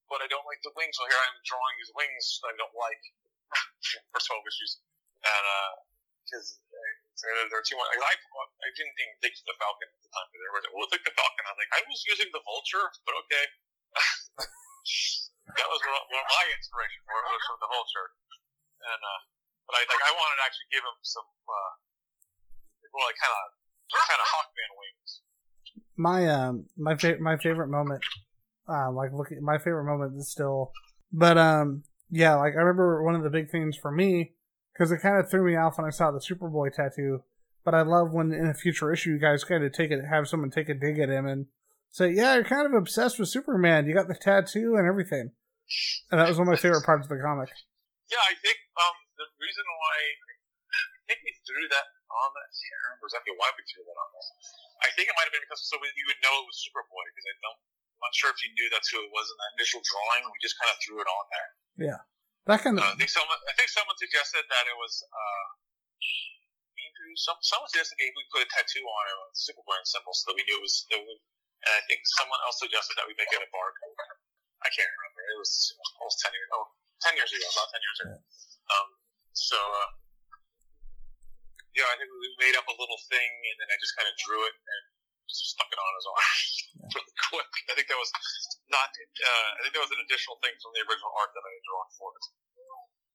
but 0.09 0.19
I 0.25 0.27
don't 0.29 0.47
like 0.47 0.61
the 0.65 0.73
wings. 0.73 0.97
So 0.97 1.05
here 1.05 1.21
I'm 1.21 1.37
drawing 1.45 1.75
these 1.77 1.93
wings 1.93 2.41
that 2.41 2.53
I 2.53 2.57
don't 2.57 2.77
like. 2.77 3.01
for 4.15 4.21
twelve 4.23 4.47
issues, 4.47 4.79
and 5.27 5.43
uh, 5.43 5.71
there 6.29 7.59
are 7.59 7.65
two. 7.65 7.77
I, 7.77 7.95
I 8.01 8.13
I 8.13 8.69
didn't 8.73 8.95
think 8.97 9.09
think 9.21 9.33
to 9.37 9.45
the 9.45 9.57
Falcon 9.61 9.87
at 9.89 9.99
the 10.01 10.09
time. 10.09 10.27
But 10.31 10.39
there 10.41 10.53
was 10.53 10.63
we'll 10.73 10.91
take 10.91 11.05
the 11.05 11.13
Falcon. 11.13 11.43
I 11.45 11.53
was 11.53 11.59
like, 11.61 11.73
I 11.75 11.81
was 11.85 12.01
using 12.07 12.29
the 12.33 12.41
Vulture, 12.41 12.87
but 13.05 13.13
okay. 13.25 13.45
that 15.57 15.67
was 15.67 15.81
one 15.83 15.93
of 15.99 16.29
my 16.31 16.45
inspiration 16.55 17.01
for 17.05 17.15
it 17.19 17.27
was 17.29 17.45
from 17.45 17.59
the 17.61 17.69
Vulture, 17.69 18.07
and 18.87 19.01
uh, 19.01 19.21
but 19.67 19.73
I 19.77 19.81
like 19.85 20.03
I 20.07 20.11
wanted 20.15 20.37
to 20.39 20.45
actually 20.47 20.69
give 20.71 20.83
him 20.85 20.97
some 21.05 21.27
uh, 21.27 21.71
well, 22.95 23.05
like 23.05 23.19
kind 23.19 23.35
of 23.35 23.45
kind 23.91 24.21
of 24.21 24.27
Hawkman 24.31 24.71
wings. 24.79 25.11
My 25.99 26.19
um 26.31 26.53
my 26.79 26.95
favorite 26.97 27.21
my 27.21 27.37
favorite 27.37 27.69
moment, 27.69 28.01
um 28.65 28.95
like 28.95 29.11
looking 29.13 29.43
my 29.43 29.59
favorite 29.59 29.85
moment 29.85 30.17
is 30.17 30.31
still, 30.31 30.71
but 31.11 31.37
um 31.37 31.83
yeah 32.09 32.35
like 32.35 32.55
I 32.55 32.63
remember 32.63 33.03
one 33.03 33.15
of 33.15 33.23
the 33.23 33.29
big 33.29 33.51
things 33.51 33.77
for 33.77 33.91
me 33.91 34.33
because 34.81 34.89
it 34.89 35.05
kind 35.05 35.21
of 35.21 35.29
threw 35.29 35.45
me 35.45 35.53
off 35.53 35.77
when 35.77 35.85
I 35.85 35.93
saw 35.93 36.09
the 36.09 36.17
Superboy 36.17 36.73
tattoo. 36.73 37.21
But 37.61 37.77
I 37.77 37.85
love 37.85 38.09
when 38.09 38.33
in 38.33 38.49
a 38.49 38.57
future 38.57 38.89
issue 38.89 39.13
you 39.13 39.21
guys 39.21 39.45
kind 39.45 39.61
of 39.61 39.69
take 39.69 39.93
it, 39.93 40.01
have 40.01 40.25
someone 40.25 40.49
take 40.49 40.73
a 40.73 40.73
dig 40.73 40.97
at 40.97 41.13
him 41.13 41.29
and 41.29 41.45
say, 41.93 42.09
"Yeah, 42.09 42.33
you're 42.33 42.49
kind 42.49 42.65
of 42.65 42.73
obsessed 42.73 43.21
with 43.21 43.29
Superman. 43.29 43.85
You 43.85 43.93
got 43.93 44.09
the 44.09 44.17
tattoo 44.17 44.73
and 44.81 44.89
everything." 44.89 45.37
And 46.09 46.17
that 46.17 46.25
was 46.25 46.41
one 46.41 46.49
of 46.49 46.57
my 46.57 46.57
favorite 46.57 46.81
parts 46.81 47.05
of 47.05 47.13
the 47.13 47.21
comic. 47.21 47.53
Yeah, 48.09 48.25
I 48.25 48.33
think 48.41 48.57
um, 48.81 48.97
the 49.21 49.29
reason 49.37 49.61
why 49.61 49.95
I 50.73 51.13
think 51.13 51.21
we 51.21 51.37
threw 51.45 51.69
that 51.69 51.85
on 52.09 52.29
that. 52.33 52.49
Can't 52.49 53.05
exactly 53.05 53.37
why 53.37 53.53
we 53.53 53.61
threw 53.69 53.85
that 53.85 53.93
on 54.01 54.09
there. 54.17 54.29
I 54.81 54.89
think 54.97 55.05
it 55.05 55.13
might 55.13 55.29
have 55.29 55.35
been 55.37 55.45
because 55.45 55.61
so 55.61 55.77
you 55.77 56.05
would 56.09 56.17
know 56.25 56.33
it 56.41 56.49
was 56.49 56.57
Superboy 56.65 57.05
because 57.13 57.29
I 57.29 57.33
don't. 57.45 57.61
I'm 58.01 58.09
not 58.09 58.17
sure 58.17 58.33
if 58.33 58.41
you 58.41 58.49
knew 58.57 58.65
that's 58.73 58.89
who 58.89 58.97
it 58.97 59.13
was 59.13 59.29
in 59.29 59.37
that 59.37 59.51
initial 59.61 59.85
drawing. 59.85 60.25
We 60.25 60.41
just 60.41 60.57
kind 60.57 60.73
of 60.73 60.81
threw 60.81 60.97
it 60.97 61.05
on 61.05 61.25
there. 61.29 61.49
Yeah, 61.93 62.01
that 62.47 62.59
kind. 62.63 62.77
Uh, 62.77 62.85
I 62.85 62.97
think 62.97 63.11
someone. 63.11 63.41
I 63.45 63.53
think 63.53 63.69
someone 63.69 63.97
suggested 63.97 64.43
that 64.49 64.65
it 64.65 64.77
was. 64.77 64.93
Uh, 65.05 65.45
some, 67.19 67.35
someone 67.43 67.67
suggested 67.67 67.99
that 67.99 68.13
we 68.15 68.23
put 68.31 68.45
a 68.45 68.49
tattoo 68.49 68.85
on 68.87 69.03
it 69.11 69.15
with 69.19 69.35
Superboy 69.35 69.75
symbol 69.83 70.15
so 70.15 70.31
that 70.31 70.35
we 70.39 70.43
knew 70.47 70.57
it 70.57 70.63
was. 70.63 70.87
It 70.89 71.01
and 71.01 71.73
I 71.77 71.81
think 71.85 72.01
someone 72.17 72.41
else 72.41 72.57
suggested 72.57 72.97
that 72.97 73.05
we 73.05 73.13
make 73.13 73.29
it 73.29 73.37
a 73.37 73.49
barcode. 73.53 73.97
I 74.65 74.69
can't 74.73 74.89
remember. 74.89 75.21
It 75.35 75.37
was 75.37 75.53
almost 76.01 76.17
ten 76.23 76.33
years. 76.33 76.49
Oh, 76.55 76.65
10 77.01 77.17
years 77.17 77.33
ago, 77.33 77.45
about 77.49 77.69
ten 77.73 77.81
years 77.81 77.99
ago. 78.01 78.15
Um, 78.73 78.87
so. 79.33 79.57
Uh, 79.57 79.89
yeah, 81.71 81.87
I 81.87 81.95
think 81.95 82.11
we 82.11 82.27
made 82.35 82.59
up 82.59 82.67
a 82.67 82.75
little 82.75 82.99
thing, 83.07 83.31
and 83.47 83.55
then 83.63 83.67
I 83.71 83.79
just 83.79 83.95
kind 83.95 84.03
of 84.03 84.11
drew 84.19 84.43
it 84.43 84.55
and 84.59 84.90
stuck 85.27 85.69
it 85.69 85.79
on 85.79 85.91
his 85.97 86.07
arm 86.09 86.21
really 86.95 87.15
quick. 87.29 87.51
I 87.69 87.73
think 87.77 87.87
that 87.91 87.99
was 87.99 88.11
not. 88.71 88.89
Uh, 88.89 89.49
I 89.57 89.59
think 89.61 89.73
that 89.75 89.83
was 89.83 89.93
an 89.93 90.01
additional 90.05 90.37
thing 90.41 90.55
from 90.59 90.71
the 90.73 90.81
original 90.87 91.11
art 91.13 91.31
that 91.35 91.43
I 91.43 91.51
had 91.51 91.63
drawn 91.65 91.89
for 91.95 92.09
it. 92.15 92.25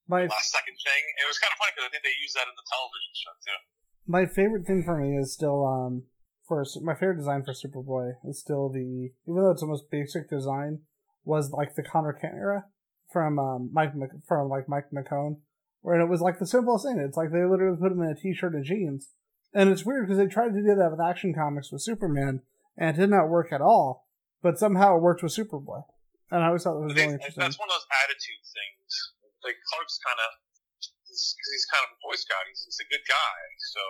My 0.07 0.23
last 0.31 0.55
second 0.55 0.79
thing. 0.79 1.03
It 1.19 1.27
was 1.27 1.39
kind 1.43 1.51
of 1.51 1.59
funny 1.59 1.75
because 1.75 1.87
I 1.87 1.91
think 1.91 2.05
they 2.07 2.17
used 2.23 2.37
that 2.39 2.47
in 2.47 2.55
the 2.55 2.67
television 2.67 3.13
show 3.19 3.35
too. 3.43 3.59
My 4.07 4.25
favorite 4.25 4.65
thing 4.65 4.87
for 4.87 4.97
me 4.97 5.19
is 5.19 5.35
still 5.35 5.67
um 5.67 6.07
for 6.47 6.63
my 6.83 6.95
favorite 6.95 7.19
design 7.19 7.43
for 7.43 7.53
Superboy 7.53 8.23
is 8.23 8.39
still 8.39 8.71
the 8.71 9.11
even 9.27 9.41
though 9.43 9.51
it's 9.51 9.67
the 9.67 9.71
most 9.71 9.91
basic 9.91 10.31
design 10.31 10.87
was 11.27 11.51
like 11.51 11.75
the 11.75 11.83
Conner 11.83 12.15
Kent 12.15 12.39
era 12.39 12.71
from 13.11 13.39
um 13.39 13.71
Mike 13.75 13.93
from 14.29 14.49
like 14.49 14.71
Mike 14.71 14.95
McKone 14.95 15.43
where 15.87 16.01
it 16.01 16.09
was 16.09 16.21
like 16.21 16.39
the 16.39 16.47
simplest 16.47 16.85
thing. 16.85 16.99
It's 16.99 17.17
like 17.17 17.31
they 17.31 17.45
literally 17.45 17.79
put 17.79 17.93
him 17.93 18.03
in 18.03 18.11
a 18.11 18.15
t-shirt 18.15 18.55
and 18.55 18.65
jeans. 18.65 19.11
And 19.57 19.73
it's 19.73 19.89
weird 19.89 20.05
because 20.05 20.21
they 20.21 20.29
tried 20.29 20.53
to 20.53 20.61
do 20.61 20.77
that 20.77 20.93
with 20.93 21.01
action 21.01 21.33
comics 21.33 21.73
with 21.73 21.81
Superman, 21.81 22.45
and 22.77 22.93
it 22.93 23.01
did 23.01 23.09
not 23.09 23.33
work 23.33 23.57
at 23.57 23.65
all. 23.65 24.05
But 24.45 24.61
somehow 24.61 25.01
it 25.01 25.03
worked 25.03 25.25
with 25.25 25.33
Superboy, 25.33 25.81
and 26.29 26.45
I 26.45 26.53
always 26.53 26.61
thought 26.61 26.77
that 26.77 26.85
was 26.85 26.93
really 26.93 27.17
interesting. 27.17 27.41
That's 27.41 27.57
one 27.57 27.73
of 27.73 27.75
those 27.81 27.89
attitude 28.05 28.45
things. 28.45 29.17
Like 29.41 29.57
Clark's 29.73 29.97
kind 30.05 30.21
of, 30.21 30.31
because 30.69 31.35
he's 31.57 31.67
kind 31.73 31.89
of 31.89 31.97
a 31.97 31.99
Boy 32.05 32.21
Scout. 32.21 32.45
He's, 32.53 32.69
he's 32.69 32.85
a 32.85 32.89
good 32.93 33.01
guy, 33.09 33.39
so 33.73 33.83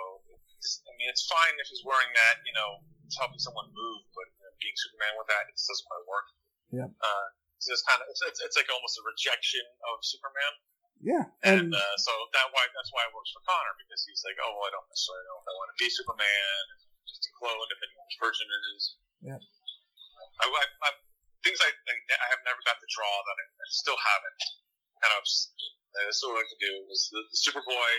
I 0.87 0.93
mean, 1.03 1.11
it's 1.11 1.27
fine 1.27 1.55
if 1.59 1.67
he's 1.67 1.83
wearing 1.83 2.15
that, 2.15 2.47
you 2.47 2.55
know, 2.55 2.87
it's 3.03 3.19
helping 3.19 3.43
someone 3.43 3.67
move. 3.75 4.01
But 4.15 4.31
you 4.39 4.43
know, 4.47 4.55
being 4.63 4.77
Superman 4.79 5.19
with 5.19 5.29
that, 5.35 5.51
it 5.51 5.59
doesn't 5.59 5.87
quite 5.91 6.07
work. 6.07 6.27
Yeah. 6.71 6.89
Uh, 6.95 7.27
it's 7.59 7.67
just 7.67 7.83
kind 7.91 7.99
of, 8.03 8.07
it's, 8.11 8.23
it's, 8.23 8.39
it's 8.39 8.57
like 8.59 8.71
almost 8.71 9.03
a 9.03 9.05
rejection 9.07 9.67
of 9.91 9.99
Superman. 10.07 10.53
Yeah, 11.05 11.29
and, 11.45 11.69
and 11.69 11.77
uh, 11.77 11.97
so 12.01 12.13
that 12.33 12.49
why 12.57 12.65
that's 12.73 12.91
why 12.91 13.05
it 13.05 13.13
works 13.13 13.31
for 13.31 13.45
Conner 13.45 13.75
because 13.77 14.01
he's 14.09 14.25
like, 14.25 14.37
oh, 14.41 14.51
well, 14.57 14.67
I 14.67 14.73
don't 14.73 14.89
necessarily 14.89 15.25
know 15.29 15.39
if 15.39 15.47
I 15.47 15.55
want 15.55 15.69
to 15.71 15.79
be 15.79 15.89
Superman, 15.93 16.63
just 17.05 17.29
a 17.29 17.33
clone, 17.37 17.69
depending 17.69 17.97
on 18.01 18.05
which 18.09 18.19
version 18.19 18.49
it 18.49 18.63
is. 18.75 18.83
Yeah, 19.21 19.41
I, 20.41 20.45
I, 20.49 20.65
I 20.89 20.89
things 21.45 21.61
I, 21.63 21.71
I 21.71 22.27
have 22.35 22.43
never 22.43 22.59
got 22.67 22.81
to 22.81 22.89
draw 22.91 23.13
that 23.13 23.37
I, 23.39 23.45
I 23.47 23.67
still 23.71 23.99
haven't. 23.99 24.43
Kind 24.99 25.15
of, 25.15 25.23
I 25.23 26.11
still 26.11 26.33
like 26.33 26.49
to 26.49 26.61
do 26.61 26.73
is 26.91 27.13
the, 27.13 27.21
the 27.21 27.39
Superboy 27.39 27.93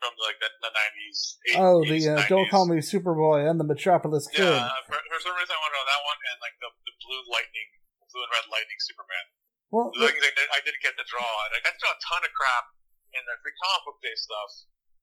from 0.00 0.12
like 0.22 0.38
the, 0.40 0.48
the 0.62 0.72
90s. 0.72 1.18
80s, 1.52 1.60
oh, 1.60 1.78
the 1.84 2.00
uh, 2.08 2.24
90s. 2.24 2.32
don't 2.32 2.48
call 2.48 2.64
me 2.64 2.78
Superboy 2.80 3.44
and 3.44 3.60
the 3.60 3.66
Metropolis 3.66 4.30
Kid. 4.30 4.46
Yeah, 4.46 4.70
for, 4.86 4.96
for 4.96 5.18
some 5.20 5.34
reason 5.36 5.52
I 5.52 5.60
want 5.60 5.72
to 5.72 5.76
know 5.76 5.86
that 5.88 6.02
one 6.06 6.18
and 6.32 6.38
like 6.40 6.56
the, 6.62 6.70
the 6.72 6.94
blue 7.04 7.22
lightning, 7.28 7.68
blue 8.08 8.22
and 8.22 8.32
red 8.32 8.46
lightning 8.48 8.80
Superman. 8.80 9.26
Well, 9.74 9.90
things 9.90 10.22
I, 10.22 10.30
I 10.56 10.60
didn't 10.62 10.82
get 10.82 10.94
the 10.94 11.06
draw, 11.10 11.26
and 11.26 11.50
I 11.58 11.74
draw 11.74 11.90
a 11.90 11.98
ton 11.98 12.22
of 12.22 12.32
crap 12.38 12.66
in 13.10 13.22
the 13.26 13.34
free 13.42 13.54
comic 13.58 13.82
book 13.82 13.98
day 13.98 14.14
stuff, 14.14 14.50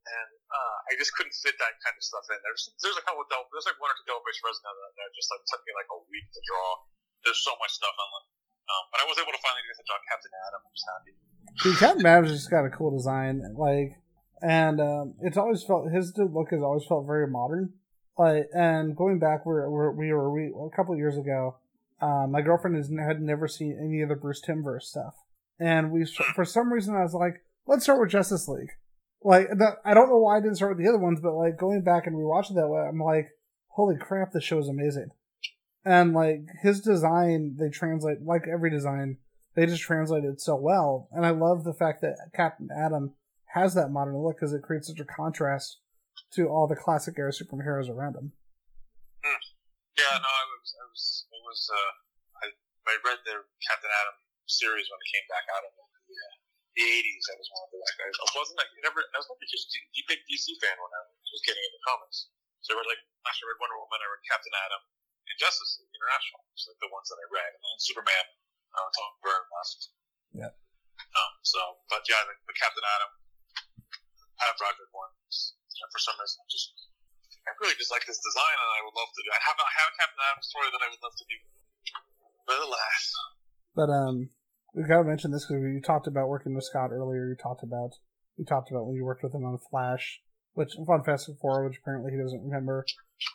and 0.07 0.29
uh, 0.47 0.75
I 0.87 0.95
just 0.95 1.11
couldn't 1.19 1.35
fit 1.35 1.59
that 1.59 1.75
kind 1.83 1.95
of 1.95 2.03
stuff 2.03 2.23
in. 2.31 2.39
There's 2.47 2.71
there's 2.79 2.95
a 2.95 3.03
couple 3.03 3.27
of 3.27 3.29
double, 3.31 3.47
there's 3.51 3.67
like 3.67 3.75
one 3.83 3.91
or 3.91 3.97
two 3.99 4.07
double 4.07 4.23
face 4.23 4.39
resin 4.39 4.63
that 4.63 5.09
just 5.11 5.27
like 5.31 5.43
took 5.51 5.59
me 5.67 5.75
like 5.75 5.89
a 5.91 5.99
week 6.07 6.27
to 6.31 6.41
draw. 6.47 6.67
There's 7.27 7.43
so 7.43 7.55
much 7.59 7.75
stuff 7.75 7.95
on 7.95 8.07
them, 8.07 8.25
um, 8.71 8.83
but 8.95 8.97
I 9.03 9.05
was 9.07 9.19
able 9.19 9.35
to 9.35 9.41
finally 9.43 9.63
get 9.67 9.75
to 9.79 9.85
draw 9.87 9.99
Captain 10.07 10.31
Atom. 10.31 10.59
I'm 10.63 10.73
just 10.75 10.87
happy. 10.87 11.13
See, 11.59 11.73
Captain 11.75 12.07
Atom's 12.07 12.31
just 12.31 12.51
got 12.51 12.63
a 12.63 12.71
cool 12.71 12.95
design, 12.95 13.43
like, 13.59 13.99
and 14.39 14.79
um, 14.79 15.19
it's 15.19 15.35
always 15.35 15.63
felt 15.67 15.91
his 15.91 16.15
look 16.15 16.55
has 16.55 16.63
always 16.63 16.87
felt 16.87 17.03
very 17.03 17.27
modern. 17.27 17.75
Like, 18.15 18.47
and 18.55 18.95
going 18.95 19.19
back, 19.19 19.43
where 19.43 19.67
we 19.91 20.13
were 20.15 20.31
we 20.31 20.55
a 20.55 20.71
couple 20.71 20.95
years 20.95 21.19
ago 21.19 21.59
uh, 22.01 22.27
my 22.27 22.41
girlfriend 22.41 22.75
has, 22.75 22.89
had 22.89 23.21
never 23.21 23.47
seen 23.47 23.77
any 23.81 24.01
of 24.01 24.09
the 24.09 24.15
Bruce 24.15 24.41
Timmverse 24.41 24.83
stuff, 24.83 25.15
and 25.59 25.91
we 25.91 26.05
for 26.35 26.45
some 26.45 26.71
reason 26.71 26.95
I 26.95 27.03
was 27.03 27.13
like, 27.13 27.43
let's 27.65 27.83
start 27.83 27.99
with 27.99 28.09
Justice 28.09 28.47
League. 28.47 28.71
Like 29.23 29.47
I 29.85 29.93
don't 29.93 30.09
know 30.09 30.17
why 30.17 30.37
I 30.37 30.41
didn't 30.41 30.57
start 30.57 30.75
with 30.75 30.83
the 30.83 30.89
other 30.89 30.99
ones, 30.99 31.19
but 31.21 31.33
like 31.33 31.57
going 31.57 31.81
back 31.81 32.07
and 32.07 32.15
rewatching 32.15 32.55
that 32.55 32.67
way, 32.67 32.81
I'm 32.81 32.99
like, 32.99 33.29
holy 33.69 33.95
crap, 33.97 34.31
this 34.31 34.43
show 34.43 34.59
is 34.59 34.67
amazing. 34.67 35.09
And 35.85 36.13
like 36.13 36.45
his 36.61 36.81
design, 36.81 37.55
they 37.59 37.69
translate 37.69 38.21
like 38.21 38.43
every 38.51 38.69
design, 38.69 39.17
they 39.55 39.65
just 39.65 39.81
translate 39.81 40.23
it 40.23 40.41
so 40.41 40.55
well. 40.55 41.09
And 41.11 41.25
I 41.25 41.31
love 41.31 41.63
the 41.63 41.73
fact 41.73 42.01
that 42.01 42.17
Captain 42.33 42.69
Atom 42.71 43.13
has 43.53 43.73
that 43.75 43.91
modern 43.91 44.17
look 44.17 44.37
because 44.37 44.53
it 44.53 44.63
creates 44.63 44.87
such 44.87 44.99
a 44.99 45.05
contrast 45.05 45.79
to 46.33 46.47
all 46.47 46.67
the 46.67 46.75
classic 46.75 47.15
era 47.17 47.31
superheroes 47.31 47.89
around 47.89 48.15
him. 48.15 48.31
Hmm. 49.23 49.39
Yeah, 49.97 50.17
no, 50.17 50.25
I 50.25 50.43
was, 51.53 51.69
I 51.69 51.77
was 51.77 51.77
was 51.77 51.77
uh, 51.77 51.91
I 52.41 52.45
I 52.89 52.93
read 53.05 53.19
the 53.29 53.37
Captain 53.69 53.93
Atom 53.93 54.17
series 54.49 54.89
when 54.89 54.97
it 54.97 55.09
came 55.13 55.27
back 55.29 55.45
out 55.53 55.63
in 55.63 55.73
the, 55.77 55.85
uh, 55.85 56.35
the 56.73 56.83
80s. 56.83 57.25
I 57.29 57.35
was 57.37 57.49
one 57.53 57.63
of 57.63 57.69
the 57.69 57.79
like 57.79 57.99
I, 58.01 58.09
I 58.09 58.27
wasn't 58.33 58.57
like 58.57 58.71
never 58.81 58.99
I 59.05 59.17
was 59.21 59.29
just 59.45 59.69
a 59.77 60.01
big 60.09 60.25
DC 60.25 60.49
fan 60.57 60.75
when 60.81 60.91
I 60.97 61.01
was 61.05 61.43
getting 61.45 61.61
into 61.61 61.81
comics. 61.85 62.33
So 62.65 62.73
I 62.73 62.81
read 62.81 62.89
like 62.89 63.03
last 63.21 63.37
I 63.37 63.45
read 63.45 63.61
Wonder 63.61 63.77
Woman, 63.77 64.01
I 64.01 64.09
read 64.09 64.25
Captain 64.25 64.55
Atom, 64.65 64.81
and 65.29 65.37
Justice 65.37 65.77
League 65.77 65.93
International. 65.93 66.41
Just 66.57 66.73
like 66.73 66.81
the 66.81 66.89
ones 66.89 67.07
that 67.13 67.21
I 67.21 67.27
read, 67.29 67.51
and 67.53 67.61
then 67.61 67.77
Superman. 67.77 68.25
I 68.73 68.81
Uh, 68.81 68.89
Tom 68.89 69.11
Byrne 69.21 69.45
last. 69.53 69.93
Yeah. 70.33 70.49
Um, 71.13 71.33
so, 71.45 71.61
but 71.93 72.01
yeah, 72.09 72.25
the, 72.25 72.33
the 72.49 72.57
Captain 72.57 72.81
Atom, 72.81 73.11
Adam 74.41 74.57
Project 74.57 74.89
one. 74.97 75.13
For 75.93 76.01
some 76.01 76.17
reason, 76.17 76.41
just 76.49 76.73
I 77.43 77.51
really 77.59 77.75
just 77.75 77.91
like 77.91 78.07
this 78.07 78.19
design, 78.23 78.55
and 78.55 78.71
I 78.71 78.81
would 78.87 78.95
love 78.95 79.11
to 79.11 79.21
do. 79.23 79.29
I 79.31 79.41
have 79.43 79.57
I 79.59 79.71
have 79.83 79.89
a 79.91 79.95
Captain 79.99 80.21
Atom 80.23 80.43
story 80.43 80.69
that 80.71 80.83
I 80.83 80.89
would 80.91 81.03
love 81.03 81.15
to 81.15 81.27
do. 81.27 81.37
But 82.47 82.59
alas. 82.63 83.03
But 83.75 83.89
um, 83.91 84.15
we 84.75 84.87
gotta 84.87 85.03
mention 85.03 85.31
this 85.31 85.45
because 85.45 85.63
we 85.63 85.83
talked 85.83 86.07
about 86.07 86.31
working 86.31 86.55
with 86.55 86.63
Scott 86.63 86.91
earlier. 86.95 87.27
You 87.27 87.35
talked 87.35 87.63
about 87.63 87.99
you 88.37 88.45
talked 88.45 88.71
about 88.71 88.87
when 88.87 88.95
you 88.95 89.03
worked 89.03 89.23
with 89.23 89.35
him 89.35 89.43
on 89.43 89.59
Flash, 89.59 90.21
which 90.53 90.71
on 90.79 90.87
Fantastic 90.87 91.35
Four, 91.41 91.67
which 91.67 91.79
apparently 91.83 92.11
he 92.11 92.17
doesn't 92.17 92.43
remember. 92.43 92.85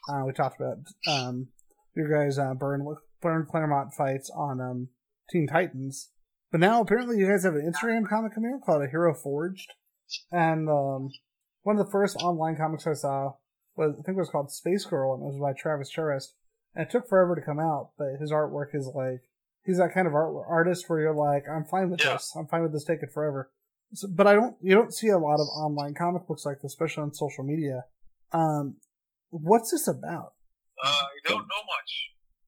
Uh, 0.08 0.24
we 0.26 0.32
talked 0.32 0.60
about 0.60 0.78
um, 1.06 1.48
your 1.94 2.08
guys 2.08 2.38
uh, 2.38 2.54
Byrne 2.54 2.84
burn 3.20 3.46
Claremont 3.50 3.92
fights 3.94 4.30
on 4.34 4.60
um, 4.60 4.88
Teen 5.30 5.46
Titans. 5.46 6.10
But 6.50 6.60
now 6.60 6.80
apparently 6.80 7.18
you 7.18 7.28
guys 7.28 7.44
have 7.44 7.54
an 7.54 7.70
Instagram 7.70 8.08
comic 8.08 8.34
coming 8.34 8.52
out 8.54 8.64
called 8.64 8.82
A 8.82 8.88
Hero 8.88 9.14
Forged, 9.14 9.74
and 10.32 10.68
um, 10.68 11.10
one 11.62 11.78
of 11.78 11.84
the 11.84 11.92
first 11.92 12.16
online 12.16 12.56
comics 12.56 12.86
I 12.86 12.94
saw 12.94 13.32
was 13.78 13.94
I 13.98 14.02
think 14.02 14.16
it 14.16 14.20
was 14.20 14.30
called 14.30 14.50
Space 14.50 14.84
Girl, 14.84 15.14
and 15.14 15.22
it 15.22 15.26
was 15.26 15.40
by 15.40 15.52
Travis 15.52 15.92
Charest. 15.94 16.34
And 16.74 16.86
it 16.86 16.90
took 16.90 17.08
forever 17.08 17.34
to 17.34 17.40
come 17.40 17.58
out, 17.58 17.90
but 17.96 18.20
his 18.20 18.30
artwork 18.30 18.74
is 18.74 18.90
like 18.94 19.22
he's 19.64 19.78
that 19.78 19.92
kind 19.92 20.06
of 20.06 20.14
art, 20.14 20.32
artist 20.48 20.88
where 20.88 21.00
you're 21.00 21.14
like, 21.14 21.44
I'm 21.44 21.64
fine 21.64 21.90
with 21.90 22.00
yeah. 22.00 22.16
this. 22.16 22.32
I'm 22.36 22.46
fine 22.48 22.62
with 22.62 22.72
this 22.72 22.84
taking 22.84 23.12
forever. 23.12 23.52
So, 23.94 24.08
but 24.08 24.26
I 24.26 24.34
don't. 24.34 24.56
You 24.60 24.74
don't 24.74 24.92
see 24.92 25.08
a 25.08 25.18
lot 25.20 25.40
of 25.40 25.48
online 25.56 25.94
comic 25.94 26.28
books 26.28 26.44
like 26.44 26.60
this, 26.60 26.72
especially 26.72 27.04
on 27.04 27.14
social 27.14 27.44
media. 27.44 27.84
Um, 28.32 28.76
what's 29.30 29.72
this 29.72 29.88
about? 29.88 30.36
Uh, 30.76 31.08
I 31.08 31.18
don't 31.24 31.48
know 31.48 31.64
much. 31.64 31.90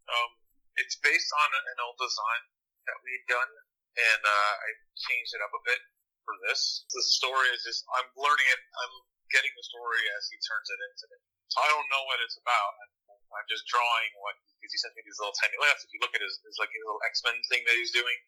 Um, 0.08 0.30
it's 0.76 0.96
based 1.00 1.32
on 1.32 1.48
an 1.56 1.78
old 1.80 1.96
design 1.96 2.42
that 2.84 2.96
we'd 3.04 3.24
done, 3.28 3.52
and 3.96 4.20
uh, 4.20 4.52
I 4.60 4.68
changed 4.96 5.32
it 5.32 5.40
up 5.40 5.52
a 5.56 5.62
bit 5.64 5.80
for 6.28 6.36
this. 6.48 6.84
The 6.92 7.02
story 7.02 7.48
is 7.56 7.64
just 7.64 7.88
I'm 7.96 8.08
learning 8.20 8.48
it. 8.52 8.60
I'm 8.60 8.94
getting 9.30 9.50
the 9.54 9.64
story 9.66 10.02
as 10.18 10.22
he 10.30 10.36
turns 10.42 10.68
it 10.70 10.80
into 10.90 11.06
it. 11.14 11.20
So 11.50 11.62
I 11.62 11.68
don't 11.70 11.88
know 11.90 12.02
what 12.06 12.18
it's 12.22 12.38
about. 12.38 12.72
I'm 13.30 13.46
just 13.46 13.62
drawing 13.70 14.10
what 14.18 14.34
because 14.58 14.74
he 14.74 14.78
sent 14.82 14.92
me 14.98 15.06
these 15.06 15.18
little 15.22 15.34
tiny 15.38 15.54
laughs. 15.62 15.86
If 15.86 15.90
you 15.94 16.02
look 16.02 16.14
at 16.14 16.22
his, 16.22 16.34
his 16.42 16.58
like 16.58 16.70
his 16.74 16.82
little 16.82 17.00
X 17.06 17.22
Men 17.22 17.38
thing 17.46 17.62
that 17.66 17.74
he's 17.78 17.94
doing, 17.94 18.18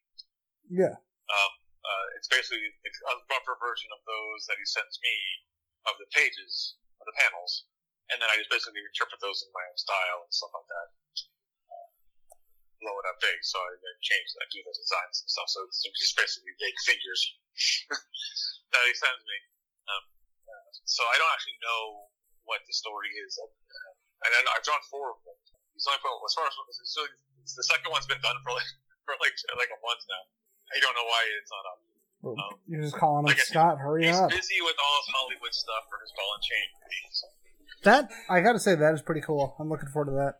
Yeah. 0.70 0.94
um, 0.96 1.52
uh, 1.82 2.06
it's 2.18 2.30
basically 2.30 2.62
a 2.62 3.14
rougher 3.26 3.58
version 3.58 3.90
of 3.90 4.00
those 4.06 4.46
that 4.46 4.56
he 4.56 4.66
sends 4.66 4.96
me 5.02 5.14
of 5.90 5.98
the 5.98 6.06
pages 6.14 6.78
of 7.02 7.10
the 7.10 7.16
panels, 7.18 7.66
and 8.14 8.22
then 8.22 8.30
I 8.30 8.38
just 8.38 8.46
basically 8.50 8.78
interpret 8.78 9.18
those 9.18 9.42
in 9.42 9.50
my 9.50 9.66
own 9.66 9.74
style 9.78 10.22
and 10.22 10.30
stuff 10.30 10.54
like 10.54 10.70
that. 10.70 10.88
Uh, 11.66 11.88
blow 12.78 12.94
it 13.02 13.06
up 13.10 13.18
big, 13.18 13.42
so 13.42 13.58
I 13.58 13.74
change 14.06 14.30
I 14.38 14.46
do 14.54 14.62
the 14.62 14.70
designs 14.70 15.26
and 15.26 15.28
stuff. 15.34 15.50
So 15.50 15.66
it's 15.66 15.82
just 15.82 16.14
basically 16.14 16.54
big 16.62 16.74
figures 16.86 17.20
that 18.70 18.82
he 18.86 18.94
sends 18.94 19.22
me. 19.26 19.38
Um, 19.90 20.04
so 20.84 21.02
I 21.06 21.16
don't 21.20 21.32
actually 21.32 21.58
know 21.62 22.08
what 22.48 22.60
the 22.66 22.74
story 22.74 23.10
is. 23.22 23.38
And 23.38 24.30
then 24.30 24.42
I've 24.50 24.64
drawn 24.64 24.82
four 24.90 25.14
of 25.14 25.18
them. 25.26 25.36
He's 25.74 25.86
only 25.88 25.98
put, 26.04 26.12
as 26.14 26.34
far 26.36 26.46
as 26.46 26.54
so 26.86 27.02
the 27.42 27.66
second 27.66 27.90
one's 27.90 28.06
been 28.06 28.22
done 28.22 28.38
for 28.46 28.54
like 28.54 28.70
for 29.06 29.14
like 29.18 29.34
like 29.58 29.72
a 29.72 29.80
month 29.82 30.02
now. 30.06 30.22
I 30.72 30.78
don't 30.80 30.94
know 30.94 31.08
why 31.08 31.22
it's 31.36 31.52
not 31.52 31.64
up. 31.68 31.78
Well, 32.22 32.36
Um, 32.38 32.54
You're 32.70 32.86
just 32.86 32.94
calling 32.94 33.26
him 33.26 33.34
like 33.34 33.42
Scott. 33.42 33.82
Hurry 33.82 34.06
He's 34.06 34.14
up. 34.14 34.30
He's 34.30 34.46
busy 34.46 34.62
with 34.62 34.78
all 34.78 34.94
his 35.02 35.08
Hollywood 35.10 35.52
stuff 35.52 35.84
for 35.90 35.98
his 35.98 36.12
ball 36.14 36.30
and 36.38 36.42
chain. 36.46 36.66
So. 37.10 37.26
That 37.82 38.02
I 38.30 38.38
got 38.40 38.54
to 38.54 38.62
say 38.62 38.78
that 38.78 38.94
is 38.94 39.02
pretty 39.02 39.20
cool. 39.26 39.58
I'm 39.58 39.66
looking 39.68 39.90
forward 39.90 40.14
to 40.14 40.16
that. 40.22 40.38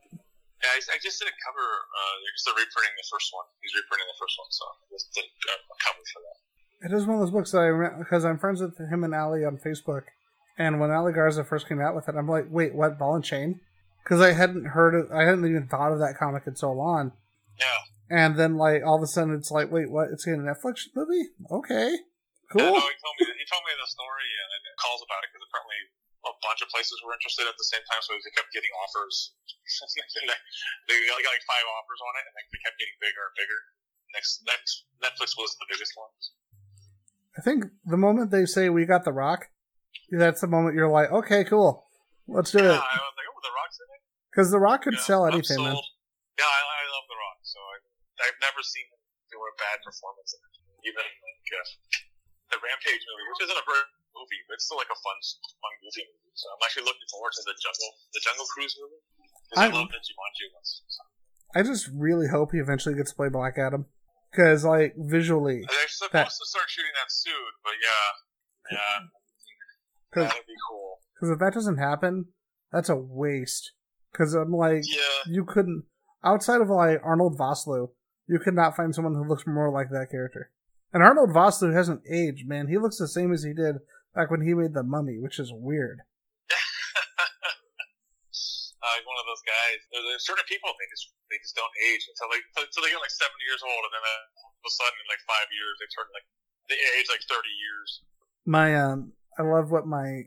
Yeah, 0.62 0.70
I, 0.78 0.94
I 0.94 0.98
just 1.02 1.18
did 1.18 1.26
a 1.26 1.34
cover. 1.42 1.66
Uh, 1.66 2.14
they're 2.22 2.36
just 2.38 2.46
reprinting 2.46 2.94
the 2.94 3.08
first 3.10 3.34
one. 3.34 3.50
He's 3.66 3.74
reprinting 3.74 4.06
the 4.06 4.18
first 4.22 4.38
one, 4.38 4.46
so 4.54 4.62
I 4.62 4.86
just 4.94 5.10
did 5.10 5.26
a, 5.26 5.54
a 5.58 5.76
cover 5.82 6.02
for 6.06 6.20
that. 6.22 6.38
It 6.86 6.90
is 6.94 7.02
one 7.02 7.18
of 7.18 7.22
those 7.26 7.34
books 7.34 7.50
that 7.50 7.66
I 7.66 7.70
because 7.98 8.22
I'm 8.22 8.38
friends 8.38 8.62
with 8.62 8.78
him 8.78 9.02
and 9.02 9.10
Ali 9.10 9.42
on 9.42 9.58
Facebook, 9.58 10.06
and 10.58 10.80
when 10.80 10.90
Ale 10.90 11.12
Garza 11.12 11.44
first 11.44 11.68
came 11.68 11.80
out 11.80 11.94
with 11.94 12.08
it, 12.08 12.14
I'm 12.14 12.28
like, 12.28 12.46
wait, 12.50 12.74
what? 12.74 12.98
Ball 12.98 13.16
and 13.16 13.24
Chain? 13.24 13.60
Because 14.02 14.20
I 14.20 14.32
hadn't 14.32 14.74
heard 14.74 14.94
it, 14.98 15.06
I 15.14 15.22
hadn't 15.24 15.46
even 15.46 15.68
thought 15.68 15.92
of 15.92 15.98
that 16.00 16.18
comic 16.18 16.42
in 16.46 16.56
so 16.56 16.72
long. 16.72 17.12
Yeah. 17.58 17.80
And 18.10 18.36
then 18.36 18.58
like 18.58 18.82
all 18.84 18.96
of 18.98 19.02
a 19.02 19.06
sudden 19.08 19.32
it's 19.34 19.50
like, 19.50 19.70
wait, 19.70 19.88
what? 19.90 20.10
It's 20.12 20.24
getting 20.26 20.42
a 20.42 20.50
Netflix 20.50 20.90
movie? 20.92 21.30
Okay, 21.48 21.94
Yeah, 21.94 22.52
cool. 22.52 22.74
no, 22.76 22.82
he 22.82 22.96
told 23.00 23.14
me 23.16 23.24
he 23.30 23.46
told 23.48 23.62
me 23.64 23.72
the 23.78 23.88
story 23.88 24.28
and 24.42 24.48
then 24.52 24.62
calls 24.76 25.00
about 25.06 25.22
it 25.24 25.30
because 25.32 25.46
apparently 25.48 25.80
a 26.28 26.34
bunch 26.44 26.60
of 26.62 26.68
places 26.70 26.94
were 27.02 27.14
interested 27.16 27.46
at 27.50 27.56
the 27.58 27.66
same 27.66 27.82
time, 27.90 27.98
so 28.04 28.14
they 28.14 28.30
kept 28.36 28.50
getting 28.54 28.70
offers. 28.84 29.34
they 30.86 30.94
got 31.08 31.18
like 31.18 31.46
five 31.48 31.66
offers 31.66 32.00
on 32.02 32.12
it, 32.20 32.24
and 32.26 32.34
they 32.36 32.44
kept 32.62 32.76
getting 32.78 32.98
bigger 33.02 33.22
and 33.26 33.34
bigger. 33.38 33.58
Next, 34.12 34.32
next 34.44 34.72
Netflix 35.00 35.34
was 35.38 35.56
the 35.58 35.66
biggest 35.70 35.94
one. 35.96 36.12
I 37.38 37.40
think 37.40 37.72
the 37.86 37.96
moment 37.96 38.30
they 38.30 38.44
say 38.44 38.68
we 38.68 38.84
got 38.84 39.04
the 39.08 39.12
Rock, 39.14 39.48
that's 40.12 40.40
the 40.40 40.48
moment 40.50 40.74
you're 40.76 40.90
like, 40.90 41.10
okay, 41.10 41.44
cool, 41.44 41.86
let's 42.28 42.50
do 42.52 42.58
Yeah, 42.60 42.76
it. 42.76 42.82
I 42.82 42.96
was 43.00 43.14
like, 43.16 43.28
oh, 43.30 43.40
the 43.42 43.54
Rock's 43.56 43.78
in 43.80 43.88
it. 43.92 44.02
Because 44.30 44.48
the 44.50 44.60
Rock 44.62 44.82
could 44.84 44.96
Yeah, 44.98 45.06
sell 45.08 45.22
I'm 45.24 45.32
anything, 45.34 45.60
man. 45.60 45.76
Yeah, 45.76 46.48
I, 46.48 46.60
I 46.64 46.82
love 46.92 47.06
the 47.08 47.18
Rock, 47.18 47.38
so 47.44 47.58
I, 47.60 47.76
I've 48.28 48.38
never 48.40 48.60
seen 48.64 48.86
him 48.88 49.00
do 49.32 49.38
a 49.40 49.52
bad 49.60 49.80
performance 49.84 50.32
in 50.32 50.40
it. 50.40 50.54
Even 50.90 51.04
like 51.04 51.48
uh, 51.52 52.56
the 52.56 52.58
Rampage 52.58 53.02
movie, 53.06 53.26
which 53.32 53.42
isn't 53.46 53.54
a 53.60 53.66
great 53.68 53.88
movie, 54.16 54.40
but 54.50 54.58
it's 54.58 54.66
still 54.66 54.80
like 54.80 54.90
a 54.90 54.98
fun, 54.98 55.18
fun 55.62 55.72
goofy 55.84 56.02
movie. 56.08 56.34
So 56.34 56.48
I'm 56.50 56.60
actually 56.66 56.88
looking 56.90 57.06
forward 57.12 57.32
to 57.38 57.42
the 57.46 57.54
Jungle, 57.60 57.90
the 58.16 58.20
Jungle 58.24 58.46
Cruise 58.50 58.74
movie. 58.80 59.00
I, 59.56 59.68
I- 59.68 59.72
love 59.72 59.88
the 59.92 60.00
Jumanji 60.02 60.46
ones. 60.52 60.82
So. 60.88 61.00
I 61.54 61.60
just 61.62 61.86
really 61.92 62.26
hope 62.32 62.50
he 62.56 62.60
eventually 62.60 62.96
gets 62.96 63.12
to 63.12 63.16
play 63.16 63.28
Black 63.28 63.60
Adam. 63.60 63.86
Because 64.32 64.64
like 64.64 64.96
visually, 64.96 65.60
They're 65.68 65.92
supposed 65.92 66.16
That- 66.16 66.32
to 66.32 66.46
start 66.48 66.64
shooting 66.72 66.96
that 66.96 67.12
soon, 67.12 67.52
but 67.60 67.76
yeah, 67.76 68.72
yeah, 68.80 69.04
because 70.12 70.28
that'd 70.28 70.46
be 70.46 70.54
cool. 70.68 71.00
if 71.22 71.38
that 71.38 71.54
doesn't 71.54 71.78
happen, 71.78 72.26
that's 72.70 72.88
a 72.88 72.96
waste. 72.96 73.72
Because 74.12 74.34
I'm 74.34 74.52
like, 74.52 74.82
Yeah, 74.84 75.32
you 75.32 75.44
couldn't 75.44 75.84
outside 76.24 76.60
of 76.60 76.70
like 76.70 77.00
Arnold 77.02 77.38
Vosloo, 77.38 77.90
you 78.26 78.38
could 78.38 78.54
not 78.54 78.76
find 78.76 78.94
someone 78.94 79.14
who 79.14 79.28
looks 79.28 79.46
more 79.46 79.70
like 79.70 79.90
that 79.90 80.08
character. 80.10 80.50
And 80.92 81.02
Arnold 81.02 81.30
Vosloo 81.30 81.74
hasn't 81.74 82.02
aged, 82.04 82.46
man. 82.46 82.68
He 82.68 82.78
looks 82.78 82.98
the 82.98 83.08
same 83.08 83.32
as 83.32 83.42
he 83.42 83.52
did 83.52 83.80
back 84.14 84.30
when 84.30 84.44
he 84.44 84.54
made 84.54 84.74
the 84.74 84.84
Mummy, 84.84 85.18
which 85.18 85.40
is 85.40 85.50
weird. 85.52 86.04
uh, 86.52 87.24
he's 88.28 89.08
one 89.08 89.16
of 89.16 89.26
those 89.26 89.44
guys. 89.48 89.80
There, 89.88 90.04
there's 90.04 90.28
certain 90.28 90.44
people 90.44 90.68
they 90.76 90.88
just 90.92 91.08
they 91.32 91.40
just 91.40 91.56
don't 91.56 91.72
age 91.80 92.04
until 92.12 92.28
like 92.28 92.44
until 92.60 92.84
they 92.84 92.92
get 92.92 93.00
like 93.00 93.16
70 93.16 93.32
years 93.48 93.64
old, 93.64 93.82
and 93.88 93.92
then 93.96 94.04
uh, 94.04 94.22
all 94.44 94.52
of 94.52 94.68
a 94.68 94.72
sudden 94.72 94.96
in 95.00 95.08
like 95.08 95.24
five 95.24 95.48
years 95.48 95.74
they 95.80 95.88
turn 95.96 96.04
like 96.12 96.28
they 96.68 96.76
age 97.00 97.08
like 97.08 97.24
30 97.24 97.40
years. 97.40 98.04
My 98.44 98.76
um, 98.76 99.16
I 99.38 99.42
love 99.42 99.70
what 99.70 99.86
my 99.86 100.22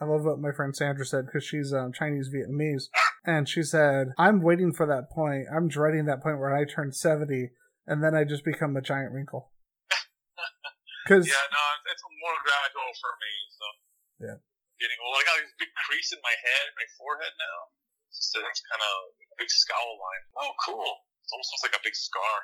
I 0.00 0.04
love 0.04 0.24
what 0.24 0.38
my 0.40 0.52
friend 0.52 0.74
Sandra 0.74 1.04
said 1.04 1.26
because 1.26 1.44
she's 1.44 1.72
um, 1.72 1.92
Chinese 1.92 2.30
Vietnamese, 2.32 2.88
and 3.24 3.48
she 3.48 3.62
said, 3.62 4.08
"I'm 4.18 4.40
waiting 4.42 4.72
for 4.72 4.86
that 4.86 5.10
point. 5.10 5.46
I'm 5.54 5.68
dreading 5.68 6.06
that 6.06 6.22
point 6.22 6.38
where 6.38 6.54
I 6.56 6.64
turn 6.64 6.92
70, 6.92 7.50
and 7.86 8.02
then 8.02 8.14
I 8.14 8.24
just 8.24 8.44
become 8.44 8.76
a 8.76 8.82
giant 8.82 9.12
wrinkle." 9.12 9.52
Because 11.08 11.26
Yeah, 11.26 11.46
no, 11.50 11.64
it's- 11.88 12.04
more 12.20 12.36
gradual 12.44 12.92
for 13.00 13.12
me. 13.24 13.32
So 13.56 13.64
Yeah. 14.28 14.36
getting 14.78 15.00
old. 15.00 15.16
I 15.16 15.24
got 15.24 15.36
this 15.40 15.56
big 15.58 15.72
crease 15.88 16.12
in 16.12 16.20
my 16.22 16.36
head, 16.36 16.64
my 16.76 16.84
forehead 17.00 17.32
now. 17.40 17.58
It's, 18.12 18.28
it's 18.36 18.62
kind 18.68 18.84
of 18.84 18.92
a 19.32 19.36
big 19.40 19.48
scowl 19.48 19.96
line. 19.96 20.24
Oh, 20.36 20.52
cool! 20.68 20.92
It's 21.24 21.32
almost 21.32 21.48
looks 21.56 21.64
like 21.72 21.80
a 21.80 21.82
big 21.82 21.96
scar. 21.96 22.36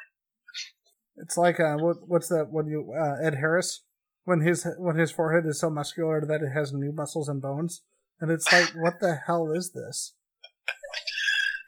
It's 1.21 1.37
like 1.37 1.61
uh, 1.61 1.77
what 1.77 2.09
what's 2.09 2.29
that? 2.33 2.49
When 2.51 2.67
you 2.67 2.93
uh, 2.97 3.21
Ed 3.21 3.37
Harris, 3.37 3.85
when 4.27 4.41
his 4.41 4.67
when 4.77 4.97
his 4.97 5.13
forehead 5.13 5.47
is 5.47 5.61
so 5.61 5.71
muscular 5.71 6.21
that 6.27 6.43
it 6.43 6.51
has 6.53 6.73
new 6.73 6.93
muscles 6.93 7.29
and 7.29 7.41
bones, 7.41 7.83
and 8.21 8.31
it's 8.31 8.53
like, 8.53 8.75
what 8.75 9.01
the 9.01 9.21
hell 9.27 9.51
is 9.53 9.71
this? 9.73 10.15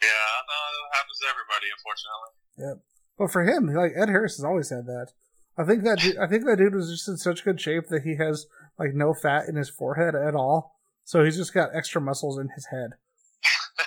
Yeah, 0.03 0.35
no, 0.45 0.59
that 0.75 0.97
happens 0.99 1.19
to 1.23 1.27
everybody, 1.31 1.67
unfortunately. 1.73 2.33
Yep. 2.59 2.77
But 3.17 3.33
for 3.33 3.43
him, 3.45 3.75
like 3.75 3.93
Ed 3.97 4.11
Harris 4.11 4.37
has 4.37 4.45
always 4.45 4.71
had 4.71 4.87
that. 4.87 5.13
I 5.57 5.65
think 5.65 5.85
that 5.85 6.01
du- 6.01 6.21
I 6.21 6.27
think 6.27 6.45
that 6.47 6.59
dude 6.59 6.75
was 6.75 6.91
just 6.91 7.09
in 7.09 7.17
such 7.17 7.45
good 7.45 7.61
shape 7.61 7.89
that 7.89 8.03
he 8.03 8.17
has 8.17 8.47
like 8.79 8.91
no 8.93 9.15
fat 9.15 9.49
in 9.49 9.55
his 9.55 9.71
forehead 9.71 10.15
at 10.15 10.35
all, 10.35 10.75
so 11.05 11.25
he's 11.25 11.37
just 11.37 11.55
got 11.55 11.75
extra 11.75 12.01
muscles 12.01 12.39
in 12.39 12.51
his 12.55 12.67
head. 12.71 12.91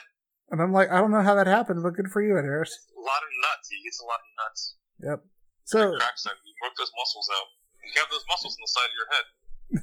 And 0.51 0.59
I'm 0.59 0.75
like, 0.75 0.91
I 0.91 0.99
don't 0.99 1.15
know 1.15 1.23
how 1.23 1.35
that 1.35 1.47
happened, 1.47 1.79
but 1.79 1.95
good 1.95 2.11
for 2.11 2.19
you, 2.19 2.35
Ed 2.35 2.43
Harris. 2.43 2.75
A 2.91 2.99
lot 2.99 3.23
of 3.23 3.31
nuts. 3.39 3.71
He 3.71 3.79
gets 3.87 4.03
a 4.03 4.03
lot 4.03 4.19
of 4.19 4.29
nuts. 4.35 4.75
Yep. 4.99 5.19
So 5.63 5.95
cracks 5.95 6.27
that. 6.27 6.35
You 6.43 6.51
work 6.59 6.75
those 6.75 6.91
muscles 6.91 7.31
out. 7.31 7.47
You 7.81 7.97
have 7.99 8.11
those 8.13 8.25
muscles 8.29 8.53
on 8.55 8.61
the 8.61 8.71
side 8.71 8.89
of 8.91 8.97
your 8.97 9.09
head. 9.11 9.25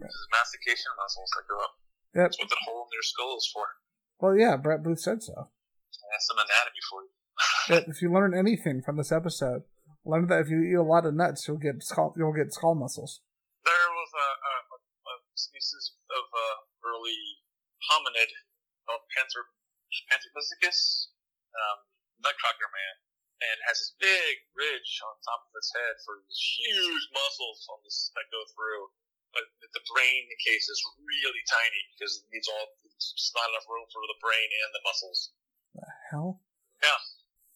These 0.00 0.30
mastication 0.32 0.90
muscles 0.96 1.30
that 1.36 1.44
go 1.50 1.56
up. 1.60 1.74
Yep. 2.14 2.22
That's 2.30 2.38
what 2.40 2.50
the 2.50 2.62
hole 2.66 2.86
in 2.88 2.94
your 2.94 3.06
skull 3.06 3.36
is 3.36 3.46
for. 3.52 3.66
well, 4.18 4.34
yeah, 4.34 4.56
Brett 4.56 4.82
Booth 4.82 5.00
said 5.00 5.22
so. 5.22 5.50
That's 6.10 6.26
some 6.26 6.38
anatomy 6.40 6.82
for 6.90 7.00
you. 7.06 7.12
If 7.92 8.02
you 8.02 8.10
learn 8.10 8.34
anything 8.34 8.82
from 8.82 8.96
this 8.98 9.12
episode, 9.12 9.62
learn 10.04 10.26
that 10.26 10.42
if 10.42 10.48
you 10.50 10.60
eat 10.64 10.74
a 10.74 10.82
lot 10.82 11.06
of 11.06 11.14
nuts, 11.14 11.46
you'll 11.46 11.62
get 11.62 11.82
skull, 11.82 12.12
you'll 12.18 12.34
get 12.34 12.52
skull 12.52 12.74
muscles. 12.74 13.22
There 13.62 13.88
was 13.94 14.10
a, 14.10 14.28
a, 14.42 14.54
a 14.74 15.14
species 15.38 15.94
of 16.10 16.24
uh, 16.34 16.56
early 16.82 17.16
hominid 17.86 18.32
called 18.88 19.06
Panther, 19.14 19.46
Panthropithecus, 20.10 21.14
um, 21.54 21.78
Nutcracker 22.20 22.68
Man, 22.74 22.94
and 23.40 23.56
has 23.64 23.80
this 23.80 23.96
big 23.96 24.44
ridge 24.52 24.92
on 25.04 25.16
top 25.24 25.48
of 25.48 25.52
its 25.56 25.72
head 25.72 25.96
for 26.04 26.20
these 26.24 26.40
huge 26.60 27.04
muscles 27.16 27.64
on 27.72 27.80
this 27.84 28.12
that 28.12 28.28
go 28.28 28.44
through. 28.52 28.92
But 29.32 29.46
the 29.62 29.84
brain 29.94 30.26
case 30.42 30.66
is 30.66 30.80
really 30.98 31.44
tiny 31.46 31.80
because 31.94 32.18
it 32.18 32.26
needs 32.34 32.50
all, 32.50 32.66
it's 32.82 33.14
just 33.14 33.32
not 33.32 33.46
enough 33.54 33.64
room 33.70 33.86
for 33.94 34.02
the 34.10 34.18
brain 34.18 34.48
and 34.66 34.70
the 34.74 34.82
muscles. 34.82 35.30
The 35.78 35.86
hell? 36.10 36.42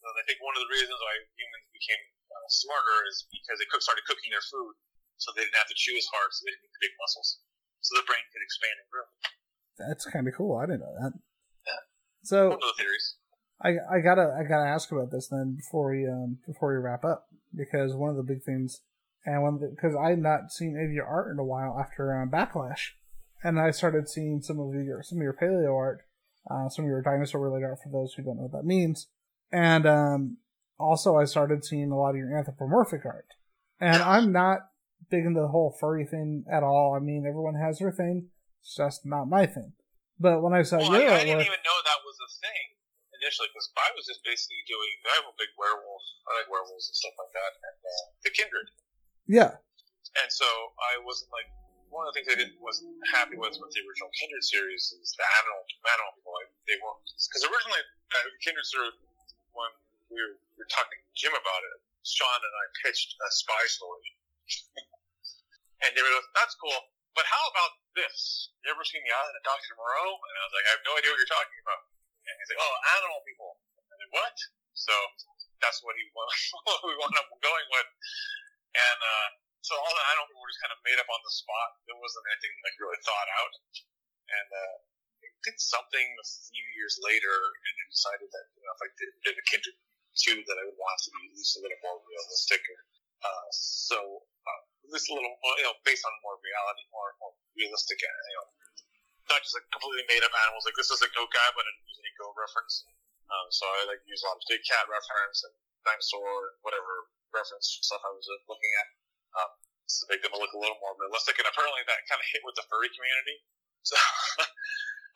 So 0.05 0.13
I 0.13 0.25
think 0.29 0.37
one 0.45 0.53
of 0.53 0.61
the 0.61 0.69
reasons 0.69 1.01
why 1.01 1.17
humans 1.33 1.65
became 1.73 2.03
uh, 2.29 2.49
smarter 2.53 3.09
is 3.09 3.25
because 3.33 3.57
they 3.57 3.65
cook, 3.73 3.81
started 3.81 4.05
cooking 4.05 4.29
their 4.37 4.45
food, 4.53 4.77
so 5.17 5.33
they 5.33 5.49
didn't 5.49 5.57
have 5.57 5.73
to 5.73 5.79
chew 5.81 5.97
as 5.97 6.05
hard, 6.13 6.29
so 6.29 6.45
they 6.45 6.53
didn't 6.53 6.69
need 6.69 6.77
the 6.77 6.85
big 6.85 6.95
muscles, 7.01 7.41
so 7.81 7.97
the 7.97 8.05
brain 8.05 8.21
could 8.29 8.45
expand 8.45 8.77
and 8.85 8.89
grow. 8.93 9.09
That's 9.81 10.05
kind 10.05 10.29
of 10.29 10.37
cool. 10.37 10.61
I 10.61 10.69
didn't 10.69 10.85
know 10.85 10.93
that. 11.01 11.17
Yeah. 11.65 11.83
So 12.21 12.53
One 12.53 12.61
of 12.61 12.69
the 12.77 12.85
theories. 12.85 13.17
I 13.63 13.77
I 13.91 14.01
gotta 14.01 14.35
I 14.39 14.43
gotta 14.45 14.69
ask 14.69 14.91
about 14.93 15.11
this 15.11 15.29
then 15.29 15.57
before 15.57 15.91
we 15.91 16.07
um 16.07 16.39
before 16.47 16.73
we 16.73 16.83
wrap 16.83 17.05
up 17.05 17.27
because 17.55 17.95
one 17.95 18.11
of 18.11 18.17
the 18.17 18.23
big 18.23 18.43
things 18.43 18.81
and 19.25 19.43
one 19.43 19.59
because 19.59 19.97
I 19.97 20.11
had 20.11 20.19
not 20.19 20.53
seen 20.53 20.77
any 20.77 20.87
of 20.87 20.93
your 20.93 21.07
art 21.07 21.31
in 21.31 21.39
a 21.39 21.45
while 21.45 21.79
after 21.79 22.21
um, 22.21 22.31
Backlash, 22.31 22.91
and 23.43 23.59
I 23.59 23.71
started 23.71 24.09
seeing 24.09 24.43
some 24.43 24.61
of 24.61 24.75
your 24.75 25.03
some 25.03 25.19
of 25.19 25.23
your 25.23 25.33
paleo 25.33 25.75
art, 25.75 26.01
uh, 26.51 26.69
some 26.69 26.85
of 26.85 26.89
your 26.89 27.03
dinosaur 27.03 27.41
related 27.41 27.67
art 27.67 27.79
for 27.83 27.91
those 27.91 28.15
who 28.15 28.23
don't 28.23 28.37
know 28.37 28.43
what 28.45 28.53
that 28.53 28.67
means, 28.67 29.09
and 29.51 29.87
um 29.87 30.37
also 30.79 31.17
I 31.17 31.25
started 31.25 31.65
seeing 31.65 31.91
a 31.91 31.97
lot 31.97 32.11
of 32.11 32.17
your 32.17 32.37
anthropomorphic 32.37 33.07
art, 33.07 33.29
and 33.81 34.03
I'm 34.03 34.33
not 34.33 34.59
big 35.11 35.25
into 35.25 35.41
the 35.41 35.49
whole 35.49 35.75
furry 35.79 36.05
thing 36.05 36.45
at 36.51 36.63
all. 36.63 36.95
I 36.95 36.99
mean 37.03 37.25
everyone 37.27 37.55
has 37.55 37.79
their 37.79 37.93
thing, 37.93 38.29
it's 38.61 38.77
just 38.77 39.07
not 39.07 39.27
my 39.27 39.47
thing. 39.47 39.73
But 40.19 40.43
when 40.43 40.53
I 40.53 40.63
saw 40.63 40.79
Well, 40.79 41.01
your 41.01 41.11
I, 41.11 41.15
I 41.15 41.25
didn't 41.25 41.41
even 41.41 41.65
know 41.65 41.79
that 41.85 42.01
was 42.05 42.17
a 42.21 42.31
thing 42.41 42.74
initially, 43.25 43.49
because 43.49 43.73
I 43.81 43.89
was 43.97 44.05
just 44.05 44.21
basically 44.21 44.61
doing. 44.69 44.93
I 45.09 45.25
have 45.25 45.33
a 45.33 45.37
big 45.41 45.49
werewolf. 45.57 46.05
I 46.29 46.45
like 46.45 46.53
werewolves 46.53 46.93
and 46.93 46.97
stuff 46.97 47.17
like 47.17 47.33
that, 47.33 47.53
and 47.57 47.79
uh, 47.81 48.05
the 48.21 48.31
kindred. 48.37 48.69
yeah, 49.25 49.57
And 50.21 50.29
so 50.29 50.45
I 50.77 51.01
wasn't 51.01 51.33
like 51.33 51.49
one 51.89 52.05
of 52.05 52.13
the 52.13 52.21
things 52.21 52.29
I 52.29 52.37
didn't 52.37 52.61
wasn't 52.61 52.93
happy 53.17 53.41
with 53.41 53.57
with 53.57 53.73
the 53.73 53.81
original 53.89 54.13
Kindred 54.21 54.45
series 54.45 54.93
is 54.93 55.17
the 55.17 55.25
animal 55.41 55.65
animal 55.89 56.13
people. 56.21 56.33
Like, 56.37 56.53
they 56.69 56.77
weren't 56.85 57.01
because 57.09 57.45
originally 57.49 57.81
uh, 58.13 58.29
Kindred 58.45 58.69
series 58.69 58.93
when 59.57 59.73
we 60.13 60.21
were, 60.21 60.37
we 60.37 60.61
were 60.61 60.69
talking 60.69 61.01
to 61.01 61.09
Jim 61.17 61.33
about 61.33 61.63
it, 61.73 61.81
Sean 62.05 62.29
and 62.37 62.55
I 62.61 62.65
pitched 62.85 63.17
a 63.17 63.29
spy 63.33 63.65
story, 63.73 64.05
and 65.89 65.97
they 65.97 66.05
were 66.05 66.13
like, 66.13 66.29
"That's 66.37 66.53
cool." 66.61 66.93
But 67.15 67.31
how 67.31 67.45
about 67.55 67.79
this? 67.95 68.51
You 68.67 68.75
ever 68.75 68.83
seen 68.83 68.99
the 69.07 69.15
island 69.15 69.39
of 69.39 69.45
Dr. 69.47 69.79
Moreau? 69.79 70.19
And 70.19 70.35
I 70.35 70.43
was 70.51 70.55
like, 70.59 70.67
I 70.67 70.71
have 70.75 70.83
no 70.83 70.99
idea 70.99 71.15
what 71.15 71.19
you're 71.23 71.31
talking 71.31 71.61
about. 71.63 71.94
And 72.25 72.35
he's 72.41 72.51
like, 72.53 72.63
oh, 72.63 72.75
animal 72.97 73.21
people. 73.29 73.61
And 73.77 73.99
I 74.01 74.07
what? 74.17 74.37
So 74.75 74.95
that's 75.61 75.81
what 75.85 75.95
he 75.97 76.05
what 76.15 76.81
we 76.85 76.95
wound 76.99 77.17
up 77.21 77.29
going 77.41 77.69
with. 77.73 77.89
And 78.75 79.01
uh, 79.01 79.29
so 79.63 79.79
all 79.79 79.95
the 79.95 80.07
animal 80.13 80.29
people 80.29 80.43
were 80.45 80.53
just 80.53 80.61
kind 80.61 80.75
of 80.75 80.81
made 80.85 80.99
up 81.01 81.09
on 81.09 81.21
the 81.25 81.33
spot. 81.33 81.81
There 81.89 81.97
wasn't 81.97 82.27
anything 82.37 82.53
like 82.65 82.77
really 82.77 83.01
thought 83.07 83.29
out. 83.41 83.55
And 84.29 84.49
uh, 84.51 84.77
I 85.25 85.29
did 85.47 85.57
something 85.57 86.09
a 86.21 86.27
few 86.27 86.67
years 86.77 86.99
later, 87.01 87.33
and 87.33 87.75
I 87.81 87.85
decided 87.89 88.29
that 88.29 88.47
you 88.57 88.65
know, 88.65 88.73
if 88.77 88.83
I 88.83 88.89
did, 88.99 89.11
did 89.25 89.37
a 89.41 89.45
Kindred 89.49 89.77
two, 90.15 90.39
that 90.43 90.57
I 90.59 90.65
would 90.69 90.79
want 90.79 90.99
to 91.07 91.11
be 91.17 91.23
at 91.31 91.35
least 91.39 91.59
a 91.59 91.63
little 91.63 91.81
more 91.81 91.99
realistic. 92.03 92.63
Uh, 93.25 93.49
so 93.57 93.99
uh, 94.45 94.61
this 94.93 95.09
little, 95.09 95.33
you 95.33 95.65
know, 95.65 95.75
based 95.87 96.05
on 96.05 96.13
more 96.21 96.37
reality, 96.45 96.85
more 96.93 97.17
more 97.23 97.35
realistic, 97.57 97.99
uh, 98.05 98.11
you 98.11 98.37
know, 98.37 98.47
not 99.33 99.41
just 99.43 99.55
like 99.57 99.67
completely 99.73 100.05
made 100.11 100.23
up 100.25 100.33
animals. 100.45 100.65
Like 100.69 100.77
this 100.77 100.91
is 100.93 101.01
a 101.01 101.11
goat 101.17 101.31
guy, 101.33 101.49
but 101.57 101.65
I 101.65 101.71
didn't 101.73 101.89
use 101.89 102.01
any 102.01 102.13
goat 102.21 102.35
reference. 102.37 102.85
Um, 103.33 103.47
so 103.51 103.65
I 103.65 103.89
like 103.89 104.01
use 104.05 104.21
a 104.23 104.29
lot 104.29 104.37
of 104.37 104.45
big 104.49 104.61
cat 104.69 104.85
reference 104.87 105.43
and 105.49 105.55
dinosaur 105.85 106.53
and 106.53 106.57
whatever 106.61 107.09
reference 107.33 107.81
stuff 107.81 108.05
I 108.05 108.13
was 108.13 108.27
looking 108.49 108.73
at. 108.85 108.89
Um, 109.35 109.51
to 109.85 110.05
make 110.09 110.23
them 110.25 110.33
look 110.41 110.53
a 110.57 110.61
little 110.61 110.81
more 110.81 110.97
realistic, 110.97 111.37
and 111.37 111.45
apparently 111.45 111.85
that 111.85 112.01
kind 112.09 112.17
of 112.17 112.27
hit 112.33 112.41
with 112.47 112.57
the 112.57 112.65
furry 112.73 112.89
community. 112.93 113.39
So 113.85 114.01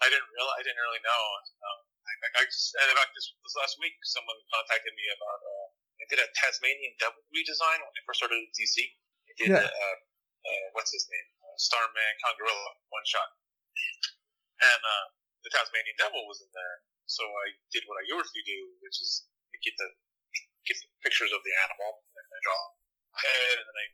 I 0.05 0.13
didn't 0.13 0.29
really, 0.29 0.55
I 0.55 0.61
didn't 0.61 0.77
really 0.77 1.01
know. 1.01 1.23
Um, 1.65 1.79
I, 2.05 2.13
I 2.37 2.43
just, 2.45 2.77
and 2.77 2.85
in 2.85 2.97
fact, 3.01 3.17
this, 3.17 3.33
this 3.41 3.57
last 3.57 3.81
week, 3.81 3.97
someone 4.05 4.37
contacted 4.53 4.93
me 4.93 5.09
about. 5.09 5.41
Uh, 5.41 5.67
I 5.99 6.05
did 6.13 6.21
a 6.21 6.29
Tasmanian 6.37 6.93
devil 7.01 7.25
redesign 7.33 7.81
when 7.81 7.89
I 7.97 8.01
first 8.05 8.21
started 8.21 8.37
at 8.45 8.53
DC. 8.53 8.77
I 8.85 9.33
did 9.41 9.49
Yeah. 9.57 9.65
uh, 9.65 9.97
uh, 10.45 10.67
what's 10.77 10.93
his 10.93 11.09
name? 11.09 11.29
Uh, 11.41 11.57
Starman 11.57 12.13
Congorilla 12.21 12.77
one 12.93 13.09
shot, 13.09 13.25
and 14.59 14.81
uh, 14.83 15.07
the 15.47 15.51
Tasmanian 15.51 15.97
devil 15.99 16.25
was 16.27 16.43
in 16.43 16.51
there. 16.53 16.77
So 17.09 17.25
I 17.25 17.57
did 17.73 17.89
what 17.89 17.97
I 17.97 18.05
usually 18.05 18.45
do, 18.45 18.61
which 18.85 19.01
is 19.01 19.25
get 19.65 19.75
the 19.79 19.89
get 20.69 20.77
the 20.79 20.89
pictures 21.03 21.33
of 21.33 21.41
the 21.41 21.55
animal 21.65 22.05
and 22.15 22.27
I 22.29 22.39
draw 22.45 22.61
a 23.17 23.21
head, 23.25 23.57
and 23.65 23.67
then 23.67 23.77
I 23.81 23.87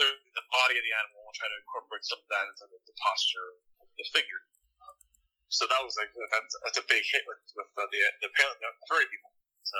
the, 0.00 0.08
the 0.08 0.44
body 0.48 0.80
of 0.80 0.84
the 0.86 0.94
animal 0.96 1.20
and 1.28 1.34
try 1.36 1.48
to 1.50 1.58
incorporate 1.60 2.00
some 2.08 2.16
of 2.16 2.28
that 2.32 2.48
into 2.48 2.64
the, 2.72 2.78
the 2.88 2.96
posture 2.96 3.48
of 3.84 3.86
the 4.00 4.06
figure. 4.16 4.40
Um, 4.80 4.96
so 5.52 5.68
that 5.68 5.82
was 5.84 5.92
like 6.00 6.08
that's, 6.14 6.54
that's 6.64 6.80
a 6.80 6.86
big 6.88 7.04
hit 7.04 7.26
with 7.28 7.42
with 7.58 7.70
uh, 7.76 7.84
the 7.90 8.00
the 8.24 8.30
pale 8.32 8.54
the 8.56 8.70
furry 8.88 9.04
people. 9.12 9.34
So 9.66 9.78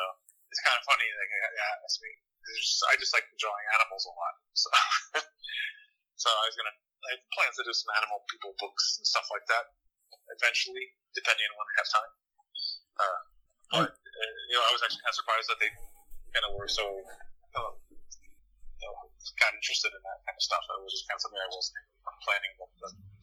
it's 0.53 0.61
kind 0.61 0.77
of 0.77 0.85
funny. 0.85 1.07
Like, 1.07 1.31
yeah, 1.31 1.73
that's 1.81 1.99
me. 2.03 2.11
Just, 2.59 2.83
I 2.91 2.99
just 2.99 3.15
like 3.15 3.25
drawing 3.39 3.67
animals 3.81 4.05
a 4.05 4.13
lot. 4.13 4.35
So 4.53 4.69
so 6.23 6.29
I 6.29 6.45
was 6.45 6.57
gonna 6.59 6.77
I 7.01 7.17
have 7.17 7.23
plans 7.33 7.57
to 7.57 7.65
do 7.65 7.73
some 7.73 7.91
animal 7.97 8.23
people 8.29 8.53
books 8.61 9.01
and 9.01 9.07
stuff 9.09 9.27
like 9.33 9.45
that 9.49 9.73
eventually, 10.37 10.85
depending 11.17 11.45
on 11.51 11.55
when 11.59 11.67
I 11.69 11.75
have 11.81 11.89
time. 11.91 12.13
Uh, 13.01 13.21
but 13.73 13.91
uh, 13.95 14.35
you 14.51 14.57
know, 14.59 14.65
I 14.69 14.71
was 14.75 14.83
actually 14.85 15.03
kind 15.03 15.15
of 15.15 15.19
surprised 15.19 15.49
that 15.49 15.59
they 15.63 15.71
kind 16.37 16.45
of 16.47 16.53
were 16.59 16.69
so 16.69 16.85
um, 17.57 17.75
you 17.91 18.85
know, 18.87 18.95
got 19.41 19.53
interested 19.57 19.91
in 19.91 20.01
that 20.05 20.19
kind 20.29 20.37
of 20.37 20.45
stuff. 20.45 20.61
It 20.61 20.85
was 20.85 20.93
just 20.93 21.09
kind 21.09 21.17
of 21.17 21.23
something 21.25 21.41
I 21.41 21.49
wasn't 21.51 21.81
planning 22.25 22.53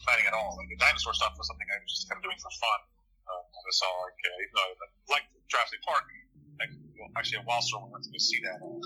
planning 0.01 0.25
at 0.30 0.34
all. 0.34 0.57
Like 0.57 0.69
the 0.71 0.80
dinosaur 0.80 1.13
stuff 1.13 1.38
was 1.38 1.45
something 1.47 1.67
I 1.69 1.78
was 1.84 1.91
just 1.93 2.09
kind 2.09 2.17
of 2.17 2.23
doing 2.25 2.39
for 2.41 2.53
fun. 2.57 2.80
Uh, 3.28 3.43
I 3.43 3.71
saw 3.75 3.89
like 4.07 4.19
uh, 4.23 4.43
even 4.43 4.53
though 4.55 4.71
I 4.73 4.88
like 5.19 5.25
Jurassic 5.51 5.84
Park, 5.84 6.07
like 6.57 6.71
well, 6.97 7.11
actually 7.19 7.43
a 7.43 7.45
Wildstorm, 7.45 7.88
we 7.88 7.93
went 7.93 8.03
to 8.07 8.11
go 8.11 8.19
see 8.19 8.39
that. 8.47 8.57
Uh, 8.57 8.82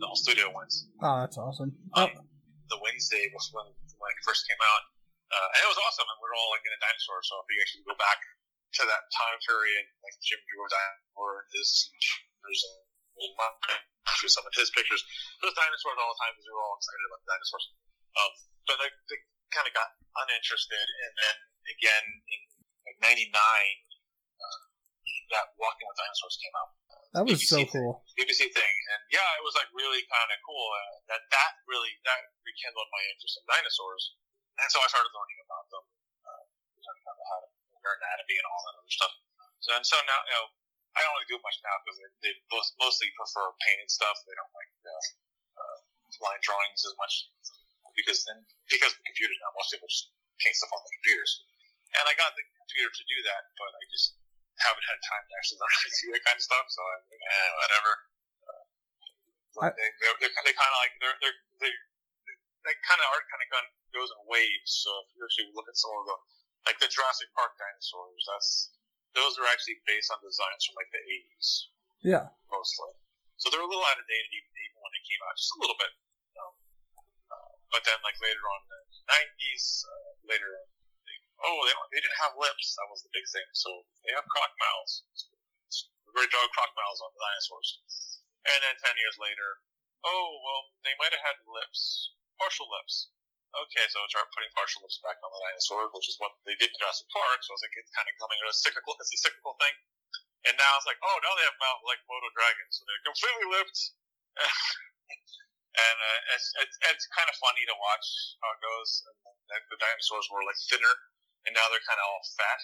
the 0.00 0.06
whole 0.08 0.16
studio 0.16 0.48
went. 0.54 0.72
Oh, 1.04 1.20
that's 1.20 1.36
awesome. 1.36 1.76
Um, 1.92 2.08
Oh, 2.08 2.24
the 2.72 2.78
Wednesday 2.80 3.28
was 3.34 3.50
when 3.52 3.66
when 4.00 4.08
it 4.10 4.20
first 4.24 4.48
came 4.48 4.58
out, 4.58 4.82
uh, 5.30 5.48
and 5.54 5.60
it 5.62 5.70
was 5.70 5.80
awesome. 5.84 6.08
And 6.08 6.18
we 6.18 6.26
were 6.26 6.36
all 6.36 6.50
like 6.50 6.64
in 6.64 6.72
a 6.72 6.80
dinosaur. 6.80 7.20
So 7.22 7.38
if 7.44 7.46
you 7.52 7.60
actually 7.60 7.84
go 7.86 7.96
back 8.00 8.18
to 8.80 8.82
that 8.88 9.02
time 9.12 9.38
period, 9.44 9.84
like 10.02 10.16
Jim 10.24 10.40
drew 10.48 10.64
dinosaur, 10.66 11.46
his 11.52 11.92
there's 12.40 12.64
drew 14.20 14.28
some 14.28 14.44
of 14.44 14.52
his 14.52 14.68
pictures. 14.76 15.00
Those 15.40 15.56
dinosaurs 15.56 15.96
all 15.96 16.12
the 16.12 16.20
time 16.20 16.32
because 16.36 16.48
we 16.48 16.52
were 16.52 16.64
all 16.64 16.76
excited 16.76 17.04
about 17.08 17.20
the 17.24 17.28
dinosaurs. 17.32 17.66
Um, 18.16 18.32
but 18.68 18.76
they, 18.80 18.90
they 19.08 19.18
kind 19.54 19.66
of 19.68 19.72
got 19.72 19.88
uninterested, 20.26 20.86
and 21.08 21.12
then 21.16 21.36
again 21.72 22.04
in 22.28 22.40
like 22.84 22.98
'99, 23.00 23.32
uh, 23.32 23.89
that 25.30 25.54
Walking 25.56 25.86
with 25.86 25.98
Dinosaurs 25.98 26.36
came 26.38 26.54
out. 26.58 26.70
that 27.14 27.24
was 27.26 27.40
so 27.46 27.62
BBC 27.62 27.72
cool. 27.74 28.02
BBC 28.18 28.50
thing, 28.50 28.74
and 28.94 29.00
yeah, 29.14 29.38
it 29.38 29.42
was 29.46 29.54
like 29.54 29.70
really 29.74 30.02
kind 30.10 30.30
of 30.30 30.38
cool. 30.46 30.66
Uh, 30.70 30.94
that 31.14 31.22
that 31.30 31.52
really 31.70 31.90
that 32.06 32.20
rekindled 32.42 32.90
my 32.90 33.02
interest 33.14 33.38
in 33.38 33.44
dinosaurs, 33.46 34.18
and 34.58 34.68
so 34.70 34.82
I 34.82 34.86
started 34.90 35.10
learning 35.14 35.38
about 35.46 35.66
them, 35.70 35.84
uh, 36.26 36.44
learning 36.82 37.04
about 37.06 37.18
how 37.30 37.38
to 37.46 37.48
their 37.80 37.96
anatomy 37.96 38.36
and 38.36 38.46
all 38.46 38.60
that 38.68 38.76
other 38.76 38.92
stuff. 38.92 39.14
So 39.64 39.70
and 39.76 39.84
so 39.84 39.96
now, 40.04 40.20
you 40.28 40.36
know, 40.36 40.46
I 40.96 41.00
don't 41.04 41.14
really 41.16 41.30
do 41.32 41.38
much 41.40 41.56
now 41.64 41.74
because 41.84 41.96
they, 42.00 42.10
they 42.24 42.32
most, 42.50 42.76
mostly 42.76 43.08
prefer 43.16 43.44
painted 43.64 43.88
stuff. 43.88 44.16
They 44.26 44.36
don't 44.36 44.52
like 44.52 44.72
uh, 44.84 45.04
uh, 45.60 45.76
line 46.24 46.40
drawings 46.44 46.84
as 46.84 46.94
much 47.00 47.30
because 47.96 48.24
then 48.28 48.42
because 48.68 48.92
the 48.94 49.04
computers 49.06 49.38
now, 49.40 49.52
most 49.56 49.72
people 49.72 49.88
just 49.88 50.12
paint 50.40 50.56
stuff 50.56 50.72
on 50.72 50.80
the 50.84 50.92
computers. 51.00 51.44
And 51.90 52.06
I 52.06 52.14
got 52.14 52.38
the 52.38 52.44
computer 52.54 52.90
to 52.90 53.04
do 53.10 53.18
that, 53.26 53.42
but 53.58 53.70
I 53.74 53.82
just 53.90 54.14
haven't 54.64 54.86
had 54.86 54.98
time 55.04 55.24
to 55.24 55.32
actually 55.40 55.58
learn 55.60 55.74
to 55.80 55.88
do 55.90 56.06
that 56.14 56.22
kind 56.28 56.36
of 56.38 56.44
stuff. 56.44 56.66
So 56.70 56.80
I'm 56.84 57.02
like, 57.08 57.24
eh, 57.24 57.50
whatever. 57.60 57.92
Uh, 58.46 58.64
I- 59.66 59.74
they, 59.76 59.88
they're, 60.00 60.16
they're, 60.20 60.34
they 60.46 60.54
kind 60.54 60.72
of 60.72 60.78
like 60.84 60.94
they're 61.02 61.16
they're 61.20 61.38
they 61.64 61.72
that 62.68 62.76
kind 62.84 63.00
of 63.00 63.06
art 63.16 63.24
kind 63.32 63.40
of 63.42 63.48
goes 63.96 64.10
in 64.12 64.20
waves. 64.28 64.70
So 64.84 64.90
if 65.04 65.16
you 65.16 65.20
actually 65.24 65.50
look 65.56 65.66
at 65.66 65.76
some 65.80 65.92
of 65.96 66.04
the 66.06 66.16
like 66.68 66.78
the 66.78 66.88
Jurassic 66.92 67.28
Park 67.32 67.56
dinosaurs, 67.56 68.22
that's 68.28 68.50
those 69.16 69.34
are 69.40 69.48
actually 69.50 69.80
based 69.88 70.12
on 70.12 70.20
designs 70.22 70.62
from 70.68 70.76
like 70.78 70.92
the 70.94 71.02
80s 71.02 71.48
Yeah. 72.04 72.30
mostly. 72.52 72.94
So 73.42 73.48
they're 73.50 73.64
a 73.64 73.66
little 73.66 73.82
out 73.88 73.98
of 73.98 74.06
date 74.06 74.28
even, 74.30 74.52
even 74.54 74.78
when 74.84 74.92
they 74.94 75.02
came 75.08 75.18
out, 75.26 75.34
just 75.34 75.50
a 75.56 75.60
little 75.64 75.74
bit. 75.80 75.90
Um, 76.38 76.52
uh, 77.32 77.50
but 77.74 77.82
then 77.88 77.98
like 78.06 78.14
later 78.22 78.44
on 78.44 78.60
in 78.62 78.68
the 78.70 78.80
90s, 79.10 79.64
uh, 79.88 80.10
later, 80.30 80.52
oh, 81.44 81.58
they, 81.64 81.74
they 81.96 82.00
didn't 82.04 82.20
have 82.20 82.36
lips. 82.36 82.76
That 82.76 82.88
was 82.92 83.00
the 83.04 83.12
big 83.12 83.24
thing. 83.28 83.46
So 83.56 83.68
they 84.04 84.12
have 84.12 84.26
croc 84.28 84.52
mouths. 84.60 85.04
Very 86.10 86.28
dog 86.28 86.48
croc 86.52 86.70
mouths 86.74 87.00
on 87.00 87.10
the 87.14 87.20
dinosaurs. 87.22 87.68
And 88.44 88.58
then 88.64 88.74
10 88.82 88.96
years 88.98 89.16
later, 89.20 89.60
oh, 90.04 90.28
well, 90.42 90.62
they 90.82 90.96
might 90.96 91.12
have 91.12 91.24
had 91.24 91.38
lips, 91.46 92.12
partial 92.40 92.66
lips. 92.66 93.12
Okay, 93.50 93.82
so 93.90 93.98
start 94.06 94.30
putting 94.30 94.50
partial 94.54 94.82
lips 94.86 95.02
back 95.02 95.18
on 95.26 95.30
the 95.34 95.40
dinosaur, 95.42 95.90
which 95.90 96.06
is 96.06 96.14
what 96.22 96.30
they 96.46 96.54
did 96.54 96.70
in 96.70 96.78
Jurassic 96.78 97.10
Park. 97.10 97.42
So 97.42 97.50
it's 97.50 97.66
like 97.66 97.74
it's 97.74 97.90
kind 97.90 98.06
of 98.06 98.14
coming 98.22 98.38
a 98.46 98.54
cyclical, 98.54 98.94
it's 98.98 99.10
a 99.10 99.18
cyclical 99.18 99.58
thing. 99.58 99.74
And 100.46 100.54
now 100.56 100.72
it's 100.78 100.86
like, 100.88 101.02
oh, 101.02 101.16
now 101.20 101.34
they 101.36 101.44
have 101.44 101.58
mouth 101.58 101.82
like 101.84 102.00
Moto 102.06 102.30
dragons, 102.32 102.78
so 102.78 102.86
they're 102.86 103.04
completely 103.04 103.46
lipped. 103.50 103.78
and 105.84 105.96
uh, 105.98 106.20
it's, 106.32 106.48
it's 106.62 106.76
it's 106.94 107.04
kind 107.12 107.28
of 107.28 107.36
funny 107.36 107.66
to 107.68 107.76
watch 107.76 108.06
how 108.40 108.54
it 108.54 108.60
goes. 108.62 108.90
And 109.04 109.18
like, 109.50 109.66
the 109.68 109.76
dinosaurs 109.82 110.30
were 110.30 110.46
like 110.46 110.56
thinner, 110.70 110.94
and 111.46 111.52
now 111.56 111.66
they're 111.72 111.84
kind 111.88 112.00
of 112.00 112.06
all 112.06 112.24
fat, 112.36 112.60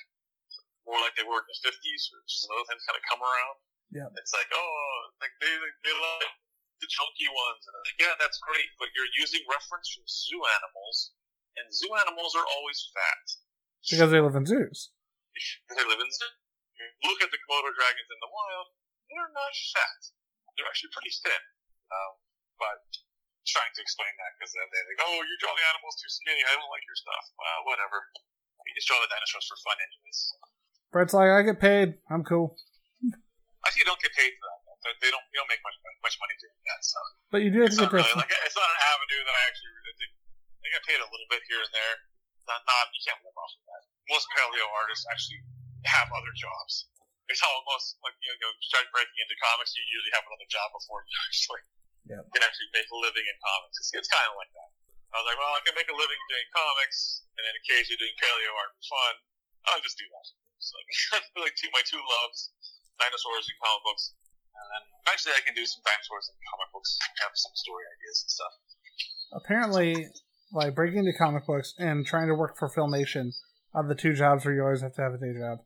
more 0.86 1.00
like 1.02 1.16
they 1.16 1.26
were 1.26 1.40
in 1.40 1.48
the 1.48 1.58
'50s, 1.66 2.02
which 2.12 2.32
is 2.36 2.42
another 2.46 2.66
thing 2.68 2.78
to 2.78 2.84
kind 2.86 2.98
of 2.98 3.04
come 3.08 3.22
around. 3.22 3.56
Yeah. 3.90 4.08
It's 4.18 4.34
like, 4.34 4.50
oh, 4.50 4.88
like 5.22 5.34
they 5.38 5.52
they 5.86 5.94
love 5.94 6.26
the 6.82 6.88
chunky 6.90 7.28
ones, 7.30 7.62
and 7.64 7.74
like, 7.86 7.98
yeah, 7.98 8.14
that's 8.20 8.36
great, 8.44 8.68
but 8.76 8.92
you're 8.92 9.08
using 9.16 9.40
reference 9.48 9.88
from 9.94 10.04
zoo 10.04 10.40
animals, 10.60 11.16
and 11.56 11.66
zoo 11.72 11.92
animals 11.96 12.36
are 12.36 12.44
always 12.44 12.78
fat. 12.92 13.24
Because 13.86 14.10
they 14.10 14.20
live 14.20 14.36
in 14.36 14.44
zoos. 14.44 14.92
They 15.68 15.84
live 15.84 16.00
in 16.00 16.10
zoo. 16.10 16.32
Look 17.04 17.20
at 17.20 17.28
the 17.32 17.40
Komodo 17.44 17.72
dragons 17.72 18.08
in 18.08 18.20
the 18.20 18.32
wild; 18.32 18.72
they're 19.08 19.32
not 19.32 19.52
fat. 19.72 20.00
They're 20.56 20.68
actually 20.68 20.92
pretty 20.92 21.12
thin. 21.12 21.42
Um, 21.92 22.12
but 22.56 22.80
trying 23.46 23.70
to 23.76 23.80
explain 23.80 24.10
that 24.16 24.32
because 24.36 24.52
then 24.52 24.66
they're 24.72 24.88
like, 24.90 25.02
"Oh, 25.04 25.20
you 25.22 25.34
draw 25.40 25.52
the 25.54 25.66
animals 25.76 25.96
too 26.00 26.08
skinny. 26.10 26.42
I 26.44 26.56
don't 26.56 26.72
like 26.72 26.84
your 26.84 26.98
stuff." 26.98 27.24
Well, 27.36 27.68
whatever. 27.68 28.10
You 28.66 28.72
just 28.74 28.90
draw 28.90 28.98
the 29.00 29.08
dinosaurs 29.08 29.46
for 29.46 29.58
fun, 29.62 29.78
anyways. 29.78 30.18
Brett's 30.90 31.14
like, 31.14 31.30
I 31.30 31.40
get 31.46 31.58
paid. 31.62 31.96
I'm 32.10 32.26
cool. 32.26 32.58
I 33.06 33.70
actually, 33.70 33.86
you 33.86 33.88
don't 33.88 34.02
get 34.02 34.12
paid 34.14 34.32
for 34.36 34.46
that. 34.50 34.60
They- 34.84 34.98
They 35.02 35.10
don't. 35.10 35.24
You 35.34 35.42
don't 35.42 35.50
make 35.50 35.62
much 35.66 35.74
much 36.04 36.14
money 36.22 36.34
doing 36.38 36.54
that. 36.70 36.78
So 36.86 36.98
But 37.34 37.42
you 37.42 37.50
do 37.50 37.58
have 37.66 37.74
it's 37.74 37.80
to 37.82 37.90
get 37.90 37.98
really 37.98 38.14
like 38.14 38.30
it's 38.30 38.54
not 38.54 38.70
an 38.70 38.80
avenue 38.86 39.22
that 39.26 39.34
I 39.34 39.42
actually. 39.50 39.72
I 39.82 39.92
think 39.98 40.12
I 40.62 40.66
get 40.78 40.82
paid 40.86 41.00
a 41.02 41.08
little 41.10 41.26
bit 41.26 41.42
here 41.50 41.58
and 41.58 41.72
there. 41.74 41.94
Not, 42.46 42.62
not 42.70 42.86
you 42.94 43.02
can't 43.02 43.18
live 43.26 43.34
off 43.34 43.50
of 43.58 43.62
that. 43.66 43.82
Most 44.06 44.30
paleo 44.30 44.62
artists 44.78 45.02
actually 45.10 45.42
have 45.90 46.06
other 46.14 46.30
jobs. 46.38 46.86
It's 47.26 47.42
how 47.42 47.50
most 47.66 47.98
like 48.06 48.14
you 48.22 48.30
know 48.30 48.46
you 48.46 48.66
start 48.70 48.86
breaking 48.94 49.18
into 49.18 49.34
comics. 49.42 49.74
You 49.74 49.82
usually 49.90 50.14
have 50.14 50.22
another 50.22 50.46
job 50.46 50.70
before 50.70 51.02
you 51.02 51.16
actually 51.26 51.62
Yep. 52.06 52.22
can 52.30 52.42
actually 52.46 52.70
make 52.70 52.86
a 52.86 52.98
living 53.02 53.26
in 53.26 53.36
comics. 53.42 53.82
It's, 53.82 53.90
it's 53.90 54.06
kind 54.06 54.30
of 54.30 54.38
like 54.38 54.52
that. 54.54 54.70
I 55.14 55.22
was 55.22 55.26
like, 55.30 55.38
well, 55.38 55.54
I 55.54 55.62
can 55.64 55.74
make 55.78 55.88
a 55.90 55.96
living 55.96 56.20
doing 56.28 56.48
comics, 56.52 57.24
and 57.38 57.42
then 57.46 57.54
occasionally 57.62 57.98
doing 58.02 58.16
paleo 58.18 58.50
art 58.56 58.72
for 58.78 58.84
fun. 58.90 59.14
I'll 59.70 59.82
just 59.82 59.98
do 59.98 60.06
that. 60.06 60.26
So 60.62 60.74
like 61.44 61.54
two 61.58 61.70
my 61.74 61.82
two 61.86 62.00
loves, 62.00 62.50
dinosaurs 62.98 63.46
and 63.46 63.58
comic 63.62 63.82
books. 63.86 64.04
And 64.56 64.66
then 64.72 64.82
eventually 65.04 65.34
I 65.36 65.42
can 65.44 65.52
do 65.54 65.66
some 65.68 65.84
dinosaurs 65.84 66.26
and 66.32 66.36
comic 66.48 66.68
books, 66.72 66.90
have 67.22 67.34
some 67.36 67.54
story 67.54 67.84
ideas 67.86 68.18
and 68.24 68.30
stuff. 68.32 68.54
Apparently, 69.36 70.08
like 70.52 70.74
breaking 70.74 71.04
into 71.04 71.12
comic 71.18 71.44
books 71.46 71.74
and 71.78 72.06
trying 72.06 72.28
to 72.28 72.34
work 72.34 72.56
for 72.56 72.70
Filmation 72.70 73.34
are 73.74 73.86
the 73.86 73.94
two 73.94 74.14
jobs 74.14 74.44
where 74.44 74.54
you 74.54 74.62
always 74.62 74.80
have 74.80 74.94
to 74.96 75.02
have 75.02 75.12
a 75.14 75.18
day 75.18 75.34
job. 75.38 75.58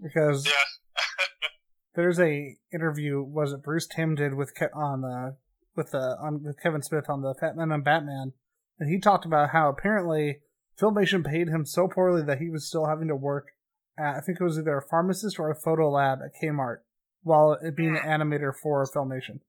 Because 0.00 0.46
Yeah. 0.46 0.52
there's 1.94 2.20
a 2.20 2.56
interview 2.72 3.22
was 3.22 3.52
it 3.52 3.62
Bruce 3.62 3.86
Timm 3.88 4.14
did 4.14 4.34
with 4.34 4.54
Ke- 4.54 4.74
on 4.74 5.04
uh, 5.04 5.32
with 5.76 5.90
the 5.90 6.16
on 6.22 6.42
with 6.44 6.60
Kevin 6.62 6.82
Smith 6.82 7.06
on 7.08 7.22
the 7.22 7.34
Fatman 7.42 7.72
on 7.72 7.82
Batman, 7.82 8.32
and 8.80 8.90
he 8.90 8.98
talked 8.98 9.24
about 9.24 9.50
how 9.50 9.68
apparently 9.68 10.40
Filmation 10.80 11.24
paid 11.24 11.48
him 11.48 11.66
so 11.66 11.86
poorly 11.86 12.22
that 12.24 12.38
he 12.38 12.48
was 12.48 12.66
still 12.66 12.86
having 12.86 13.08
to 13.08 13.16
work 13.16 13.52
at 13.98 14.16
I 14.16 14.20
think 14.24 14.40
it 14.40 14.44
was 14.44 14.58
either 14.58 14.80
a 14.80 14.88
pharmacist 14.88 15.38
or 15.38 15.52
a 15.52 15.60
photo 15.60 15.92
lab 15.92 16.24
at 16.24 16.32
Kmart 16.40 16.88
while 17.22 17.60
being 17.76 18.00
an 18.00 18.02
animator 18.02 18.56
for 18.56 18.80
Filmation. 18.88 19.44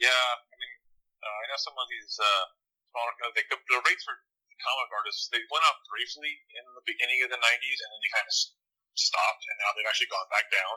Yeah, 0.00 0.26
I 0.32 0.54
mean, 0.56 0.72
uh, 1.20 1.28
I 1.28 1.44
know 1.52 1.60
some 1.60 1.76
of 1.76 1.84
these 1.92 2.16
uh, 2.16 2.44
smaller, 2.88 3.12
uh, 3.20 3.36
they, 3.36 3.44
the 3.44 3.84
rates 3.84 4.00
for 4.08 4.16
comic 4.64 4.88
artists 4.92 5.28
they 5.28 5.44
went 5.52 5.64
up 5.68 5.80
briefly 5.92 6.40
in 6.56 6.64
the 6.72 6.84
beginning 6.88 7.20
of 7.20 7.28
the 7.28 7.36
'90s, 7.36 7.78
and 7.84 7.88
then 7.92 8.00
they 8.00 8.12
kind 8.16 8.24
of 8.24 8.36
stopped, 8.96 9.44
and 9.44 9.56
now 9.60 9.76
they've 9.76 9.88
actually 9.88 10.08
gone 10.08 10.28
back 10.32 10.48
down. 10.48 10.76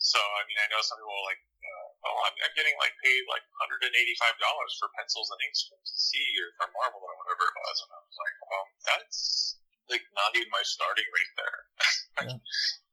So, 0.00 0.18
I 0.18 0.42
mean, 0.48 0.58
I 0.58 0.66
know 0.72 0.82
some 0.82 0.98
people 0.98 1.14
like, 1.28 1.42
uh, 1.62 1.81
oh, 2.06 2.18
I'm, 2.26 2.34
I'm 2.42 2.54
getting 2.54 2.74
like 2.78 2.94
paid 3.02 3.22
like 3.30 3.44
185 3.62 3.88
dollars 4.42 4.72
for 4.78 4.90
pencils 4.98 5.28
and 5.30 5.40
inks 5.42 5.66
from 5.66 5.78
DC 5.82 6.10
or 6.42 6.48
from 6.58 6.70
Marvel 6.74 7.02
or 7.02 7.14
whatever 7.22 7.44
it 7.46 7.56
was, 7.56 7.76
and 7.82 7.90
I 7.94 8.00
was 8.02 8.18
like, 8.18 8.36
well, 8.46 8.66
that's 8.86 9.20
like 9.90 10.04
not 10.14 10.30
even 10.38 10.50
my 10.50 10.64
starting 10.64 11.08
rate 11.08 11.34
there. 11.38 11.60
Yeah. 12.22 12.38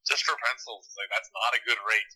Just 0.07 0.23
for 0.23 0.33
pencils, 0.41 0.89
like 0.95 1.11
that's 1.11 1.29
not 1.35 1.51
a 1.53 1.61
good 1.67 1.77
rate. 1.85 2.11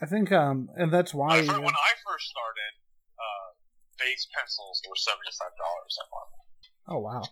I 0.00 0.06
think 0.06 0.30
um 0.30 0.70
and 0.78 0.88
that's 0.88 1.12
why 1.12 1.42
When 1.42 1.50
I 1.50 1.58
when 1.58 1.74
I 1.74 1.92
first 2.06 2.30
started, 2.30 2.72
uh, 3.18 3.48
base 3.98 4.24
pencils 4.30 4.80
were 4.86 4.96
seventy 4.96 5.34
five 5.34 5.52
dollars 5.58 5.92
at 6.00 6.06
Marvel, 6.08 6.40
oh 6.86 7.00
wow 7.02 7.24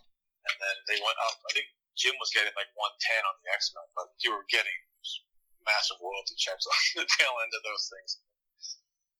and 0.43 0.55
then 0.59 0.75
they 0.91 0.99
went 0.99 1.19
up. 1.23 1.39
I 1.47 1.51
think 1.55 1.67
Jim 1.95 2.15
was 2.19 2.31
getting 2.33 2.53
like 2.59 2.69
one 2.75 2.91
ten 2.99 3.21
on 3.23 3.35
the 3.43 3.47
X 3.53 3.71
Men, 3.71 3.87
but 3.95 4.11
you 4.19 4.35
were 4.35 4.45
getting 4.51 4.75
massive 5.63 5.99
royalty 5.99 6.35
checks 6.37 6.67
on 6.71 7.03
the 7.03 7.07
tail 7.19 7.35
end 7.43 7.53
of 7.55 7.63
those 7.63 7.85
things. 7.91 8.19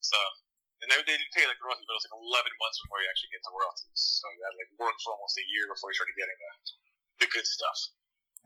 So, 0.04 0.20
and 0.84 0.88
they, 0.92 1.00
they 1.08 1.16
didn't 1.16 1.34
pay 1.36 1.48
like 1.48 1.60
royalties, 1.64 1.88
but 1.88 1.96
it 1.96 2.00
was 2.04 2.08
like 2.12 2.18
eleven 2.20 2.54
months 2.60 2.80
before 2.84 3.00
you 3.00 3.08
actually 3.08 3.32
get 3.32 3.44
the 3.44 3.56
royalties. 3.56 4.00
So 4.20 4.26
you 4.32 4.42
had 4.44 4.54
to 4.54 4.60
like 4.60 4.74
work 4.80 4.98
for 5.00 5.16
almost 5.16 5.40
a 5.40 5.46
year 5.48 5.66
before 5.72 5.90
you 5.92 5.98
started 5.98 6.18
getting 6.20 6.40
the 6.40 6.52
the 7.24 7.28
good 7.32 7.48
stuff. 7.48 7.80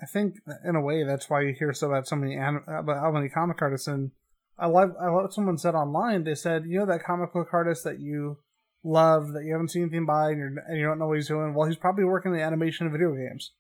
I 0.02 0.06
think 0.06 0.38
in 0.64 0.76
a 0.76 0.82
way 0.82 1.04
that's 1.04 1.30
why 1.30 1.42
you 1.42 1.56
hear 1.58 1.74
so 1.74 1.90
about 1.90 2.08
so 2.08 2.16
many 2.16 2.38
about 2.38 3.02
how 3.02 3.12
many 3.12 3.30
comic 3.30 3.62
artists 3.62 3.88
and 3.88 4.12
I 4.58 4.68
love 4.68 4.94
I 5.02 5.10
love 5.10 5.34
someone 5.34 5.58
said 5.58 5.74
online 5.74 6.24
they 6.24 6.36
said 6.36 6.66
you 6.66 6.80
know 6.80 6.86
that 6.86 7.04
comic 7.04 7.34
book 7.34 7.50
artist 7.52 7.84
that 7.84 8.00
you 8.00 8.38
love 8.84 9.34
that 9.34 9.44
you 9.44 9.54
haven't 9.54 9.74
seen 9.74 9.90
anything 9.90 10.06
by 10.06 10.30
and, 10.30 10.38
you're, 10.38 10.54
and 10.68 10.78
you 10.78 10.86
don't 10.86 11.00
know 11.00 11.08
what 11.08 11.18
he's 11.18 11.28
doing 11.28 11.54
well 11.54 11.68
he's 11.68 11.82
probably 11.82 12.06
working 12.06 12.32
in 12.32 12.38
the 12.38 12.44
animation 12.44 12.86
of 12.86 12.94
video 12.94 13.10
games 13.14 13.54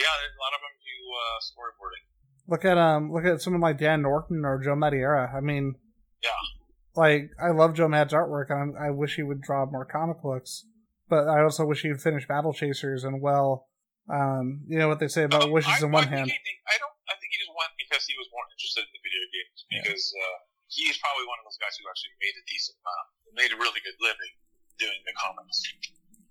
Yeah, 0.00 0.08
a 0.08 0.40
lot 0.40 0.56
of 0.56 0.60
them 0.64 0.72
do 0.80 0.96
uh, 1.12 1.38
storyboarding. 1.44 2.04
Look 2.48 2.64
at 2.64 2.78
um 2.78 3.12
look 3.12 3.24
at 3.24 3.40
someone 3.40 3.60
like 3.60 3.78
Dan 3.78 4.02
Norton 4.02 4.44
or 4.44 4.58
Joe 4.58 4.74
Madureira 4.74 5.32
I 5.34 5.40
mean 5.40 5.74
Yeah. 6.22 6.30
like 6.96 7.30
I 7.40 7.50
love 7.50 7.74
Joe 7.74 7.88
Mad's 7.88 8.12
artwork 8.12 8.50
and 8.50 8.74
I'm, 8.76 8.96
wish 8.96 9.16
he 9.16 9.22
would 9.22 9.40
draw 9.40 9.66
more 9.66 9.84
comic 9.84 10.22
books 10.22 10.64
but 11.08 11.28
I 11.28 11.42
also 11.42 11.64
wish 11.64 11.82
he'd 11.82 12.00
finish 12.00 12.26
Battle 12.26 12.52
Chasers 12.52 13.04
and 13.04 13.20
well 13.22 13.68
um 14.10 14.64
you 14.66 14.78
know 14.78 14.88
what 14.88 14.98
they 15.00 15.08
say 15.08 15.24
about 15.24 15.52
wishes 15.52 15.82
I, 15.82 15.86
in 15.86 15.92
one 15.92 16.04
I 16.04 16.08
hand 16.08 16.26
Think 16.26 16.58
I 16.66 16.76
don't. 16.80 16.96
I 17.08 17.16
think 17.20 17.32
he 17.32 17.38
just 17.40 17.52
went 17.56 17.72
because 17.80 18.04
he 18.04 18.14
was 18.20 18.28
more 18.32 18.44
interested 18.52 18.84
in 18.84 18.92
the 18.92 19.00
video 19.00 19.24
games. 19.32 19.58
Because 19.68 20.04
uh, 20.12 20.38
he's 20.68 20.96
probably 21.00 21.24
one 21.24 21.40
of 21.40 21.44
those 21.48 21.56
guys 21.56 21.72
who 21.80 21.88
actually 21.88 22.12
made 22.20 22.36
a 22.36 22.44
decent 22.44 22.76
amount, 22.84 23.06
made 23.32 23.52
a 23.52 23.58
really 23.58 23.80
good 23.80 23.96
living 24.00 24.32
doing 24.76 25.00
the 25.08 25.14
comics. 25.16 25.56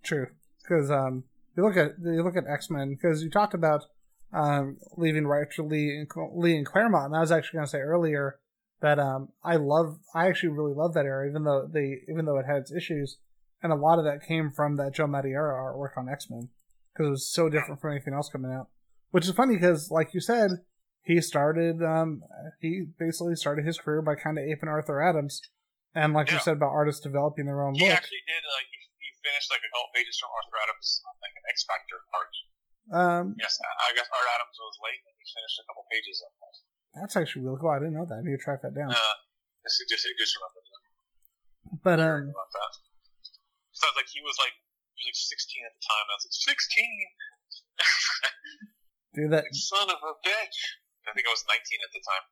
True, 0.05 0.27
because 0.61 0.93
um, 0.93 1.25
you 1.57 1.65
look 1.65 1.73
at 1.77 1.97
you 1.97 2.21
look 2.21 2.37
at 2.37 2.45
X 2.45 2.69
Men 2.69 2.93
because 2.93 3.25
you 3.25 3.29
talked 3.33 3.57
about 3.57 3.89
um 4.33 4.77
leaving 4.97 5.25
right 5.27 5.47
to 5.55 5.63
Lee 5.63 5.95
and 5.97 6.09
Lee 6.35 6.57
and 6.57 6.65
Claremont, 6.65 7.07
and 7.07 7.15
I 7.15 7.21
was 7.21 7.31
actually 7.31 7.57
going 7.57 7.65
to 7.65 7.71
say 7.71 7.79
earlier 7.79 8.39
that 8.81 8.99
um 8.99 9.29
I 9.43 9.55
love 9.55 9.97
I 10.13 10.27
actually 10.27 10.49
really 10.49 10.73
love 10.73 10.93
that 10.93 11.05
era, 11.05 11.27
even 11.27 11.43
though 11.43 11.67
they 11.71 11.99
even 12.11 12.25
though 12.25 12.37
it 12.37 12.45
had 12.45 12.57
its 12.57 12.71
issues, 12.71 13.17
and 13.63 13.71
a 13.71 13.75
lot 13.75 13.99
of 13.99 14.05
that 14.05 14.27
came 14.27 14.51
from 14.51 14.75
that 14.77 14.93
Joe 14.93 15.07
Madureira 15.07 15.55
artwork 15.55 15.97
on 15.97 16.09
X 16.09 16.29
Men 16.29 16.49
because 16.93 17.07
it 17.07 17.11
was 17.11 17.31
so 17.31 17.49
different 17.49 17.79
from 17.81 17.91
anything 17.91 18.13
else 18.13 18.29
coming 18.29 18.51
out. 18.51 18.67
Which 19.11 19.25
is 19.25 19.31
funny 19.33 19.55
because, 19.55 19.89
like 19.89 20.13
you 20.13 20.19
said, 20.19 20.51
he 21.01 21.21
started 21.21 21.81
um 21.81 22.21
he 22.59 22.85
basically 22.99 23.35
started 23.35 23.65
his 23.65 23.79
career 23.79 24.01
by 24.01 24.15
kind 24.15 24.37
of 24.37 24.43
aping 24.43 24.67
Arthur 24.69 25.01
Adams, 25.01 25.41
and 25.95 26.13
like 26.13 26.29
you 26.31 26.39
said 26.39 26.57
about 26.57 26.75
artists 26.75 27.01
developing 27.01 27.45
their 27.45 27.63
own 27.63 27.75
He 27.75 27.87
look. 27.87 27.95
actually 27.95 28.21
did 28.27 28.43
like 28.59 28.67
he, 28.67 28.83
he 28.99 29.09
finished 29.23 29.49
like 29.49 29.63
a 29.63 29.71
couple 29.71 29.89
pages 29.95 30.19
from 30.19 30.29
Arthur 30.35 30.59
Adams 30.67 31.01
on 31.07 31.15
like 31.23 31.31
an 31.39 31.47
X 31.49 31.63
Factor 31.63 32.03
art. 32.13 32.35
Um, 32.93 33.35
Yes, 33.35 33.59
I 33.59 33.91
I 33.91 33.95
guess 33.95 34.07
Art 34.07 34.27
Adams 34.31 34.55
was 34.55 34.77
late 34.79 35.03
and 35.03 35.15
he 35.19 35.25
finished 35.27 35.59
a 35.59 35.65
couple 35.67 35.83
pages 35.91 36.23
of 36.23 36.31
that. 36.39 36.55
That's 37.03 37.15
actually 37.19 37.43
really 37.45 37.59
cool. 37.59 37.71
I 37.71 37.83
didn't 37.83 37.99
know 37.99 38.07
that. 38.07 38.19
I 38.19 38.23
need 38.23 38.39
to 38.39 38.41
track 38.41 38.63
that 38.63 38.73
down. 38.73 38.89
Uh, 38.89 39.15
just 39.67 39.83
just 39.91 40.07
just 40.07 40.33
remember 40.39 40.61
that. 40.63 40.83
But 41.83 41.99
um, 41.99 42.31
about 42.31 42.51
that. 42.55 42.73
Sounds 43.75 43.97
like 43.99 44.09
he 44.09 44.23
was 44.23 44.39
like 44.39 44.55
he 44.97 45.11
was 45.11 45.19
like 45.29 45.37
16 45.37 45.67
at 45.67 45.73
the 45.77 45.83
time. 45.83 46.05
I 46.09 46.13
was 46.17 46.25
like 46.25 46.37
16. 46.57 46.87
dude, 49.13 49.33
that 49.35 49.45
Son 49.53 49.87
of 49.91 49.99
a 50.01 50.13
bitch. 50.25 50.57
I 51.05 51.15
think 51.15 51.27
I 51.27 51.31
was 51.31 51.45
19 51.47 51.55
at 51.55 51.91
the 51.93 52.03
time. 52.03 52.25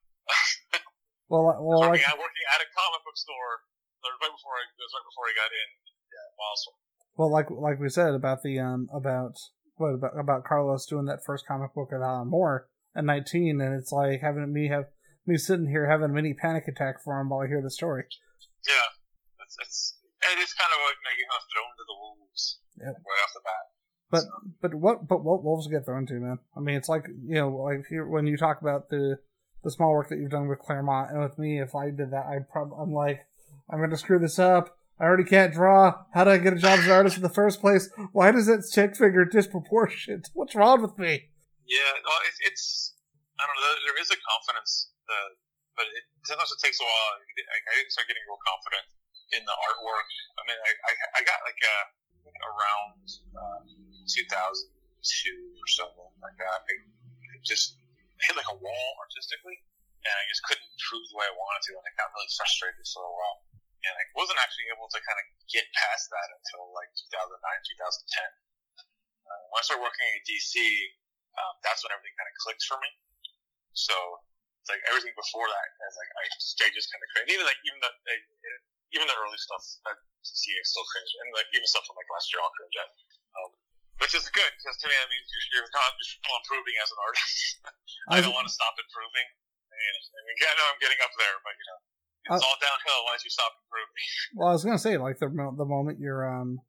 well, 1.32 1.48
well, 1.48 1.80
working, 1.88 2.02
like, 2.02 2.12
at, 2.12 2.20
working 2.20 2.46
at 2.52 2.60
a 2.60 2.68
comic 2.76 3.02
book 3.08 3.16
store 3.16 3.64
right 4.04 4.34
before 4.34 4.56
I, 4.60 4.64
it 4.68 4.84
was 4.84 4.94
right 4.94 5.08
before 5.08 5.26
I 5.32 5.34
got 5.34 5.50
in. 5.50 5.70
Yeah, 6.12 6.28
well, 7.16 7.32
like, 7.32 7.48
like 7.50 7.80
we 7.80 7.90
said 7.90 8.14
about 8.14 8.44
the 8.44 8.60
um, 8.60 8.88
about 8.92 9.40
what 9.78 9.94
about 9.94 10.18
about 10.20 10.44
Carlos 10.46 10.86
doing 10.86 11.06
that 11.06 11.24
first 11.26 11.46
comic 11.48 11.74
book 11.74 11.90
at 11.94 12.02
Alan 12.02 12.28
Moore 12.30 12.68
at 12.96 13.04
19, 13.04 13.60
and 13.62 13.74
it's 13.76 13.92
like 13.92 14.22
having 14.22 14.52
me 14.54 14.68
have 14.70 14.86
me 15.26 15.38
sitting 15.38 15.68
here 15.68 15.90
having 15.90 16.06
a 16.12 16.14
mini 16.14 16.34
panic 16.34 16.68
attack 16.68 17.04
for 17.04 17.20
him 17.20 17.30
while 17.30 17.42
I 17.42 17.48
hear 17.48 17.62
the 17.62 17.72
story. 17.72 18.06
Yeah, 18.68 19.44
it's, 19.44 19.58
it's 19.62 19.98
it 20.34 20.40
is 20.40 20.54
kind 20.54 20.72
of 20.74 20.80
like 20.88 20.98
making 21.04 21.28
us 21.36 21.44
thrown 21.54 21.72
to 21.78 21.84
the 21.88 21.98
wolves 22.00 22.60
Yep. 22.78 22.96
right 22.96 23.24
off 23.24 23.34
the 23.34 23.42
bat. 23.44 23.64
But 24.12 24.24
but 24.62 24.76
what 24.76 25.08
but 25.08 25.24
what 25.24 25.44
wolves 25.44 25.68
get 25.68 25.86
thrown 25.86 26.06
to, 26.08 26.14
man? 26.16 26.40
I 26.56 26.60
mean, 26.60 26.76
it's 26.76 26.90
like 26.90 27.06
you 27.08 27.36
know, 27.36 27.50
like 27.50 27.86
here, 27.90 28.08
when 28.08 28.28
you 28.28 28.38
talk 28.38 28.62
about 28.62 28.90
the 28.90 29.18
the 29.64 29.72
small 29.72 29.92
work 29.92 30.10
that 30.10 30.20
you've 30.20 30.32
done 30.32 30.48
with 30.48 30.60
Claremont 30.60 31.12
and 31.12 31.22
with 31.22 31.38
me, 31.40 31.60
if 31.60 31.74
I 31.74 31.86
did 31.90 32.12
that, 32.12 32.26
I'd 32.28 32.50
probably 32.50 32.78
I'm 32.80 32.94
like, 32.94 33.26
I'm 33.70 33.80
gonna 33.80 33.98
screw 33.98 34.20
this 34.20 34.38
up. 34.40 34.78
I 35.00 35.04
already 35.04 35.28
can't 35.28 35.52
draw. 35.52 36.08
How 36.16 36.24
did 36.24 36.32
I 36.32 36.38
get 36.40 36.56
a 36.56 36.62
job 36.62 36.80
as 36.80 36.86
an 36.86 36.92
artist 36.92 37.18
in 37.20 37.24
the 37.24 37.34
first 37.34 37.60
place? 37.60 37.92
Why 38.16 38.32
does 38.32 38.48
that 38.48 38.64
chick 38.72 38.96
figure 38.96 39.28
disproportionate? 39.28 40.32
What's 40.34 40.56
wrong 40.56 40.82
with 40.82 40.96
me? 40.98 41.32
Yeah, 41.68 41.92
no, 42.00 42.14
it's, 42.30 42.40
it's 42.46 42.66
I 43.36 43.44
don't 43.44 43.60
know. 43.60 43.76
There, 43.84 44.00
is 44.00 44.08
a 44.14 44.20
confidence, 44.24 44.96
uh, 45.12 45.36
but 45.76 45.92
it, 45.92 46.08
sometimes 46.24 46.48
it 46.56 46.64
takes 46.64 46.80
a 46.80 46.86
while. 46.88 47.10
I, 47.20 47.58
I 47.60 47.74
didn't 47.76 47.92
start 47.92 48.08
getting 48.08 48.24
real 48.24 48.40
confident 48.48 48.86
in 49.36 49.44
the 49.44 49.56
artwork. 49.68 50.08
I 50.40 50.42
mean, 50.48 50.60
I, 50.64 50.72
I, 50.88 50.92
I 51.20 51.22
got 51.28 51.44
like 51.44 51.60
a 51.60 51.76
around 52.26 53.04
uh, 53.36 53.60
2002 54.08 54.64
or 55.60 55.68
something 55.76 56.12
like 56.24 56.38
that. 56.40 56.60
I, 56.64 56.74
I 57.36 57.36
just 57.44 57.82
hit 58.24 58.40
like 58.40 58.48
a 58.48 58.58
wall 58.58 58.90
artistically, 59.04 59.60
and 60.08 60.14
I 60.16 60.24
just 60.32 60.40
couldn't 60.48 60.72
prove 60.88 61.04
the 61.12 61.18
way 61.20 61.28
I 61.28 61.36
wanted 61.36 61.62
to, 61.68 61.72
and 61.76 61.84
I 61.84 61.92
got 62.00 62.14
really 62.16 62.32
frustrated 62.32 62.86
for 62.88 63.04
a 63.04 63.12
while. 63.12 63.38
And 63.86 63.96
I 64.02 64.06
wasn't 64.18 64.42
actually 64.42 64.68
able 64.74 64.90
to 64.90 65.00
kind 65.06 65.20
of 65.22 65.26
get 65.48 65.66
past 65.78 66.10
that 66.10 66.30
until 66.34 66.74
like 66.74 66.90
2009, 66.98 67.38
2010. 67.38 68.26
Uh, 69.26 69.44
when 69.54 69.58
I 69.58 69.64
started 69.66 69.86
working 69.86 70.06
at 70.06 70.26
DC, 70.26 70.58
um, 71.38 71.54
that's 71.62 71.86
when 71.86 71.94
everything 71.94 72.14
kind 72.18 72.30
of 72.30 72.36
clicked 72.42 72.66
for 72.66 72.78
me. 72.82 72.90
So 73.78 73.94
it's 74.66 74.72
like 74.72 74.82
everything 74.90 75.14
before 75.14 75.46
that, 75.46 75.68
is 75.86 75.98
like 76.00 76.12
I 76.18 76.24
just, 76.34 76.58
I 76.58 76.70
just 76.74 76.90
kind 76.90 77.02
of 77.04 77.10
cringe. 77.14 77.30
Even 77.30 77.46
like 77.46 77.60
even 77.68 77.80
the 77.84 77.92
like, 78.08 78.24
even 78.98 79.06
the 79.06 79.18
early 79.20 79.38
stuff 79.38 79.62
that 79.86 79.98
DC 80.26 80.42
is 80.58 80.68
still 80.72 80.88
cringe, 80.90 81.12
and 81.22 81.30
like 81.38 81.50
even 81.54 81.68
stuff 81.68 81.86
from 81.86 82.00
like 82.00 82.10
last 82.10 82.32
year, 82.32 82.42
I'll 82.42 82.56
cringe 82.56 82.78
at. 82.80 82.90
Um, 83.36 83.52
which 84.00 84.16
is 84.16 84.28
good 84.32 84.52
because 84.60 84.76
to 84.84 84.88
me 84.92 84.96
that 84.96 85.08
means 85.08 85.28
you're, 85.32 85.64
you're, 85.64 85.72
con- 85.72 85.96
you're 85.96 86.12
still 86.20 86.36
improving 86.36 86.76
as 86.84 86.90
an 86.92 87.00
artist. 87.00 87.36
I 88.16 88.20
don't 88.20 88.36
want 88.36 88.48
to 88.48 88.54
stop 88.54 88.76
improving. 88.76 89.28
I 89.72 89.76
mean, 89.76 89.94
I 89.96 90.20
mean, 90.24 90.36
I 90.40 90.54
know 90.56 90.68
I'm 90.72 90.82
getting 90.84 91.00
up 91.04 91.14
there, 91.16 91.36
but 91.44 91.56
you 91.56 91.66
know, 91.68 91.80
it's 92.30 92.44
Uh, 92.44 92.48
all 92.48 92.58
downhill 92.62 93.02
once 93.10 93.24
you 93.24 93.30
stop 93.30 93.52
improving. 93.66 94.06
Well, 94.36 94.50
I 94.50 94.54
was 94.54 94.64
gonna 94.66 94.80
say 94.80 94.98
like 94.98 95.20
the 95.20 95.28
the 95.30 95.66
moment 95.66 96.00
you're 96.00 96.26
um 96.28 96.60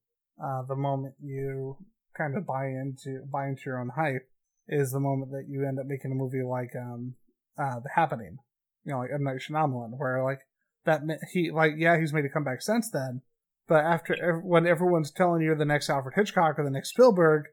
uh 0.42 0.62
the 0.68 0.76
moment 0.76 1.14
you 1.20 1.76
kind 2.16 2.36
of 2.36 2.46
buy 2.46 2.66
into 2.66 3.22
buy 3.30 3.48
into 3.48 3.62
your 3.66 3.78
own 3.80 3.90
hype 3.96 4.28
is 4.68 4.90
the 4.92 5.00
moment 5.00 5.30
that 5.32 5.46
you 5.48 5.66
end 5.66 5.78
up 5.78 5.86
making 5.86 6.12
a 6.12 6.14
movie 6.14 6.42
like 6.42 6.74
um 6.76 7.14
uh 7.58 7.80
The 7.80 7.90
Happening, 7.94 8.38
you 8.84 8.92
know, 8.92 8.98
like 9.00 9.10
M 9.12 9.24
Night 9.24 9.40
Shyamalan, 9.40 9.96
where 9.98 10.22
like 10.22 10.40
that 10.84 11.02
he 11.32 11.50
like 11.50 11.74
yeah 11.76 11.98
he's 11.98 12.12
made 12.12 12.24
a 12.24 12.28
comeback 12.28 12.62
since 12.62 12.90
then, 12.90 13.22
But 13.66 13.84
after 13.84 14.40
when 14.44 14.66
everyone's 14.66 15.10
telling 15.10 15.42
you 15.42 15.54
the 15.54 15.64
next 15.64 15.90
Alfred 15.90 16.14
Hitchcock 16.14 16.58
or 16.58 16.64
the 16.64 16.70
next 16.70 16.90
Spielberg, 16.90 17.46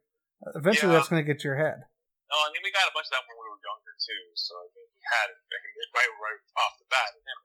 eventually 0.55 0.91
Yeah. 0.91 0.97
that's 0.99 1.09
going 1.09 1.23
to 1.23 1.27
get 1.27 1.39
to 1.41 1.47
your 1.49 1.57
head. 1.57 1.81
Oh, 2.33 2.43
I 2.45 2.49
mean 2.53 2.61
we 2.65 2.69
got 2.73 2.85
a 2.89 2.93
bunch 2.93 3.07
of 3.09 3.13
that 3.17 3.25
when 3.29 3.37
we 3.41 3.45
were 3.49 3.61
younger 3.61 3.93
too, 3.97 4.23
so 4.37 4.53
I 4.57 4.65
mean, 4.73 4.85
we 4.93 5.01
had 5.05 5.27
it 5.33 5.37
right 5.97 6.11
right 6.21 6.41
off 6.61 6.73
the 6.81 6.85
bat 6.89 7.09
an 7.13 7.21
image. 7.25 7.31
Um, 7.33 7.42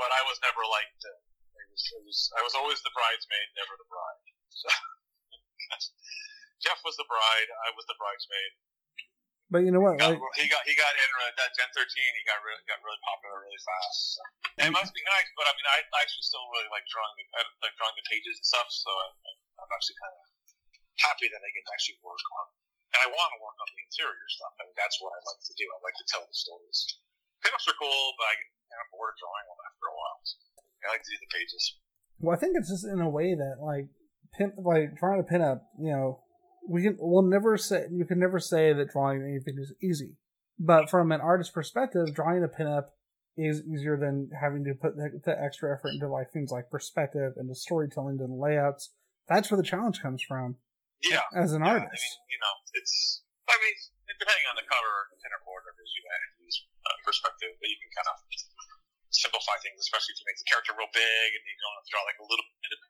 but 0.00 0.08
I 0.08 0.24
was 0.24 0.40
never 0.40 0.64
like 0.64 0.88
the, 1.04 1.12
I 1.12 1.64
was, 1.68 1.84
I 1.92 2.00
was 2.00 2.18
I 2.32 2.40
was 2.40 2.54
always 2.56 2.80
the 2.80 2.92
bridesmaid, 2.96 3.46
never 3.60 3.76
the 3.76 3.84
bride. 3.92 4.24
So 4.48 4.68
Jeff 6.64 6.80
was 6.80 6.96
the 6.96 7.04
bride, 7.04 7.48
I 7.68 7.76
was 7.76 7.84
the 7.84 8.00
bridesmaid. 8.00 8.52
But 9.50 9.66
you 9.66 9.74
know 9.74 9.82
what? 9.82 9.98
Got, 9.98 10.14
Like, 10.14 10.22
he 10.38 10.46
got 10.46 10.62
he 10.62 10.78
got 10.78 10.94
in 10.94 11.10
uh, 11.10 11.34
that 11.42 11.50
Gen 11.58 11.68
13. 11.74 11.82
He 11.82 12.22
got 12.22 12.38
really 12.46 12.62
got 12.70 12.78
really 12.86 13.02
popular 13.02 13.42
really 13.42 13.58
fast. 13.66 14.14
So. 14.14 14.22
And 14.62 14.64
it 14.70 14.74
must 14.74 14.94
be 14.94 15.02
nice, 15.02 15.26
but 15.34 15.50
I 15.50 15.52
mean, 15.58 15.66
I 15.66 15.82
I 15.90 16.06
actually 16.06 16.22
still 16.22 16.46
really 16.54 16.70
like 16.70 16.86
drawing 16.86 17.14
the 17.18 17.26
I 17.34 17.42
like 17.66 17.74
drawing 17.74 17.98
the 17.98 18.06
pages 18.06 18.38
and 18.38 18.46
stuff. 18.46 18.70
So 18.70 18.88
I'm, 18.94 19.12
I'm 19.58 19.70
actually 19.74 19.98
kind 19.98 20.14
of 20.14 20.24
happy 21.02 21.26
that 21.34 21.42
I 21.42 21.50
get 21.50 21.66
to 21.66 21.72
actually 21.74 21.98
work 22.06 22.22
on. 22.38 22.46
And 22.94 23.00
I 23.02 23.08
want 23.10 23.30
to 23.34 23.38
work 23.42 23.58
on 23.58 23.68
the 23.74 23.78
interior 23.90 24.28
stuff. 24.30 24.54
I 24.62 24.70
mean, 24.70 24.78
that's 24.78 24.98
what 25.02 25.14
I 25.14 25.20
like 25.26 25.42
to 25.42 25.54
do. 25.58 25.66
I 25.66 25.78
like 25.82 25.98
to 25.98 26.06
tell 26.06 26.22
the 26.22 26.34
stories. 26.34 26.78
Pinups 27.42 27.66
are 27.70 27.78
cool, 27.78 28.14
but 28.18 28.30
I 28.30 28.34
kind 28.70 28.82
of 28.86 28.88
bored 28.94 29.14
drawing 29.18 29.46
them 29.50 29.60
after 29.66 29.84
a 29.90 29.94
while. 29.98 30.18
So 30.24 30.34
I 30.86 30.94
like 30.94 31.02
to 31.04 31.10
do 31.10 31.18
the 31.20 31.30
pages. 31.34 31.62
well, 32.22 32.34
I 32.34 32.38
think 32.40 32.54
it's 32.56 32.70
just 32.70 32.86
in 32.86 33.00
a 33.02 33.10
way 33.10 33.34
that 33.34 33.58
like 33.60 33.90
pin, 34.38 34.54
like 34.56 34.96
trying 34.96 35.18
to 35.20 35.26
pin 35.28 35.42
up. 35.42 35.66
You 35.78 35.90
know, 35.92 36.08
we 36.68 36.82
can 36.86 36.96
we'll 36.98 37.26
never 37.26 37.58
say 37.58 37.86
you 37.90 38.04
can 38.06 38.18
never 38.18 38.38
say 38.38 38.72
that 38.72 38.90
drawing 38.94 39.22
anything 39.22 39.58
is 39.58 39.74
easy. 39.82 40.16
But 40.60 40.88
from 40.92 41.10
an 41.10 41.20
artist's 41.24 41.52
perspective, 41.52 42.12
drawing 42.14 42.44
a 42.44 42.48
pinup 42.48 42.92
is 43.40 43.64
easier 43.64 43.96
than 43.96 44.28
having 44.36 44.60
to 44.68 44.76
put 44.76 44.92
the, 45.00 45.08
the 45.24 45.32
extra 45.32 45.72
effort 45.72 45.96
into 45.96 46.04
like 46.08 46.28
things 46.36 46.52
like 46.52 46.68
perspective 46.68 47.32
and 47.40 47.48
the 47.48 47.56
storytelling 47.56 48.20
and 48.20 48.36
layouts. 48.36 48.92
That's 49.24 49.48
where 49.48 49.56
the 49.56 49.64
challenge 49.64 50.02
comes 50.04 50.20
from 50.20 50.60
Yeah. 51.00 51.24
as 51.32 51.56
an 51.56 51.64
Yeah, 51.64 51.80
artist. 51.80 51.88
I 51.88 51.96
mean, 51.96 52.28
you 52.28 52.40
know, 52.44 52.54
it's. 52.76 53.24
I 53.48 53.56
mean, 53.56 53.72
depending 54.20 54.44
on 54.52 54.60
the 54.60 54.66
cover 54.68 54.92
and 55.16 55.32
board, 55.48 55.64
there's 55.64 55.92
you 55.96 56.04
add 56.12 56.22
use 56.44 56.58
uh, 56.84 56.92
perspective, 57.08 57.56
but 57.56 57.66
you 57.72 57.78
can 57.80 57.90
kind 57.96 58.08
of 58.12 58.16
simplify 59.10 59.58
things, 59.62 59.78
especially 59.82 60.14
if 60.14 60.22
you 60.22 60.26
make 60.26 60.38
the 60.38 60.48
character 60.48 60.74
real 60.74 60.90
big 60.94 61.28
and 61.34 61.42
you 61.42 61.54
don't 61.58 61.76
have 61.76 61.86
to 61.86 61.92
draw 61.92 62.02
like 62.06 62.20
a 62.22 62.26
little 62.26 62.46
bit 62.62 62.72
of. 62.74 62.80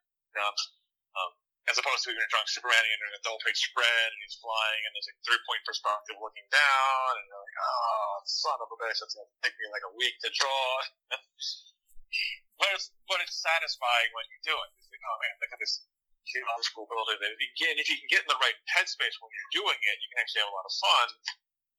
Um, 1.11 1.33
as 1.69 1.77
opposed 1.77 2.01
to 2.03 2.09
you're 2.09 2.31
drawing 2.31 2.49
Superman 2.49 2.79
and 2.81 2.89
you're 2.89 3.03
doing 3.05 3.19
a 3.19 3.23
double 3.23 3.41
page 3.45 3.59
spread 3.59 4.07
and 4.09 4.19
he's 4.25 4.39
flying 4.41 4.81
and 4.87 4.91
there's 4.95 5.07
like 5.11 5.19
three 5.21 5.41
point 5.45 5.61
perspective 5.61 6.17
looking 6.17 6.47
down 6.49 7.11
and 7.21 7.23
you're 7.29 7.37
like, 7.37 7.57
oh, 7.61 8.13
son 8.25 8.57
of 8.57 8.71
a 8.71 8.77
bitch, 8.81 8.97
that's 8.97 9.13
gonna 9.13 9.29
take 9.45 9.53
me 9.61 9.69
like 9.69 9.85
a 9.85 9.93
week 9.93 10.15
to 10.25 10.29
draw. 10.33 10.67
but 12.59 12.69
it's 12.73 12.89
but 13.05 13.21
it's 13.21 13.37
satisfying 13.37 14.09
when 14.17 14.25
you 14.33 14.39
do 14.41 14.55
it. 14.57 14.69
It's 14.81 14.89
like, 14.89 15.03
oh 15.05 15.17
man, 15.21 15.33
look 15.37 15.53
at 15.53 15.61
this 15.61 15.85
geological 16.25 16.89
building. 16.89 17.17
That 17.21 17.29
if 17.29 17.39
you 17.39 17.51
can, 17.53 17.73
if 17.77 17.87
you 17.87 17.97
can 18.01 18.09
get 18.09 18.25
in 18.25 18.29
the 18.29 18.41
right 18.41 18.57
headspace 18.73 19.15
when 19.21 19.29
you're 19.29 19.53
doing 19.61 19.79
it, 19.79 19.95
you 20.01 20.07
can 20.09 20.19
actually 20.19 20.41
have 20.43 20.51
a 20.51 20.57
lot 20.57 20.65
of 20.65 20.73
fun. 20.75 21.07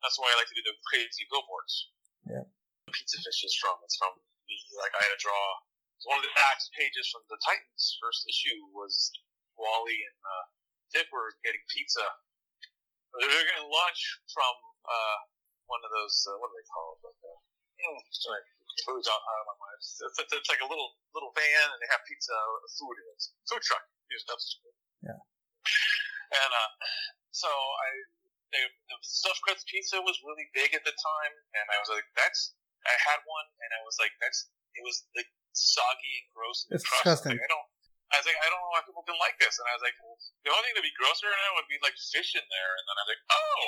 That's 0.02 0.19
why 0.19 0.31
I 0.31 0.35
like 0.39 0.51
to 0.51 0.56
do 0.59 0.66
the 0.66 0.74
crazy 0.86 1.27
billboards. 1.31 1.74
Yeah. 2.27 2.47
Pizza 2.90 3.19
Fish 3.23 3.47
is 3.47 3.55
from. 3.59 3.78
It's 3.86 3.98
from 3.98 4.19
the 4.48 4.56
like 4.81 4.94
I 4.97 5.02
had 5.06 5.14
to 5.14 5.20
draw. 5.20 5.43
One 6.02 6.19
of 6.19 6.27
the 6.27 6.35
back 6.35 6.59
pages 6.74 7.06
from 7.14 7.23
the 7.31 7.39
Titans 7.47 7.94
first 8.02 8.27
issue 8.27 8.59
was 8.74 9.14
Wally 9.55 9.94
and 10.02 10.19
uh, 10.19 10.44
Dick 10.90 11.06
were 11.14 11.31
getting 11.47 11.62
pizza. 11.70 12.02
They 13.14 13.28
were 13.28 13.47
getting 13.47 13.70
lunch 13.70 14.01
from 14.35 14.55
uh, 14.82 15.19
one 15.70 15.78
of 15.86 15.94
those. 15.94 16.16
Uh, 16.27 16.43
what 16.43 16.51
do 16.51 16.59
they 16.59 16.66
call 16.66 16.98
it? 16.98 17.06
Like, 17.06 17.20
uh, 17.23 17.39
mm, 17.86 18.01
sorry, 18.10 18.43
food's 18.82 19.06
out, 19.06 19.23
out 19.23 19.40
of 19.44 19.47
my 19.55 19.56
mind. 19.62 19.78
It's, 19.78 19.94
it's, 20.02 20.19
it's 20.35 20.51
like 20.51 20.64
a 20.64 20.66
little 20.66 20.98
little 21.14 21.31
van, 21.39 21.66
and 21.70 21.78
they 21.78 21.90
have 21.94 22.02
pizza 22.02 22.35
food 22.82 22.97
in 22.98 23.06
it. 23.06 23.23
Food 23.47 23.62
truck. 23.62 23.85
Yeah. 25.06 25.20
And 26.35 26.51
uh, 26.51 26.70
so 27.31 27.47
I, 27.47 27.89
they, 28.51 28.62
the 28.90 28.97
stuffed 29.06 29.40
crust 29.47 29.70
pizza 29.70 30.02
was 30.02 30.19
really 30.27 30.51
big 30.51 30.74
at 30.74 30.82
the 30.82 30.93
time, 30.98 31.35
and 31.62 31.66
I 31.70 31.78
was 31.78 31.94
like, 31.94 32.10
that's. 32.19 32.59
I 32.86 32.94
had 32.98 33.22
one, 33.26 33.46
and 33.62 33.70
I 33.74 33.80
was 33.86 33.96
like, 34.02 34.12
that's. 34.18 34.48
It 34.72 34.80
was 34.86 35.04
like 35.12 35.28
soggy 35.52 36.12
and 36.24 36.26
gross. 36.32 36.64
And 36.68 36.80
It's 36.80 36.86
disgusting. 36.88 37.36
Like, 37.36 37.44
I 37.44 37.50
don't. 37.52 37.68
I 38.12 38.20
was 38.20 38.26
like, 38.28 38.40
I 38.40 38.48
don't 38.52 38.60
know 38.60 38.72
why 38.72 38.84
people 38.84 39.04
can 39.04 39.16
like 39.20 39.36
this, 39.40 39.56
and 39.56 39.64
I 39.68 39.72
was 39.76 39.84
like, 39.84 39.96
well, 40.00 40.16
the 40.44 40.52
only 40.52 40.64
thing 40.68 40.76
that'd 40.80 40.88
be 40.88 40.96
grosser 41.00 41.28
than 41.28 41.36
that 41.40 41.52
would 41.56 41.68
be 41.68 41.80
like 41.80 41.96
fish 41.96 42.36
in 42.36 42.44
there, 42.44 42.72
and 42.76 42.84
then 42.88 42.94
I 42.96 43.00
was 43.04 43.10
like, 43.12 43.24
oh. 43.32 43.62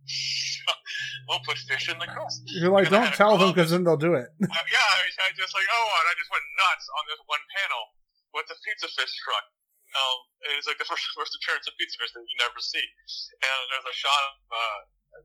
we'll 1.28 1.44
put 1.44 1.58
fish 1.68 1.86
in 1.92 1.96
the 2.00 2.08
crust. 2.08 2.42
You're 2.48 2.72
like, 2.72 2.88
don't 2.88 3.12
tell 3.14 3.36
them 3.36 3.52
because 3.52 3.70
then 3.70 3.84
they'll 3.84 4.00
do 4.00 4.16
it. 4.16 4.28
Uh, 4.40 4.64
yeah, 4.68 4.80
I, 4.80 4.98
was- 5.04 5.20
I 5.20 5.28
just 5.36 5.52
like, 5.54 5.68
oh, 5.68 5.88
and 6.00 6.06
I 6.10 6.14
just 6.16 6.30
went 6.32 6.44
nuts 6.58 6.86
on 6.96 7.02
this 7.12 7.20
one 7.28 7.44
panel 7.56 7.82
with 8.32 8.46
the 8.50 8.56
pizza 8.64 8.88
fish 8.90 9.12
truck. 9.22 9.46
Um, 9.90 10.18
it 10.48 10.56
was 10.56 10.66
like 10.70 10.78
the 10.80 10.88
first 10.90 11.04
first 11.14 11.32
appearance 11.36 11.66
of 11.68 11.74
pizza 11.76 11.96
fish 12.00 12.12
that 12.16 12.24
you 12.24 12.36
never 12.40 12.58
see. 12.62 12.82
And 13.44 13.58
there's 13.74 13.88
a 13.90 13.96
shot 13.96 14.22
of 14.32 14.34
uh, 14.48 14.78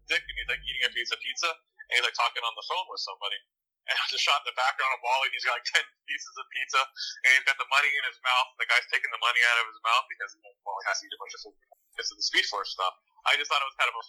Dick, 0.09 0.21
and 0.25 0.35
he's 0.35 0.49
like 0.51 0.61
eating 0.67 0.83
a 0.85 0.91
piece 0.91 1.09
of 1.13 1.19
pizza, 1.23 1.49
and 1.89 1.93
he's 1.99 2.05
like 2.05 2.17
talking 2.17 2.43
on 2.43 2.53
the 2.57 2.65
phone 2.65 2.87
with 2.89 3.03
somebody. 3.03 3.39
And 3.85 3.93
there's 4.01 4.17
a 4.17 4.25
shot 4.25 4.41
in 4.41 4.49
the 4.49 4.57
background 4.57 4.97
of 4.97 5.01
Wally, 5.05 5.29
and 5.29 5.35
he's 5.37 5.45
got 5.45 5.61
like 5.61 5.69
ten 5.77 5.85
pieces 6.09 6.33
of 6.41 6.49
pizza, 6.49 6.81
and 6.81 7.29
he's 7.37 7.45
got 7.45 7.53
the 7.61 7.69
money 7.69 7.93
in 7.93 8.01
his 8.09 8.17
mouth. 8.25 8.49
The 8.57 8.65
guy's 8.65 8.81
taking 8.89 9.13
the 9.13 9.21
money 9.21 9.37
out 9.45 9.61
of 9.61 9.69
his 9.69 9.77
mouth 9.85 10.09
because 10.09 10.33
Wally 10.41 10.83
has 10.89 10.97
to 10.97 11.05
eat 11.05 11.13
a 11.13 11.21
bunch 11.21 11.33
of 11.37 11.41
food 11.45 11.57
because 11.93 12.09
of 12.09 12.17
the 12.17 12.25
Speed 12.25 12.49
Force 12.49 12.73
stuff. 12.73 12.97
I 13.29 13.37
just 13.37 13.45
thought 13.45 13.61
it 13.61 13.69
was 13.69 13.77
kind 13.77 13.93
of 13.93 13.97
a 14.01 14.03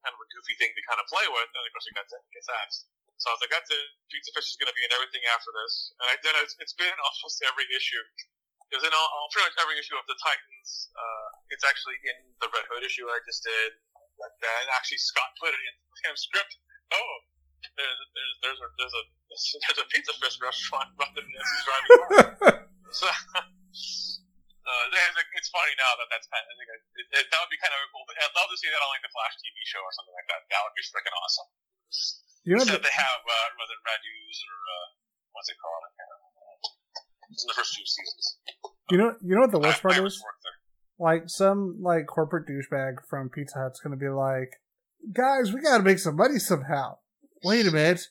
kind 0.00 0.16
of 0.16 0.20
a 0.24 0.28
goofy 0.32 0.56
thing 0.56 0.72
to 0.72 0.82
kind 0.88 0.96
of 0.96 1.04
play 1.12 1.28
with, 1.28 1.44
and 1.44 1.60
of 1.60 1.70
course 1.76 1.84
he 1.84 1.92
gets 1.92 2.16
gets 2.32 2.48
axed. 2.56 2.88
So 3.22 3.30
I 3.30 3.38
was 3.38 3.42
like, 3.46 3.54
that's 3.54 3.70
it. 3.70 3.86
Pizza 4.10 4.34
Fish 4.34 4.50
is 4.50 4.58
going 4.58 4.66
to 4.66 4.74
be 4.74 4.82
in 4.82 4.90
everything 4.98 5.22
after 5.30 5.54
this. 5.54 5.94
And 6.02 6.10
I 6.10 6.18
did. 6.18 6.34
It's, 6.42 6.58
it's 6.58 6.74
been 6.74 6.90
almost 7.06 7.38
every 7.46 7.70
issue. 7.70 8.02
It 8.74 8.82
was 8.82 8.86
in 8.88 8.90
all, 8.90 9.30
pretty 9.30 9.46
much 9.46 9.54
every 9.62 9.78
issue 9.78 9.94
of 9.94 10.02
the 10.10 10.18
Titans. 10.18 10.90
Uh, 10.90 11.28
it's 11.54 11.62
actually 11.62 12.02
in 12.02 12.18
the 12.42 12.50
Red 12.50 12.66
Hood 12.66 12.82
issue 12.82 13.06
I 13.06 13.22
just 13.22 13.46
did. 13.46 13.78
And 14.18 14.68
actually, 14.74 14.98
Scott 14.98 15.30
put 15.38 15.54
it 15.54 15.62
in 15.62 15.74
his 16.10 16.26
script. 16.26 16.58
Oh, 16.92 17.12
there's, 17.76 17.98
there's, 18.12 18.34
there's, 18.44 18.60
a, 18.60 18.68
there's, 18.76 18.96
a, 18.96 19.02
there's 19.64 19.80
a 19.80 19.88
Pizza 19.88 20.12
Fish 20.20 20.36
restaurant 20.38 20.88
about 20.96 21.12
the 21.16 21.24
as 21.24 21.48
he's 21.48 21.64
driving 21.64 21.90
by. 21.96 22.52
so, 22.98 23.06
uh, 23.08 23.42
it's- 24.92 25.52
funny 25.52 25.74
now 25.76 25.92
that 26.00 26.08
that's 26.08 26.24
kind 26.32 26.40
of, 26.40 26.48
I 26.48 26.54
think 26.56 26.68
it, 26.72 26.80
it, 27.12 27.24
that 27.28 27.38
would 27.44 27.52
be 27.52 27.60
kind 27.60 27.76
of 27.76 27.84
cool. 27.92 28.08
I'd 28.08 28.32
love 28.32 28.48
to 28.48 28.56
see 28.56 28.72
that 28.72 28.80
on 28.80 28.88
like 28.88 29.04
the 29.04 29.12
Flash 29.12 29.36
TV 29.36 29.52
show 29.68 29.84
or 29.84 29.92
something 29.92 30.16
like 30.16 30.28
that. 30.32 30.40
That 30.48 30.60
would 30.64 30.72
be 30.72 30.84
freaking 30.88 31.12
awesome. 31.12 31.48
You 32.48 32.56
know, 32.56 32.64
Instead, 32.64 32.80
the, 32.80 32.88
they 32.88 32.96
have 32.96 33.20
uh, 33.20 33.46
it 33.52 33.80
Radus 33.84 34.38
or 34.48 34.56
uh, 34.56 34.86
what's 35.36 35.52
it 35.52 35.60
called? 35.60 35.84
I 35.84 35.90
can't 35.92 36.08
remember. 36.08 36.32
It's 37.36 37.44
in 37.44 37.48
the 37.52 37.58
first 37.60 37.72
few 37.76 37.84
seasons. 37.84 38.24
you 38.90 38.98
know, 38.98 39.10
you 39.20 39.32
know 39.36 39.44
what 39.44 39.52
the 39.52 39.62
worst 39.62 39.84
I, 39.84 39.92
part 39.92 39.94
I 39.94 40.00
is? 40.00 40.16
was 40.16 40.16
worked 40.24 40.42
there. 40.42 40.58
Like 40.96 41.22
some 41.28 41.84
like 41.84 42.08
corporate 42.08 42.48
douchebag 42.48 43.04
from 43.08 43.28
Pizza 43.28 43.60
Hut's 43.60 43.80
gonna 43.80 44.00
be 44.00 44.08
like, 44.08 44.61
guys, 45.12 45.52
we 45.52 45.60
gotta 45.60 45.82
make 45.82 45.98
some 45.98 46.16
money 46.16 46.38
somehow. 46.38 46.98
Wait 47.44 47.66
a 47.66 47.70
minute. 47.70 48.08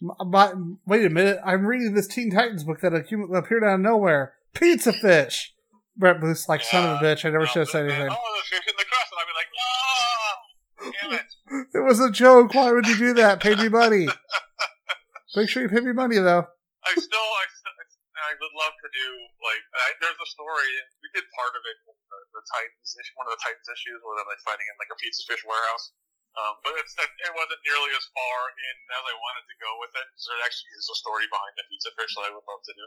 My, 0.00 0.52
wait 0.86 1.04
a 1.04 1.10
minute. 1.10 1.38
I'm 1.44 1.66
reading 1.66 1.94
this 1.94 2.08
Teen 2.08 2.30
Titans 2.30 2.64
book 2.64 2.80
that 2.80 2.94
appeared 2.94 3.64
out 3.64 3.74
of 3.74 3.80
nowhere. 3.80 4.34
Pizza 4.52 4.92
Fish. 4.92 5.54
Brett 5.96 6.20
Booth's 6.20 6.48
like, 6.48 6.62
son 6.62 6.84
of 6.84 7.00
a 7.00 7.04
bitch. 7.04 7.24
I 7.24 7.30
never 7.30 7.46
should 7.46 7.60
have 7.60 7.68
said 7.68 7.86
anything. 7.86 8.10
Oh, 8.10 8.40
the 8.42 8.42
fish 8.50 8.66
in 8.66 8.74
the 8.76 8.84
crust, 8.84 9.14
and 9.14 9.18
I'd 9.22 9.30
be 9.30 9.36
like, 9.38 9.50
oh, 9.62 10.90
damn 10.90 11.12
it. 11.14 11.30
It 11.74 11.82
was 11.86 12.00
a 12.00 12.10
joke. 12.10 12.54
Why 12.54 12.72
would 12.72 12.86
you 12.86 12.98
do 12.98 13.14
that? 13.14 13.38
Pay 13.38 13.54
me 13.54 13.68
money. 13.68 14.08
Make 15.36 15.50
sure 15.50 15.62
you 15.62 15.70
pay 15.70 15.82
me 15.82 15.90
money 15.90 16.18
though. 16.18 16.46
I 16.86 16.90
still, 16.94 17.30
I, 17.34 17.44
still, 17.50 17.74
I 18.24 18.32
would 18.38 18.54
love 18.56 18.74
to 18.74 18.88
do 18.94 19.06
like 19.42 19.62
I, 19.74 19.86
there's 20.00 20.16
a 20.16 20.28
story. 20.30 20.70
We 21.02 21.10
did 21.12 21.26
part 21.34 21.52
of 21.52 21.62
it, 21.66 21.76
the, 21.84 22.18
the 22.38 22.42
Titans 22.48 22.90
issue, 22.94 23.14
one 23.18 23.26
of 23.28 23.34
the 23.36 23.42
Titans 23.42 23.68
issues, 23.68 23.98
where 24.00 24.14
they're 24.16 24.30
like 24.30 24.42
fighting 24.46 24.64
in 24.64 24.74
like 24.78 24.90
a 24.94 24.98
pizza 24.98 25.22
fish 25.26 25.42
warehouse. 25.42 25.92
Um, 26.34 26.54
but 26.66 26.74
it's 26.82 26.94
it 26.98 27.30
wasn't 27.30 27.62
nearly 27.62 27.94
as 27.94 28.06
far 28.10 28.36
in 28.50 28.76
as 28.90 29.04
I 29.06 29.14
wanted 29.14 29.46
to 29.46 29.56
go 29.62 29.70
with 29.78 29.94
it. 29.94 30.06
So 30.18 30.34
there 30.34 30.42
actually 30.42 30.74
is 30.74 30.90
a 30.90 30.96
story 30.98 31.26
behind 31.30 31.54
the 31.54 31.64
pizza 31.70 31.90
fish 31.94 32.10
that 32.18 32.26
I 32.26 32.30
would 32.34 32.42
love 32.42 32.62
to 32.66 32.74
do 32.74 32.84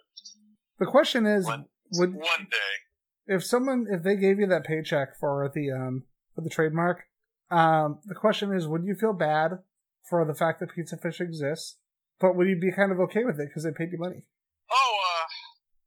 The 0.83 0.89
question 0.91 1.23
is, 1.23 1.47
One- 1.47 1.71
would 1.95 2.13
one 2.15 2.45
day. 2.51 2.73
if 3.31 3.47
someone 3.47 3.87
if 3.87 4.03
they 4.03 4.19
gave 4.19 4.39
you 4.39 4.47
that 4.51 4.67
paycheck 4.67 5.15
for 5.15 5.47
the 5.47 5.71
um 5.71 6.03
for 6.35 6.41
the 6.43 6.51
trademark, 6.51 7.07
um, 7.49 7.99
the 8.03 8.15
question 8.15 8.51
is, 8.51 8.67
would 8.67 8.83
you 8.83 8.95
feel 8.95 9.13
bad 9.15 9.63
for 10.09 10.23
the 10.27 10.35
fact 10.35 10.59
that 10.59 10.71
Pizza 10.75 10.95
Fish 10.97 11.19
exists, 11.19 11.79
but 12.19 12.35
would 12.35 12.47
you 12.47 12.59
be 12.59 12.71
kind 12.71 12.91
of 12.91 12.99
okay 12.99 13.23
with 13.23 13.39
it 13.39 13.47
because 13.47 13.63
they 13.63 13.71
paid 13.71 13.91
you 13.91 13.97
money? 13.97 14.23
Oh, 14.69 14.91
uh, 14.99 15.25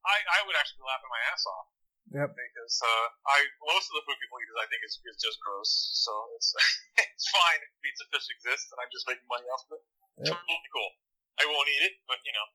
I 0.09 0.17
I 0.41 0.47
would 0.49 0.57
actually 0.57 0.81
be 0.81 0.89
laughing 0.89 1.13
my 1.13 1.23
ass 1.29 1.45
off. 1.45 1.69
Yep. 2.11 2.35
Because 2.35 2.75
uh, 2.83 3.07
I 3.31 3.39
most 3.71 3.87
of 3.87 3.95
the 3.95 4.05
food 4.07 4.19
people 4.19 4.43
eat, 4.43 4.51
is, 4.51 4.59
I 4.59 4.67
think, 4.67 4.83
is, 4.83 4.99
is 5.07 5.19
just 5.23 5.39
gross. 5.39 5.71
So 5.95 6.11
it's 6.35 6.51
it's 7.07 7.27
fine 7.31 7.61
if 7.63 7.71
pizza 7.79 8.05
fish 8.11 8.27
exists 8.35 8.69
and 8.75 8.79
I'm 8.83 8.91
just 8.91 9.07
making 9.07 9.27
money 9.31 9.47
off 9.47 9.63
of 9.71 9.79
it. 9.79 9.83
Yep. 10.27 10.35
Totally 10.35 10.71
cool. 10.75 10.91
I 11.39 11.47
won't 11.47 11.71
eat 11.71 11.83
it, 11.87 11.95
but 12.11 12.19
you 12.27 12.33
know, 12.35 12.47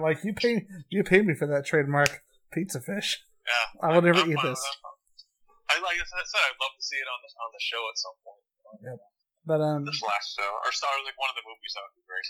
like 0.04 0.20
you 0.20 0.36
pay 0.36 0.68
you 0.92 1.00
paid 1.02 1.24
me 1.24 1.32
for 1.32 1.48
that 1.48 1.64
trademark 1.64 2.20
Pizza 2.52 2.84
Fish. 2.84 3.24
yeah. 3.48 3.80
I 3.80 3.96
will 3.96 4.04
never 4.04 4.20
I'm 4.20 4.28
eat 4.28 4.44
this. 4.44 4.60
I 5.72 5.80
like 5.80 5.96
I 5.96 6.04
said, 6.04 6.44
I'd 6.52 6.60
love 6.60 6.76
to 6.76 6.84
see 6.84 7.00
it 7.00 7.08
on 7.08 7.20
the 7.24 7.30
on 7.40 7.50
the 7.56 7.62
show 7.64 7.80
at 7.88 7.96
some 7.96 8.16
point. 8.20 8.44
Yeah. 8.84 9.00
But 9.44 9.60
um, 9.60 9.84
The 9.84 9.96
Flash 9.96 10.38
show, 10.38 10.46
or 10.46 10.70
star 10.70 10.92
like 11.04 11.18
one 11.18 11.32
of 11.32 11.36
the 11.40 11.48
movies. 11.48 11.72
That 11.74 11.82
would 11.88 11.96
be 11.98 12.06
great. 12.06 12.28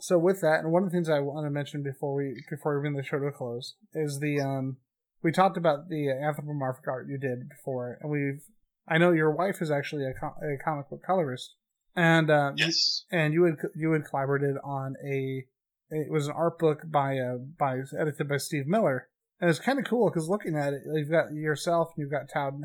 So 0.00 0.18
with 0.18 0.40
that, 0.42 0.60
and 0.60 0.72
one 0.72 0.82
of 0.82 0.90
the 0.90 0.94
things 0.94 1.08
I 1.08 1.20
want 1.20 1.46
to 1.46 1.50
mention 1.50 1.82
before 1.82 2.14
we 2.14 2.44
before 2.50 2.76
we 2.76 2.82
bring 2.82 2.96
the 2.96 3.02
show 3.02 3.18
to 3.18 3.26
a 3.26 3.32
close 3.32 3.74
is 3.94 4.20
the 4.20 4.40
um 4.40 4.78
we 5.22 5.32
talked 5.32 5.56
about 5.56 5.88
the 5.88 6.10
anthropomorphic 6.10 6.86
art 6.88 7.06
you 7.08 7.18
did 7.18 7.48
before, 7.48 7.98
and 8.00 8.10
we've 8.10 8.42
I 8.88 8.98
know 8.98 9.12
your 9.12 9.30
wife 9.30 9.60
is 9.60 9.70
actually 9.70 10.04
a, 10.04 10.14
co- 10.14 10.34
a 10.42 10.56
comic 10.64 10.88
book 10.88 11.02
colorist, 11.06 11.54
and 11.94 12.30
uh, 12.30 12.52
Yes. 12.56 13.04
you, 13.12 13.18
and 13.18 13.34
you 13.34 13.44
had 13.44 13.56
you 13.76 13.92
had 13.92 14.04
collaborated 14.04 14.56
on 14.64 14.94
a 15.04 15.44
it 15.90 16.10
was 16.12 16.26
an 16.26 16.34
art 16.36 16.58
book 16.58 16.82
by 16.90 17.18
uh 17.18 17.36
by 17.58 17.80
edited 17.98 18.28
by 18.28 18.36
Steve 18.38 18.66
Miller, 18.66 19.08
and 19.40 19.48
it's 19.50 19.58
kind 19.58 19.78
of 19.78 19.84
cool 19.84 20.08
because 20.10 20.28
looking 20.28 20.56
at 20.56 20.72
it, 20.72 20.82
you've 20.94 21.10
got 21.10 21.32
yourself 21.32 21.88
and 21.96 22.02
you've 22.02 22.10
got 22.12 22.28
Todd. 22.32 22.60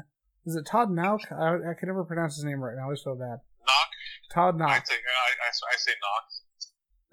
Is 0.45 0.55
it 0.55 0.65
Todd 0.65 0.89
Nauck? 0.91 1.31
I, 1.31 1.71
I 1.71 1.73
can 1.73 1.87
never 1.87 2.03
pronounce 2.03 2.35
his 2.35 2.43
name 2.43 2.59
right 2.59 2.75
now. 2.75 2.81
I 2.81 2.83
always 2.83 3.01
feel 3.01 3.15
bad. 3.15 3.39
Knock. 3.63 3.89
Todd 4.33 4.57
Knock. 4.59 4.69
I 4.69 4.83
say 4.83 4.95
I, 4.99 5.47
I, 5.47 5.49
I 5.49 5.75
say 5.77 5.91
knock. 6.03 6.25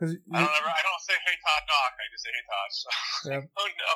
I 0.03 0.07
don't 0.07 0.49
ever, 0.51 0.71
I 0.73 0.83
don't 0.83 1.03
say 1.05 1.15
hey 1.27 1.37
Todd 1.45 1.63
knock. 1.71 1.93
I 1.95 2.05
just 2.11 2.25
say 2.25 2.31
hey 2.35 2.45
Todd. 2.51 2.71
So. 2.73 2.89
Yeah. 3.31 3.41
oh 3.57 3.69
no. 3.69 3.93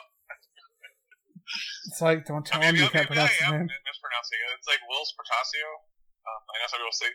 It's 1.88 2.00
like 2.02 2.24
don't 2.26 2.44
tell 2.46 2.60
I 2.62 2.70
him 2.72 2.76
you 2.76 2.88
can't 2.88 3.06
I 3.06 3.10
pronounce 3.12 3.34
his 3.36 3.44
am 3.48 3.64
name. 3.64 3.68
mispronouncing 3.86 4.38
it. 4.40 4.48
It's 4.58 4.68
like 4.70 4.80
Whilce 4.88 5.12
Portacio. 5.14 5.68
Um, 6.24 6.40
I 6.48 6.54
know 6.60 6.68
some 6.72 6.80
people 6.80 6.96
say 6.96 7.10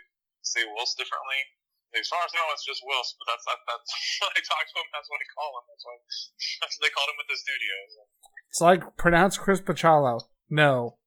say 0.46 0.62
Wills 0.70 0.94
differently. 0.96 1.42
As 1.98 2.06
far 2.06 2.22
as 2.22 2.30
I 2.30 2.38
know, 2.38 2.54
it's 2.54 2.62
just 2.64 2.86
Wills, 2.86 3.18
but 3.18 3.26
that's 3.34 3.46
that, 3.50 3.58
that's 3.66 3.90
when 4.22 4.30
I 4.38 4.42
talk 4.46 4.62
to 4.62 4.76
him. 4.78 4.88
That's 4.94 5.10
what 5.10 5.18
I 5.20 5.28
call 5.34 5.52
him. 5.58 5.66
That's 5.74 5.84
what 5.90 5.98
that's 6.62 6.74
what 6.78 6.84
they 6.86 6.94
called 6.94 7.10
him 7.10 7.20
at 7.22 7.28
the 7.30 7.38
studios. 7.42 7.92
It's 8.54 8.62
like 8.62 8.82
pronounce 8.98 9.36
Chris 9.42 9.58
Bachalo. 9.62 10.22
No, 10.50 10.98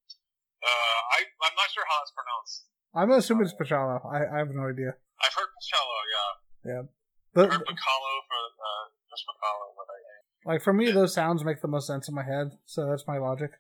Uh, 0.63 0.99
I 1.19 1.27
I'm 1.27 1.57
not 1.59 1.71
sure 1.75 1.87
how 1.87 1.99
it's 2.03 2.15
pronounced. 2.15 2.57
I'm 2.95 3.11
assuming 3.15 3.47
it's 3.51 3.57
Pachalo. 3.59 4.03
I, 4.07 4.27
I 4.29 4.37
have 4.43 4.51
no 4.55 4.69
idea. 4.71 4.95
I've 5.23 5.35
heard 5.35 5.51
Pacalo, 5.55 5.97
yeah. 6.67 6.83
But 7.35 7.47
I've 7.51 7.59
heard 7.63 7.67
Pacalo 7.67 8.13
for 8.27 8.43
uh, 8.59 8.85
just 9.11 9.23
Pacalo, 9.27 9.75
but 9.79 9.87
I. 9.87 9.99
like 10.45 10.63
for 10.63 10.73
me, 10.73 10.91
those 10.91 11.15
sounds 11.15 11.45
make 11.45 11.61
the 11.61 11.69
most 11.69 11.87
sense 11.87 12.09
in 12.09 12.15
my 12.15 12.25
head, 12.25 12.59
so 12.65 12.87
that's 12.87 13.07
my 13.07 13.19
logic. 13.19 13.53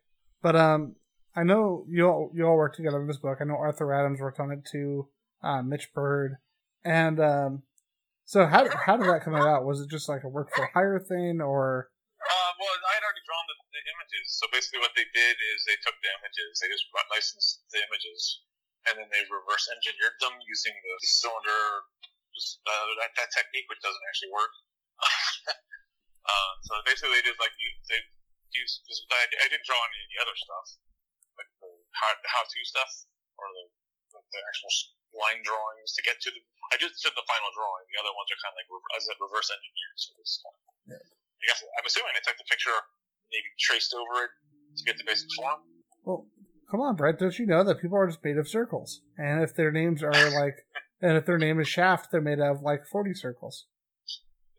But 0.42 0.56
um, 0.56 0.96
I 1.34 1.44
know 1.44 1.84
you 1.88 2.08
all 2.08 2.30
you 2.34 2.46
all 2.46 2.56
work 2.56 2.74
together 2.74 3.00
on 3.00 3.06
this 3.06 3.18
book. 3.18 3.38
I 3.40 3.44
know 3.44 3.56
Arthur 3.56 3.92
Adams 3.92 4.20
worked 4.20 4.40
on 4.40 4.50
it 4.50 4.66
too. 4.70 5.08
Uh, 5.42 5.62
Mitch 5.62 5.92
Byrd, 5.94 6.36
and 6.84 7.18
um, 7.18 7.62
so 8.24 8.46
how 8.46 8.68
how 8.68 8.96
did 8.96 9.06
that 9.06 9.24
come 9.24 9.34
about? 9.34 9.64
Was 9.64 9.80
it 9.80 9.90
just 9.90 10.08
like 10.08 10.24
a 10.24 10.30
work 10.30 10.50
for 10.54 10.70
hire 10.74 10.98
thing, 10.98 11.40
or 11.40 11.90
Uh, 12.22 12.52
well, 12.58 12.74
I 12.90 12.94
had 12.98 13.02
already 13.02 13.24
drawn 13.26 13.46
the, 13.50 13.58
images, 13.82 14.38
so 14.38 14.46
basically 14.54 14.78
what 14.78 14.94
they 14.94 15.06
did 15.10 15.34
is 15.52 15.66
they 15.66 15.74
took 15.82 15.98
the 15.98 16.10
images, 16.22 16.62
they 16.62 16.70
just 16.70 16.86
licensed 17.10 17.66
the 17.74 17.82
images, 17.82 18.46
and 18.86 18.94
then 18.94 19.10
they 19.10 19.26
reverse 19.26 19.66
engineered 19.74 20.14
them 20.22 20.38
using 20.46 20.70
the 20.70 20.94
cylinder, 21.02 21.82
uh, 22.62 22.86
that, 23.02 23.10
that 23.18 23.30
technique, 23.34 23.66
which 23.66 23.82
doesn't 23.82 24.06
actually 24.06 24.30
work. 24.30 24.54
uh, 26.26 26.52
so 26.66 26.72
basically 26.86 27.18
they 27.18 27.26
did 27.26 27.38
like, 27.38 27.54
you, 27.58 27.70
they 27.90 28.00
used, 28.54 28.84
cause 28.86 29.00
I, 29.10 29.26
I 29.42 29.46
didn't 29.50 29.66
draw 29.66 29.78
any 29.78 30.00
of 30.02 30.10
the 30.12 30.20
other 30.22 30.36
stuff, 30.36 30.66
like 31.38 31.50
the 31.58 31.70
how, 31.98 32.10
the 32.14 32.30
how-to 32.30 32.60
stuff, 32.68 32.92
or 33.38 33.46
the, 33.50 33.64
like 34.18 34.28
the 34.30 34.40
actual 34.44 34.72
line 35.12 35.40
drawings 35.44 35.92
to 35.98 36.02
get 36.04 36.20
to 36.24 36.30
the, 36.30 36.40
I 36.72 36.80
just 36.80 37.00
did 37.00 37.12
the 37.16 37.26
final 37.26 37.50
drawing, 37.52 37.84
the 37.90 38.00
other 38.00 38.14
ones 38.14 38.28
are 38.30 38.40
kind 38.40 38.54
of 38.54 38.58
like, 38.62 38.70
as 38.96 39.04
said, 39.08 39.18
reverse 39.18 39.48
engineered, 39.50 39.98
so 39.98 40.10
it's 40.20 40.36
kind 40.40 40.56
of 40.56 40.62
I 41.42 41.44
guess 41.50 41.60
I'm 41.62 41.86
assuming 41.86 42.14
they 42.14 42.22
took 42.22 42.38
the 42.38 42.46
picture, 42.46 42.70
maybe 43.34 43.50
traced 43.58 43.94
over 43.94 44.30
it 44.30 44.32
to 44.78 44.82
get 44.86 44.96
the 44.96 45.04
basic 45.04 45.28
form. 45.34 45.58
well, 46.04 46.26
come 46.70 46.80
on, 46.80 46.94
Brett, 46.94 47.18
don't 47.18 47.36
you 47.38 47.46
know 47.46 47.64
that 47.64 47.80
people 47.82 47.98
are 47.98 48.06
just 48.06 48.22
made 48.22 48.38
of 48.38 48.48
circles, 48.48 49.02
and 49.18 49.42
if 49.42 49.54
their 49.54 49.72
names 49.72 50.02
are 50.02 50.12
like, 50.30 50.62
and 51.02 51.16
if 51.18 51.26
their 51.26 51.38
name 51.38 51.58
is 51.58 51.68
Shaft, 51.68 52.10
they're 52.10 52.20
made 52.20 52.38
of 52.38 52.62
like 52.62 52.86
forty 52.86 53.12
circles. 53.12 53.66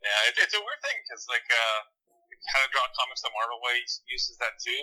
Yeah, 0.04 0.28
it, 0.28 0.36
it's 0.36 0.52
a 0.52 0.60
weird 0.60 0.80
thing 0.84 1.00
because 1.00 1.24
like 1.32 1.48
uh, 1.48 1.80
How 2.52 2.60
to 2.60 2.68
Draw 2.68 2.84
Comics 2.92 3.24
the 3.24 3.32
Marvel 3.32 3.56
way 3.64 3.80
uses 4.04 4.36
that 4.36 4.60
too, 4.60 4.82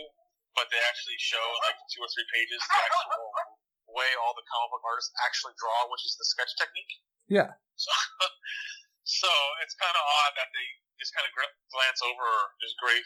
but 0.57 0.65
they 0.73 0.81
actually 0.89 1.17
show 1.21 1.41
like 1.69 1.77
two 1.93 2.01
or 2.01 2.09
three 2.09 2.25
pages 2.33 2.57
the 2.57 2.79
actual 2.81 3.29
way 3.93 4.09
all 4.17 4.33
the 4.33 4.45
comic 4.49 4.73
book 4.73 4.83
artists 4.87 5.13
actually 5.21 5.53
draw, 5.61 5.85
which 5.93 6.03
is 6.09 6.17
the 6.17 6.25
sketch 6.25 6.51
technique. 6.57 6.93
Yeah. 7.29 7.53
So, 7.81 9.25
so 9.25 9.31
it's 9.65 9.73
kind 9.73 9.97
of 9.97 10.03
odd 10.05 10.33
that 10.37 10.53
they 10.53 10.67
just 11.01 11.17
kind 11.17 11.25
of 11.25 11.33
glance 11.73 11.97
over 12.05 12.27
just 12.61 12.77
great. 12.77 13.01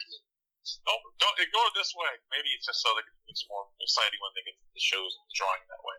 Don't 0.84 1.00
don't 1.16 1.38
ignore 1.40 1.70
this 1.72 1.96
way. 1.96 2.12
Maybe 2.28 2.52
it's 2.52 2.68
just 2.68 2.84
so 2.84 2.92
that 2.92 3.08
it's 3.32 3.48
more 3.48 3.64
exciting 3.80 4.20
when 4.20 4.36
they 4.36 4.44
get 4.44 4.52
the 4.60 4.82
shows 4.84 5.16
and 5.16 5.24
the 5.32 5.34
drawing 5.40 5.64
that 5.72 5.80
way. 5.80 5.96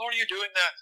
How 0.00 0.08
are 0.08 0.16
you 0.16 0.24
doing 0.24 0.48
that? 0.56 0.74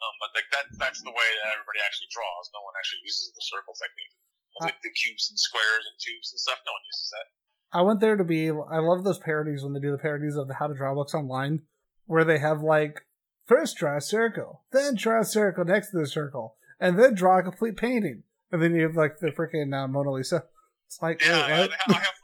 Um, 0.00 0.14
but 0.16 0.32
like 0.32 0.48
that 0.56 0.66
that's 0.80 1.04
the 1.04 1.12
way 1.12 1.28
that 1.44 1.52
everybody 1.52 1.80
actually 1.84 2.08
draws. 2.08 2.48
No 2.56 2.64
one 2.64 2.72
actually 2.76 3.04
uses 3.04 3.32
the 3.36 3.44
circle 3.44 3.76
technique. 3.76 4.16
Like 4.60 4.80
the 4.82 4.90
cubes 4.90 5.30
and 5.30 5.38
squares 5.38 5.84
and 5.86 5.96
tubes 6.00 6.32
and 6.32 6.40
stuff. 6.40 6.58
No 6.66 6.72
one 6.72 6.84
uses 6.90 7.08
that. 7.14 7.26
I 7.72 7.82
want 7.82 8.00
there 8.00 8.16
to 8.16 8.24
be. 8.24 8.50
I 8.50 8.82
love 8.82 9.04
those 9.04 9.18
parodies 9.20 9.62
when 9.62 9.72
they 9.72 9.80
do 9.80 9.92
the 9.92 10.02
parodies 10.02 10.36
of 10.36 10.48
the 10.48 10.54
How 10.54 10.66
to 10.66 10.74
Draw 10.74 10.94
books 10.94 11.14
online, 11.14 11.62
where 12.06 12.24
they 12.24 12.38
have 12.38 12.62
like 12.62 13.06
first 13.46 13.76
draw 13.76 13.96
a 13.96 14.00
circle, 14.00 14.64
then 14.72 14.96
draw 14.96 15.20
a 15.20 15.24
circle 15.24 15.64
next 15.64 15.90
to 15.90 15.98
the 15.98 16.06
circle, 16.06 16.56
and 16.80 16.98
then 16.98 17.14
draw 17.14 17.38
a 17.38 17.42
complete 17.42 17.76
painting, 17.76 18.24
and 18.50 18.62
then 18.62 18.74
you 18.74 18.82
have 18.82 18.96
like 18.96 19.18
the 19.20 19.28
freaking 19.28 19.72
uh, 19.72 19.86
Mona 19.86 20.10
Lisa. 20.10 20.44
It's 20.86 21.00
like, 21.00 21.24
Yeah, 21.24 21.46
wait, 21.46 21.70
I. 21.86 21.92
I 21.92 21.98
have 21.98 22.19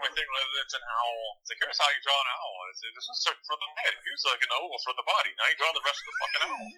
my 0.00 0.10
thing 0.14 0.28
whether 0.28 0.58
it's 0.62 0.76
an 0.76 0.84
owl. 0.84 1.22
It's 1.42 1.50
like 1.50 1.60
here's 1.62 1.78
how 1.78 1.90
you 1.90 2.00
draw 2.02 2.18
an 2.18 2.30
owl. 2.30 2.54
It's, 2.70 2.80
this 2.82 3.06
is 3.06 3.18
for 3.26 3.56
the 3.58 3.68
head. 3.82 3.94
Here's 4.02 4.24
like 4.26 4.42
an 4.42 4.52
oval 4.58 4.78
for 4.82 4.94
the 4.94 5.06
body. 5.06 5.30
Now 5.34 5.46
you 5.50 5.56
draw 5.58 5.70
the 5.74 5.84
rest 5.84 5.98
of 5.98 6.06
the 6.06 6.16
fucking 6.18 6.42
owl. 6.48 6.68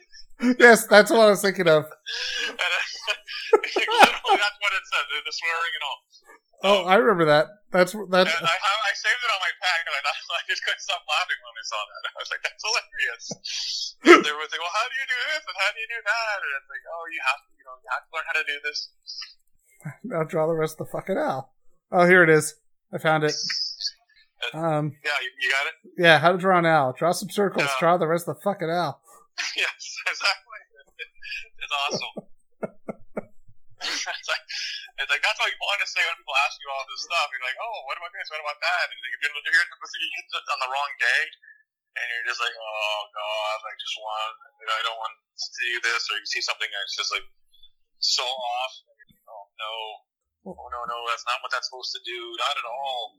yes, 0.64 0.78
that's 0.88 1.08
what 1.12 1.20
I 1.24 1.30
was 1.32 1.42
thinking 1.42 1.68
of. 1.68 1.86
And, 2.50 2.58
uh, 2.58 2.82
literally, 3.60 4.40
that's 4.40 4.58
what 4.58 4.72
it 4.74 4.84
says. 4.90 5.04
The 5.10 5.34
swearing 5.34 5.74
and 5.76 5.84
all. 5.86 6.00
Oh, 6.60 6.80
I 6.84 7.00
remember 7.00 7.24
that. 7.24 7.48
That's 7.72 7.94
that's. 8.10 8.28
I, 8.28 8.52
I, 8.52 8.74
I 8.84 8.92
saved 8.92 9.22
it 9.22 9.30
on 9.32 9.40
my 9.40 9.52
pack, 9.62 9.80
and 9.86 9.94
I, 9.96 10.00
I 10.12 10.42
just 10.50 10.60
couldn't 10.66 10.82
stop 10.82 11.00
laughing 11.08 11.40
when 11.40 11.54
I 11.56 11.64
saw 11.64 11.80
that. 11.80 12.02
I 12.04 12.20
was 12.20 12.30
like, 12.34 12.42
"That's 12.44 12.60
hilarious." 12.60 13.24
They 14.04 14.32
were 14.34 14.44
like, 14.44 14.60
"Well, 14.60 14.74
how 14.76 14.86
do 14.90 14.94
you 14.98 15.06
do 15.08 15.18
this 15.30 15.44
and 15.46 15.56
how 15.56 15.70
do 15.72 15.78
you 15.80 15.88
do 15.88 16.00
that?" 16.04 16.36
And 16.42 16.52
it's 16.58 16.68
like, 16.68 16.84
"Oh, 16.90 17.04
you 17.08 17.20
have 17.24 17.40
to, 17.40 17.48
you 17.56 17.64
know, 17.64 17.76
you 17.80 17.90
have 17.94 18.04
to 18.04 18.10
learn 18.12 18.26
how 18.28 18.36
to 18.36 18.44
do 18.44 18.56
this." 18.60 18.78
I'll 20.12 20.28
draw 20.28 20.44
the 20.50 20.58
rest 20.58 20.76
of 20.80 20.88
the 20.88 20.92
fucking 20.92 21.16
owl. 21.16 21.54
Oh, 21.92 22.04
here 22.04 22.22
it 22.22 22.30
is. 22.30 22.60
I 22.92 22.98
found 22.98 23.24
it. 23.24 23.34
Um, 24.54 24.96
Yeah, 25.04 25.18
you, 25.22 25.30
you 25.40 25.48
got 25.52 25.66
it. 25.68 25.74
yeah, 26.00 26.16
how 26.18 26.32
to 26.32 26.38
draw 26.38 26.58
an 26.58 26.66
owl. 26.66 26.92
Draw 26.96 27.12
some 27.12 27.30
circles. 27.30 27.68
Yeah. 27.68 27.78
Draw 27.78 27.96
the 27.98 28.08
rest 28.08 28.26
of 28.26 28.36
the 28.36 28.42
fucking 28.42 28.70
owl. 28.70 29.00
yes, 29.56 29.78
exactly. 30.08 30.58
It's 31.60 31.74
awesome. 31.86 32.14
it's 33.80 34.28
like, 34.28 34.44
it's 35.00 35.10
like 35.12 35.22
that's 35.22 35.38
what 35.38 35.48
you 35.48 35.60
want 35.62 35.80
to 35.80 35.88
say 35.88 36.02
when 36.02 36.16
people 36.18 36.36
ask 36.44 36.58
you 36.58 36.68
all 36.72 36.84
this 36.90 37.04
stuff. 37.06 37.30
You're 37.30 37.46
like, 37.46 37.56
"Oh, 37.62 37.78
what 37.86 37.96
about 37.96 38.10
this? 38.12 38.26
What 38.28 38.42
about 38.42 38.58
that?" 38.58 38.84
And 38.90 38.96
if 38.98 39.20
you're, 39.22 39.32
if 39.32 39.52
you're 39.54 39.64
on 40.50 40.60
the 40.60 40.68
wrong 40.72 40.92
day, 40.98 41.22
and 41.96 42.04
you're 42.10 42.26
just 42.28 42.42
like, 42.42 42.52
"Oh 42.52 43.00
God, 43.14 43.58
I 43.64 43.72
just 43.78 43.96
want, 44.02 44.34
you 44.60 44.66
know, 44.66 44.76
I 44.76 44.82
don't 44.82 44.98
want 45.00 45.14
to 45.14 45.46
do 45.62 45.72
this," 45.84 46.02
or 46.10 46.18
you 46.18 46.26
see 46.28 46.42
something 46.42 46.68
that's 46.68 46.96
just 46.98 47.14
like 47.14 47.24
so 48.02 48.26
off. 48.26 48.72
And 48.84 48.92
you're 48.98 49.08
like, 49.14 49.24
oh 49.30 49.44
no, 49.56 49.72
oh 50.46 50.66
no, 50.70 50.80
no, 50.86 50.96
that's 51.08 51.26
not 51.28 51.38
what 51.44 51.50
that's 51.52 51.68
supposed 51.68 51.92
to 51.96 52.02
do. 52.04 52.18
Not 52.40 52.54
at 52.56 52.66
all. 52.66 53.18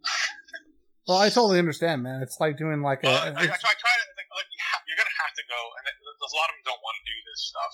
Well, 1.10 1.18
I 1.18 1.34
totally 1.34 1.58
understand, 1.58 2.06
man. 2.06 2.22
It's 2.22 2.38
like 2.38 2.62
doing 2.62 2.86
like 2.86 3.02
a. 3.02 3.10
Uh, 3.10 3.34
I, 3.34 3.42
I, 3.42 3.46
try, 3.50 3.74
I 3.74 3.78
try 3.78 3.94
to 3.98 4.08
think 4.14 4.30
like 4.30 4.46
you 4.54 4.62
ha- 4.62 4.86
you're 4.86 5.00
gonna 5.00 5.20
have 5.26 5.34
to 5.34 5.46
go, 5.50 5.60
and 5.82 5.84
there's 5.90 6.34
a 6.34 6.38
lot 6.38 6.54
of 6.54 6.62
them 6.62 6.66
don't 6.72 6.84
want 6.86 6.96
to 7.02 7.06
do 7.10 7.18
this 7.26 7.42
stuff. 7.50 7.74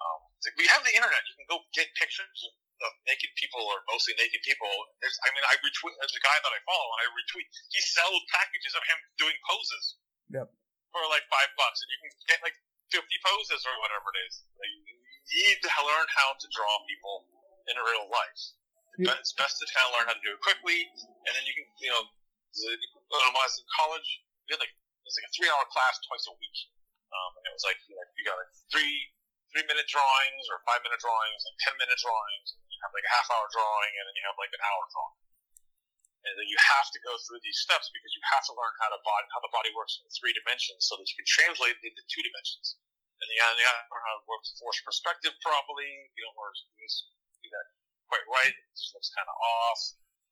Um, 0.00 0.20
it's 0.38 0.46
like, 0.46 0.56
we 0.56 0.70
have 0.70 0.82
the 0.86 0.94
internet; 0.94 1.18
you 1.26 1.34
can 1.34 1.50
go 1.50 1.66
get 1.74 1.90
pictures 1.98 2.30
of, 2.46 2.54
of 2.86 2.92
naked 3.10 3.34
people 3.34 3.58
or 3.58 3.82
mostly 3.90 4.14
naked 4.16 4.40
people. 4.46 4.70
There's, 5.02 5.18
I 5.26 5.34
mean, 5.34 5.42
I 5.50 5.58
retweet. 5.60 5.98
There's 5.98 6.14
a 6.14 6.22
guy 6.22 6.38
that 6.40 6.52
I 6.54 6.60
follow, 6.62 6.88
and 6.94 7.00
I 7.04 7.06
retweet. 7.10 7.50
He 7.74 7.80
sells 7.82 8.22
packages 8.30 8.72
of 8.78 8.86
him 8.86 8.98
doing 9.18 9.36
poses. 9.50 9.98
Yep. 10.30 10.46
For 10.94 11.02
like 11.10 11.26
five 11.26 11.50
bucks, 11.58 11.82
and 11.82 11.90
you 11.90 11.98
can 12.06 12.10
get 12.30 12.38
like 12.46 12.54
50 12.94 13.02
poses 13.22 13.62
or 13.66 13.74
whatever 13.82 14.10
it 14.14 14.18
is. 14.30 14.46
Like, 14.58 14.70
you 15.30 15.42
need 15.46 15.58
to 15.62 15.70
learn 15.86 16.06
how 16.10 16.34
to 16.38 16.46
draw 16.50 16.74
people 16.86 17.26
in 17.70 17.78
real 17.78 18.10
life. 18.10 18.40
But 18.98 19.22
it's 19.22 19.32
best 19.32 19.56
to 19.62 19.66
kind 19.70 19.86
of 19.86 19.92
learn 19.96 20.06
how 20.10 20.16
to 20.18 20.24
do 20.24 20.34
it 20.34 20.40
quickly, 20.42 20.90
and 21.26 21.32
then 21.32 21.44
you 21.46 21.54
can, 21.54 21.66
you 21.78 21.90
know, 21.94 22.02
when 22.02 23.22
I 23.22 23.30
was 23.32 23.54
in 23.56 23.66
college, 23.78 24.08
we 24.46 24.54
had 24.54 24.60
like 24.60 24.74
it 24.74 25.06
was 25.06 25.14
like 25.14 25.28
a 25.30 25.32
three-hour 25.32 25.64
class 25.70 25.96
twice 26.04 26.26
a 26.26 26.34
week, 26.36 26.58
um, 27.14 27.30
and 27.40 27.44
it 27.48 27.54
was 27.54 27.64
like 27.64 27.78
you, 27.86 27.94
know, 27.94 28.04
you 28.18 28.22
got 28.26 28.36
like 28.36 28.52
three 28.68 29.14
three-minute 29.54 29.88
drawings 29.90 30.44
or 30.50 30.62
five-minute 30.66 31.00
drawings, 31.02 31.42
and 31.46 31.54
ten-minute 31.62 31.98
drawings, 31.98 32.48
and 32.54 32.66
you 32.70 32.78
have 32.82 32.94
like 32.94 33.06
a 33.06 33.12
half-hour 33.14 33.46
drawing, 33.50 33.92
and 33.98 34.04
then 34.06 34.14
you 34.18 34.24
have 34.26 34.38
like 34.38 34.52
an 34.54 34.62
hour 34.62 34.84
drawing. 34.90 35.18
And 36.20 36.36
then 36.36 36.52
you 36.52 36.60
have 36.60 36.92
to 36.92 37.00
go 37.00 37.16
through 37.24 37.40
these 37.40 37.64
steps 37.64 37.88
because 37.96 38.12
you 38.12 38.20
have 38.28 38.44
to 38.44 38.52
learn 38.52 38.76
how 38.76 38.92
to 38.92 39.00
body, 39.00 39.24
how 39.32 39.40
the 39.40 39.48
body 39.56 39.72
works 39.72 39.96
in 40.04 40.06
three 40.12 40.36
dimensions 40.36 40.84
so 40.84 41.00
that 41.00 41.08
you 41.08 41.16
can 41.16 41.24
translate 41.24 41.80
it 41.80 41.84
into 41.88 42.04
two 42.12 42.20
dimensions. 42.20 42.76
And 43.24 43.26
you 43.32 43.40
have 43.40 43.56
to 43.56 43.64
learn 43.88 44.04
how 44.04 44.20
to 44.20 44.24
work 44.28 44.44
force 44.60 44.80
perspective 44.84 45.32
properly. 45.40 45.88
You 45.88 46.20
do 46.20 46.22
that 46.28 46.36
quite 48.10 48.26
right. 48.26 48.50
It 48.50 48.74
just 48.74 48.90
looks 48.92 49.14
kind 49.14 49.30
of 49.30 49.36
off. 49.38 49.80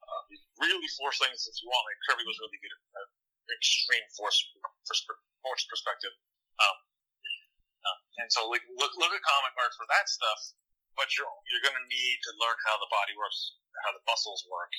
Uh, 0.02 0.22
you 0.34 0.38
really 0.58 0.90
force 0.98 1.22
things 1.22 1.46
if 1.46 1.54
you 1.62 1.70
want. 1.70 1.86
Like 1.86 2.00
Kirby 2.10 2.26
was 2.26 2.38
really 2.42 2.58
good 2.58 2.74
at 2.74 2.82
uh, 2.98 3.08
extreme 3.54 4.02
force 4.18 4.38
force, 5.46 5.62
perspective. 5.70 6.12
Um, 6.58 6.76
uh, 7.86 7.98
and 8.26 8.28
so 8.34 8.50
like 8.50 8.66
look 8.74 8.90
look 8.98 9.14
at 9.14 9.22
comic 9.22 9.54
art 9.56 9.72
for 9.78 9.86
that 9.94 10.10
stuff. 10.10 10.58
but 10.98 11.06
you're 11.14 11.30
you're 11.46 11.62
going 11.62 11.78
to 11.78 11.86
need 11.86 12.16
to 12.26 12.30
learn 12.42 12.58
how 12.66 12.74
the 12.82 12.90
body 12.90 13.14
works, 13.14 13.54
how 13.86 13.94
the 13.94 14.02
muscles 14.10 14.42
work. 14.50 14.74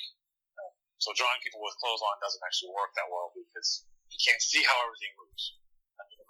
So 1.00 1.16
drawing 1.16 1.40
people 1.40 1.64
with 1.64 1.72
clothes 1.80 2.04
on 2.04 2.20
doesn't 2.20 2.44
actually 2.44 2.76
work 2.76 2.92
that 2.92 3.08
well 3.08 3.32
because 3.32 3.88
you 4.12 4.20
can't 4.20 4.44
see 4.44 4.60
how 4.60 4.76
everything 4.84 5.16
moves 5.16 5.56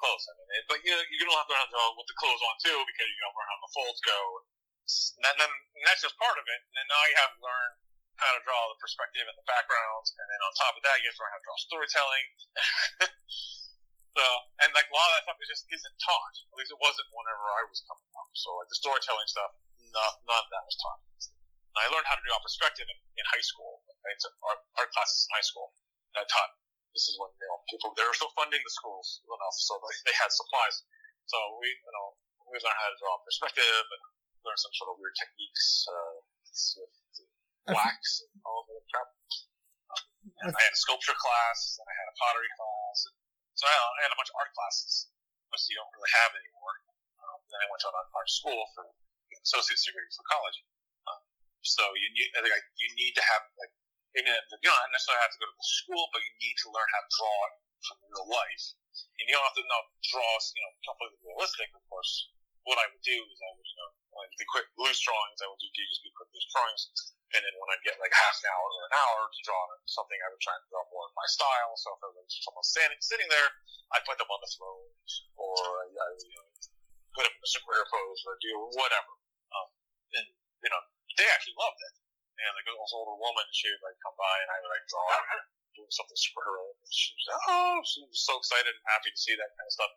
clothes. 0.00 0.24
I 0.24 0.32
mean, 0.40 0.48
it, 0.56 0.64
but 0.66 0.80
you 0.80 0.90
know, 0.96 1.02
you're 1.12 1.20
going 1.20 1.30
to 1.30 1.38
have 1.38 1.46
to 1.46 1.52
learn 1.52 1.60
how 1.60 1.68
to 1.68 1.74
draw 1.76 1.86
with 2.00 2.08
the 2.08 2.16
clothes 2.16 2.42
on 2.48 2.56
too 2.64 2.78
because 2.88 3.06
you 3.06 3.16
got 3.20 3.30
to 3.30 3.36
learn 3.36 3.48
how 3.52 3.60
the 3.60 3.72
folds 3.76 4.00
go. 4.00 4.20
And 4.40 4.44
then, 5.22 5.36
and 5.40 5.84
that's 5.86 6.02
just 6.02 6.16
part 6.18 6.36
of 6.36 6.46
it. 6.46 6.60
And 6.70 6.74
then 6.76 6.86
now 6.88 7.02
you 7.06 7.16
have 7.20 7.32
to 7.36 7.40
learn 7.42 7.70
how 8.20 8.30
to 8.36 8.40
draw 8.44 8.68
the 8.68 8.76
perspective 8.76 9.24
and 9.24 9.36
the 9.36 9.46
backgrounds, 9.48 10.12
and 10.12 10.26
then 10.28 10.40
on 10.44 10.52
top 10.56 10.76
of 10.76 10.82
that, 10.84 11.00
you 11.00 11.08
have 11.08 11.16
to 11.16 11.22
learn 11.24 11.32
how 11.32 11.40
to 11.40 11.46
draw 11.46 11.58
storytelling. 11.60 12.26
so, 14.16 14.24
and 14.60 14.70
like 14.76 14.88
a 14.92 14.94
lot 14.94 15.08
of 15.08 15.14
that 15.16 15.24
stuff 15.24 15.40
is 15.40 15.48
just 15.48 15.64
isn't 15.72 15.96
taught. 16.04 16.34
At 16.52 16.56
least 16.60 16.72
it 16.74 16.80
wasn't 16.80 17.08
whenever 17.16 17.44
I 17.56 17.64
was 17.64 17.80
coming 17.88 18.10
up. 18.20 18.28
So, 18.36 18.52
like 18.60 18.68
the 18.68 18.78
storytelling 18.78 19.28
stuff, 19.30 19.56
none, 19.80 20.14
none 20.28 20.44
of 20.44 20.50
that 20.52 20.64
was 20.68 20.76
taught. 20.76 21.00
And 21.70 21.78
I 21.80 21.86
learned 21.94 22.08
how 22.10 22.18
to 22.18 22.24
draw 22.26 22.36
perspective 22.42 22.84
in, 22.84 22.98
in 23.14 23.24
high 23.30 23.46
school. 23.46 23.80
I 24.02 24.12
took 24.18 24.34
art, 24.42 24.60
art 24.74 24.90
classes 24.90 25.24
in 25.24 25.30
high 25.38 25.46
school. 25.46 25.72
And 26.14 26.22
I 26.22 26.26
taught. 26.26 26.58
This 26.90 27.06
is 27.06 27.14
when 27.22 27.30
you 27.38 27.46
know 27.46 27.62
people 27.70 27.94
they 27.94 28.02
were 28.02 28.18
still 28.18 28.34
funding 28.34 28.58
the 28.58 28.74
schools 28.74 29.22
enough, 29.22 29.54
so 29.62 29.78
they, 29.78 30.10
they 30.10 30.16
had 30.18 30.34
supplies. 30.34 30.82
So 31.30 31.38
we 31.62 31.70
you 31.70 31.92
know 31.94 32.18
we 32.50 32.58
learned 32.58 32.74
how 32.82 32.90
to 32.90 32.98
draw 32.98 33.14
perspective 33.22 33.86
and 33.86 34.02
learn 34.44 34.58
some 34.58 34.74
sort 34.76 34.94
of 34.94 34.96
weird 35.00 35.14
techniques, 35.16 35.84
uh, 35.88 36.18
wax 37.70 38.24
and 38.24 38.32
all 38.44 38.66
that 38.66 38.82
crap. 38.90 39.08
Um, 40.44 40.52
I 40.52 40.62
had 40.64 40.74
a 40.74 40.80
sculpture 40.80 41.16
class 41.16 41.80
and 41.80 41.86
I 41.86 41.94
had 41.96 42.08
a 42.08 42.16
pottery 42.16 42.50
class. 42.56 42.98
And, 43.08 43.16
so 43.56 43.68
I, 43.68 43.76
I 43.76 44.00
had 44.08 44.12
a 44.12 44.18
bunch 44.18 44.32
of 44.32 44.36
art 44.40 44.52
classes, 44.56 45.12
which 45.52 45.68
you 45.68 45.76
don't 45.76 45.92
really 45.92 46.12
have 46.24 46.32
anymore. 46.32 46.74
Um, 47.20 47.38
then 47.52 47.60
I 47.60 47.66
went 47.68 47.80
to 47.84 47.92
an 47.92 48.08
art 48.16 48.30
school 48.32 48.60
for 48.72 48.88
associate's 49.44 49.84
degree 49.84 50.08
for 50.16 50.24
college. 50.32 50.58
Um, 51.08 51.20
so 51.60 51.84
you 51.92 52.08
need, 52.16 52.32
I 52.36 52.40
think 52.40 52.56
I, 52.56 52.60
you 52.80 52.88
need 52.96 53.12
to 53.20 53.24
have 53.24 53.44
like 53.60 53.72
you 54.16 54.26
don't 54.26 54.90
necessarily 54.90 55.22
have 55.22 55.30
to 55.30 55.40
go 55.40 55.46
to 55.46 55.54
the 55.54 55.70
school, 55.70 56.04
but 56.10 56.18
you 56.18 56.32
need 56.42 56.56
to 56.66 56.68
learn 56.74 56.88
how 56.90 57.00
to 57.06 57.10
draw 57.14 57.38
from 57.86 57.96
real 58.10 58.26
life. 58.26 58.64
And 59.22 59.24
you 59.30 59.32
don't 59.38 59.46
have 59.46 59.54
to 59.54 59.66
not 59.70 59.86
draw, 60.02 60.30
you 60.50 60.62
know, 60.66 60.72
completely 60.82 61.20
realistic, 61.30 61.68
of 61.78 61.82
course. 61.86 62.34
What 62.66 62.82
I 62.82 62.90
would 62.90 63.04
do 63.06 63.14
is 63.14 63.38
I 63.38 63.50
would, 63.54 63.68
you 63.70 63.78
know, 63.78 63.90
like 64.20 64.32
the 64.36 64.46
quick 64.52 64.68
loose 64.76 65.00
drawings, 65.00 65.40
I 65.40 65.48
would 65.48 65.60
do 65.60 65.68
just 65.72 66.04
be 66.04 66.12
quick 66.12 66.30
loose 66.30 66.48
drawings. 66.52 66.82
And 67.32 67.40
then 67.40 67.54
when 67.56 67.70
I 67.72 67.78
get 67.86 67.96
like 68.02 68.12
half 68.12 68.36
an 68.42 68.50
hour 68.52 68.68
or 68.68 68.82
an 68.90 68.94
hour 68.94 69.20
to 69.30 69.40
draw 69.46 69.60
something, 69.88 70.18
I 70.20 70.28
would 70.28 70.42
try 70.42 70.54
and 70.54 70.64
draw 70.68 70.82
more 70.92 71.08
in 71.08 71.14
my 71.16 71.28
style. 71.30 71.72
So 71.78 71.94
if 71.94 71.98
there 72.04 72.12
was 72.12 72.28
someone 72.42 72.66
standing, 72.66 73.00
sitting 73.00 73.30
there, 73.30 73.48
I 73.94 74.02
put 74.04 74.18
them 74.20 74.28
on 74.28 74.40
the 74.42 74.50
throne, 74.50 74.90
or 75.38 75.56
I, 75.56 75.86
I 75.88 76.08
you 76.20 76.36
know, 76.36 76.48
put 77.16 77.24
them 77.24 77.34
in 77.34 77.42
a 77.42 77.50
superhero 77.50 77.86
pose, 77.88 78.20
or 78.28 78.34
do 78.42 78.52
whatever. 78.76 79.12
Um, 79.54 79.68
and 80.20 80.26
you 80.26 80.70
know, 80.70 80.82
they 81.16 81.26
actually 81.30 81.56
loved 81.56 81.80
it 81.80 81.94
and 82.40 82.56
like 82.56 82.64
this 82.64 82.96
older 82.96 83.16
woman, 83.20 83.44
she 83.52 83.68
would 83.68 83.84
like 83.84 83.98
come 84.00 84.16
by 84.16 84.36
and 84.40 84.48
I 84.48 84.56
would 84.64 84.72
like 84.72 84.86
draw 84.88 85.04
her 85.04 85.40
doing 85.76 85.92
something 85.92 86.16
super 86.16 86.40
heroic. 86.40 86.76
She 86.88 87.12
was 87.12 87.26
oh, 87.52 87.78
she 87.84 88.00
was 88.08 88.20
so 88.24 88.40
excited 88.40 88.72
and 88.72 88.86
happy 88.88 89.12
to 89.12 89.20
see 89.20 89.36
that 89.36 89.52
kind 89.54 89.68
of 89.68 89.74
stuff 89.76 89.92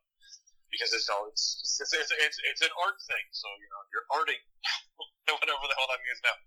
because 0.73 0.89
it's 0.89 1.05
all 1.13 1.29
it's 1.29 1.61
it's 1.61 1.93
it's, 1.93 2.09
it's, 2.09 2.37
it's 2.49 2.63
an 2.65 2.73
art 2.81 2.97
thing. 3.05 3.25
So 3.29 3.45
you 3.61 3.69
know 3.69 3.81
you're 3.93 4.09
arting 4.09 4.41
whatever 5.37 5.69
the 5.69 5.77
hell 5.77 5.89
that 5.93 6.01
means 6.01 6.21
now. 6.25 6.37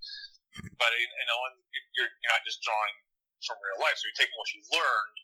But 0.82 0.90
you 0.98 1.26
know 1.30 1.38
you're 1.94 2.10
you're 2.10 2.34
not 2.34 2.42
just 2.42 2.58
drawing 2.66 2.96
from 3.46 3.62
real 3.62 3.78
life. 3.78 3.94
So 3.94 4.10
you're 4.10 4.18
taking 4.18 4.34
what 4.34 4.50
you 4.50 4.60
learned, 4.74 5.18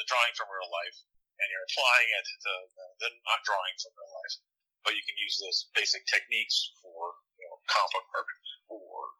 the 0.00 0.08
drawing 0.08 0.32
from 0.40 0.48
real 0.48 0.72
life, 0.72 0.96
and 1.36 1.46
you're 1.52 1.66
applying 1.68 2.08
it 2.16 2.24
to 2.24 2.52
the 3.04 3.08
not 3.28 3.44
drawing 3.44 3.76
from 3.76 3.92
real 3.92 4.12
life. 4.16 4.34
But 4.88 4.96
you 4.96 5.04
can 5.04 5.18
use 5.20 5.36
those 5.36 5.68
basic 5.76 6.08
techniques 6.08 6.72
for 6.80 7.12
you 7.36 7.44
know 7.44 7.60
comic 7.68 8.08
art 8.16 8.30
or 8.72 9.12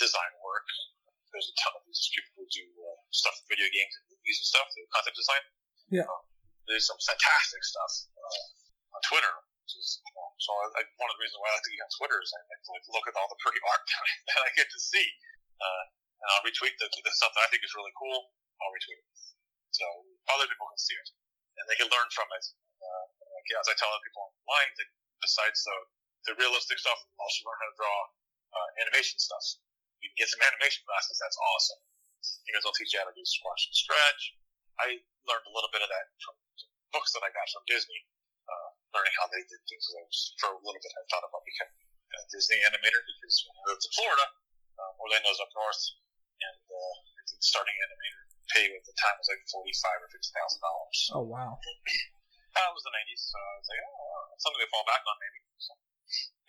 design 0.00 0.32
work. 0.40 0.64
There's 1.28 1.46
a 1.46 1.56
ton 1.62 1.76
of 1.76 1.84
these 1.86 2.10
people 2.10 2.42
who 2.42 2.46
do 2.50 2.66
uh, 2.66 2.98
stuff 3.14 3.36
for 3.38 3.54
video 3.54 3.68
games 3.70 3.94
and 4.00 4.10
movies 4.10 4.42
and 4.42 4.48
stuff, 4.50 4.66
concept 4.90 5.14
design. 5.14 5.44
Yeah. 5.86 6.06
Um, 6.10 6.26
there's 6.66 6.86
some 6.86 6.98
fantastic 7.02 7.62
stuff 7.66 8.09
uh, 8.30 8.96
on 8.96 9.02
Twitter. 9.06 9.34
Is, 9.70 10.02
so 10.42 10.50
I, 10.50 10.66
I, 10.78 10.82
one 10.98 11.06
of 11.10 11.14
the 11.14 11.22
reasons 11.22 11.38
why 11.38 11.50
I 11.50 11.54
like 11.54 11.62
to 11.62 11.70
get 11.70 11.86
on 11.86 11.94
Twitter 11.94 12.18
is 12.18 12.30
I 12.34 12.42
like 12.42 12.62
to 12.66 12.70
like, 12.74 12.86
look 12.90 13.06
at 13.06 13.14
all 13.14 13.30
the 13.30 13.38
pretty 13.38 13.62
art 13.70 13.82
that 14.30 14.40
I, 14.42 14.50
get 14.58 14.66
to 14.66 14.80
see. 14.82 15.06
Uh, 15.62 15.82
and 16.18 16.26
I'll 16.34 16.42
retweet 16.42 16.74
the, 16.82 16.90
the 16.90 17.14
stuff 17.14 17.30
that 17.38 17.46
I 17.46 17.48
think 17.54 17.62
is 17.62 17.74
really 17.78 17.94
cool. 17.94 18.34
I'll 18.58 18.74
retweet 18.74 18.98
it. 18.98 19.08
So 19.70 19.86
other 20.34 20.50
people 20.50 20.66
can 20.66 20.80
see 20.82 20.98
it. 20.98 21.08
And 21.58 21.64
they 21.70 21.78
can 21.78 21.86
learn 21.86 22.08
from 22.10 22.26
it. 22.34 22.44
Uh, 22.82 23.04
like, 23.30 23.46
as 23.62 23.70
I 23.70 23.74
tell 23.78 23.92
other 23.94 24.02
people 24.02 24.26
online, 24.26 24.70
that 24.80 24.88
besides 25.22 25.62
the, 25.62 25.76
the 26.26 26.34
realistic 26.40 26.82
stuff, 26.82 26.98
also 27.20 27.46
learn 27.46 27.58
how 27.62 27.68
to 27.70 27.76
draw 27.78 27.96
uh, 28.58 28.68
animation 28.82 29.22
stuff 29.22 29.60
you 30.00 30.08
can 30.08 30.18
get 30.18 30.28
some 30.32 30.42
animation 30.44 30.82
classes, 30.88 31.20
that's 31.20 31.36
awesome. 31.56 31.80
Because 32.44 32.64
they'll 32.64 32.76
teach 32.76 32.92
you 32.92 33.00
how 33.00 33.08
to 33.08 33.16
do 33.16 33.24
squash 33.24 33.68
and 33.68 33.76
stretch. 33.76 34.22
I 34.80 35.00
learned 35.28 35.46
a 35.48 35.52
little 35.52 35.72
bit 35.72 35.84
of 35.84 35.88
that 35.92 36.06
from 36.24 36.34
books 36.92 37.12
that 37.12 37.24
I 37.24 37.30
got 37.32 37.48
from 37.52 37.64
Disney, 37.68 38.00
learning 38.94 39.14
how 39.18 39.26
they 39.30 39.42
did 39.46 39.60
things. 39.66 39.84
I 39.94 40.02
was, 40.04 40.20
for 40.38 40.50
a 40.54 40.60
little 40.60 40.82
bit, 40.82 40.92
I 40.94 41.02
thought 41.10 41.26
about 41.26 41.42
becoming 41.46 41.78
a 42.10 42.20
Disney 42.30 42.58
animator 42.66 43.02
because 43.06 43.36
when 43.46 43.54
I 43.54 43.62
lived 43.70 43.84
in 43.86 43.92
Florida, 43.94 44.26
um, 44.80 44.92
Orlando's 44.98 45.40
up 45.40 45.52
north, 45.54 45.82
and 46.40 46.60
uh, 46.66 46.94
starting 47.40 47.76
animator 47.76 48.22
pay 48.50 48.66
at 48.66 48.82
the 48.82 48.96
time 48.98 49.14
was 49.20 49.30
like 49.30 49.42
forty-five 49.46 49.98
or 50.02 50.08
fifty 50.10 50.30
thousand 50.34 50.60
dollars. 50.60 50.98
Oh 51.14 51.24
wow! 51.26 51.54
that 52.58 52.70
was 52.74 52.82
the 52.82 52.90
'90s, 52.90 53.22
so 53.30 53.38
I 53.38 53.54
was 53.62 53.68
like, 53.70 53.82
oh, 53.86 54.34
something 54.42 54.62
to 54.62 54.70
fall 54.74 54.86
back 54.88 55.04
on 55.06 55.16
maybe. 55.22 55.38
So 55.60 55.72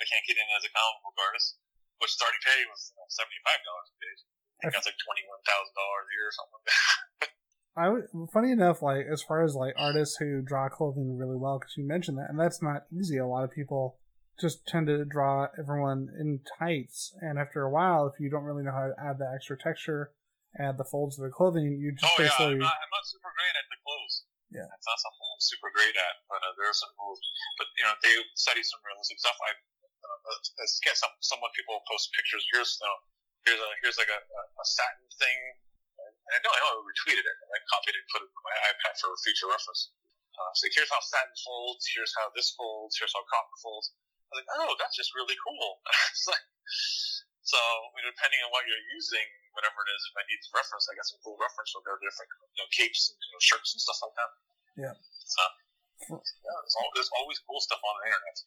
I 0.01 0.03
can't 0.09 0.25
get 0.25 0.39
in 0.41 0.47
as 0.57 0.65
a 0.65 0.71
comic 0.73 0.99
book 1.05 1.17
artist 1.21 1.61
which 2.01 2.17
starting 2.17 2.41
pay 2.41 2.65
was 2.65 2.89
you 2.89 2.97
know, 2.97 3.05
seventy 3.13 3.37
five 3.45 3.61
dollars 3.61 3.87
a 3.93 3.95
page. 4.01 4.21
I 4.25 4.59
think 4.65 4.73
that's 4.73 4.89
like 4.89 4.97
twenty 5.05 5.21
one 5.29 5.41
thousand 5.45 5.73
dollars 5.77 6.05
a 6.09 6.13
year 6.17 6.25
or 6.25 6.33
something. 6.33 6.61
I 7.75 7.89
would, 7.89 8.07
funny 8.33 8.51
enough, 8.51 8.81
like 8.81 9.05
as 9.11 9.23
far 9.23 9.43
as 9.43 9.55
like 9.55 9.73
artists 9.77 10.17
who 10.17 10.41
draw 10.41 10.67
clothing 10.67 11.17
really 11.17 11.37
well, 11.37 11.59
because 11.59 11.77
you 11.77 11.87
mentioned 11.87 12.17
that, 12.17 12.29
and 12.29 12.39
that's 12.39 12.61
not 12.61 12.83
easy. 12.91 13.17
A 13.17 13.27
lot 13.27 13.43
of 13.43 13.51
people 13.51 13.97
just 14.39 14.65
tend 14.67 14.87
to 14.87 15.05
draw 15.05 15.47
everyone 15.57 16.09
in 16.19 16.41
tights, 16.59 17.15
and 17.21 17.39
after 17.39 17.63
a 17.63 17.71
while, 17.71 18.07
if 18.07 18.19
you 18.19 18.29
don't 18.29 18.43
really 18.43 18.63
know 18.63 18.75
how 18.75 18.91
to 18.91 18.97
add 18.99 19.19
the 19.19 19.29
extra 19.33 19.55
texture, 19.57 20.11
add 20.59 20.75
the 20.75 20.83
folds 20.83 21.15
of 21.15 21.23
the 21.23 21.31
clothing, 21.31 21.79
you 21.79 21.95
just 21.95 22.11
oh, 22.11 22.19
basically. 22.19 22.59
Yeah, 22.59 22.67
I'm 22.67 22.75
not, 22.75 22.75
I'm 22.75 22.91
not 22.91 23.05
super 23.07 23.31
great 23.31 23.55
at 23.55 23.67
the 23.71 23.79
clothes. 23.87 24.15
Yeah, 24.51 24.67
it's 24.67 24.87
not 24.87 24.99
something 24.99 25.27
I'm 25.31 25.39
super 25.39 25.71
great 25.71 25.95
at, 25.95 26.15
but 26.27 26.43
uh, 26.43 26.51
there 26.59 26.67
are 26.67 26.75
some 26.75 26.91
moves. 26.99 27.23
But 27.55 27.71
you 27.79 27.87
know, 27.87 27.95
they 28.03 28.11
study 28.35 28.59
some 28.67 28.83
realistic 28.83 29.15
stuff. 29.23 29.39
I 29.39 29.55
uh, 29.55 30.67
get 30.83 30.99
some 30.99 31.13
someone 31.23 31.55
people 31.55 31.79
post 31.87 32.11
pictures. 32.11 32.43
Here's 32.51 32.75
you 32.75 32.83
know, 32.83 32.97
here's 33.47 33.61
a 33.63 33.69
here's 33.79 33.95
like 33.95 34.11
a, 34.11 34.19
a, 34.19 34.65
satin 34.67 35.07
thing. 35.15 35.39
And 36.31 36.39
I 36.39 36.47
know 36.47 36.51
I 36.55 36.59
know 36.63 36.79
I 36.79 36.87
retweeted 36.87 37.27
it 37.27 37.37
and 37.43 37.49
I 37.51 37.59
copied 37.67 37.91
it, 37.91 38.07
put 38.07 38.23
it 38.23 38.31
on 38.31 38.43
my 38.47 38.55
iPad 38.71 38.95
for 39.03 39.11
future 39.19 39.51
reference. 39.51 39.91
Uh, 40.31 40.51
so 40.55 40.63
here's 40.71 40.87
how 40.87 41.03
satin 41.03 41.35
folds. 41.43 41.83
Here's 41.91 42.15
how 42.15 42.31
this 42.31 42.55
folds. 42.55 42.95
Here's 42.95 43.11
how 43.11 43.19
cotton 43.27 43.57
folds. 43.59 43.91
I 43.91 44.39
was 44.39 44.39
like, 44.39 44.51
oh, 44.63 44.71
that's 44.79 44.95
just 44.95 45.11
really 45.11 45.35
cool. 45.43 45.83
like, 46.31 46.47
so 47.43 47.59
depending 47.99 48.39
on 48.47 48.49
what 48.55 48.63
you're 48.63 48.87
using, 48.95 49.27
whatever 49.51 49.75
it 49.83 49.91
is, 49.91 50.01
if 50.07 50.15
I 50.15 50.23
need 50.31 50.39
to 50.39 50.49
reference, 50.55 50.87
I 50.87 50.95
got 50.95 51.03
some 51.03 51.19
cool 51.19 51.35
reference. 51.35 51.75
So 51.75 51.83
there 51.83 51.99
are 51.99 52.01
different 52.01 52.31
you 52.31 52.63
know, 52.63 52.69
capes 52.71 53.11
and 53.11 53.19
you 53.19 53.29
know, 53.35 53.41
shirts 53.43 53.75
and 53.75 53.79
stuff 53.83 53.99
like 54.07 54.15
that. 54.15 54.31
Yeah. 54.79 54.95
So, 54.95 55.43
yeah, 56.15 56.57
there's, 56.63 56.77
all, 56.79 56.89
there's 56.95 57.11
always 57.19 57.43
cool 57.43 57.59
stuff 57.59 57.83
on 57.83 57.93
the 57.99 58.03
internet. 58.07 58.37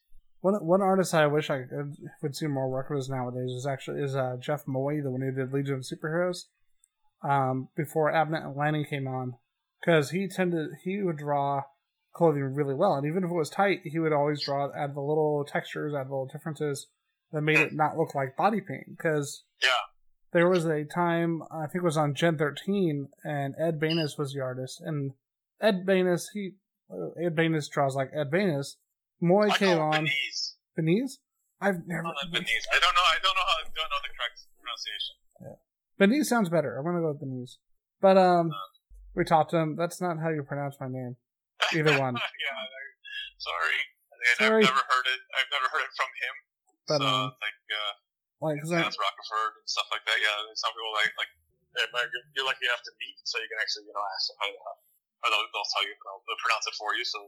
One 0.40 0.56
one 0.61 0.82
artist 0.85 1.12
I 1.16 1.24
wish 1.28 1.48
I 1.48 1.65
could, 1.65 1.97
would 2.20 2.36
see 2.36 2.48
more 2.48 2.69
work 2.69 2.90
with 2.90 3.09
nowadays 3.09 3.52
is 3.52 3.65
actually 3.65 4.05
is 4.05 4.16
uh, 4.16 4.36
Jeff 4.40 4.69
Moy, 4.69 5.01
the 5.01 5.11
one 5.11 5.20
who 5.20 5.32
did 5.32 5.52
Legion 5.52 5.81
of 5.81 5.89
Superheroes. 5.89 6.52
Um, 7.26 7.68
before 7.74 8.12
Abnett 8.12 8.44
and 8.44 8.56
Lanning 8.56 8.84
came 8.84 9.09
on, 9.09 9.36
because 9.80 10.10
he 10.10 10.28
tended 10.28 10.70
he 10.84 11.02
would 11.02 11.16
draw 11.16 11.62
clothing 12.14 12.42
really 12.55 12.74
well, 12.74 12.94
and 12.94 13.06
even 13.06 13.24
if 13.24 13.30
it 13.30 13.34
was 13.34 13.51
tight, 13.51 13.80
he 13.84 13.98
would 13.98 14.12
always 14.12 14.44
draw 14.44 14.70
add 14.76 14.94
the 14.94 15.01
little 15.01 15.44
textures, 15.44 15.94
add 15.94 16.09
the 16.09 16.12
little 16.12 16.30
differences 16.30 16.88
that 17.32 17.42
made 17.42 17.59
it 17.59 17.72
not 17.72 17.96
look 17.96 18.14
like 18.14 18.36
body 18.36 18.60
paint. 18.60 18.96
Because 18.96 19.44
yeah. 19.62 19.68
there 20.32 20.48
was 20.48 20.66
a 20.66 20.84
time 20.84 21.42
I 21.51 21.66
think 21.66 21.76
it 21.76 21.84
was 21.84 21.96
on 21.96 22.14
Gen 22.14 22.36
13, 22.36 23.09
and 23.24 23.55
Ed 23.59 23.80
Benes 23.80 24.16
was 24.18 24.32
the 24.34 24.40
artist, 24.40 24.80
and 24.80 25.12
Ed 25.60 25.86
Benes 25.86 26.30
he 26.34 26.52
Ed 27.20 27.34
Benes 27.34 27.68
draws 27.68 27.96
like 27.96 28.10
Ed 28.14 28.30
Benes, 28.30 28.76
Moy 29.20 29.48
I 29.48 29.56
came 29.56 29.78
on. 29.78 30.05
Beniz. 30.05 30.55
Beniz? 30.76 31.18
I've 31.60 31.86
never. 31.86 32.05
I 32.05 32.12
don't 32.28 32.36
I 32.36 32.78
don't 32.78 32.94
know. 32.94 33.06
I 33.09 33.18
don't 33.22 33.36
know 33.36 33.46
how. 33.48 33.56
I 33.56 33.72
don't 33.72 33.88
know 33.88 34.01
the 34.05 34.12
correct 34.12 34.44
pronunciation. 34.60 35.16
Beniz 36.00 36.26
sounds 36.26 36.48
better. 36.48 36.76
I'm 36.76 36.84
gonna 36.84 37.00
go 37.00 37.14
with 37.14 37.22
Beniz. 37.22 37.56
But 38.00 38.18
um, 38.18 38.50
uh, 38.50 38.68
we 39.14 39.24
talked 39.24 39.50
to 39.54 39.58
him. 39.58 39.76
That's 39.76 40.00
not 40.00 40.18
how 40.18 40.30
you 40.30 40.42
pronounce 40.42 40.76
my 40.80 40.88
name. 40.88 41.16
Either 41.72 41.94
one. 42.04 42.14
yeah. 42.14 42.58
Sorry. 43.38 43.78
I 44.40 44.48
have 44.48 44.56
never 44.56 44.84
heard 44.88 45.06
it. 45.06 45.20
I've 45.36 45.50
never 45.52 45.68
heard 45.68 45.84
it 45.84 45.94
from 45.94 46.10
him. 46.16 46.34
But 46.88 47.00
so, 47.00 47.08
um, 47.08 47.28
like, 47.44 47.60
uh, 47.68 47.92
like, 48.40 48.56
cause 48.60 48.72
I, 48.72 48.80
Rockefort 48.84 49.52
and 49.60 49.68
stuff 49.68 49.88
like 49.92 50.04
that. 50.08 50.16
Yeah, 50.20 50.36
some 50.56 50.72
people 50.72 50.92
like 50.96 51.12
like 51.16 51.30
you're 52.36 52.46
like 52.46 52.60
you 52.60 52.70
have 52.72 52.84
to 52.84 52.92
meet 53.00 53.16
so 53.24 53.40
you 53.40 53.48
can 53.48 53.58
actually 53.60 53.88
you 53.88 53.94
know 53.94 54.04
ask 54.14 54.30
them 54.32 54.38
how, 54.40 54.48
or 54.48 55.28
they'll, 55.32 55.48
they'll 55.52 55.70
tell 55.76 55.84
you 55.84 55.92
they'll, 55.92 56.20
they'll 56.24 56.42
pronounce 56.44 56.64
it 56.68 56.76
for 56.76 56.92
you. 56.96 57.04
So 57.04 57.20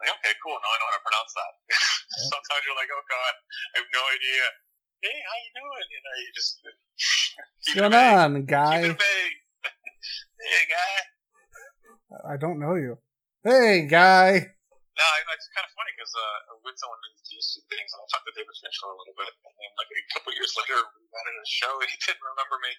like, 0.00 0.12
okay, 0.20 0.32
cool. 0.44 0.56
Now 0.56 0.70
I 0.72 0.76
know 0.80 0.88
how 0.92 0.96
to 0.98 1.04
pronounce 1.04 1.32
that. 1.36 1.52
Sometimes 2.32 2.62
you're 2.68 2.78
like, 2.78 2.90
oh 2.92 3.04
god, 3.04 3.34
I 3.72 3.74
have 3.84 3.90
no 3.92 4.02
idea. 4.12 4.44
Hey, 5.02 5.18
how 5.26 5.36
you 5.42 5.50
doing? 5.58 5.88
You 5.90 6.00
know, 6.06 6.14
you 6.22 6.30
just 6.30 6.62
what's 6.62 7.74
going 7.74 7.90
on, 7.90 8.46
guy? 8.46 8.86
hey, 10.46 10.62
guy. 10.70 10.94
I 12.22 12.38
don't 12.38 12.62
know 12.62 12.78
you. 12.78 13.02
Hey, 13.42 13.90
guy. 13.90 14.54
No, 14.92 15.06
it's 15.34 15.48
kind 15.56 15.66
of 15.66 15.72
funny 15.74 15.90
because 15.98 16.12
uh, 16.14 16.62
with 16.62 16.78
someone 16.78 17.00
these 17.26 17.50
two 17.50 17.64
things, 17.66 17.90
I'll 17.96 18.06
talk 18.12 18.22
to 18.28 18.32
David 18.36 18.54
Finch 18.54 18.78
a 18.84 18.92
little 18.92 19.16
bit, 19.18 19.32
and 19.42 19.54
then 19.56 19.72
like 19.74 19.90
a 19.90 20.06
couple 20.14 20.30
years 20.36 20.52
later, 20.54 20.78
we 20.78 21.02
met 21.10 21.26
at 21.26 21.34
a 21.34 21.48
show, 21.48 21.72
and 21.82 21.88
he 21.90 21.98
didn't 21.98 22.22
remember 22.22 22.56
me 22.62 22.72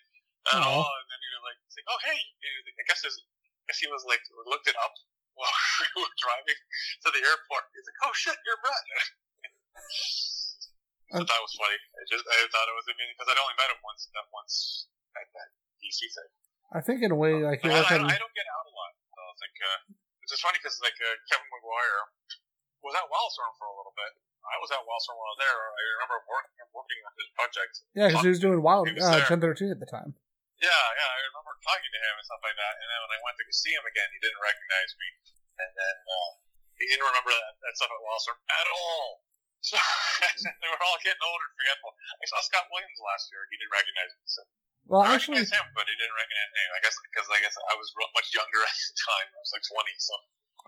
at 0.54 0.62
all, 0.64 0.88
and 0.88 1.08
then 1.10 1.20
he 1.20 1.28
was 1.34 1.44
like, 1.44 1.60
like 1.60 1.90
"Oh, 1.90 2.00
hey," 2.08 2.22
dude. 2.40 2.70
I 2.80 2.84
guess 2.88 3.02
there's, 3.04 3.18
I 3.18 3.64
guess 3.68 3.82
he 3.82 3.90
was 3.91 4.06
like 4.08 4.22
looked 4.48 4.70
it 4.70 4.78
up 4.80 4.94
while 5.40 5.52
we 5.52 6.06
were 6.06 6.16
driving 6.22 6.60
to 7.04 7.10
the 7.12 7.22
airport. 7.26 7.68
He's 7.76 7.84
like, 7.90 8.00
"Oh 8.08 8.14
shit, 8.16 8.38
you're 8.45 8.62
Brett." 8.62 8.86
I 11.14 11.22
thought 11.22 11.30
that 11.30 11.45
was 11.45 11.53
funny. 11.53 11.77
I 11.77 12.02
just 12.10 12.26
I 12.26 12.35
thought 12.49 12.65
it 12.65 12.73
was 12.73 12.85
mean 12.90 13.14
because 13.14 13.30
I'd 13.30 13.38
only 13.38 13.53
met 13.61 13.69
him 13.69 13.77
once 13.85 14.10
that 14.10 14.26
once 14.34 14.90
at 15.14 15.30
that 15.30 15.49
DC 15.77 16.10
thing. 16.10 16.31
I 16.73 16.81
think 16.81 17.06
in 17.06 17.14
a 17.14 17.19
way 17.19 17.38
like 17.38 17.61
I, 17.61 17.69
I, 17.69 18.02
I, 18.02 18.18
don't 18.18 18.34
get 18.34 18.48
out 18.49 18.65
a 18.65 18.73
lot. 18.73 18.91
So 19.14 19.19
it's 19.30 19.41
like 19.45 19.57
uh, 19.61 19.80
it's 20.26 20.31
just 20.34 20.41
funny 20.41 20.57
because 20.57 20.73
like 20.81 20.98
uh, 20.98 21.14
Kevin 21.30 21.45
Maguire 21.53 22.02
was 22.81 22.98
at 22.98 23.06
Wildstorm 23.06 23.53
for 23.61 23.69
a 23.69 23.76
little 23.77 23.94
bit. 23.94 24.10
I 24.41 24.57
was 24.57 24.73
at 24.73 24.81
Wildstorm 24.81 25.22
while 25.22 25.30
I 25.30 25.34
was 25.38 25.41
there. 25.45 25.53
I 25.53 25.81
remember 26.02 26.18
working 26.26 26.57
working 26.73 26.99
on 27.06 27.14
his 27.14 27.30
project. 27.38 27.73
Yeah, 27.94 28.07
because 28.10 28.26
he 28.26 28.34
was 28.34 28.41
doing 28.41 28.60
Wild 28.65 28.90
uh, 28.90 29.30
1013 29.30 29.69
at 29.69 29.77
the 29.77 29.85
time. 29.85 30.18
Yeah, 30.57 30.69
yeah, 30.98 31.11
I 31.14 31.19
remember 31.30 31.53
talking 31.61 31.91
to 31.94 32.02
him 32.02 32.14
and 32.18 32.26
stuff 32.26 32.41
like 32.41 32.57
that. 32.57 32.73
And 32.81 32.88
then 32.90 32.99
when 33.06 33.11
I 33.14 33.19
went 33.22 33.35
to 33.38 33.45
see 33.53 33.73
him 33.76 33.85
again, 33.85 34.10
he 34.10 34.18
didn't 34.18 34.41
recognize 34.41 34.91
me, 34.98 35.07
and 35.61 35.69
then 35.77 35.95
uh, 36.10 36.30
he 36.81 36.90
didn't 36.90 37.06
remember 37.06 37.35
that, 37.35 37.53
that 37.61 37.73
stuff 37.77 37.91
at 37.94 38.02
Wildstorm 38.02 38.40
at 38.49 38.68
all. 38.73 39.22
So 39.64 39.80
they 40.60 40.69
were 40.69 40.84
all 40.84 40.99
getting 40.99 41.23
older 41.23 41.48
and 41.48 41.56
forgetful. 41.56 41.95
I 41.95 42.26
saw 42.27 42.40
Scott 42.44 42.68
Williams 42.68 42.99
last 42.99 43.31
year. 43.31 43.48
He 43.48 43.56
didn't 43.56 43.72
recognize 43.72 44.11
me. 44.11 44.23
So. 44.27 44.41
Well, 44.84 45.03
I 45.07 45.15
actually, 45.15 45.40
him, 45.40 45.68
but 45.72 45.88
he 45.88 45.95
didn't 45.95 46.18
recognize 46.19 46.52
me. 46.52 46.64
I 46.76 46.80
guess 46.84 46.95
because 46.99 47.27
I 47.31 47.40
guess 47.40 47.56
I 47.56 47.73
was 47.80 47.88
much 47.95 48.27
younger 48.35 48.60
at 48.68 48.76
the 48.76 48.95
time. 48.99 49.27
I 49.31 49.40
was 49.40 49.52
like 49.56 49.64
twenty. 49.64 49.95
So 49.95 50.15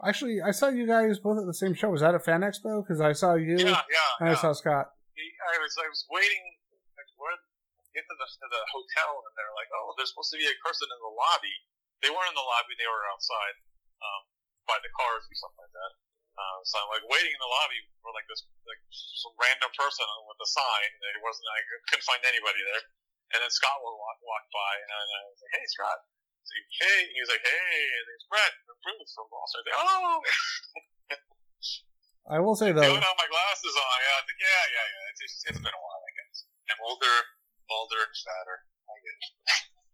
actually, 0.08 0.36
I 0.40 0.56
saw 0.56 0.72
you 0.72 0.88
guys 0.88 1.20
both 1.20 1.44
at 1.44 1.48
the 1.48 1.56
same 1.56 1.76
show. 1.76 1.92
Was 1.92 2.00
that 2.00 2.16
a 2.16 2.24
Fan 2.24 2.40
Expo? 2.40 2.80
Because 2.80 3.04
I 3.04 3.12
saw 3.12 3.36
you. 3.36 3.60
Yeah, 3.60 3.84
yeah. 3.92 4.24
And 4.24 4.32
yeah. 4.32 4.40
I 4.40 4.40
saw 4.40 4.56
Scott. 4.56 4.96
I 4.96 5.56
was 5.60 5.76
I 5.76 5.92
was 5.92 6.08
waiting. 6.08 6.44
Like, 6.96 7.12
where 7.20 7.36
get 7.96 8.04
to 8.08 8.16
the, 8.16 8.28
to 8.28 8.48
the 8.52 8.64
hotel, 8.72 9.24
and 9.24 9.34
they're 9.36 9.56
like, 9.56 9.72
"Oh, 9.72 9.96
there's 9.96 10.12
supposed 10.12 10.32
to 10.36 10.40
be 10.40 10.48
a 10.48 10.56
person 10.64 10.88
in 10.88 11.00
the 11.00 11.14
lobby." 11.16 11.56
They 12.04 12.12
weren't 12.12 12.32
in 12.32 12.40
the 12.40 12.44
lobby; 12.44 12.76
they 12.76 12.88
were 12.88 13.04
outside 13.12 13.56
um, 14.04 14.22
by 14.68 14.80
the 14.84 14.92
cars 14.96 15.24
or 15.28 15.36
something 15.36 15.64
like 15.64 15.76
that. 15.76 15.92
Uh, 16.36 16.60
so 16.68 16.76
I'm 16.84 16.92
like 16.92 17.08
waiting 17.08 17.32
in 17.32 17.40
the 17.40 17.48
lobby 17.48 17.80
for 18.04 18.12
like 18.12 18.28
this 18.28 18.44
like 18.68 18.82
some 18.92 19.32
random 19.40 19.72
person 19.72 20.04
with 20.28 20.40
a 20.44 20.50
sign. 20.52 20.90
It 21.16 21.24
wasn't 21.24 21.48
I 21.48 21.64
couldn't 21.88 22.04
find 22.04 22.20
anybody 22.28 22.60
there. 22.60 22.84
And 23.34 23.40
then 23.42 23.52
Scott 23.52 23.80
would 23.82 23.98
walk, 23.98 24.20
walk 24.22 24.46
by, 24.54 24.74
and 24.86 24.90
I 24.92 25.22
was 25.32 25.40
like, 25.42 25.54
"Hey, 25.58 25.66
Scott." 25.72 25.98
Like, 26.46 26.70
hey, 26.78 27.00
and 27.10 27.14
he 27.16 27.20
was 27.26 27.32
like, 27.34 27.42
"Hey," 27.42 27.78
and 27.90 28.06
it's 28.14 28.28
Brett 28.30 28.54
from 28.70 28.78
Bruce 28.86 29.12
from 29.18 29.28
Boston. 29.34 29.66
Like, 29.66 29.80
oh. 29.82 30.22
I 32.30 32.38
will 32.38 32.54
say 32.54 32.70
though. 32.76 32.86
Doing 32.86 33.02
all 33.02 33.18
my 33.18 33.30
glasses 33.32 33.74
on, 33.74 33.98
yeah, 33.98 34.22
think, 34.30 34.40
yeah, 34.40 34.64
yeah, 34.70 34.88
yeah. 34.88 35.10
It's, 35.10 35.22
it's, 35.26 35.38
it's 35.50 35.62
been 35.64 35.74
a 35.74 35.82
while, 35.82 36.04
I 36.06 36.12
guess. 36.22 36.46
I'm 36.70 36.82
older, 36.86 37.16
older 37.72 38.00
and 38.06 38.14
fatter. 38.14 38.58
I 38.86 38.96
it. 39.02 39.22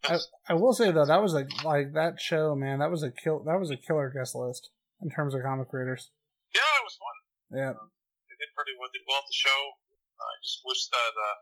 I, 0.04 0.16
I 0.52 0.54
will 0.58 0.74
say 0.74 0.92
though 0.92 1.06
that 1.06 1.22
was 1.22 1.34
a 1.34 1.46
like 1.64 1.94
that 1.94 2.20
show 2.20 2.56
man 2.56 2.80
that 2.80 2.90
was 2.90 3.04
a 3.04 3.12
kill 3.12 3.44
that 3.46 3.60
was 3.60 3.70
a 3.70 3.78
killer 3.78 4.10
guest 4.10 4.34
list 4.34 4.72
in 5.02 5.10
terms 5.10 5.34
of 5.34 5.44
comic 5.44 5.70
creators. 5.70 6.10
Yeah, 6.52 6.72
it 6.80 6.86
was 6.86 6.98
fun. 7.00 7.18
Yeah, 7.52 7.72
um, 7.76 7.90
they 8.28 8.36
did 8.40 8.52
pretty 8.56 8.76
well. 8.80 8.92
Did 8.92 9.04
well 9.08 9.24
at 9.24 9.28
the 9.28 9.36
show. 9.36 9.60
I 10.22 10.34
just 10.46 10.62
wish 10.64 10.86
that 10.92 11.14
uh, 11.16 11.38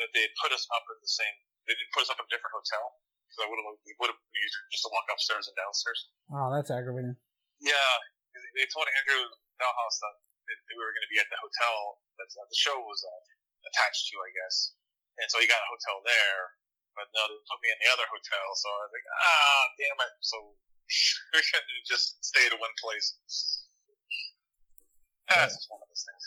that 0.00 0.10
they 0.12 0.26
had 0.26 0.34
put 0.40 0.50
us 0.50 0.64
up 0.74 0.84
in 0.90 0.98
the 0.98 1.08
same. 1.10 1.36
They 1.68 1.76
didn't 1.76 1.92
put 1.94 2.04
us 2.04 2.10
up 2.12 2.20
in 2.20 2.26
a 2.26 2.32
different 2.32 2.52
hotel 2.52 3.00
because 3.24 3.40
I 3.44 3.46
would 3.48 3.58
have 3.60 3.78
would 3.78 4.10
have 4.12 4.20
been 4.20 4.36
easier 4.40 4.62
just 4.72 4.84
to 4.84 4.90
walk 4.92 5.06
upstairs 5.08 5.46
and 5.48 5.56
downstairs. 5.56 6.00
Oh, 6.32 6.48
that's 6.52 6.68
aggravating. 6.72 7.16
Yeah, 7.62 7.92
they 8.58 8.66
told 8.68 8.84
Andrew 8.90 9.22
Dalhouse 9.62 9.98
that 10.02 10.14
we 10.68 10.74
were 10.76 10.92
going 10.92 11.06
to 11.06 11.12
be 11.12 11.20
at 11.22 11.28
the 11.30 11.40
hotel 11.40 12.02
that 12.20 12.28
the 12.28 12.58
show 12.58 12.76
was 12.84 13.00
uh, 13.00 13.20
attached 13.72 14.12
to, 14.12 14.14
I 14.20 14.30
guess, 14.34 14.76
and 15.18 15.26
so 15.32 15.40
he 15.40 15.48
got 15.48 15.62
a 15.62 15.70
hotel 15.70 16.04
there. 16.04 16.60
But 16.94 17.10
no, 17.10 17.26
they 17.26 17.34
put 17.50 17.58
me 17.58 17.74
in 17.74 17.78
the 17.82 17.90
other 17.90 18.06
hotel, 18.06 18.46
so 18.54 18.70
I 18.70 18.86
was 18.86 18.94
like, 18.94 19.08
ah, 19.10 19.62
damn 19.82 19.98
it. 19.98 20.14
So 20.22 20.36
we 21.34 21.42
couldn't 21.42 21.86
just 21.90 22.22
stay 22.22 22.46
at 22.46 22.54
one 22.54 22.70
place. 22.78 23.18
Yeah, 25.30 25.48
it's 25.48 25.56
just 25.56 25.70
one 25.72 25.80
of 25.80 25.88
those 25.88 26.04
things. 26.04 26.24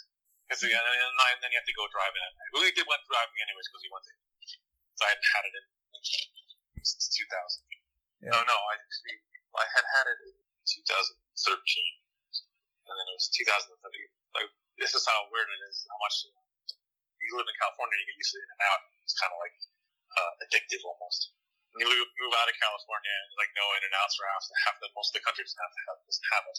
Because 0.48 0.64
again, 0.64 0.80
and 0.80 1.40
then 1.44 1.50
you 1.52 1.58
have 1.60 1.68
to 1.68 1.76
go 1.76 1.86
driving 1.92 2.24
at 2.24 2.32
night. 2.34 2.52
We 2.56 2.72
did 2.72 2.88
went 2.88 3.04
driving 3.06 3.38
anyways 3.44 3.68
because 3.68 3.84
we 3.84 3.92
went 3.92 4.06
to. 4.08 4.14
So 4.98 5.02
I 5.06 5.10
hadn't 5.14 5.30
had 5.36 5.44
it 5.46 5.54
in 5.54 5.66
since 6.82 7.12
2000. 7.12 7.28
Yeah. 8.24 8.34
No, 8.34 8.40
no, 8.48 8.58
I 8.58 8.76
I 9.58 9.66
had 9.76 9.86
had 9.98 10.06
it 10.10 10.20
in 10.24 10.34
2013, 10.88 10.88
and 12.88 12.96
then 12.96 13.06
it 13.12 13.16
was 13.18 13.30
2013. 13.30 13.78
Like 14.34 14.50
this 14.80 14.96
is 14.96 15.04
how 15.06 15.30
weird 15.30 15.50
it 15.52 15.62
is. 15.70 15.86
How 15.86 16.00
much 16.02 16.26
you 17.28 17.36
live 17.36 17.48
in 17.48 17.58
California, 17.60 17.96
you 18.00 18.08
get 18.08 18.18
used 18.18 18.32
to 18.34 18.40
it 18.40 18.48
In-N-Out. 18.48 18.82
It's 19.04 19.18
kind 19.20 19.32
of 19.36 19.40
like 19.44 19.56
uh, 20.16 20.32
addictive 20.48 20.82
almost. 20.88 21.36
When 21.76 21.84
you 21.84 22.08
move 22.24 22.34
out 22.40 22.48
of 22.48 22.56
California, 22.58 23.18
like 23.36 23.52
no 23.54 23.66
In-N-Outs 23.78 24.16
are 24.24 24.28
half, 24.32 24.44
half 24.66 24.76
the 24.80 24.90
most 24.96 25.12
of 25.12 25.20
the 25.20 25.24
country 25.28 25.44
doesn't 25.44 25.60
have, 25.60 25.74
have, 25.92 26.00
doesn't 26.08 26.30
have 26.32 26.46
it. 26.48 26.58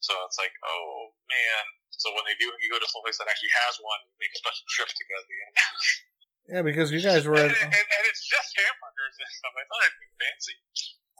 So 0.00 0.16
it's 0.24 0.40
like, 0.40 0.52
oh 0.64 1.12
man. 1.28 1.64
So 1.92 2.08
when 2.16 2.24
they 2.24 2.36
do, 2.40 2.48
you 2.48 2.68
go 2.72 2.80
to 2.80 2.88
some 2.88 3.04
place 3.04 3.20
that 3.20 3.28
actually 3.28 3.52
has 3.60 3.76
one, 3.84 4.00
make 4.16 4.32
a 4.32 4.40
special 4.40 4.64
trip 4.72 4.88
to 4.88 5.04
go 5.04 5.16
to 5.20 5.26
the 5.28 5.38
Yeah, 6.50 6.62
because 6.66 6.90
you 6.90 6.98
guys 6.98 7.28
were. 7.28 7.36
and, 7.36 7.46
and, 7.46 7.52
and, 7.54 8.04
it's 8.10 8.26
just 8.26 8.50
hamburgers 8.58 9.14
and 9.20 9.30
stuff. 9.30 9.54
I 9.54 9.64
thought 9.70 9.86
it'd 9.86 10.02
be 10.02 10.10
fancy. 10.18 10.56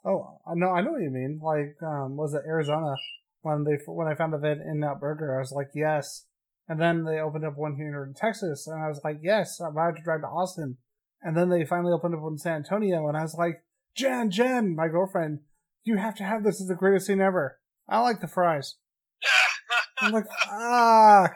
Oh 0.03 0.41
no, 0.57 0.73
I 0.73 0.81
know 0.81 0.93
what 0.93 1.03
you 1.03 1.13
mean. 1.13 1.39
Like, 1.39 1.77
um, 1.87 2.17
was 2.17 2.35
it 2.35 2.43
Arizona 2.47 2.97
when 3.43 3.65
they 3.65 3.79
when 3.87 4.09
I 4.09 4.17
found 4.17 4.35
out 4.35 4.43
they 4.43 4.49
had 4.49 4.59
In-N-Out 4.59 4.99
Burger? 5.01 5.37
I 5.37 5.39
was 5.39 5.53
like, 5.53 5.71
yes. 5.75 6.27
And 6.67 6.81
then 6.81 7.05
they 7.05 7.21
opened 7.21 7.45
up 7.45 7.57
one 7.57 7.77
here 7.77 8.03
in 8.03 8.15
Texas, 8.15 8.67
and 8.67 8.83
I 8.83 8.89
was 8.89 9.01
like, 9.05 9.19
yes. 9.23 9.61
I'm 9.61 9.73
about 9.73 9.97
to 9.97 10.03
drive 10.03 10.23
to 10.23 10.29
Austin. 10.29 10.79
And 11.23 11.37
then 11.37 11.51
they 11.51 11.65
finally 11.65 11.93
opened 11.93 12.15
up 12.15 12.23
one 12.23 12.35
in 12.35 12.39
San 12.39 12.57
Antonio, 12.57 13.07
and 13.07 13.17
I 13.17 13.23
was 13.23 13.35
like, 13.35 13.63
Jen, 13.95 14.31
Jen, 14.31 14.75
my 14.75 14.89
girlfriend, 14.89 15.41
you 15.85 15.97
have 15.97 16.15
to 16.17 16.25
have 16.25 16.45
this. 16.45 16.61
It's 16.61 16.69
the 16.69 16.75
greatest 16.75 17.07
thing 17.07 17.21
ever. 17.21 17.60
I 17.91 17.99
like 18.01 18.23
the 18.23 18.31
fries. 18.31 18.79
I'm 20.01 20.15
like, 20.15 20.31
fuck. 20.47 21.35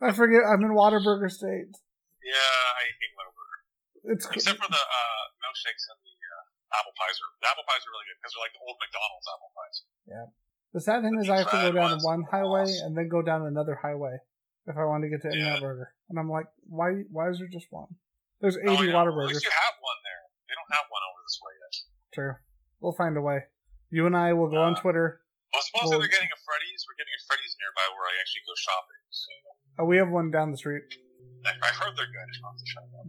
I 0.00 0.12
forget. 0.12 0.44
I'm 0.44 0.60
in 0.60 0.76
Whataburger 0.76 1.32
State. 1.32 1.72
Yeah, 2.20 2.56
I 2.76 2.84
hate 2.84 3.12
Whataburger. 3.16 3.58
It's 4.12 4.24
except 4.28 4.60
for 4.60 4.68
the 4.68 4.84
uh, 4.84 5.22
milkshakes 5.40 5.84
and 5.88 6.00
the 6.04 6.16
uh, 6.20 6.76
apple 6.76 6.92
pies. 7.00 7.16
Are, 7.16 7.32
the 7.40 7.48
apple 7.48 7.64
pies 7.64 7.80
are 7.80 7.92
really 7.96 8.06
good 8.12 8.18
because 8.20 8.32
they're 8.36 8.44
like 8.44 8.52
the 8.52 8.64
old 8.64 8.76
McDonald's 8.76 9.28
apple 9.28 9.52
pies. 9.56 9.76
Yeah. 10.04 10.26
The 10.76 10.80
sad 10.84 11.02
thing 11.02 11.16
is, 11.18 11.26
I 11.32 11.42
have 11.42 11.50
to 11.50 11.60
go 11.64 11.72
down 11.72 11.98
one 12.04 12.22
highway 12.30 12.68
and 12.84 12.94
then 12.94 13.08
go 13.08 13.24
down 13.24 13.42
another 13.42 13.74
highway 13.80 14.20
if 14.68 14.76
I 14.76 14.84
want 14.84 15.02
to 15.02 15.10
get 15.10 15.24
to 15.26 15.32
yeah. 15.32 15.58
In-N-Out 15.58 15.64
Burger. 15.64 15.88
And 16.12 16.20
I'm 16.20 16.30
like, 16.30 16.46
why? 16.68 17.08
Why 17.10 17.28
is 17.32 17.40
there 17.40 17.50
just 17.50 17.66
one? 17.72 17.88
There's 18.40 18.56
80 18.56 18.68
oh, 18.68 18.82
yeah. 18.84 18.92
Whataburgers. 18.94 19.34
At 19.34 19.40
least 19.40 19.48
you 19.48 19.56
have 19.56 19.76
one 19.80 20.00
there. 20.04 20.22
They 20.46 20.54
don't 20.54 20.72
have 20.76 20.86
one 20.92 21.02
over 21.08 21.20
this 21.24 21.38
way 21.42 21.52
yet. 21.56 21.74
True. 22.14 22.34
We'll 22.80 22.96
find 22.96 23.16
a 23.16 23.20
way. 23.20 23.50
You 23.90 24.06
and 24.06 24.16
I 24.16 24.32
will 24.32 24.48
go 24.48 24.62
uh, 24.62 24.70
on 24.70 24.74
Twitter. 24.76 25.20
Well, 25.52 25.62
supposedly 25.66 25.90
we'll, 25.90 26.00
they're 26.00 26.14
getting 26.14 26.30
a 26.30 26.40
Freddy's. 26.46 26.86
We're 26.86 26.98
getting 26.98 27.14
a 27.14 27.22
Freddy's 27.26 27.54
nearby 27.58 27.86
where 27.98 28.06
I 28.06 28.14
actually 28.22 28.44
go 28.46 28.54
shopping. 28.56 29.02
So. 29.10 29.32
Oh, 29.82 29.86
we 29.86 29.96
have 29.98 30.10
one 30.10 30.30
down 30.30 30.50
the 30.50 30.56
street. 30.56 30.86
I, 31.44 31.50
I 31.50 31.70
heard 31.74 31.96
they're 31.98 32.06
good. 32.06 32.30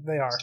They 0.05 0.17
are. 0.17 0.33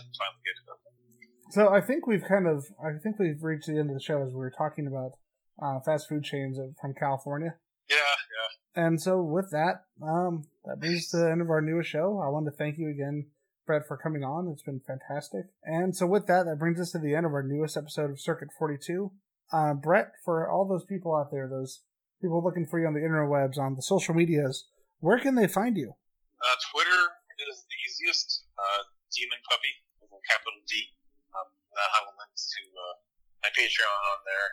So 1.50 1.72
I 1.72 1.80
think 1.80 2.06
we've 2.06 2.24
kind 2.24 2.46
of, 2.46 2.66
I 2.78 2.98
think 3.02 3.18
we've 3.18 3.42
reached 3.42 3.66
the 3.66 3.78
end 3.78 3.90
of 3.90 3.96
the 3.96 4.02
show 4.02 4.22
as 4.22 4.30
we 4.30 4.38
were 4.38 4.52
talking 4.56 4.86
about 4.86 5.18
uh, 5.60 5.80
fast 5.80 6.08
food 6.08 6.22
chains 6.22 6.58
from 6.80 6.94
California. 6.94 7.56
Yeah, 7.88 7.96
yeah. 7.96 8.84
And 8.86 9.00
so 9.00 9.22
with 9.22 9.50
that, 9.50 9.86
um, 10.02 10.44
that 10.66 10.78
brings 10.78 11.08
to 11.08 11.16
the 11.16 11.30
end 11.30 11.40
of 11.40 11.50
our 11.50 11.62
newest 11.62 11.88
show. 11.88 12.22
I 12.22 12.28
want 12.28 12.46
to 12.46 12.52
thank 12.52 12.78
you 12.78 12.90
again 12.90 13.26
Brett, 13.68 13.86
for 13.86 13.98
coming 13.98 14.24
on. 14.24 14.48
It's 14.48 14.62
been 14.62 14.80
fantastic. 14.80 15.44
And 15.62 15.94
so, 15.94 16.06
with 16.06 16.26
that, 16.26 16.46
that 16.46 16.58
brings 16.58 16.80
us 16.80 16.90
to 16.92 16.98
the 16.98 17.14
end 17.14 17.26
of 17.26 17.34
our 17.34 17.42
newest 17.42 17.76
episode 17.76 18.10
of 18.10 18.18
Circuit 18.18 18.48
42. 18.58 19.12
Uh, 19.52 19.74
Brett, 19.74 20.12
for 20.24 20.48
all 20.48 20.68
those 20.68 20.84
people 20.84 21.16
out 21.16 21.30
there, 21.30 21.48
those 21.48 21.82
people 22.20 22.42
looking 22.42 22.66
for 22.66 22.78
you 22.78 22.86
on 22.86 22.94
the 22.94 23.00
interwebs, 23.00 23.56
on 23.56 23.76
the 23.76 23.82
social 23.82 24.14
medias, 24.14 24.68
where 25.00 25.18
can 25.18 25.34
they 25.34 25.48
find 25.48 25.76
you? 25.76 25.94
Uh, 26.38 26.56
Twitter 26.70 27.02
is 27.48 27.64
the 27.64 27.78
easiest. 27.86 28.44
Uh, 28.58 28.82
Demon 29.08 29.40
Puppy 29.48 29.72
with 30.04 30.12
a 30.12 30.20
capital 30.28 30.60
D. 30.68 30.92
Um, 31.32 31.48
that 31.72 31.88
have 31.96 32.12
links 32.20 32.50
to 32.52 32.62
uh, 32.68 32.94
my 33.40 33.50
Patreon 33.56 33.88
on 33.88 34.20
there. 34.28 34.48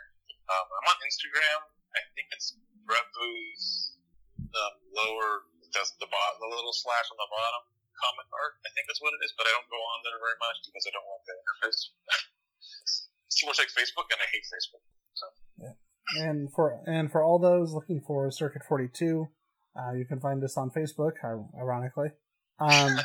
Um, 0.48 0.64
I'm 0.64 0.86
on 0.96 0.98
Instagram. 1.04 1.60
I 1.92 2.00
think 2.16 2.32
it's 2.32 2.56
Brett. 2.88 3.04
The 3.12 4.66
lower, 4.96 5.44
does 5.74 5.92
the 6.00 6.08
bot, 6.08 6.32
the 6.40 6.48
little 6.48 6.72
slash 6.72 7.04
on 7.12 7.18
the 7.20 7.28
bottom 7.28 7.62
comic 8.00 8.28
art. 8.32 8.56
I 8.64 8.72
think 8.72 8.88
that's 8.88 9.02
what 9.04 9.12
it 9.12 9.20
is, 9.24 9.32
but 9.36 9.44
I 9.44 9.52
don't 9.52 9.68
go 9.68 9.76
on 9.76 9.98
there 10.04 10.16
very 10.16 10.38
much 10.40 10.64
because 10.64 10.84
I 10.88 10.92
don't 10.96 11.04
want 11.04 11.22
the 11.28 11.34
interface. 11.36 11.92
it's 13.26 13.40
too 13.40 13.46
much 13.46 13.58
like 13.58 13.68
Facebook, 13.68 14.06
and 14.10 14.20
I 14.20 14.26
hate 14.32 14.44
Facebook. 14.44 14.82
So. 15.14 15.26
Yeah. 15.58 16.22
And 16.22 16.52
for 16.52 16.80
and 16.86 17.10
for 17.10 17.22
all 17.22 17.38
those 17.38 17.72
looking 17.72 18.00
for 18.06 18.30
Circuit 18.30 18.62
Forty 18.68 18.88
Two, 18.92 19.28
uh, 19.76 19.92
you 19.92 20.04
can 20.04 20.20
find 20.20 20.42
us 20.44 20.56
on 20.56 20.70
Facebook. 20.70 21.12
Ironically, 21.58 22.10
um, 22.60 22.96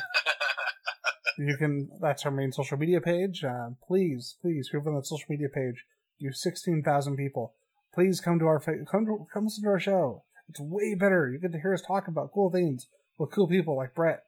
you 1.38 1.56
can. 1.56 1.90
That's 2.00 2.24
our 2.24 2.30
main 2.30 2.52
social 2.52 2.78
media 2.78 3.00
page. 3.00 3.42
Uh, 3.42 3.70
please, 3.86 4.36
please, 4.40 4.68
whoever 4.68 4.90
on 4.90 4.96
that 4.96 5.06
social 5.06 5.26
media 5.28 5.48
page, 5.48 5.84
you 6.18 6.32
sixteen 6.32 6.82
thousand 6.82 7.16
people, 7.16 7.54
please 7.92 8.20
come 8.20 8.38
to 8.38 8.46
our 8.46 8.60
fa- 8.60 8.84
come 8.90 9.06
to, 9.06 9.26
come 9.32 9.44
listen 9.44 9.64
to 9.64 9.70
our 9.70 9.80
show. 9.80 10.22
It's 10.48 10.60
way 10.60 10.94
better. 10.94 11.30
You 11.32 11.38
get 11.40 11.52
to 11.52 11.60
hear 11.60 11.74
us 11.74 11.82
talk 11.82 12.06
about 12.08 12.32
cool 12.32 12.50
things 12.50 12.86
with 13.18 13.30
cool 13.32 13.48
people 13.48 13.76
like 13.76 13.94
Brett 13.94 14.22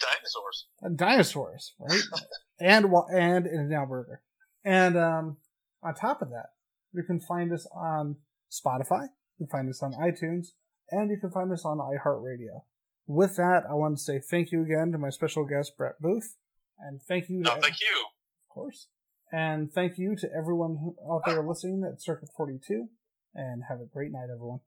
Dinosaurs. 0.00 0.66
and 0.82 0.98
dinosaurs, 0.98 1.74
right? 1.78 2.00
and 2.60 2.86
and 3.12 3.46
In-N-Out 3.46 3.88
Burger. 3.88 4.20
And 4.64 4.96
um, 4.96 5.36
on 5.82 5.94
top 5.94 6.22
of 6.22 6.30
that, 6.30 6.46
you 6.92 7.02
can 7.02 7.20
find 7.20 7.52
us 7.52 7.66
on 7.74 8.16
Spotify. 8.50 9.08
You 9.38 9.46
can 9.46 9.48
find 9.48 9.68
us 9.68 9.82
on 9.82 9.92
iTunes, 9.92 10.48
and 10.90 11.10
you 11.10 11.18
can 11.20 11.30
find 11.30 11.52
us 11.52 11.64
on 11.64 11.78
iHeartRadio. 11.78 12.62
With 13.06 13.36
that, 13.36 13.64
I 13.68 13.74
want 13.74 13.98
to 13.98 14.02
say 14.02 14.18
thank 14.18 14.52
you 14.52 14.62
again 14.62 14.92
to 14.92 14.98
my 14.98 15.10
special 15.10 15.44
guest 15.44 15.76
Brett 15.76 16.00
Booth, 16.00 16.36
and 16.78 17.00
thank 17.02 17.28
you. 17.28 17.40
No, 17.40 17.56
to, 17.56 17.60
thank 17.60 17.80
you. 17.80 18.04
of 18.48 18.54
course. 18.54 18.86
And 19.32 19.72
thank 19.72 19.98
you 19.98 20.14
to 20.16 20.28
everyone 20.36 20.94
out 21.10 21.22
there 21.26 21.42
listening 21.42 21.82
at 21.90 22.00
Circuit 22.00 22.28
42. 22.36 22.86
And 23.34 23.64
have 23.68 23.80
a 23.80 23.86
great 23.92 24.12
night, 24.12 24.28
everyone. 24.32 24.60